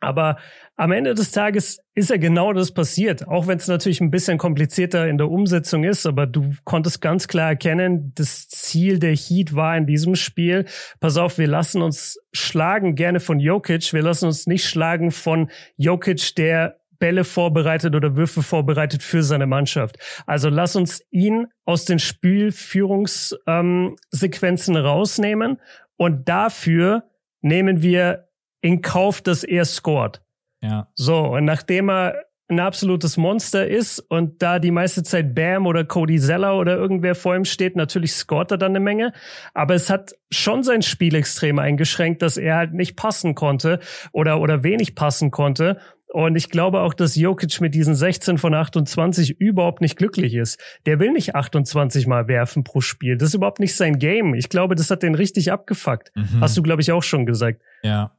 Aber 0.00 0.36
am 0.76 0.92
Ende 0.92 1.14
des 1.14 1.30
Tages 1.30 1.80
ist 1.94 2.10
ja 2.10 2.18
genau 2.18 2.52
das 2.52 2.72
passiert. 2.72 3.26
Auch 3.26 3.46
wenn 3.46 3.56
es 3.56 3.66
natürlich 3.66 4.00
ein 4.00 4.10
bisschen 4.10 4.36
komplizierter 4.36 5.08
in 5.08 5.16
der 5.16 5.30
Umsetzung 5.30 5.84
ist, 5.84 6.06
aber 6.06 6.26
du 6.26 6.54
konntest 6.64 7.00
ganz 7.00 7.28
klar 7.28 7.50
erkennen, 7.50 8.12
das 8.14 8.48
Ziel 8.48 8.98
der 8.98 9.14
Heat 9.14 9.54
war 9.54 9.76
in 9.76 9.86
diesem 9.86 10.14
Spiel, 10.14 10.66
pass 11.00 11.16
auf, 11.16 11.38
wir 11.38 11.46
lassen 11.46 11.80
uns 11.80 12.18
schlagen 12.32 12.94
gerne 12.94 13.20
von 13.20 13.40
Jokic, 13.40 13.94
wir 13.94 14.02
lassen 14.02 14.26
uns 14.26 14.46
nicht 14.46 14.66
schlagen 14.66 15.10
von 15.10 15.50
Jokic, 15.76 16.34
der 16.36 16.78
Bälle 16.98 17.24
vorbereitet 17.24 17.94
oder 17.94 18.16
Würfe 18.16 18.42
vorbereitet 18.42 19.02
für 19.02 19.22
seine 19.22 19.46
Mannschaft. 19.46 19.98
Also 20.26 20.48
lass 20.48 20.76
uns 20.76 21.02
ihn 21.10 21.48
aus 21.64 21.84
den 21.84 21.98
Spielführungssequenzen 21.98 24.76
ähm, 24.76 24.82
rausnehmen 24.82 25.60
und 25.96 26.28
dafür 26.28 27.04
nehmen 27.40 27.82
wir 27.82 28.25
in 28.66 28.82
Kauf, 28.82 29.20
dass 29.20 29.44
er 29.44 29.64
scored. 29.64 30.20
Ja. 30.60 30.88
So, 30.94 31.18
und 31.34 31.44
nachdem 31.44 31.88
er 31.88 32.26
ein 32.48 32.60
absolutes 32.60 33.16
Monster 33.16 33.66
ist 33.66 33.98
und 33.98 34.40
da 34.40 34.58
die 34.58 34.70
meiste 34.70 35.02
Zeit 35.02 35.34
Bam 35.34 35.66
oder 35.66 35.84
Cody 35.84 36.20
Zeller 36.20 36.56
oder 36.58 36.76
irgendwer 36.76 37.14
vor 37.14 37.34
ihm 37.34 37.44
steht, 37.44 37.74
natürlich 37.74 38.12
scoret 38.12 38.52
er 38.52 38.58
dann 38.58 38.72
eine 38.72 38.80
Menge. 38.80 39.12
Aber 39.52 39.74
es 39.74 39.90
hat 39.90 40.14
schon 40.30 40.62
sein 40.62 40.82
Spiel 40.82 41.14
extrem 41.16 41.58
eingeschränkt, 41.58 42.22
dass 42.22 42.36
er 42.36 42.56
halt 42.56 42.72
nicht 42.72 42.96
passen 42.96 43.34
konnte 43.34 43.80
oder, 44.12 44.40
oder 44.40 44.62
wenig 44.62 44.94
passen 44.94 45.30
konnte. 45.32 45.78
Und 46.12 46.36
ich 46.36 46.50
glaube 46.50 46.80
auch, 46.80 46.94
dass 46.94 47.16
Jokic 47.16 47.60
mit 47.60 47.74
diesen 47.74 47.96
16 47.96 48.38
von 48.38 48.54
28 48.54 49.40
überhaupt 49.40 49.80
nicht 49.80 49.98
glücklich 49.98 50.34
ist. 50.34 50.60
Der 50.86 51.00
will 51.00 51.12
nicht 51.12 51.34
28 51.34 52.06
Mal 52.06 52.28
werfen 52.28 52.62
pro 52.62 52.80
Spiel. 52.80 53.18
Das 53.18 53.30
ist 53.30 53.34
überhaupt 53.34 53.58
nicht 53.58 53.74
sein 53.74 53.98
Game. 53.98 54.34
Ich 54.34 54.48
glaube, 54.48 54.76
das 54.76 54.90
hat 54.90 55.02
den 55.02 55.16
richtig 55.16 55.50
abgefuckt. 55.50 56.12
Mhm. 56.14 56.40
Hast 56.40 56.56
du, 56.56 56.62
glaube 56.62 56.80
ich, 56.80 56.92
auch 56.92 57.02
schon 57.02 57.26
gesagt. 57.26 57.60
Ja. 57.82 58.15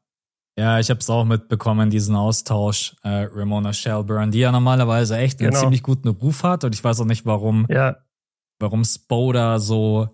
Ja, 0.58 0.80
ich 0.80 0.90
habe 0.90 1.00
es 1.00 1.10
auch 1.10 1.24
mitbekommen, 1.24 1.92
diesen 1.92 2.16
Austausch, 2.16 2.96
äh, 3.04 3.28
Ramona 3.32 3.74
Shelburne, 3.74 4.32
die 4.32 4.40
ja 4.40 4.52
normalerweise 4.52 5.16
echt 5.18 5.40
einen 5.40 5.52
genau. 5.52 5.62
ziemlich 5.62 5.84
guten 5.84 6.08
Ruf 6.08 6.42
hat. 6.42 6.64
Und 6.64 6.74
ich 6.74 6.84
weiß 6.84 7.00
auch 7.00 7.06
nicht, 7.06 7.28
warum, 7.28 7.68
ja. 7.70 7.98
warum 8.60 8.84
Spoda 8.84 9.60
so 9.60 10.08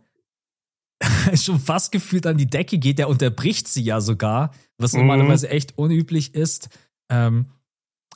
schon 1.35 1.59
fast 1.59 1.93
gefühlt 1.93 2.27
an 2.27 2.37
die 2.37 2.49
Decke 2.49 2.77
geht. 2.77 2.99
Der 2.99 3.07
unterbricht 3.07 3.69
sie 3.69 3.83
ja 3.83 4.01
sogar, 4.01 4.51
was 4.77 4.91
mhm. 4.91 4.99
normalerweise 4.99 5.49
echt 5.49 5.77
unüblich 5.77 6.35
ist. 6.35 6.67
Ähm, 7.09 7.47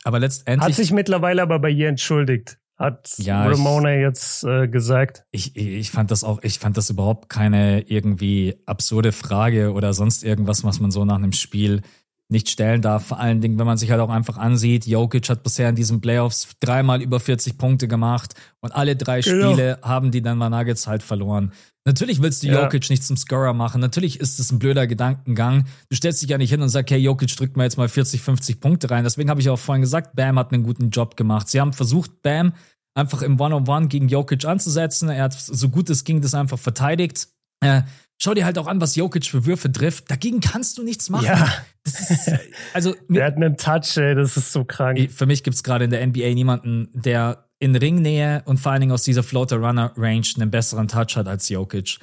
aber 0.04 0.20
letztendlich. 0.20 0.68
Hat 0.68 0.76
sich 0.76 0.92
mittlerweile 0.92 1.42
aber 1.42 1.60
bei 1.60 1.70
ihr 1.70 1.88
entschuldigt. 1.88 2.60
Hat 2.78 3.14
ja, 3.18 3.48
Ramona 3.48 3.96
ich, 3.96 4.02
jetzt 4.02 4.44
äh, 4.44 4.68
gesagt. 4.68 5.26
Ich, 5.32 5.56
ich 5.56 5.90
fand 5.90 6.12
das 6.12 6.24
auch, 6.24 6.44
ich 6.44 6.60
fand 6.60 6.78
das 6.78 6.90
überhaupt 6.90 7.28
keine 7.28 7.82
irgendwie 7.90 8.62
absurde 8.66 9.12
Frage 9.14 9.72
oder 9.72 9.94
sonst 9.94 10.24
irgendwas, 10.24 10.64
was 10.64 10.80
man 10.80 10.92
so 10.92 11.04
nach 11.04 11.16
einem 11.16 11.32
Spiel 11.32 11.82
nicht 12.30 12.50
stellen 12.50 12.82
darf. 12.82 13.08
Vor 13.08 13.20
allen 13.20 13.42
Dingen, 13.42 13.58
wenn 13.58 13.66
man 13.66 13.78
sich 13.78 13.92
halt 13.92 14.02
auch 14.02 14.10
einfach 14.10 14.38
ansieht, 14.38 14.86
Jokic 14.86 15.30
hat 15.30 15.44
bisher 15.44 15.70
in 15.70 15.76
diesen 15.76 16.02
Playoffs 16.02 16.50
dreimal 16.60 17.02
über 17.02 17.20
40 17.20 17.58
Punkte 17.58 17.88
gemacht 17.88 18.34
und 18.60 18.76
alle 18.76 18.96
drei 18.96 19.22
genau. 19.22 19.52
Spiele 19.52 19.80
haben 19.82 20.12
die 20.12 20.22
dann 20.22 20.38
mal 20.38 20.50
Nuggets 20.50 20.88
halt 20.88 21.04
verloren. 21.04 21.54
Natürlich 21.86 22.22
willst 22.22 22.44
du 22.44 22.48
ja. 22.48 22.64
Jokic 22.64 22.90
nicht 22.90 23.06
zum 23.06 23.16
Scorer 23.16 23.54
machen. 23.54 23.80
Natürlich 23.80 24.20
ist 24.20 24.40
es 24.40 24.52
ein 24.52 24.60
blöder 24.60 24.88
Gedankengang. 24.88 25.68
Du 25.90 25.96
stellst 25.96 26.22
dich 26.22 26.30
ja 26.30 26.38
nicht 26.38 26.50
hin 26.50 26.62
und 26.62 26.68
sagst, 26.68 26.92
hey, 26.92 27.00
Jokic 27.00 27.34
drückt 27.38 27.56
mir 27.56 27.64
jetzt 27.64 27.78
mal 27.78 27.88
40, 27.88 28.22
50 28.22 28.60
Punkte 28.60 28.92
rein. 28.92 29.06
Deswegen 29.06 29.30
habe 29.30 29.40
ich 29.40 29.50
auch 29.50 29.58
vorhin 29.58 29.82
gesagt, 29.82 30.14
Bam 30.16 30.38
hat 30.38 30.52
einen 30.52 30.64
guten 30.64 30.90
Job 30.90 31.16
gemacht. 31.16 31.48
Sie 31.48 31.62
haben 31.62 31.72
versucht, 31.72 32.22
Bam 32.24 32.52
einfach 32.94 33.22
im 33.22 33.40
One-on-One 33.40 33.66
-on 33.66 33.84
-One 33.84 33.88
gegen 33.88 34.10
Jokic 34.10 34.44
anzusetzen. 34.44 35.08
Er 35.08 35.24
hat 35.24 35.34
so 35.34 35.70
gut 35.70 35.90
es 35.90 36.04
ging 36.04 36.20
das 36.20 36.34
einfach 36.34 36.60
verteidigt. 36.60 37.30
Äh, 37.62 37.84
Schau 38.20 38.34
dir 38.34 38.46
halt 38.46 38.58
auch 38.58 38.68
an, 38.68 38.82
was 38.82 38.96
Jokic 38.96 39.26
für 39.26 39.46
Würfe 39.46 39.72
trifft. 39.72 40.10
Dagegen 40.10 40.40
kannst 40.40 40.78
du 40.78 40.84
nichts 40.84 41.10
machen. 41.10 41.26
Ja. 41.26 41.54
Ist, 41.86 42.32
also, 42.74 42.96
der 43.10 43.26
hat 43.26 43.36
einen 43.36 43.58
Touch, 43.58 43.98
ey, 43.98 44.16
das 44.16 44.38
ist 44.38 44.52
so 44.52 44.66
krank. 44.66 45.12
Für 45.12 45.28
mich 45.28 45.44
gibt's 45.44 45.64
gerade 45.64 45.86
in 45.86 45.92
der 45.92 46.06
NBA 46.06 46.34
niemanden, 46.34 46.90
der 46.94 47.46
in 47.60 47.76
Ringnähe 47.76 48.42
und 48.46 48.60
vor 48.60 48.72
allen 48.72 48.82
Dingen 48.82 48.94
aus 48.94 49.04
dieser 49.04 49.24
Floater-Runner-Range 49.24 50.28
einen 50.36 50.52
besseren 50.52 50.88
Touch 50.88 51.16
hat 51.16 51.28
als 51.28 51.50
Jokic. 51.50 52.00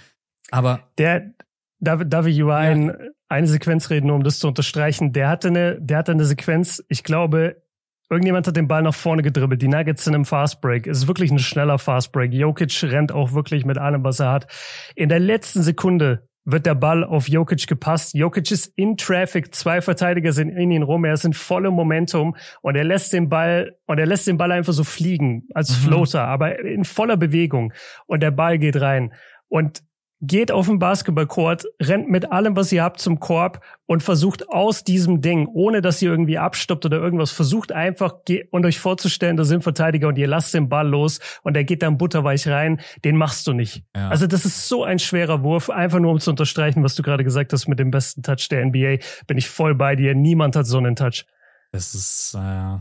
Aber. 0.51 0.89
Der, 0.99 1.33
darf, 1.81 2.03
darf 2.07 2.27
ich 2.27 2.39
über 2.39 2.63
ja. 2.63 2.71
ein, 2.71 2.97
eine 3.29 3.47
Sequenz 3.49 3.91
reden, 3.91 4.11
um 4.11 4.23
das 4.23 4.39
zu 4.39 4.49
unterstreichen? 4.49 5.13
Der 5.13 5.29
hatte 5.29 5.49
eine, 5.49 5.81
der 5.81 5.99
hatte 5.99 6.13
eine 6.13 6.25
Sequenz, 6.25 6.83
ich 6.89 7.03
glaube, 7.03 7.63
Irgendjemand 8.11 8.47
hat 8.47 8.57
den 8.57 8.69
Ball 8.69 8.83
nach 8.83 8.95
vorne 8.95 9.23
gedribbelt. 9.23 9.63
Die 9.63 9.69
Nuggets 9.69 10.05
sind 10.05 10.15
im 10.15 10.25
Fastbreak. 10.25 10.87
Es 10.87 10.99
ist 10.99 11.09
wirklich 11.09 11.31
ein 11.31 11.39
schneller 11.39 11.79
Fastbreak. 11.79 12.33
Jokic 12.33 12.83
rennt 12.85 13.13
auch 13.13 13.33
wirklich 13.33 13.65
mit 13.65 13.79
allem, 13.79 14.05
was 14.05 14.21
er 14.21 14.31
hat. 14.31 14.47
In 14.95 15.09
der 15.09 15.21
letzten 15.21 15.63
Sekunde 15.63 16.29
wird 16.45 16.67
der 16.67 16.75
Ball 16.75 17.05
auf 17.05 17.29
Jokic 17.29 17.67
gepasst. 17.67 18.15
Jokic 18.15 18.51
ist 18.51 18.73
in 18.77 18.97
Traffic, 18.97 19.55
zwei 19.55 19.81
Verteidiger 19.81 20.33
sind 20.33 20.51
in 20.51 20.71
ihn 20.71 20.83
rum, 20.83 21.05
er 21.05 21.15
ist 21.15 21.25
in 21.25 21.33
vollem 21.33 21.75
Momentum 21.75 22.37
und 22.61 22.77
er 22.77 22.85
lässt 22.85 23.13
den 23.13 23.29
Ball 23.29 23.77
und 23.87 23.99
er 23.99 24.07
lässt 24.07 24.27
den 24.27 24.37
Ball 24.37 24.53
einfach 24.53 24.75
so 24.75 24.85
fliegen 24.85 25.49
als 25.55 25.71
mhm. 25.71 25.89
Floater, 25.89 26.27
aber 26.27 26.59
in 26.59 26.85
voller 26.85 27.17
Bewegung 27.17 27.73
und 28.07 28.23
der 28.23 28.31
Ball 28.31 28.59
geht 28.59 28.81
rein. 28.81 29.15
Und 29.49 29.83
geht 30.21 30.51
auf 30.51 30.67
den 30.67 30.79
Basketballcourt, 30.79 31.65
rennt 31.81 32.09
mit 32.09 32.33
allem, 32.33 32.57
was 32.57 32.73
ihr 32.73 32.83
habt, 32.83 33.01
zum 33.01 33.21
Korb 33.21 33.63
und 33.87 34.03
versucht 34.03 34.49
aus 34.49 34.85
diesem 34.85 35.21
Ding, 35.21 35.47
ohne 35.47 35.83
dass 35.83 36.01
ihr 36.01 36.11
irgendwie 36.11 36.39
abstoppt 36.39 36.87
oder 36.87 36.99
irgendwas, 36.99 37.31
versucht 37.31 37.73
einfach 37.73 38.15
und 38.51 38.65
euch 38.65 38.79
vorzustellen, 38.79 39.37
da 39.37 39.45
sind 39.45 39.63
Verteidiger 39.63 40.09
und 40.09 40.17
ihr 40.17 40.27
lasst 40.27 40.55
den 40.55 40.69
Ball 40.69 40.89
los 40.89 41.21
und 41.43 41.55
der 41.55 41.65
geht 41.65 41.83
dann 41.83 41.99
butterweich 41.99 42.49
rein, 42.49 42.81
den 43.05 43.17
machst 43.17 43.47
du 43.47 43.53
nicht. 43.53 43.85
Ja. 43.95 44.09
Also 44.09 44.27
das 44.27 44.45
ist 44.45 44.69
so 44.69 44.85
ein 44.85 44.99
schwerer 44.99 45.43
Wurf, 45.43 45.69
einfach 45.69 46.01
nur 46.01 46.13
um 46.13 46.21
zu 46.21 46.31
unterstreichen, 46.31 46.83
was 46.83 46.95
du 46.95 47.03
gerade 47.03 47.25
gesagt 47.25 47.53
hast 47.53 47.69
mit 47.69 47.79
dem 47.79 47.91
besten 47.91 48.23
Touch 48.23 48.49
der 48.51 48.65
NBA, 48.65 48.99
bin 49.27 49.37
ich 49.37 49.49
voll 49.49 49.75
bei 49.75 49.97
dir. 49.97 50.15
Niemand 50.15 50.57
hat 50.57 50.67
so 50.67 50.79
einen 50.79 50.97
Touch. 50.97 51.27
Das 51.73 51.95
ist, 51.95 52.35
äh, 52.35 52.79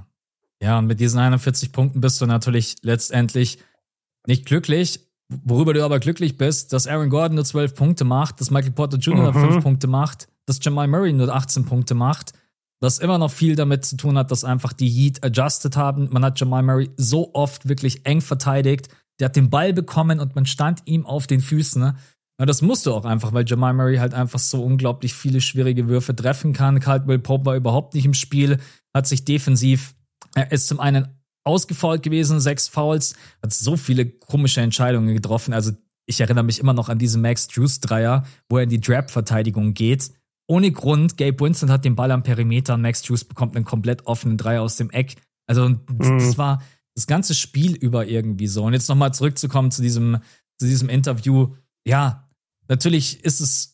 ja, 0.62 0.80
und 0.80 0.86
mit 0.86 1.00
diesen 1.00 1.20
41 1.20 1.72
Punkten 1.72 2.00
bist 2.00 2.22
du 2.22 2.26
natürlich 2.26 2.76
letztendlich 2.84 3.60
nicht 4.26 4.46
glücklich, 4.46 5.02
Worüber 5.30 5.74
du 5.74 5.84
aber 5.84 6.00
glücklich 6.00 6.38
bist, 6.38 6.74
dass 6.74 6.88
Aaron 6.88 7.10
Gordon 7.10 7.36
nur 7.36 7.46
12 7.46 7.76
Punkte 7.76 8.04
macht, 8.04 8.40
dass 8.40 8.52
Michael 8.52 8.72
Porter 8.72 8.98
Jr. 8.98 9.32
Mhm. 9.34 9.52
5 9.54 9.64
Punkte 9.64 9.88
macht, 9.88 10.28
dass 10.46 10.60
Jamal 10.62 10.88
Murray 10.88 11.14
nur 11.14 11.34
18 11.34 11.66
Punkte 11.66 11.96
macht. 11.96 12.34
Das 12.80 13.00
immer 13.00 13.18
noch 13.18 13.32
viel 13.32 13.56
damit 13.56 13.86
zu 13.86 13.96
tun 13.96 14.18
hat, 14.18 14.30
dass 14.30 14.44
einfach 14.44 14.74
die 14.74 14.90
Heat 14.90 15.24
adjusted 15.24 15.78
haben. 15.78 16.10
Man 16.12 16.26
hat 16.26 16.40
Jamal 16.40 16.64
Murray 16.64 16.90
so 16.98 17.34
oft 17.34 17.70
wirklich 17.70 18.06
eng 18.06 18.20
verteidigt. 18.20 18.90
Der 19.20 19.26
hat 19.26 19.36
den 19.36 19.50
Ball 19.50 19.72
bekommen 19.74 20.20
und 20.20 20.36
man 20.36 20.46
stand 20.46 20.82
ihm 20.86 21.06
auf 21.06 21.26
den 21.26 21.40
Füßen. 21.40 21.82
Ne? 21.82 21.96
Ja, 22.40 22.46
das 22.46 22.62
musst 22.62 22.86
du 22.86 22.94
auch 22.94 23.06
einfach, 23.06 23.32
weil 23.32 23.46
Jamal 23.48 23.74
Murray 23.74 23.98
halt 23.98 24.14
einfach 24.14 24.40
so 24.40 24.64
unglaublich 24.64 25.14
viele 25.14 25.40
schwierige 25.40 25.88
Würfe 25.88 26.16
treffen 26.16 26.52
kann. 26.52 26.80
Caldwell 26.80 27.20
Pope 27.20 27.46
war 27.46 27.56
überhaupt 27.56 27.94
nicht 27.94 28.06
im 28.06 28.14
Spiel, 28.14 28.58
hat 28.94 29.08
sich 29.08 29.24
defensiv, 29.24 29.96
er 30.36 30.52
ist 30.52 30.68
zum 30.68 30.80
einen 30.80 31.08
ausgefault 31.44 32.04
gewesen, 32.04 32.39
sechs 32.39 32.68
Fouls, 32.68 33.16
hat 33.41 33.54
so 33.54 33.78
viele 33.78 34.06
komische 34.06 34.62
Entscheidungen 34.62 35.14
getroffen. 35.14 35.54
Also 35.54 35.72
ich 36.06 36.20
erinnere 36.20 36.44
mich 36.44 36.60
immer 36.60 36.74
noch 36.74 36.89
an 36.89 37.00
diesen 37.00 37.22
Max 37.22 37.48
Juice 37.52 37.80
Dreier, 37.80 38.26
wo 38.50 38.58
er 38.58 38.64
in 38.64 38.70
die 38.70 38.82
Drap-Verteidigung 38.82 39.74
geht. 39.74 40.12
Ohne 40.48 40.72
Grund, 40.72 41.18
Gabe 41.18 41.39
Winston 41.39 41.72
hat 41.72 41.86
den 41.86 41.96
Ball 41.96 42.12
am 42.12 42.24
Perimeter 42.24 42.74
und 42.74 42.82
Max 42.82 43.08
Juice 43.08 43.24
bekommt 43.24 43.56
einen 43.56 43.66
komplett 43.66 44.06
offenen 44.06 44.38
Dreier 44.38 44.62
aus 44.62 44.76
dem 44.76 44.89
Eck. 44.89 45.16
Also 45.48 45.70
mhm. 45.70 45.80
das 45.98 46.38
war 46.38 46.62
das 46.96 47.08
ganze 47.08 47.34
Spiel 47.34 47.76
über 47.76 48.06
irgendwie 48.06 48.48
so. 48.48 48.64
Und 48.64 48.74
jetzt 48.74 48.89
nochmal 48.89 49.14
zurückzukommen 49.14 49.72
zu 49.72 49.82
diesem, 49.82 50.20
zu 50.60 50.68
diesem 50.68 50.89
Interview. 50.89 51.56
Ja, 51.88 52.30
natürlich 52.68 53.24
ist 53.24 53.39
es 53.39 53.73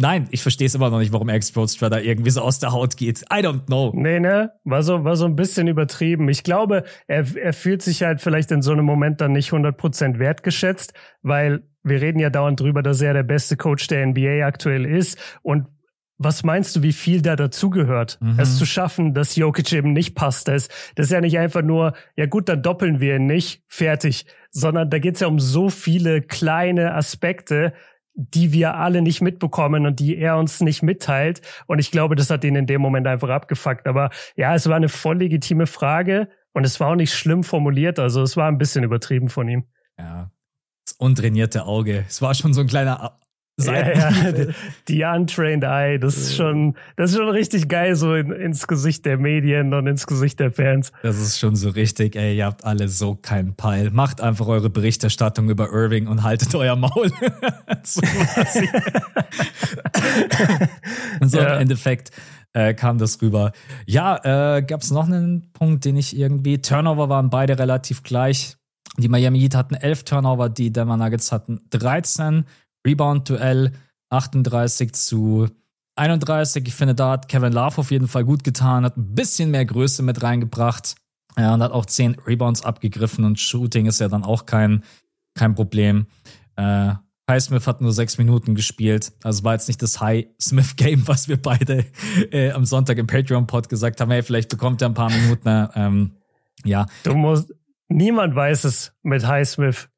Nein, 0.00 0.28
ich 0.30 0.42
verstehe 0.42 0.66
es 0.66 0.74
immer 0.74 0.90
noch 0.90 0.98
nicht, 0.98 1.12
warum 1.12 1.28
Explode 1.28 1.90
da 1.90 1.98
irgendwie 1.98 2.30
so 2.30 2.40
aus 2.40 2.58
der 2.58 2.72
Haut 2.72 2.96
geht. 2.96 3.20
I 3.32 3.44
don't 3.44 3.66
know. 3.66 3.92
Nee, 3.94 4.20
ne? 4.20 4.52
War 4.64 4.82
so, 4.82 5.04
war 5.04 5.16
so 5.16 5.26
ein 5.26 5.36
bisschen 5.36 5.68
übertrieben. 5.68 6.28
Ich 6.28 6.42
glaube, 6.42 6.84
er, 7.06 7.24
er 7.36 7.52
fühlt 7.52 7.82
sich 7.82 8.02
halt 8.02 8.20
vielleicht 8.20 8.50
in 8.50 8.62
so 8.62 8.72
einem 8.72 8.84
Moment 8.84 9.20
dann 9.20 9.32
nicht 9.32 9.50
100% 9.50 10.18
wertgeschätzt, 10.18 10.94
weil 11.22 11.62
wir 11.82 12.00
reden 12.00 12.18
ja 12.18 12.30
dauernd 12.30 12.60
drüber, 12.60 12.82
dass 12.82 13.00
er 13.00 13.14
der 13.14 13.22
beste 13.22 13.56
Coach 13.56 13.86
der 13.86 14.06
NBA 14.06 14.46
aktuell 14.46 14.84
ist 14.84 15.18
und 15.42 15.66
was 16.22 16.44
meinst 16.44 16.76
du, 16.76 16.82
wie 16.82 16.92
viel 16.92 17.22
da 17.22 17.34
dazugehört, 17.34 18.18
mhm. 18.20 18.38
es 18.38 18.58
zu 18.58 18.66
schaffen, 18.66 19.14
dass 19.14 19.36
Jokic 19.36 19.72
eben 19.72 19.94
nicht 19.94 20.14
passt? 20.14 20.48
Das, 20.48 20.68
das 20.94 21.06
ist 21.06 21.12
ja 21.12 21.22
nicht 21.22 21.38
einfach 21.38 21.62
nur, 21.62 21.94
ja 22.14 22.26
gut, 22.26 22.50
dann 22.50 22.62
doppeln 22.62 23.00
wir 23.00 23.16
ihn 23.16 23.24
nicht, 23.24 23.62
fertig, 23.68 24.26
sondern 24.50 24.90
da 24.90 24.98
geht's 24.98 25.20
ja 25.20 25.28
um 25.28 25.40
so 25.40 25.70
viele 25.70 26.20
kleine 26.20 26.94
Aspekte, 26.94 27.72
die 28.14 28.52
wir 28.52 28.74
alle 28.74 29.02
nicht 29.02 29.20
mitbekommen 29.20 29.86
und 29.86 30.00
die 30.00 30.16
er 30.16 30.36
uns 30.36 30.60
nicht 30.60 30.82
mitteilt. 30.82 31.40
Und 31.66 31.78
ich 31.78 31.90
glaube, 31.90 32.16
das 32.16 32.30
hat 32.30 32.44
ihn 32.44 32.56
in 32.56 32.66
dem 32.66 32.80
Moment 32.80 33.06
einfach 33.06 33.28
abgefuckt. 33.28 33.86
Aber 33.86 34.10
ja, 34.36 34.54
es 34.54 34.68
war 34.68 34.76
eine 34.76 34.88
voll 34.88 35.18
legitime 35.18 35.66
Frage 35.66 36.28
und 36.52 36.64
es 36.64 36.80
war 36.80 36.88
auch 36.88 36.96
nicht 36.96 37.14
schlimm 37.14 37.44
formuliert. 37.44 37.98
Also 37.98 38.22
es 38.22 38.36
war 38.36 38.48
ein 38.48 38.58
bisschen 38.58 38.84
übertrieben 38.84 39.28
von 39.28 39.48
ihm. 39.48 39.64
Ja. 39.98 40.30
Das 40.86 40.96
untrainierte 40.96 41.64
Auge. 41.64 42.04
Es 42.08 42.20
war 42.20 42.34
schon 42.34 42.52
so 42.52 42.62
ein 42.62 42.66
kleiner 42.66 43.18
ja, 43.66 43.92
ja, 43.92 44.32
die 44.88 45.04
untrained 45.04 45.64
eye, 45.64 45.98
das 45.98 46.16
ist 46.16 46.36
schon, 46.36 46.74
das 46.96 47.10
ist 47.10 47.16
schon 47.16 47.28
richtig 47.28 47.68
geil, 47.68 47.96
so 47.96 48.14
in, 48.14 48.32
ins 48.32 48.66
Gesicht 48.66 49.04
der 49.06 49.18
Medien 49.18 49.74
und 49.74 49.86
ins 49.86 50.06
Gesicht 50.06 50.40
der 50.40 50.52
Fans. 50.52 50.92
Das 51.02 51.20
ist 51.20 51.38
schon 51.38 51.56
so 51.56 51.70
richtig, 51.70 52.16
ey, 52.16 52.36
ihr 52.36 52.46
habt 52.46 52.64
alle 52.64 52.88
so 52.88 53.14
keinen 53.14 53.54
Peil. 53.54 53.90
Macht 53.90 54.20
einfach 54.20 54.46
eure 54.46 54.70
Berichterstattung 54.70 55.50
über 55.50 55.72
Irving 55.72 56.06
und 56.06 56.22
haltet 56.22 56.54
euer 56.54 56.76
Maul. 56.76 57.10
so, 57.82 58.00
so 61.20 61.38
ja. 61.38 61.54
im 61.54 61.60
Endeffekt 61.60 62.10
äh, 62.52 62.74
kam 62.74 62.98
das 62.98 63.20
rüber. 63.22 63.52
Ja, 63.86 64.56
äh, 64.56 64.62
gab 64.62 64.82
es 64.82 64.90
noch 64.90 65.06
einen 65.06 65.52
Punkt, 65.52 65.84
den 65.84 65.96
ich 65.96 66.16
irgendwie. 66.16 66.60
Turnover 66.60 67.08
waren 67.08 67.30
beide 67.30 67.58
relativ 67.58 68.02
gleich. 68.02 68.56
Die 68.98 69.08
Miami 69.08 69.40
Heat 69.40 69.54
hatten 69.54 69.74
11 69.74 70.04
Turnover, 70.04 70.48
die 70.48 70.72
Denver 70.72 70.96
Nuggets 70.96 71.32
hatten 71.32 71.60
13. 71.70 72.44
Rebound-Duell 72.86 73.72
38 74.10 74.92
zu 74.92 75.48
31. 75.96 76.66
Ich 76.66 76.74
finde, 76.74 76.94
da 76.94 77.12
hat 77.12 77.28
Kevin 77.28 77.52
Love 77.52 77.78
auf 77.78 77.90
jeden 77.90 78.08
Fall 78.08 78.24
gut 78.24 78.44
getan, 78.44 78.84
hat 78.84 78.96
ein 78.96 79.14
bisschen 79.14 79.50
mehr 79.50 79.64
Größe 79.64 80.02
mit 80.02 80.22
reingebracht. 80.22 80.96
Ja, 81.38 81.54
und 81.54 81.62
hat 81.62 81.72
auch 81.72 81.86
10 81.86 82.16
Rebounds 82.26 82.64
abgegriffen 82.64 83.24
und 83.24 83.38
Shooting 83.38 83.86
ist 83.86 84.00
ja 84.00 84.08
dann 84.08 84.24
auch 84.24 84.46
kein, 84.46 84.82
kein 85.34 85.54
Problem. 85.54 86.06
Äh, 86.56 86.94
Highsmith 87.30 87.68
hat 87.68 87.80
nur 87.80 87.92
sechs 87.92 88.18
Minuten 88.18 88.56
gespielt. 88.56 89.12
Also 89.22 89.44
war 89.44 89.52
jetzt 89.52 89.68
nicht 89.68 89.80
das 89.82 90.00
High-Smith-Game, 90.00 91.02
was 91.06 91.28
wir 91.28 91.40
beide 91.40 91.86
äh, 92.32 92.50
am 92.50 92.64
Sonntag 92.64 92.98
im 92.98 93.06
Patreon-Pod 93.06 93.68
gesagt 93.68 94.00
haben. 94.00 94.10
Hey, 94.10 94.22
vielleicht 94.22 94.50
bekommt 94.50 94.82
er 94.82 94.88
ein 94.88 94.94
paar 94.94 95.10
Minuten. 95.10 95.48
Äh, 95.48 95.68
ähm, 95.76 96.16
ja. 96.64 96.86
Du 97.04 97.14
musst, 97.14 97.54
niemand 97.88 98.34
weiß 98.34 98.64
es 98.64 98.92
mit 99.02 99.26
Highsmith. 99.26 99.88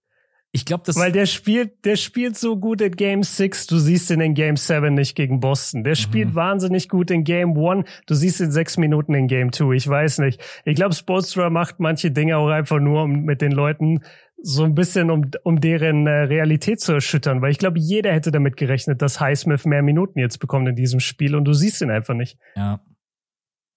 Ich 0.55 0.67
glaube, 0.67 0.83
das. 0.85 0.97
Weil 0.97 1.13
der 1.13 1.25
spielt, 1.25 1.85
der 1.87 1.97
spielt 1.97 2.37
so 2.37 2.59
gut 2.59 2.83
in 2.83 2.93
Game 2.93 3.23
6, 3.23 3.67
du 3.69 3.79
siehst 3.79 4.11
ihn 4.11 4.21
in 4.21 4.35
Game 4.35 4.57
7 4.57 4.93
nicht 4.93 5.15
gegen 5.15 5.41
Boston. 5.41 5.83
Der 5.83 5.95
spielt 5.95 6.31
mhm. 6.31 6.35
wahnsinnig 6.35 6.91
gut 6.91 7.11
in 7.11 7.25
Game 7.25 7.57
1, 7.57 7.89
du 8.07 8.15
siehst 8.15 8.41
ihn 8.41 8.53
sechs 8.53 8.77
Minuten 8.77 9.15
in 9.15 9.29
Game 9.29 9.51
2. 9.51 9.73
Ich 9.73 9.89
weiß 9.89 10.19
nicht. 10.19 10.43
Ich 10.67 10.77
glaube, 10.77 10.95
Sportstra 10.95 11.49
macht 11.49 11.81
manche 11.81 12.11
Dinge 12.11 12.37
auch 12.37 12.49
einfach 12.49 12.81
nur, 12.81 13.05
um 13.05 13.23
mit 13.23 13.41
den 13.41 13.53
Leuten 13.53 14.01
so 14.43 14.65
ein 14.65 14.75
bisschen, 14.75 15.11
um, 15.11 15.31
um 15.45 15.61
deren 15.61 16.07
äh, 16.07 16.11
Realität 16.11 16.81
zu 16.81 16.93
erschüttern. 16.93 17.41
Weil 17.41 17.53
ich 17.53 17.59
glaube, 17.59 17.79
jeder 17.79 18.13
hätte 18.13 18.31
damit 18.31 18.59
gerechnet, 18.59 19.01
dass 19.01 19.21
Highsmith 19.21 19.65
mehr 19.65 19.83
Minuten 19.83 20.19
jetzt 20.19 20.39
bekommt 20.39 20.69
in 20.69 20.77
diesem 20.77 21.01
Spiel 21.01 21.35
und 21.35 21.45
du 21.45 21.55
siehst 21.55 21.81
ihn 21.81 21.91
einfach 21.91 22.15
nicht. 22.15 22.37
Ja. 22.57 22.81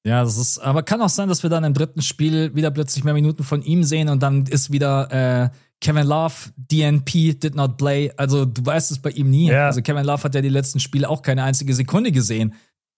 Ja, 0.05 0.23
das 0.23 0.37
ist, 0.37 0.59
aber 0.59 0.83
kann 0.83 1.01
auch 1.01 1.09
sein, 1.09 1.29
dass 1.29 1.41
wir 1.41 1.49
dann 1.49 1.63
im 1.63 1.73
dritten 1.73 2.03
Spiel 2.03 2.53
wieder 2.53 2.69
plötzlich 2.69 3.03
mehr 3.03 3.15
Minuten 3.15 3.41
von 3.41 3.63
ihm 3.63 3.83
sehen 3.83 4.07
und 4.07 4.21
dann 4.21 4.45
ist 4.45 4.71
wieder 4.71 5.11
äh, 5.11 5.49
Kevin 5.85 6.07
Love, 6.07 6.33
DNP, 6.57 7.39
did 7.39 7.53
not 7.53 7.77
play. 7.77 8.11
Also 8.17 8.45
du 8.45 8.65
weißt 8.65 8.89
es 8.89 8.97
bei 8.97 9.11
ihm 9.11 9.29
nie. 9.29 9.49
Ja. 9.49 9.67
Also 9.67 9.83
Kevin 9.83 10.03
Love 10.03 10.23
hat 10.23 10.33
ja 10.33 10.41
die 10.41 10.49
letzten 10.49 10.79
Spiele 10.79 11.07
auch 11.07 11.21
keine 11.21 11.43
einzige 11.43 11.75
Sekunde 11.75 12.11
gesehen. 12.11 12.55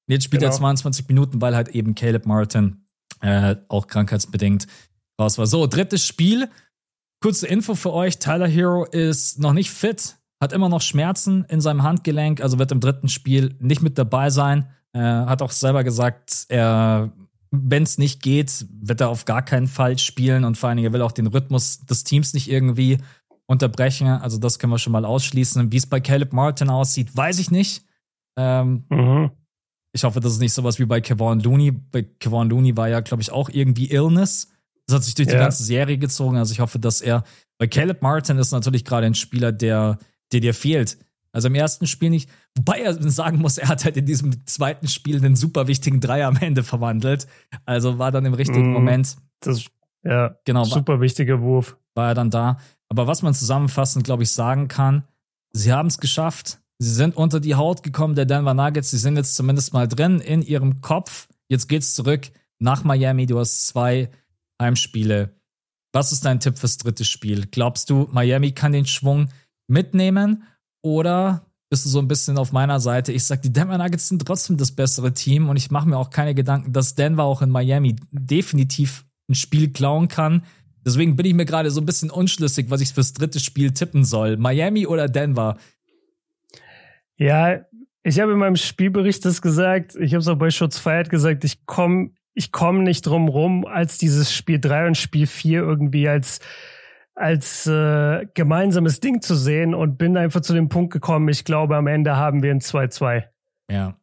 Jetzt 0.07 0.23
spielt 0.23 0.39
genau. 0.39 0.53
er 0.53 0.57
22 0.57 1.05
Minuten, 1.09 1.41
weil 1.41 1.53
halt 1.53 1.67
eben 1.67 1.95
Caleb 1.95 2.25
Martin 2.25 2.85
äh, 3.19 3.57
auch 3.67 3.87
krankheitsbedingt 3.87 4.67
raus 5.19 5.37
war. 5.37 5.47
So, 5.47 5.67
drittes 5.67 6.05
Spiel. 6.05 6.47
Kurze 7.21 7.45
Info 7.47 7.75
für 7.75 7.91
euch: 7.91 8.19
Tyler 8.19 8.47
Hero 8.47 8.85
ist 8.85 9.37
noch 9.37 9.51
nicht 9.51 9.69
fit, 9.69 10.15
hat 10.39 10.53
immer 10.53 10.69
noch 10.69 10.79
Schmerzen 10.79 11.43
in 11.49 11.59
seinem 11.59 11.83
Handgelenk, 11.83 12.39
also 12.39 12.57
wird 12.57 12.71
im 12.71 12.79
dritten 12.79 13.09
Spiel 13.09 13.57
nicht 13.59 13.81
mit 13.81 13.97
dabei 13.97 14.29
sein. 14.29 14.69
Äh, 14.93 15.01
hat 15.01 15.41
auch 15.41 15.51
selber 15.51 15.83
gesagt, 15.83 16.45
er 16.47 17.11
wenn 17.51 17.83
es 17.83 17.97
nicht 17.97 18.21
geht, 18.21 18.65
wird 18.69 19.01
er 19.01 19.09
auf 19.09 19.25
gar 19.25 19.43
keinen 19.43 19.67
Fall 19.67 19.97
spielen 19.97 20.43
und 20.43 20.57
vor 20.57 20.69
allen 20.69 20.77
Dingen, 20.77 20.89
er 20.89 20.93
will 20.93 21.01
auch 21.01 21.11
den 21.11 21.27
Rhythmus 21.27 21.85
des 21.85 22.03
Teams 22.03 22.33
nicht 22.33 22.49
irgendwie 22.49 22.97
unterbrechen. 23.45 24.07
Also 24.07 24.37
das 24.37 24.59
können 24.59 24.73
wir 24.73 24.79
schon 24.79 24.93
mal 24.93 25.05
ausschließen. 25.05 25.71
Wie 25.71 25.77
es 25.77 25.87
bei 25.87 25.99
Caleb 25.99 26.33
Martin 26.33 26.69
aussieht, 26.69 27.15
weiß 27.15 27.39
ich 27.39 27.49
nicht. 27.49 27.83
Ähm, 28.37 28.85
mhm. 28.89 29.31
Ich 29.93 30.03
hoffe, 30.03 30.19
das 30.19 30.33
ist 30.33 30.39
nicht 30.39 30.53
sowas 30.53 30.77
wie 30.79 30.85
bei 30.85 31.01
Kevon 31.01 31.39
Looney. 31.39 31.71
Bei 31.71 32.03
Kevon 32.03 32.49
Looney 32.49 32.75
war 32.77 32.89
ja, 32.89 32.99
glaube 32.99 33.23
ich, 33.23 33.31
auch 33.31 33.49
irgendwie 33.49 33.89
Illness. 33.89 34.49
Das 34.85 34.97
hat 34.97 35.03
sich 35.03 35.15
durch 35.15 35.27
ja. 35.27 35.35
die 35.35 35.39
ganze 35.39 35.63
Serie 35.63 35.97
gezogen. 35.97 36.37
Also 36.37 36.51
ich 36.51 36.59
hoffe, 36.59 36.79
dass 36.79 37.01
er. 37.01 37.23
Bei 37.57 37.67
Caleb 37.67 38.01
Martin 38.03 38.37
ist 38.37 38.51
natürlich 38.51 38.85
gerade 38.85 39.07
ein 39.07 39.15
Spieler, 39.15 39.51
der, 39.51 39.97
der 40.31 40.41
dir 40.41 40.53
fehlt. 40.53 40.97
Also 41.37 41.49
im 41.49 41.53
ersten 41.53 41.85
Spiel 41.85 42.09
nicht. 42.09 42.31
Wobei 42.55 42.79
er 42.79 42.95
sagen 43.11 43.37
muss, 43.37 43.59
er 43.59 43.67
hat 43.67 43.85
halt 43.85 43.95
in 43.95 44.07
diesem 44.07 44.47
zweiten 44.47 44.87
Spiel 44.87 45.17
einen 45.17 45.35
super 45.35 45.67
wichtigen 45.67 45.99
Dreier 45.99 46.29
am 46.29 46.37
Ende 46.37 46.63
verwandelt. 46.63 47.27
Also 47.63 47.99
war 47.99 48.11
dann 48.11 48.25
im 48.25 48.33
richtigen 48.33 48.71
mm, 48.71 48.73
Moment. 48.73 49.17
Das, 49.41 49.65
ja, 50.03 50.35
genau. 50.45 50.63
Super 50.63 50.93
war, 50.93 51.01
wichtiger 51.01 51.39
Wurf. 51.39 51.77
War 51.93 52.07
er 52.07 52.13
dann 52.15 52.31
da. 52.31 52.57
Aber 52.89 53.05
was 53.05 53.21
man 53.21 53.35
zusammenfassend, 53.35 54.03
glaube 54.03 54.23
ich, 54.23 54.31
sagen 54.31 54.67
kann, 54.67 55.03
sie 55.51 55.71
haben 55.71 55.89
es 55.89 55.99
geschafft. 55.99 56.57
Sie 56.79 56.91
sind 56.91 57.15
unter 57.15 57.39
die 57.39 57.53
Haut 57.53 57.83
gekommen 57.83 58.15
der 58.15 58.25
Denver 58.25 58.55
Nuggets. 58.55 58.89
Sie 58.89 58.97
sind 58.97 59.15
jetzt 59.15 59.35
zumindest 59.35 59.73
mal 59.73 59.87
drin 59.87 60.19
in 60.19 60.41
ihrem 60.41 60.81
Kopf. 60.81 61.27
Jetzt 61.49 61.67
geht's 61.67 61.93
zurück 61.93 62.31
nach 62.57 62.83
Miami. 62.83 63.27
Du 63.27 63.37
hast 63.37 63.67
zwei 63.67 64.09
Heimspiele. 64.59 65.35
Was 65.93 66.11
ist 66.11 66.25
dein 66.25 66.39
Tipp 66.39 66.57
fürs 66.57 66.79
dritte 66.79 67.05
Spiel? 67.05 67.45
Glaubst 67.45 67.91
du, 67.91 68.07
Miami 68.11 68.53
kann 68.53 68.71
den 68.71 68.87
Schwung 68.87 69.29
mitnehmen? 69.67 70.41
Oder 70.81 71.45
bist 71.69 71.85
du 71.85 71.89
so 71.89 71.99
ein 71.99 72.07
bisschen 72.07 72.37
auf 72.37 72.51
meiner 72.51 72.79
Seite? 72.79 73.11
Ich 73.11 73.25
sag, 73.25 73.41
die 73.41 73.51
Denver 73.51 73.77
Nuggets 73.77 74.07
sind 74.07 74.25
trotzdem 74.25 74.57
das 74.57 74.71
bessere 74.71 75.13
Team 75.13 75.49
und 75.49 75.57
ich 75.57 75.71
mache 75.71 75.87
mir 75.87 75.97
auch 75.97 76.09
keine 76.09 76.33
Gedanken, 76.33 76.73
dass 76.73 76.95
Denver 76.95 77.23
auch 77.23 77.41
in 77.41 77.49
Miami 77.49 77.95
definitiv 78.11 79.05
ein 79.29 79.35
Spiel 79.35 79.71
klauen 79.71 80.07
kann. 80.07 80.43
Deswegen 80.85 81.17
bin 81.17 81.25
ich 81.25 81.33
mir 81.33 81.45
gerade 81.45 81.69
so 81.69 81.81
ein 81.81 81.85
bisschen 81.85 82.09
unschlüssig, 82.09 82.69
was 82.69 82.79
ich 82.79 82.93
fürs 82.93 83.13
dritte 83.13 83.39
Spiel 83.39 83.71
tippen 83.71 84.05
soll. 84.05 84.37
Miami 84.37 84.87
oder 84.87 85.09
Denver? 85.09 85.57
Ja, 87.17 87.65
ich 88.03 88.19
habe 88.21 88.31
in 88.31 88.37
meinem 88.37 88.55
Spielbericht 88.55 89.25
das 89.25 89.41
gesagt. 89.41 89.95
Ich 89.99 90.13
habe 90.13 90.21
es 90.21 90.27
auch 90.29 90.37
bei 90.37 90.49
Schutz 90.49 90.77
Feiert 90.77 91.09
gesagt. 91.09 91.43
Ich 91.43 91.65
komme 91.65 92.11
ich 92.37 92.51
komm 92.51 92.83
nicht 92.83 93.01
drum 93.01 93.29
rum, 93.29 93.65
als 93.65 93.97
dieses 93.97 94.31
Spiel 94.31 94.59
3 94.59 94.87
und 94.87 94.95
Spiel 94.95 95.25
4 95.25 95.59
irgendwie 95.59 96.07
als 96.07 96.39
als 97.17 97.65
äh, 97.65 98.25
gemeinsames 98.33 98.99
Ding 98.99 99.21
zu 99.21 99.35
sehen 99.35 99.73
und 99.73 99.97
bin 99.97 100.17
einfach 100.17 100.41
zu 100.41 100.53
dem 100.53 100.69
Punkt 100.69 100.93
gekommen, 100.93 101.27
ich 101.29 101.45
glaube, 101.45 101.75
am 101.75 101.87
Ende 101.87 102.15
haben 102.15 102.43
wir 102.43 102.51
ein 102.51 102.61
2-2. 102.61 103.23
Ja. 103.69 103.95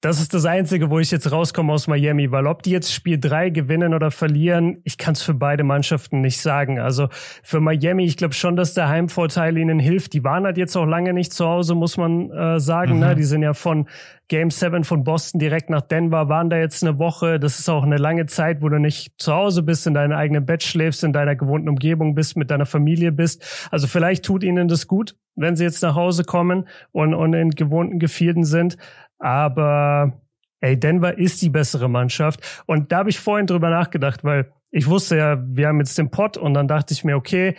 Das 0.00 0.20
ist 0.20 0.32
das 0.32 0.44
Einzige, 0.44 0.90
wo 0.90 1.00
ich 1.00 1.10
jetzt 1.10 1.32
rauskomme 1.32 1.72
aus 1.72 1.88
Miami, 1.88 2.30
weil 2.30 2.46
ob 2.46 2.62
die 2.62 2.70
jetzt 2.70 2.92
Spiel 2.92 3.18
drei 3.18 3.50
gewinnen 3.50 3.94
oder 3.94 4.12
verlieren, 4.12 4.80
ich 4.84 4.96
kann 4.96 5.14
es 5.14 5.22
für 5.22 5.34
beide 5.34 5.64
Mannschaften 5.64 6.20
nicht 6.20 6.40
sagen. 6.40 6.78
Also 6.78 7.08
für 7.42 7.58
Miami, 7.58 8.04
ich 8.04 8.16
glaube 8.16 8.34
schon, 8.34 8.54
dass 8.54 8.74
der 8.74 8.88
Heimvorteil 8.88 9.58
ihnen 9.58 9.80
hilft. 9.80 10.12
Die 10.12 10.22
waren 10.22 10.44
halt 10.44 10.56
jetzt 10.56 10.76
auch 10.76 10.86
lange 10.86 11.12
nicht 11.12 11.32
zu 11.32 11.46
Hause, 11.46 11.74
muss 11.74 11.96
man 11.96 12.30
äh, 12.30 12.60
sagen. 12.60 13.00
Ne? 13.00 13.06
Mhm. 13.06 13.10
Ne? 13.10 13.16
Die 13.16 13.24
sind 13.24 13.42
ja 13.42 13.54
von 13.54 13.88
Game 14.28 14.50
7 14.50 14.84
von 14.84 15.02
Boston 15.02 15.40
direkt 15.40 15.68
nach 15.68 15.80
Denver, 15.80 16.28
waren 16.28 16.48
da 16.48 16.58
jetzt 16.58 16.84
eine 16.84 17.00
Woche. 17.00 17.40
Das 17.40 17.58
ist 17.58 17.68
auch 17.68 17.82
eine 17.82 17.96
lange 17.96 18.26
Zeit, 18.26 18.62
wo 18.62 18.68
du 18.68 18.78
nicht 18.78 19.14
zu 19.18 19.34
Hause 19.34 19.64
bist, 19.64 19.84
in 19.88 19.94
deinem 19.94 20.16
eigenen 20.16 20.46
Bett 20.46 20.62
schläfst, 20.62 21.02
in 21.02 21.12
deiner 21.12 21.34
gewohnten 21.34 21.68
Umgebung 21.68 22.14
bist, 22.14 22.36
mit 22.36 22.52
deiner 22.52 22.66
Familie 22.66 23.10
bist. 23.10 23.68
Also 23.72 23.88
vielleicht 23.88 24.24
tut 24.24 24.44
ihnen 24.44 24.68
das 24.68 24.86
gut, 24.86 25.16
wenn 25.34 25.56
sie 25.56 25.64
jetzt 25.64 25.82
nach 25.82 25.94
Hause 25.96 26.22
kommen 26.22 26.68
und, 26.92 27.14
und 27.14 27.32
in 27.32 27.50
gewohnten 27.50 27.98
Gefilden 27.98 28.44
sind. 28.44 28.76
Aber 29.18 30.20
ey, 30.60 30.78
Denver 30.78 31.16
ist 31.18 31.42
die 31.42 31.50
bessere 31.50 31.88
Mannschaft. 31.88 32.62
Und 32.66 32.92
da 32.92 32.98
habe 32.98 33.10
ich 33.10 33.20
vorhin 33.20 33.46
drüber 33.46 33.70
nachgedacht, 33.70 34.24
weil 34.24 34.52
ich 34.70 34.86
wusste 34.86 35.16
ja, 35.16 35.42
wir 35.46 35.68
haben 35.68 35.78
jetzt 35.78 35.96
den 35.96 36.10
Pot 36.10 36.36
und 36.36 36.54
dann 36.54 36.68
dachte 36.68 36.92
ich 36.92 37.04
mir, 37.04 37.16
okay, 37.16 37.56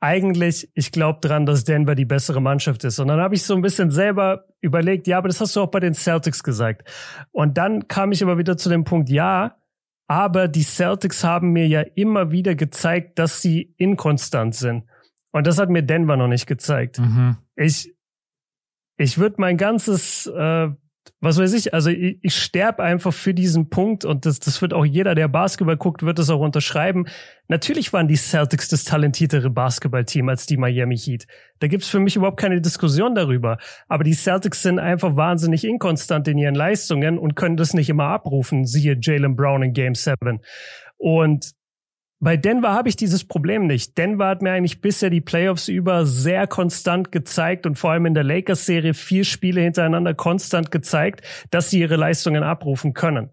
eigentlich, 0.00 0.68
ich 0.74 0.90
glaube 0.90 1.20
dran, 1.20 1.46
dass 1.46 1.64
Denver 1.64 1.94
die 1.94 2.04
bessere 2.04 2.42
Mannschaft 2.42 2.82
ist. 2.84 2.98
Und 2.98 3.08
dann 3.08 3.20
habe 3.20 3.36
ich 3.36 3.44
so 3.44 3.54
ein 3.54 3.62
bisschen 3.62 3.92
selber 3.92 4.46
überlegt, 4.60 5.06
ja, 5.06 5.18
aber 5.18 5.28
das 5.28 5.40
hast 5.40 5.54
du 5.54 5.60
auch 5.60 5.70
bei 5.70 5.78
den 5.78 5.94
Celtics 5.94 6.42
gesagt. 6.42 6.88
Und 7.30 7.56
dann 7.56 7.86
kam 7.86 8.10
ich 8.10 8.22
aber 8.22 8.36
wieder 8.36 8.56
zu 8.56 8.68
dem 8.68 8.82
Punkt, 8.82 9.10
ja, 9.10 9.56
aber 10.08 10.48
die 10.48 10.64
Celtics 10.64 11.22
haben 11.22 11.52
mir 11.52 11.68
ja 11.68 11.82
immer 11.94 12.32
wieder 12.32 12.56
gezeigt, 12.56 13.18
dass 13.18 13.42
sie 13.42 13.74
inkonstant 13.76 14.56
sind. 14.56 14.84
Und 15.30 15.46
das 15.46 15.58
hat 15.58 15.70
mir 15.70 15.82
Denver 15.82 16.16
noch 16.16 16.28
nicht 16.28 16.46
gezeigt. 16.46 16.98
Mhm. 16.98 17.36
Ich, 17.54 17.94
ich 18.96 19.18
würde 19.18 19.36
mein 19.38 19.56
ganzes, 19.56 20.26
äh, 20.26 20.68
was 21.20 21.38
weiß 21.38 21.52
ich, 21.54 21.72
also 21.74 21.90
ich, 21.90 22.18
ich 22.22 22.34
sterbe 22.34 22.82
einfach 22.82 23.12
für 23.12 23.34
diesen 23.34 23.70
Punkt 23.70 24.04
und 24.04 24.26
das, 24.26 24.40
das 24.40 24.60
wird 24.60 24.74
auch 24.74 24.84
jeder, 24.84 25.14
der 25.14 25.28
Basketball 25.28 25.76
guckt, 25.76 26.02
wird 26.02 26.18
das 26.18 26.30
auch 26.30 26.40
unterschreiben. 26.40 27.06
Natürlich 27.48 27.92
waren 27.92 28.08
die 28.08 28.16
Celtics 28.16 28.68
das 28.68 28.84
talentiertere 28.84 29.50
Basketballteam 29.50 30.28
als 30.28 30.46
die 30.46 30.56
Miami 30.56 30.96
Heat. 30.96 31.26
Da 31.60 31.68
gibt's 31.68 31.88
für 31.88 32.00
mich 32.00 32.16
überhaupt 32.16 32.40
keine 32.40 32.60
Diskussion 32.60 33.14
darüber. 33.14 33.58
Aber 33.88 34.04
die 34.04 34.14
Celtics 34.14 34.62
sind 34.62 34.78
einfach 34.78 35.16
wahnsinnig 35.16 35.64
inkonstant 35.64 36.28
in 36.28 36.38
ihren 36.38 36.54
Leistungen 36.54 37.18
und 37.18 37.36
können 37.36 37.56
das 37.56 37.74
nicht 37.74 37.88
immer 37.88 38.06
abrufen, 38.06 38.64
siehe 38.64 38.98
Jalen 39.00 39.36
Brown 39.36 39.62
in 39.62 39.72
Game 39.72 39.94
7. 39.94 40.40
Und 40.96 41.52
bei 42.22 42.36
Denver 42.36 42.70
habe 42.70 42.88
ich 42.88 42.94
dieses 42.94 43.24
Problem 43.24 43.66
nicht. 43.66 43.98
Denver 43.98 44.28
hat 44.28 44.42
mir 44.42 44.52
eigentlich 44.52 44.80
bisher 44.80 45.10
die 45.10 45.20
Playoffs 45.20 45.66
über 45.66 46.06
sehr 46.06 46.46
konstant 46.46 47.10
gezeigt 47.10 47.66
und 47.66 47.76
vor 47.76 47.90
allem 47.90 48.06
in 48.06 48.14
der 48.14 48.22
Lakers-Serie 48.22 48.94
vier 48.94 49.24
Spiele 49.24 49.60
hintereinander 49.60 50.14
konstant 50.14 50.70
gezeigt, 50.70 51.22
dass 51.50 51.70
sie 51.70 51.80
ihre 51.80 51.96
Leistungen 51.96 52.44
abrufen 52.44 52.94
können. 52.94 53.30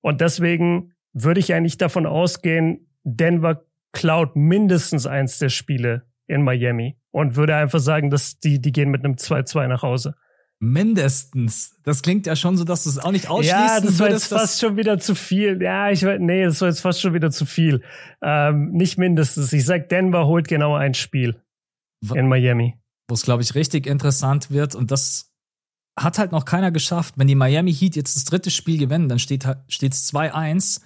Und 0.00 0.20
deswegen 0.20 0.92
würde 1.12 1.38
ich 1.38 1.54
eigentlich 1.54 1.78
davon 1.78 2.04
ausgehen, 2.04 2.88
Denver 3.04 3.62
klaut 3.92 4.34
mindestens 4.34 5.06
eins 5.06 5.38
der 5.38 5.48
Spiele 5.48 6.02
in 6.26 6.42
Miami 6.42 6.96
und 7.12 7.36
würde 7.36 7.54
einfach 7.54 7.78
sagen, 7.78 8.10
dass 8.10 8.40
die, 8.40 8.60
die 8.60 8.72
gehen 8.72 8.90
mit 8.90 9.04
einem 9.04 9.14
2-2 9.14 9.68
nach 9.68 9.82
Hause. 9.82 10.16
Mindestens. 10.64 11.74
Das 11.82 12.02
klingt 12.02 12.24
ja 12.24 12.36
schon 12.36 12.56
so, 12.56 12.62
dass 12.62 12.84
du 12.84 12.90
es 12.90 12.98
auch 12.98 13.10
nicht 13.10 13.28
ausschließen 13.28 13.58
Ja, 13.58 13.80
das 13.80 13.98
war 13.98 14.10
jetzt 14.10 14.28
fast 14.28 14.60
schon 14.60 14.76
wieder 14.76 14.96
zu 15.00 15.16
viel. 15.16 15.60
Ja, 15.60 15.90
ich 15.90 16.04
weiß, 16.04 16.20
nee, 16.20 16.44
das 16.44 16.60
war 16.60 16.68
jetzt 16.68 16.80
fast 16.80 17.00
schon 17.00 17.14
wieder 17.14 17.32
zu 17.32 17.46
viel. 17.46 17.82
Ähm, 18.22 18.70
nicht 18.70 18.96
mindestens. 18.96 19.52
Ich 19.52 19.64
sag, 19.64 19.88
Denver 19.88 20.28
holt 20.28 20.46
genau 20.46 20.76
ein 20.76 20.94
Spiel 20.94 21.42
in 22.14 22.28
Miami. 22.28 22.76
Wo 23.08 23.14
es, 23.14 23.22
glaube 23.22 23.42
ich, 23.42 23.56
richtig 23.56 23.88
interessant 23.88 24.52
wird 24.52 24.76
und 24.76 24.92
das 24.92 25.32
hat 25.98 26.20
halt 26.20 26.30
noch 26.30 26.44
keiner 26.44 26.70
geschafft. 26.70 27.14
Wenn 27.16 27.26
die 27.26 27.34
Miami 27.34 27.74
Heat 27.74 27.96
jetzt 27.96 28.14
das 28.14 28.24
dritte 28.24 28.52
Spiel 28.52 28.78
gewinnen, 28.78 29.08
dann 29.08 29.18
steht 29.18 29.44
es 29.44 30.14
2-1 30.14 30.80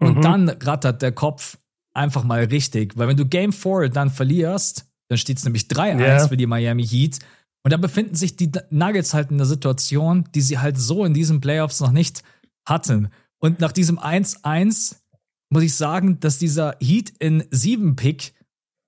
und 0.00 0.16
mhm. 0.16 0.22
dann 0.22 0.48
rattert 0.48 1.02
der 1.02 1.12
Kopf 1.12 1.56
einfach 1.94 2.24
mal 2.24 2.42
richtig. 2.42 2.98
Weil 2.98 3.06
wenn 3.06 3.16
du 3.16 3.26
Game 3.26 3.52
4 3.52 3.90
dann 3.90 4.10
verlierst, 4.10 4.90
dann 5.08 5.18
steht 5.18 5.38
es 5.38 5.44
nämlich 5.44 5.66
3-1 5.66 5.98
yeah. 6.00 6.26
für 6.26 6.36
die 6.36 6.46
Miami 6.46 6.84
Heat. 6.84 7.20
Und 7.64 7.72
da 7.72 7.78
befinden 7.78 8.14
sich 8.14 8.36
die 8.36 8.52
Nuggets 8.70 9.14
halt 9.14 9.30
in 9.30 9.38
der 9.38 9.46
Situation, 9.46 10.28
die 10.34 10.42
sie 10.42 10.58
halt 10.58 10.78
so 10.78 11.04
in 11.04 11.14
diesen 11.14 11.40
Playoffs 11.40 11.80
noch 11.80 11.92
nicht 11.92 12.22
hatten. 12.66 13.08
Und 13.38 13.58
nach 13.60 13.72
diesem 13.72 13.98
1-1 13.98 14.96
muss 15.50 15.62
ich 15.62 15.74
sagen, 15.74 16.20
dass 16.20 16.38
dieser 16.38 16.76
Heat 16.80 17.12
in 17.18 17.44
7 17.50 17.96
Pick, 17.96 18.34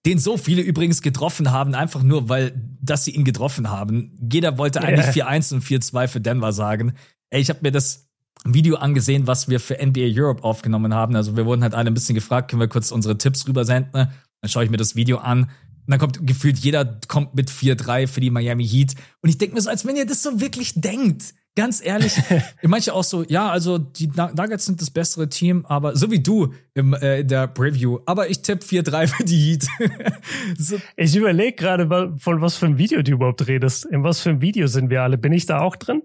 den 0.04 0.18
so 0.18 0.36
viele 0.36 0.62
übrigens 0.62 1.00
getroffen 1.00 1.50
haben, 1.50 1.74
einfach 1.74 2.02
nur, 2.02 2.28
weil, 2.28 2.52
dass 2.80 3.04
sie 3.04 3.12
ihn 3.12 3.24
getroffen 3.24 3.70
haben. 3.70 4.16
Jeder 4.30 4.58
wollte 4.58 4.80
yeah. 4.80 4.88
eigentlich 4.88 5.24
4-1 5.24 5.54
und 5.54 5.64
4-2 5.64 6.08
für 6.08 6.20
Denver 6.20 6.52
sagen. 6.52 6.94
Ey, 7.30 7.40
ich 7.40 7.48
habe 7.48 7.60
mir 7.62 7.72
das 7.72 8.06
Video 8.44 8.76
angesehen, 8.76 9.26
was 9.26 9.48
wir 9.48 9.58
für 9.58 9.74
NBA 9.74 10.12
Europe 10.12 10.44
aufgenommen 10.44 10.92
haben. 10.92 11.16
Also 11.16 11.36
wir 11.36 11.46
wurden 11.46 11.62
halt 11.62 11.74
alle 11.74 11.90
ein 11.90 11.94
bisschen 11.94 12.14
gefragt, 12.14 12.50
können 12.50 12.60
wir 12.60 12.68
kurz 12.68 12.92
unsere 12.92 13.16
Tipps 13.16 13.48
rübersenden? 13.48 14.08
Dann 14.40 14.50
schaue 14.50 14.64
ich 14.64 14.70
mir 14.70 14.76
das 14.76 14.94
Video 14.94 15.18
an. 15.18 15.50
Und 15.86 15.92
dann 15.92 16.00
kommt 16.00 16.26
gefühlt 16.26 16.58
jeder 16.58 16.98
kommt 17.06 17.34
mit 17.34 17.50
4-3 17.50 18.08
für 18.08 18.20
die 18.20 18.30
Miami 18.30 18.66
Heat. 18.66 18.94
Und 19.22 19.28
ich 19.28 19.38
denke 19.38 19.54
mir 19.54 19.60
so, 19.60 19.70
als 19.70 19.86
wenn 19.86 19.96
ihr 19.96 20.06
das 20.06 20.22
so 20.22 20.40
wirklich 20.40 20.74
denkt. 20.74 21.34
Ganz 21.54 21.82
ehrlich, 21.82 22.12
manche 22.62 22.92
auch 22.92 23.04
so, 23.04 23.24
ja, 23.24 23.48
also 23.48 23.78
die 23.78 24.08
Nuggets 24.08 24.66
sind 24.66 24.82
das 24.82 24.90
bessere 24.90 25.30
Team, 25.30 25.64
aber 25.64 25.96
so 25.96 26.10
wie 26.10 26.20
du 26.20 26.52
im, 26.74 26.92
äh, 26.92 27.20
in 27.20 27.28
der 27.28 27.46
Preview. 27.46 28.00
Aber 28.04 28.28
ich 28.28 28.42
tippe 28.42 28.64
4-3 28.64 29.06
für 29.06 29.24
die 29.24 29.38
Heat. 29.38 29.66
so. 30.58 30.76
Ich 30.96 31.16
überlege 31.16 31.56
gerade, 31.56 32.14
von 32.18 32.42
was 32.42 32.56
für 32.56 32.66
einem 32.66 32.76
Video 32.76 33.00
du 33.00 33.12
überhaupt 33.12 33.46
redest. 33.46 33.86
In 33.86 34.02
was 34.02 34.20
für 34.20 34.30
einem 34.30 34.42
Video 34.42 34.66
sind 34.66 34.90
wir 34.90 35.02
alle? 35.02 35.16
Bin 35.16 35.32
ich 35.32 35.46
da 35.46 35.60
auch 35.60 35.76
drin? 35.76 36.02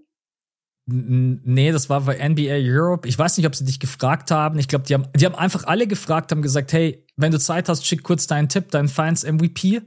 Nee, 0.88 1.72
das 1.72 1.90
war 1.90 2.02
bei 2.02 2.28
NBA 2.28 2.60
Europe. 2.62 3.08
Ich 3.08 3.18
weiß 3.18 3.38
nicht, 3.38 3.46
ob 3.46 3.56
sie 3.56 3.66
dich 3.66 3.80
gefragt 3.80 4.32
haben. 4.32 4.58
Ich 4.58 4.68
glaube, 4.68 4.86
die 4.86 4.94
haben, 4.94 5.06
die 5.16 5.26
haben 5.26 5.36
einfach 5.36 5.66
alle 5.66 5.86
gefragt, 5.86 6.32
haben 6.32 6.42
gesagt, 6.42 6.74
hey, 6.74 7.06
wenn 7.22 7.32
du 7.32 7.40
Zeit 7.40 7.70
hast, 7.70 7.86
schick 7.86 8.04
kurz 8.04 8.28
deinen 8.28 8.50
Tipp, 8.50 8.72
deinen 8.72 8.88
Fans 8.88 9.24
MVP. 9.24 9.82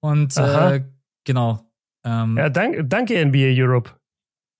Und 0.00 0.36
äh, 0.36 0.84
genau. 1.24 1.70
Ähm, 2.04 2.36
ja, 2.36 2.48
dank, 2.50 2.88
danke 2.88 3.24
NBA 3.24 3.52
Europe. 3.56 3.90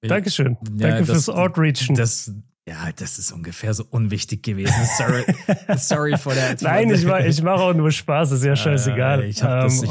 Dankeschön. 0.02 0.56
Ja, 0.76 0.88
danke 0.88 1.04
das, 1.04 1.24
fürs 1.24 1.28
Outreachen. 1.28 1.94
Das, 1.94 2.32
ja, 2.68 2.90
das 2.96 3.18
ist 3.18 3.32
ungefähr 3.32 3.74
so 3.74 3.84
unwichtig 3.90 4.42
gewesen. 4.42 4.84
Sorry, 4.96 5.24
sorry 5.76 6.16
for 6.16 6.34
that. 6.34 6.62
Nein, 6.62 6.90
ich, 6.94 7.04
mach, 7.04 7.20
ich 7.20 7.42
mache 7.42 7.62
auch 7.62 7.74
nur 7.74 7.90
Spaß, 7.90 8.32
ist 8.32 8.44
ja 8.44 8.56
scheißegal. 8.56 9.22
Äh, 9.22 9.26
ich 9.26 9.42
habe 9.42 9.66
ich 9.66 9.90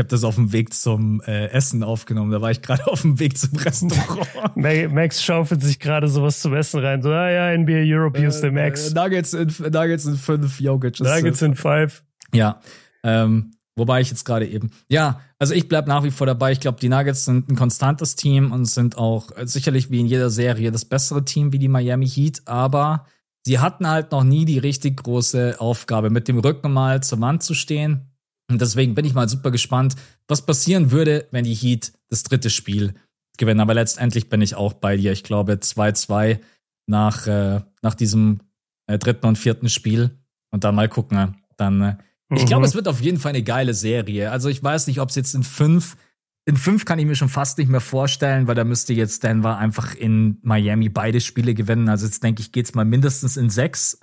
habe 0.00 0.08
das 0.08 0.24
auf 0.24 0.34
dem 0.34 0.52
Weg 0.52 0.74
zum 0.74 1.22
äh, 1.22 1.46
Essen 1.46 1.84
aufgenommen. 1.84 2.32
Da 2.32 2.40
war 2.40 2.50
ich 2.50 2.60
gerade 2.60 2.86
auf 2.88 3.02
dem 3.02 3.20
Weg 3.20 3.38
zum 3.38 3.56
Restaurant. 3.56 4.56
Max 4.92 5.22
schaufelt 5.22 5.62
sich 5.62 5.78
gerade 5.78 6.08
sowas 6.08 6.40
zum 6.40 6.54
Essen 6.54 6.80
rein. 6.80 7.02
So, 7.02 7.10
ah 7.10 7.30
ja, 7.30 7.56
NBA 7.56 7.84
Europe, 7.84 8.18
hier 8.18 8.28
ist 8.28 8.40
der 8.40 8.50
Max. 8.50 8.90
Äh, 8.90 8.94
Nuggets 8.94 9.32
in, 9.34 9.48
Nuggets 9.70 10.04
in 10.06 10.16
fünf, 10.16 10.60
Jokic. 10.60 11.00
Nuggets 11.00 11.42
in 11.42 11.54
five. 11.54 12.02
Ja, 12.34 12.60
ähm, 13.04 13.52
wobei 13.76 14.00
ich 14.00 14.10
jetzt 14.10 14.24
gerade 14.24 14.46
eben. 14.48 14.72
Ja, 14.88 15.20
also 15.38 15.54
ich 15.54 15.68
bleib 15.68 15.86
nach 15.86 16.02
wie 16.02 16.10
vor 16.10 16.26
dabei. 16.26 16.52
Ich 16.52 16.60
glaube, 16.60 16.80
die 16.80 16.88
Nuggets 16.88 17.24
sind 17.24 17.48
ein 17.48 17.56
konstantes 17.56 18.16
Team 18.16 18.50
und 18.50 18.64
sind 18.64 18.98
auch 18.98 19.36
äh, 19.36 19.46
sicherlich 19.46 19.90
wie 19.90 20.00
in 20.00 20.06
jeder 20.06 20.30
Serie 20.30 20.72
das 20.72 20.84
bessere 20.84 21.24
Team 21.24 21.52
wie 21.52 21.58
die 21.58 21.68
Miami 21.68 22.08
Heat. 22.08 22.42
Aber 22.46 23.06
sie 23.44 23.58
hatten 23.58 23.88
halt 23.88 24.12
noch 24.12 24.24
nie 24.24 24.44
die 24.44 24.58
richtig 24.58 25.02
große 25.02 25.56
Aufgabe, 25.60 26.10
mit 26.10 26.28
dem 26.28 26.38
Rücken 26.38 26.72
mal 26.72 27.02
zur 27.02 27.20
Wand 27.20 27.42
zu 27.42 27.54
stehen 27.54 28.09
und 28.50 28.60
deswegen 28.60 28.94
bin 28.94 29.04
ich 29.04 29.14
mal 29.14 29.28
super 29.28 29.50
gespannt, 29.50 29.96
was 30.28 30.44
passieren 30.44 30.90
würde, 30.90 31.26
wenn 31.30 31.44
die 31.44 31.54
Heat 31.54 31.92
das 32.08 32.22
dritte 32.22 32.50
Spiel 32.50 32.94
gewinnen. 33.38 33.60
Aber 33.60 33.74
letztendlich 33.74 34.28
bin 34.28 34.42
ich 34.42 34.54
auch 34.54 34.72
bei 34.72 34.96
dir. 34.96 35.12
Ich 35.12 35.22
glaube 35.22 35.54
2-2 35.54 36.40
nach, 36.86 37.26
äh, 37.26 37.60
nach 37.82 37.94
diesem 37.94 38.40
äh, 38.86 38.98
dritten 38.98 39.26
und 39.26 39.38
vierten 39.38 39.68
Spiel. 39.68 40.10
Und 40.50 40.64
dann 40.64 40.74
mal 40.74 40.88
gucken. 40.88 41.36
Dann, 41.56 41.80
äh, 41.80 41.96
mhm. 42.28 42.36
ich 42.36 42.46
glaube, 42.46 42.66
es 42.66 42.74
wird 42.74 42.88
auf 42.88 43.00
jeden 43.00 43.18
Fall 43.18 43.30
eine 43.30 43.42
geile 43.42 43.74
Serie. 43.74 44.30
Also 44.30 44.48
ich 44.48 44.62
weiß 44.62 44.88
nicht, 44.88 45.00
ob 45.00 45.08
es 45.10 45.14
jetzt 45.14 45.34
in 45.34 45.44
fünf, 45.44 45.96
in 46.44 46.56
fünf 46.56 46.84
kann 46.84 46.98
ich 46.98 47.06
mir 47.06 47.14
schon 47.14 47.28
fast 47.28 47.58
nicht 47.58 47.68
mehr 47.68 47.80
vorstellen, 47.80 48.46
weil 48.48 48.54
da 48.54 48.64
müsste 48.64 48.92
jetzt 48.92 49.22
Denver 49.22 49.56
einfach 49.58 49.94
in 49.94 50.38
Miami 50.42 50.88
beide 50.88 51.20
Spiele 51.20 51.54
gewinnen. 51.54 51.88
Also 51.88 52.06
jetzt 52.06 52.22
denke 52.22 52.42
ich, 52.42 52.50
geht's 52.52 52.74
mal 52.74 52.84
mindestens 52.84 53.36
in 53.36 53.50
sechs 53.50 54.00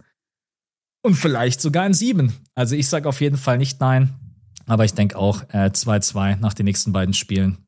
und 1.04 1.16
vielleicht 1.16 1.62
sogar 1.62 1.86
in 1.86 1.94
sieben. 1.94 2.34
Also 2.56 2.76
ich 2.76 2.88
sage 2.88 3.10
auf 3.10 3.22
jeden 3.22 3.38
Fall 3.38 3.58
nicht 3.58 3.80
nein. 3.82 4.27
Aber 4.68 4.86
ich 4.86 4.94
denke 4.94 5.18
auch 5.18 5.44
2-2 5.46 6.34
äh, 6.34 6.36
nach 6.36 6.54
den 6.54 6.66
nächsten 6.66 6.92
beiden 6.92 7.14
Spielen. 7.14 7.66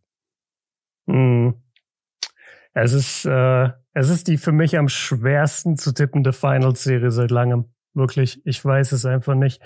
Hm. 1.07 1.55
Es 2.73 2.93
ist, 2.93 3.25
äh, 3.25 3.69
es 3.93 4.09
ist 4.09 4.27
die 4.27 4.37
für 4.37 4.51
mich 4.51 4.77
am 4.77 4.89
schwersten 4.89 5.77
zu 5.77 5.93
tippende 5.93 6.33
Finals-Serie 6.33 7.09
seit 7.11 7.31
langem. 7.31 7.65
Wirklich. 7.93 8.41
Ich 8.45 8.63
weiß 8.63 8.91
es 8.91 9.05
einfach 9.05 9.33
nicht. 9.33 9.61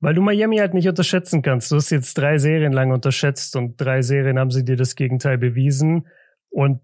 Weil 0.00 0.14
du 0.14 0.20
Miami 0.20 0.58
halt 0.58 0.74
nicht 0.74 0.88
unterschätzen 0.88 1.42
kannst. 1.42 1.72
Du 1.72 1.76
hast 1.76 1.90
jetzt 1.90 2.16
drei 2.18 2.38
Serien 2.38 2.72
lang 2.72 2.92
unterschätzt 2.92 3.56
und 3.56 3.80
drei 3.80 4.02
Serien 4.02 4.38
haben 4.38 4.50
sie 4.50 4.64
dir 4.64 4.76
das 4.76 4.94
Gegenteil 4.94 5.38
bewiesen. 5.38 6.06
Und 6.50 6.80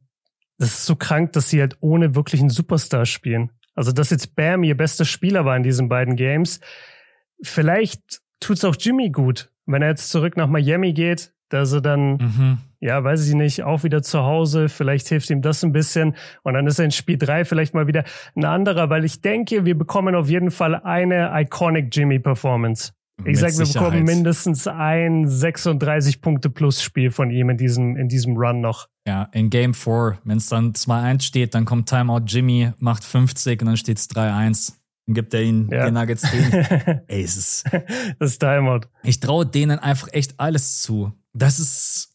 das 0.58 0.70
ist 0.70 0.86
so 0.86 0.96
krank, 0.96 1.32
dass 1.32 1.50
sie 1.50 1.60
halt 1.60 1.76
ohne 1.80 2.14
wirklichen 2.14 2.48
Superstar 2.48 3.04
spielen. 3.04 3.50
Also, 3.74 3.92
dass 3.92 4.10
jetzt 4.10 4.34
Bam 4.34 4.64
ihr 4.64 4.76
bester 4.76 5.04
Spieler 5.04 5.44
war 5.44 5.56
in 5.56 5.62
diesen 5.62 5.88
beiden 5.88 6.16
Games. 6.16 6.60
Vielleicht 7.42 8.22
tut's 8.40 8.64
auch 8.64 8.76
Jimmy 8.78 9.10
gut, 9.10 9.51
wenn 9.66 9.82
er 9.82 9.88
jetzt 9.88 10.10
zurück 10.10 10.36
nach 10.36 10.48
Miami 10.48 10.92
geht, 10.92 11.32
dass 11.48 11.72
er 11.72 11.80
dann, 11.80 12.12
mhm. 12.12 12.58
ja, 12.80 13.02
weiß 13.04 13.28
ich 13.28 13.34
nicht, 13.34 13.62
auch 13.62 13.84
wieder 13.84 14.02
zu 14.02 14.22
Hause, 14.22 14.68
vielleicht 14.68 15.08
hilft 15.08 15.28
ihm 15.30 15.42
das 15.42 15.62
ein 15.62 15.72
bisschen 15.72 16.16
und 16.42 16.54
dann 16.54 16.66
ist 16.66 16.78
er 16.78 16.86
in 16.86 16.90
Spiel 16.90 17.18
drei 17.18 17.44
vielleicht 17.44 17.74
mal 17.74 17.86
wieder 17.86 18.04
ein 18.34 18.44
anderer, 18.44 18.90
weil 18.90 19.04
ich 19.04 19.20
denke, 19.20 19.64
wir 19.64 19.76
bekommen 19.76 20.14
auf 20.14 20.28
jeden 20.28 20.50
Fall 20.50 20.76
eine 20.76 21.30
iconic 21.34 21.94
Jimmy 21.94 22.18
Performance. 22.18 22.92
Ich 23.24 23.38
sage, 23.38 23.58
wir 23.58 23.66
bekommen 23.66 24.04
mindestens 24.04 24.66
ein 24.66 25.28
36 25.28 26.20
Punkte 26.22 26.50
plus 26.50 26.82
Spiel 26.82 27.10
von 27.10 27.30
ihm 27.30 27.50
in 27.50 27.56
diesem, 27.56 27.96
in 27.96 28.08
diesem 28.08 28.36
Run 28.36 28.60
noch. 28.60 28.88
Ja, 29.06 29.28
in 29.32 29.50
Game 29.50 29.74
4, 29.74 30.18
wenn 30.24 30.38
es 30.38 30.48
dann 30.48 30.72
2-1 30.72 31.22
steht, 31.22 31.54
dann 31.54 31.64
kommt 31.64 31.88
Timeout 31.88 32.24
Jimmy, 32.26 32.72
macht 32.78 33.04
50 33.04 33.60
und 33.60 33.66
dann 33.66 33.76
steht 33.76 33.98
es 33.98 34.10
3-1. 34.10 34.74
Dann 35.06 35.14
gibt 35.14 35.34
er 35.34 35.42
ihnen 35.42 35.68
ja. 35.70 35.86
den 35.86 35.94
Nuggets 35.94 36.22
den. 36.30 36.52
Ey, 37.08 37.22
es 37.22 37.36
ist. 37.36 37.64
Das 38.18 38.32
ist 38.32 38.38
Timeout. 38.38 38.82
Ich 39.02 39.20
traue 39.20 39.46
denen 39.46 39.78
einfach 39.78 40.08
echt 40.12 40.38
alles 40.38 40.80
zu. 40.82 41.12
Das 41.32 41.58
ist. 41.58 42.10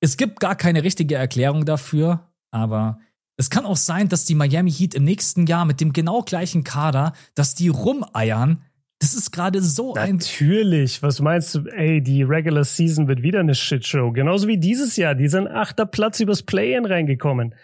Es 0.00 0.16
gibt 0.16 0.38
gar 0.38 0.54
keine 0.54 0.82
richtige 0.82 1.14
Erklärung 1.14 1.64
dafür, 1.64 2.30
aber 2.50 2.98
es 3.36 3.50
kann 3.50 3.64
auch 3.64 3.76
sein, 3.76 4.08
dass 4.08 4.24
die 4.24 4.34
Miami 4.34 4.70
Heat 4.70 4.94
im 4.94 5.04
nächsten 5.04 5.46
Jahr 5.46 5.64
mit 5.64 5.80
dem 5.80 5.92
genau 5.92 6.22
gleichen 6.22 6.62
Kader, 6.62 7.14
dass 7.34 7.54
die 7.54 7.68
rumeiern. 7.68 8.62
Das 9.00 9.14
ist 9.14 9.32
gerade 9.32 9.60
so 9.60 9.94
ein. 9.94 10.16
Natürlich. 10.16 11.02
Was 11.02 11.20
meinst 11.20 11.54
du? 11.54 11.66
Ey, 11.66 12.00
die 12.00 12.22
Regular 12.22 12.64
Season 12.64 13.08
wird 13.08 13.22
wieder 13.22 13.40
eine 13.40 13.54
Shitshow. 13.54 14.12
Genauso 14.12 14.46
wie 14.46 14.58
dieses 14.58 14.96
Jahr. 14.96 15.14
Die 15.14 15.28
sind 15.28 15.48
achter 15.48 15.84
Platz 15.84 16.20
übers 16.20 16.42
Play-In 16.42 16.86
reingekommen. 16.86 17.54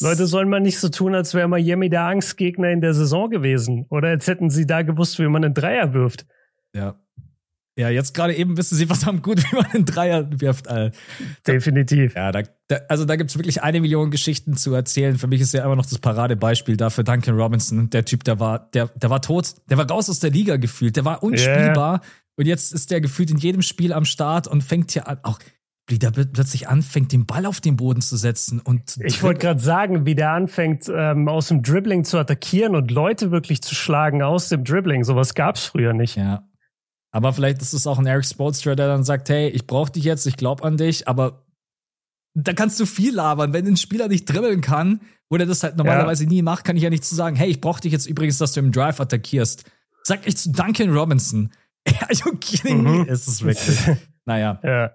Leute 0.00 0.26
sollen 0.26 0.48
mal 0.48 0.60
nicht 0.60 0.78
so 0.78 0.88
tun, 0.88 1.14
als 1.14 1.34
wäre 1.34 1.48
Miami 1.48 1.88
der 1.88 2.02
Angstgegner 2.02 2.70
in 2.70 2.80
der 2.80 2.94
Saison 2.94 3.30
gewesen. 3.30 3.86
Oder 3.88 4.08
als 4.08 4.26
hätten 4.26 4.50
sie 4.50 4.66
da 4.66 4.82
gewusst, 4.82 5.18
wie 5.18 5.28
man 5.28 5.44
einen 5.44 5.54
Dreier 5.54 5.94
wirft. 5.94 6.26
Ja. 6.74 7.00
Ja, 7.76 7.88
jetzt 7.88 8.14
gerade 8.14 8.34
eben 8.34 8.56
wissen 8.56 8.76
sie 8.76 8.88
was 8.88 9.06
am 9.06 9.20
gut, 9.20 9.42
wie 9.42 9.56
man 9.56 9.66
einen 9.66 9.84
Dreier 9.84 10.28
wirft. 10.40 10.68
Alter. 10.68 10.96
Definitiv. 11.46 12.14
Ja, 12.14 12.30
da, 12.30 12.42
da, 12.68 12.76
also 12.88 13.04
da 13.04 13.16
gibt's 13.16 13.36
wirklich 13.36 13.62
eine 13.62 13.80
Million 13.80 14.12
Geschichten 14.12 14.56
zu 14.56 14.72
erzählen. 14.74 15.18
Für 15.18 15.26
mich 15.26 15.40
ist 15.40 15.54
ja 15.54 15.64
immer 15.64 15.74
noch 15.74 15.86
das 15.86 15.98
Paradebeispiel 15.98 16.76
dafür 16.76 17.02
Duncan 17.02 17.34
Robinson. 17.34 17.90
Der 17.90 18.04
Typ, 18.04 18.22
der 18.22 18.38
war, 18.38 18.70
der, 18.74 18.88
der 18.94 19.10
war 19.10 19.22
tot. 19.22 19.54
Der 19.68 19.76
war 19.76 19.90
raus 19.90 20.08
aus 20.08 20.20
der 20.20 20.30
Liga 20.30 20.56
gefühlt. 20.56 20.94
Der 20.94 21.04
war 21.04 21.24
unspielbar. 21.24 21.94
Yeah. 21.94 22.02
Und 22.36 22.46
jetzt 22.46 22.72
ist 22.72 22.92
der 22.92 23.00
gefühlt 23.00 23.30
in 23.30 23.38
jedem 23.38 23.62
Spiel 23.62 23.92
am 23.92 24.04
Start 24.04 24.46
und 24.46 24.62
fängt 24.62 24.92
hier 24.92 25.08
an. 25.08 25.18
Auch 25.22 25.40
wie 25.86 25.98
der 25.98 26.10
plötzlich 26.10 26.68
anfängt, 26.68 27.12
den 27.12 27.26
Ball 27.26 27.44
auf 27.44 27.60
den 27.60 27.76
Boden 27.76 28.00
zu 28.00 28.16
setzen 28.16 28.60
und 28.60 28.96
ich 29.04 29.22
wollte 29.22 29.40
gerade 29.40 29.60
sagen, 29.60 30.06
wie 30.06 30.14
der 30.14 30.30
anfängt, 30.30 30.90
ähm, 30.94 31.28
aus 31.28 31.48
dem 31.48 31.62
Dribbling 31.62 32.04
zu 32.04 32.16
attackieren 32.16 32.74
und 32.74 32.90
Leute 32.90 33.30
wirklich 33.30 33.60
zu 33.62 33.74
schlagen 33.74 34.22
aus 34.22 34.48
dem 34.48 34.64
Dribbling. 34.64 35.04
Sowas 35.04 35.34
gab's 35.34 35.66
früher 35.66 35.92
nicht. 35.92 36.16
Ja. 36.16 36.48
Aber 37.10 37.32
vielleicht 37.34 37.60
ist 37.60 37.74
es 37.74 37.86
auch 37.86 37.98
ein 37.98 38.06
Eric 38.06 38.24
Spolstra, 38.24 38.74
der 38.74 38.88
dann 38.88 39.04
sagt, 39.04 39.28
hey, 39.28 39.48
ich 39.48 39.66
brauche 39.66 39.92
dich 39.92 40.04
jetzt, 40.04 40.26
ich 40.26 40.36
glaube 40.36 40.64
an 40.64 40.78
dich, 40.78 41.06
aber 41.06 41.44
da 42.34 42.52
kannst 42.54 42.80
du 42.80 42.86
viel 42.86 43.14
labern. 43.14 43.52
Wenn 43.52 43.66
ein 43.66 43.76
Spieler 43.76 44.08
nicht 44.08 44.24
dribbeln 44.24 44.62
kann 44.62 45.00
oder 45.28 45.46
das 45.46 45.62
halt 45.62 45.76
normalerweise 45.76 46.24
ja. 46.24 46.30
nie 46.30 46.42
macht, 46.42 46.64
kann 46.64 46.76
ich 46.76 46.82
ja 46.82 46.90
nicht 46.90 47.04
zu 47.04 47.14
sagen, 47.14 47.36
hey, 47.36 47.48
ich 47.48 47.60
brauche 47.60 47.80
dich 47.80 47.92
jetzt 47.92 48.06
übrigens, 48.06 48.38
dass 48.38 48.52
du 48.52 48.60
im 48.60 48.72
Drive 48.72 49.00
attackierst. 49.00 49.64
Sag 50.02 50.26
ich 50.26 50.36
zu 50.36 50.50
Duncan 50.50 50.90
Robinson. 50.90 51.50
Ja, 51.86 52.06
you 52.10 52.34
kidding 52.40 52.82
me? 52.82 52.90
Mhm. 52.90 53.04
Ist 53.04 53.28
es 53.28 53.44
wirklich. 53.44 53.78
naja. 54.24 54.58
Ja. 54.62 54.92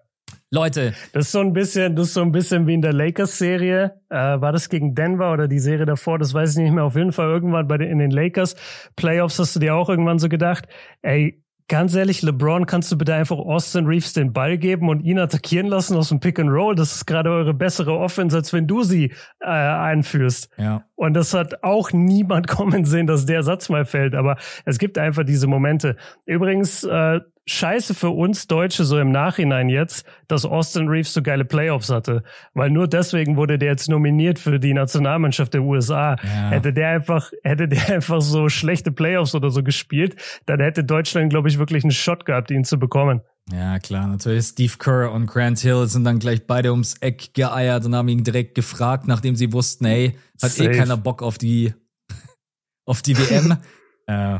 Leute. 0.51 0.93
Das 1.13 1.27
ist 1.27 1.31
so 1.31 1.41
ein 1.41 1.53
bisschen, 1.53 1.95
das 1.95 2.07
ist 2.07 2.13
so 2.15 2.21
ein 2.21 2.31
bisschen 2.31 2.65
wie 2.65 2.73
in 2.73 2.81
der 2.81 2.93
Lakers-Serie. 2.93 4.01
Äh, 4.09 4.15
war 4.15 4.51
das 4.51 4.69
gegen 4.69 4.95
Denver 4.95 5.31
oder 5.31 5.47
die 5.47 5.59
Serie 5.59 5.85
davor? 5.85 6.17
Das 6.17 6.33
weiß 6.33 6.57
ich 6.57 6.63
nicht 6.63 6.73
mehr. 6.73 6.85
Auf 6.85 6.95
jeden 6.95 7.11
Fall 7.11 7.29
irgendwann 7.29 7.67
bei 7.67 7.77
den, 7.77 7.89
in 7.89 7.99
den 7.99 8.09
Lakers 8.09 8.55
Playoffs 8.95 9.37
hast 9.37 9.55
du 9.55 9.59
dir 9.59 9.75
auch 9.75 9.89
irgendwann 9.89 10.17
so 10.17 10.27
gedacht, 10.27 10.67
ey, 11.03 11.43
ganz 11.67 11.93
ehrlich, 11.93 12.23
LeBron, 12.23 12.65
kannst 12.65 12.91
du 12.91 12.97
bitte 12.97 13.13
einfach 13.13 13.37
Austin 13.37 13.85
Reeves 13.85 14.13
den 14.13 14.33
Ball 14.33 14.57
geben 14.57 14.89
und 14.89 15.01
ihn 15.01 15.19
attackieren 15.19 15.67
lassen 15.67 15.95
aus 15.95 16.09
dem 16.09 16.19
Pick 16.19 16.39
and 16.39 16.49
Roll? 16.49 16.73
Das 16.73 16.95
ist 16.95 17.05
gerade 17.05 17.29
eure 17.29 17.53
bessere 17.53 17.97
Offense, 17.97 18.35
als 18.35 18.51
wenn 18.51 18.65
du 18.65 18.81
sie 18.81 19.13
äh, 19.39 19.45
einführst. 19.45 20.49
Ja. 20.57 20.83
Und 20.99 21.13
das 21.13 21.33
hat 21.33 21.63
auch 21.63 21.93
niemand 21.93 22.47
kommen 22.49 22.83
sehen, 22.83 23.07
dass 23.07 23.25
der 23.25 23.41
Satz 23.41 23.69
mal 23.69 23.85
fällt. 23.85 24.15
Aber 24.15 24.35
es 24.65 24.79
gibt 24.79 24.97
einfach 24.97 25.23
diese 25.23 25.47
Momente. 25.47 25.95
Übrigens, 26.25 26.83
äh, 26.83 27.21
scheiße 27.45 27.95
für 27.95 28.09
uns 28.09 28.47
Deutsche 28.47 28.83
so 28.83 28.99
im 28.99 29.09
Nachhinein 29.09 29.69
jetzt, 29.69 30.05
dass 30.27 30.43
Austin 30.43 30.89
Reeves 30.89 31.13
so 31.13 31.21
geile 31.21 31.45
Playoffs 31.45 31.89
hatte. 31.89 32.23
Weil 32.53 32.69
nur 32.69 32.85
deswegen 32.89 33.37
wurde 33.37 33.57
der 33.57 33.69
jetzt 33.69 33.87
nominiert 33.87 34.39
für 34.39 34.59
die 34.59 34.73
Nationalmannschaft 34.73 35.53
der 35.53 35.61
USA. 35.61 36.17
Ja. 36.21 36.49
Hätte 36.49 36.73
der 36.73 36.89
einfach, 36.89 37.31
hätte 37.45 37.69
der 37.69 37.89
einfach 37.95 38.19
so 38.19 38.49
schlechte 38.49 38.91
Playoffs 38.91 39.33
oder 39.33 39.51
so 39.51 39.63
gespielt, 39.63 40.17
dann 40.47 40.59
hätte 40.59 40.83
Deutschland, 40.83 41.29
glaube 41.29 41.47
ich, 41.47 41.59
wirklich 41.59 41.85
einen 41.85 41.91
Shot 41.91 42.25
gehabt, 42.25 42.51
ihn 42.51 42.65
zu 42.65 42.77
bekommen. 42.77 43.21
Ja, 43.51 43.79
klar, 43.79 44.07
natürlich. 44.07 44.45
Steve 44.45 44.73
Kerr 44.77 45.11
und 45.11 45.25
Grant 45.25 45.59
Hill 45.59 45.87
sind 45.87 46.03
dann 46.03 46.19
gleich 46.19 46.45
beide 46.45 46.71
ums 46.71 46.95
Eck 46.95 47.33
geeiert 47.33 47.85
und 47.85 47.95
haben 47.95 48.07
ihn 48.07 48.23
direkt 48.23 48.55
gefragt, 48.55 49.07
nachdem 49.07 49.35
sie 49.35 49.51
wussten, 49.53 49.85
hey, 49.85 50.17
hat 50.41 50.51
eh 50.51 50.55
Safe. 50.55 50.71
eh 50.71 50.77
keiner 50.77 50.97
Bock 50.97 51.23
auf 51.23 51.37
die, 51.37 51.73
auf 52.85 53.01
die 53.01 53.17
WM. 53.17 53.57
äh, 54.07 54.39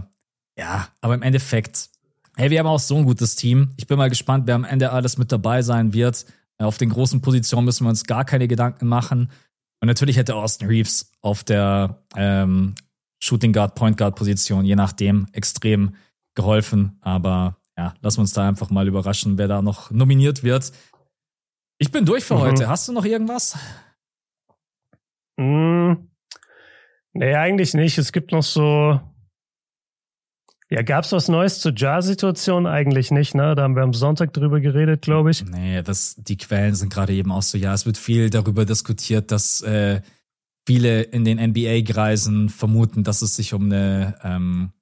ja, 0.57 0.89
aber 1.01 1.13
im 1.15 1.21
Endeffekt, 1.23 1.89
Hey, 2.39 2.49
wir 2.51 2.59
haben 2.59 2.67
auch 2.67 2.79
so 2.79 2.95
ein 2.95 3.03
gutes 3.03 3.35
Team. 3.35 3.71
Ich 3.75 3.85
bin 3.85 3.97
mal 3.97 4.07
gespannt, 4.07 4.47
wer 4.47 4.55
am 4.55 4.63
Ende 4.63 4.93
alles 4.93 5.17
mit 5.17 5.29
dabei 5.29 5.61
sein 5.61 5.91
wird. 5.91 6.25
Äh, 6.57 6.63
auf 6.63 6.77
den 6.77 6.89
großen 6.89 7.19
Positionen 7.19 7.65
müssen 7.65 7.83
wir 7.83 7.89
uns 7.89 8.05
gar 8.05 8.23
keine 8.23 8.47
Gedanken 8.47 8.87
machen. 8.87 9.29
Und 9.81 9.87
natürlich 9.87 10.15
hätte 10.15 10.35
Austin 10.35 10.69
Reeves 10.69 11.11
auf 11.21 11.43
der 11.43 12.01
ähm, 12.15 12.75
Shooting 13.21 13.51
Guard, 13.51 13.75
Point 13.75 13.97
Guard 13.97 14.15
Position, 14.15 14.63
je 14.63 14.77
nachdem, 14.77 15.27
extrem 15.33 15.95
geholfen. 16.33 16.97
Aber 17.01 17.57
ja, 17.79 17.93
lass 18.01 18.17
uns 18.17 18.33
da 18.33 18.45
einfach 18.45 18.69
mal 18.69 18.89
überraschen, 18.89 19.37
wer 19.37 19.47
da 19.47 19.61
noch 19.61 19.89
nominiert 19.89 20.43
wird. 20.43 20.73
Ich 21.77 21.91
bin 21.91 22.03
durch 22.03 22.25
für 22.25 22.35
mhm. 22.35 22.41
heute. 22.41 22.67
Hast 22.67 22.89
du 22.89 22.91
noch 22.91 23.05
irgendwas? 23.05 23.57
Mm, 25.37 25.93
nee, 27.13 27.35
eigentlich 27.35 27.73
nicht. 27.73 27.97
Es 27.97 28.11
gibt 28.11 28.33
noch 28.33 28.43
so 28.43 28.99
ja, 30.69 30.83
gab's 30.83 31.13
was 31.13 31.29
Neues 31.29 31.61
zur 31.61 31.73
Jar-Situation? 31.75 32.67
Eigentlich 32.67 33.09
nicht, 33.09 33.33
ne? 33.33 33.55
Da 33.55 33.63
haben 33.63 33.75
wir 33.75 33.81
am 33.81 33.93
Sonntag 33.93 34.33
drüber 34.33 34.59
geredet, 34.59 35.01
glaube 35.01 35.31
ich. 35.31 35.43
Nee, 35.43 35.81
das, 35.81 36.15
die 36.17 36.37
Quellen 36.37 36.75
sind 36.75 36.93
gerade 36.93 37.13
eben 37.13 37.31
auch 37.31 37.41
so, 37.41 37.57
ja, 37.57 37.73
es 37.73 37.87
wird 37.87 37.97
viel 37.97 38.29
darüber 38.29 38.65
diskutiert, 38.65 39.31
dass 39.31 39.61
äh, 39.61 40.01
viele 40.67 41.01
in 41.01 41.25
den 41.25 41.39
NBA-Kreisen 41.39 42.49
vermuten, 42.49 43.03
dass 43.03 43.23
es 43.23 43.35
sich 43.35 43.55
um 43.55 43.65
eine 43.65 44.19
ähm, 44.21 44.73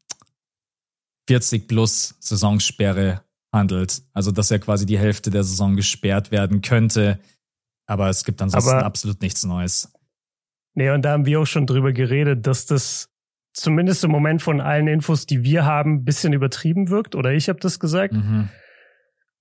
40 1.27 1.67
plus 1.67 2.15
Saisonsperre 2.19 3.21
handelt. 3.53 4.01
Also, 4.13 4.31
dass 4.31 4.51
er 4.51 4.59
quasi 4.59 4.85
die 4.85 4.97
Hälfte 4.97 5.29
der 5.29 5.43
Saison 5.43 5.75
gesperrt 5.75 6.31
werden 6.31 6.61
könnte. 6.61 7.19
Aber 7.85 8.09
es 8.09 8.23
gibt 8.23 8.41
ansonsten 8.41 8.71
Aber, 8.71 8.85
absolut 8.85 9.21
nichts 9.21 9.43
Neues. 9.45 9.91
Nee, 10.73 10.89
und 10.91 11.03
da 11.03 11.11
haben 11.11 11.25
wir 11.25 11.39
auch 11.39 11.45
schon 11.45 11.65
drüber 11.65 11.93
geredet, 11.93 12.45
dass 12.45 12.65
das 12.65 13.09
zumindest 13.53 14.03
im 14.03 14.11
Moment 14.11 14.41
von 14.41 14.61
allen 14.61 14.87
Infos, 14.87 15.25
die 15.25 15.43
wir 15.43 15.65
haben, 15.65 16.05
bisschen 16.05 16.33
übertrieben 16.33 16.89
wirkt. 16.89 17.15
Oder 17.15 17.33
ich 17.33 17.49
habe 17.49 17.59
das 17.59 17.79
gesagt. 17.79 18.13
Mhm. 18.13 18.49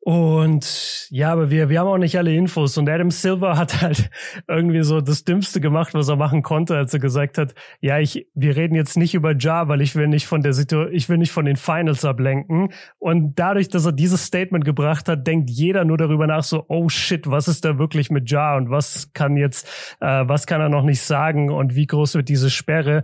Und 0.09 1.09
ja, 1.11 1.33
aber 1.33 1.51
wir, 1.51 1.69
wir 1.69 1.81
haben 1.81 1.89
auch 1.89 1.99
nicht 1.99 2.17
alle 2.17 2.33
Infos. 2.33 2.79
Und 2.79 2.89
Adam 2.89 3.11
Silver 3.11 3.59
hat 3.59 3.83
halt 3.83 4.09
irgendwie 4.47 4.85
so 4.85 5.01
das 5.01 5.25
Dümmste 5.25 5.61
gemacht, 5.61 5.95
was 5.95 6.09
er 6.09 6.15
machen 6.15 6.43
konnte, 6.43 6.77
als 6.77 6.95
er 6.95 7.01
gesagt 7.01 7.39
hat, 7.39 7.57
ja, 7.81 7.99
ich, 7.99 8.29
wir 8.33 8.55
reden 8.55 8.77
jetzt 8.77 8.97
nicht 8.97 9.15
über 9.15 9.35
Ja, 9.37 9.67
weil 9.67 9.81
ich 9.81 9.97
will 9.97 10.07
nicht 10.07 10.29
von 10.29 10.43
der 10.43 10.53
Situation, 10.53 10.95
ich 10.95 11.09
will 11.09 11.19
nicht 11.19 11.33
von 11.33 11.45
den 11.45 11.57
Finals 11.57 12.05
ablenken. 12.05 12.73
Und 13.01 13.37
dadurch, 13.41 13.69
dass 13.69 13.85
er 13.85 13.91
dieses 13.91 14.25
Statement 14.25 14.65
gebracht 14.65 15.09
hat, 15.09 15.27
denkt 15.27 15.51
jeder 15.51 15.85
nur 15.85 15.99
darüber 15.99 16.29
nach, 16.29 16.45
so, 16.45 16.65
oh 16.69 16.89
shit, 16.89 17.29
was 17.29 17.49
ist 17.49 17.65
da 17.65 17.77
wirklich 17.77 18.09
mit 18.09 18.31
Ja 18.31 18.57
und 18.57 18.71
was 18.71 19.13
kann 19.13 19.37
jetzt, 19.37 19.67
äh, 19.99 20.23
was 20.29 20.47
kann 20.47 20.61
er 20.61 20.69
noch 20.69 20.85
nicht 20.85 21.01
sagen 21.01 21.51
und 21.51 21.75
wie 21.75 21.89
groß 21.89 22.15
wird 22.15 22.29
diese 22.29 22.51
Sperre? 22.51 23.03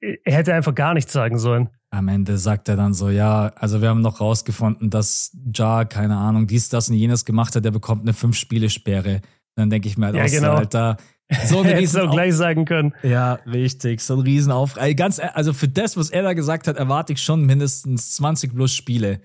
er 0.00 0.34
hätte 0.34 0.54
einfach 0.54 0.74
gar 0.74 0.94
nichts 0.94 1.12
sagen 1.12 1.38
sollen. 1.38 1.70
Am 1.96 2.08
Ende 2.08 2.36
sagt 2.36 2.68
er 2.68 2.76
dann 2.76 2.92
so, 2.92 3.08
ja, 3.08 3.52
also 3.56 3.80
wir 3.80 3.88
haben 3.88 4.02
noch 4.02 4.20
rausgefunden, 4.20 4.90
dass 4.90 5.34
Ja, 5.54 5.86
keine 5.86 6.18
Ahnung, 6.18 6.46
dies, 6.46 6.68
das 6.68 6.90
und 6.90 6.96
jenes 6.96 7.24
gemacht 7.24 7.56
hat, 7.56 7.64
der 7.64 7.70
bekommt 7.70 8.02
eine 8.02 8.12
Fünf-Spiele-Sperre. 8.12 9.22
Dann 9.54 9.70
denke 9.70 9.88
ich 9.88 9.96
mir 9.96 10.06
halt, 10.06 10.16
ja, 10.16 10.26
genau. 10.26 10.56
Alter, 10.56 10.98
so 11.46 11.62
ein 11.62 11.66
Riesen 11.66 12.02
auch 12.02 12.10
gleich 12.12 12.34
sagen 12.34 12.66
können. 12.66 12.94
Ja, 13.02 13.34
richtig, 13.46 14.02
so 14.02 14.14
ein 14.14 14.20
Riesenaufrei. 14.20 14.92
Ganz, 14.92 15.18
also 15.18 15.54
für 15.54 15.68
das, 15.68 15.96
was 15.96 16.10
er 16.10 16.22
da 16.22 16.34
gesagt 16.34 16.68
hat, 16.68 16.76
erwarte 16.76 17.14
ich 17.14 17.22
schon 17.22 17.46
mindestens 17.46 18.14
20 18.16 18.54
plus 18.54 18.74
Spiele 18.74 19.22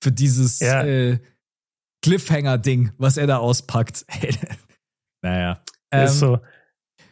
für 0.00 0.12
dieses 0.12 0.60
ja. 0.60 0.84
äh, 0.84 1.18
Cliffhanger-Ding, 2.02 2.92
was 2.98 3.16
er 3.16 3.26
da 3.26 3.38
auspackt. 3.38 4.06
naja. 5.22 5.60
Ähm, 5.90 6.04
Ist 6.04 6.20
so. 6.20 6.38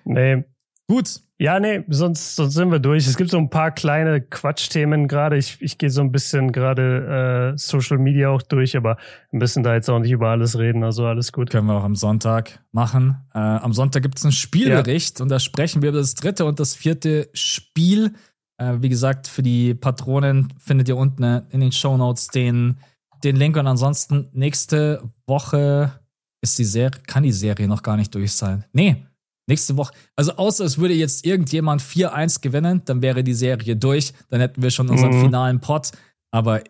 Nee. 0.04 0.44
Gut, 0.86 1.20
ja, 1.40 1.58
nee, 1.58 1.82
sonst, 1.88 2.36
sonst 2.36 2.52
sind 2.52 2.70
wir 2.70 2.80
durch. 2.80 3.06
Es 3.06 3.16
gibt 3.16 3.30
so 3.30 3.38
ein 3.38 3.48
paar 3.48 3.70
kleine 3.70 4.20
Quatschthemen 4.20 5.08
gerade. 5.08 5.38
Ich, 5.38 5.56
ich 5.62 5.78
gehe 5.78 5.88
so 5.88 6.02
ein 6.02 6.12
bisschen 6.12 6.52
gerade 6.52 7.54
äh, 7.54 7.58
Social 7.58 7.96
Media 7.96 8.28
auch 8.28 8.42
durch, 8.42 8.76
aber 8.76 8.98
ein 9.32 9.38
bisschen 9.38 9.62
da 9.62 9.72
jetzt 9.72 9.88
auch 9.88 10.00
nicht 10.00 10.10
über 10.10 10.28
alles 10.28 10.58
reden, 10.58 10.84
also 10.84 11.06
alles 11.06 11.32
gut. 11.32 11.48
Können 11.48 11.66
wir 11.66 11.78
auch 11.78 11.84
am 11.84 11.96
Sonntag 11.96 12.62
machen. 12.72 13.16
Äh, 13.32 13.38
am 13.38 13.72
Sonntag 13.72 14.02
gibt 14.02 14.18
es 14.18 14.24
einen 14.24 14.32
Spielbericht 14.32 15.18
ja. 15.18 15.22
und 15.22 15.30
da 15.30 15.40
sprechen 15.40 15.80
wir 15.80 15.88
über 15.88 15.98
das 16.00 16.14
dritte 16.14 16.44
und 16.44 16.60
das 16.60 16.74
vierte 16.74 17.30
Spiel. 17.32 18.12
Äh, 18.58 18.74
wie 18.80 18.90
gesagt, 18.90 19.26
für 19.26 19.42
die 19.42 19.72
Patronen 19.72 20.52
findet 20.58 20.90
ihr 20.90 20.98
unten 20.98 21.22
in 21.48 21.60
den 21.60 21.72
Show 21.72 21.96
Notes 21.96 22.28
den, 22.28 22.76
den 23.24 23.36
Link 23.36 23.56
und 23.56 23.66
ansonsten 23.66 24.28
nächste 24.34 25.02
Woche 25.26 26.00
ist 26.42 26.58
die 26.58 26.64
Serie, 26.64 27.00
kann 27.06 27.22
die 27.22 27.32
Serie 27.32 27.66
noch 27.66 27.82
gar 27.82 27.96
nicht 27.96 28.14
durch 28.14 28.34
sein. 28.34 28.66
Nee, 28.74 29.06
Nächste 29.50 29.76
Woche, 29.76 29.92
also 30.14 30.36
außer 30.36 30.64
es 30.64 30.78
würde 30.78 30.94
jetzt 30.94 31.26
irgendjemand 31.26 31.82
4-1 31.82 32.40
gewinnen, 32.40 32.82
dann 32.84 33.02
wäre 33.02 33.24
die 33.24 33.34
Serie 33.34 33.74
durch, 33.74 34.12
dann 34.28 34.38
hätten 34.38 34.62
wir 34.62 34.70
schon 34.70 34.88
unseren 34.88 35.16
mhm. 35.16 35.22
finalen 35.22 35.60
Pot. 35.60 35.90
Aber 36.30 36.62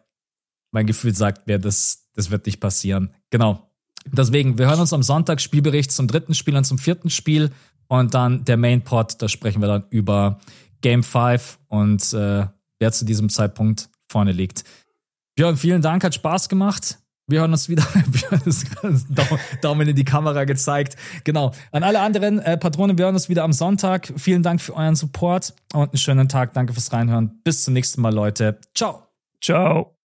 mein 0.73 0.87
Gefühl 0.87 1.15
sagt 1.15 1.47
mir, 1.47 1.59
das, 1.59 2.09
das 2.15 2.31
wird 2.31 2.47
nicht 2.47 2.59
passieren. 2.59 3.11
Genau. 3.29 3.71
Deswegen, 4.07 4.57
wir 4.57 4.67
hören 4.67 4.81
uns 4.81 4.95
am 4.95 5.03
Sonntag 5.03 5.43
Spielbericht 5.43 5.93
zum 5.93 6.07
dritten 6.07 6.33
Spiel 6.33 6.57
und 6.57 6.65
zum 6.65 6.79
vierten 6.79 7.11
Spiel 7.11 7.51
und 7.89 8.15
dann 8.15 8.47
der 8.47 8.57
Main 8.57 8.81
Pot, 8.81 9.21
da 9.21 9.29
sprechen 9.29 9.61
wir 9.61 9.69
dann 9.69 9.85
über 9.91 10.41
Game 10.81 11.03
5 11.03 11.59
und 11.69 12.15
äh, 12.15 12.47
wer 12.79 12.93
zu 12.93 13.05
diesem 13.05 13.29
Zeitpunkt 13.29 13.91
vorne 14.11 14.33
liegt. 14.33 14.65
Björn, 15.35 15.59
vielen 15.59 15.83
Dank, 15.83 16.03
hat 16.03 16.15
Spaß 16.15 16.49
gemacht. 16.49 16.99
Wir 17.31 17.41
hören 17.41 17.53
uns 17.53 17.69
wieder. 17.69 17.83
Daumen 19.63 19.89
in 19.89 19.97
die 19.97 20.05
Kamera 20.05 20.45
gezeigt. 20.45 20.97
Genau. 21.25 21.53
An 21.73 21.83
alle 21.83 22.01
anderen 22.01 22.39
äh, 22.41 22.57
Patronen, 22.57 22.99
wir 22.99 23.07
hören 23.07 23.15
uns 23.15 23.29
wieder 23.29 23.45
am 23.45 23.53
Sonntag. 23.53 24.13
Vielen 24.17 24.43
Dank 24.43 24.61
für 24.61 24.75
euren 24.75 24.97
Support 24.97 25.55
und 25.73 25.91
einen 25.91 25.99
schönen 25.99 26.29
Tag. 26.29 26.53
Danke 26.55 26.73
fürs 26.73 26.93
Reinhören. 26.93 27.41
Bis 27.45 27.65
zum 27.65 27.75
nächsten 27.75 28.01
Mal, 28.01 28.15
Leute. 28.15 28.59
Ciao. 28.75 29.07
Ciao. 29.41 29.97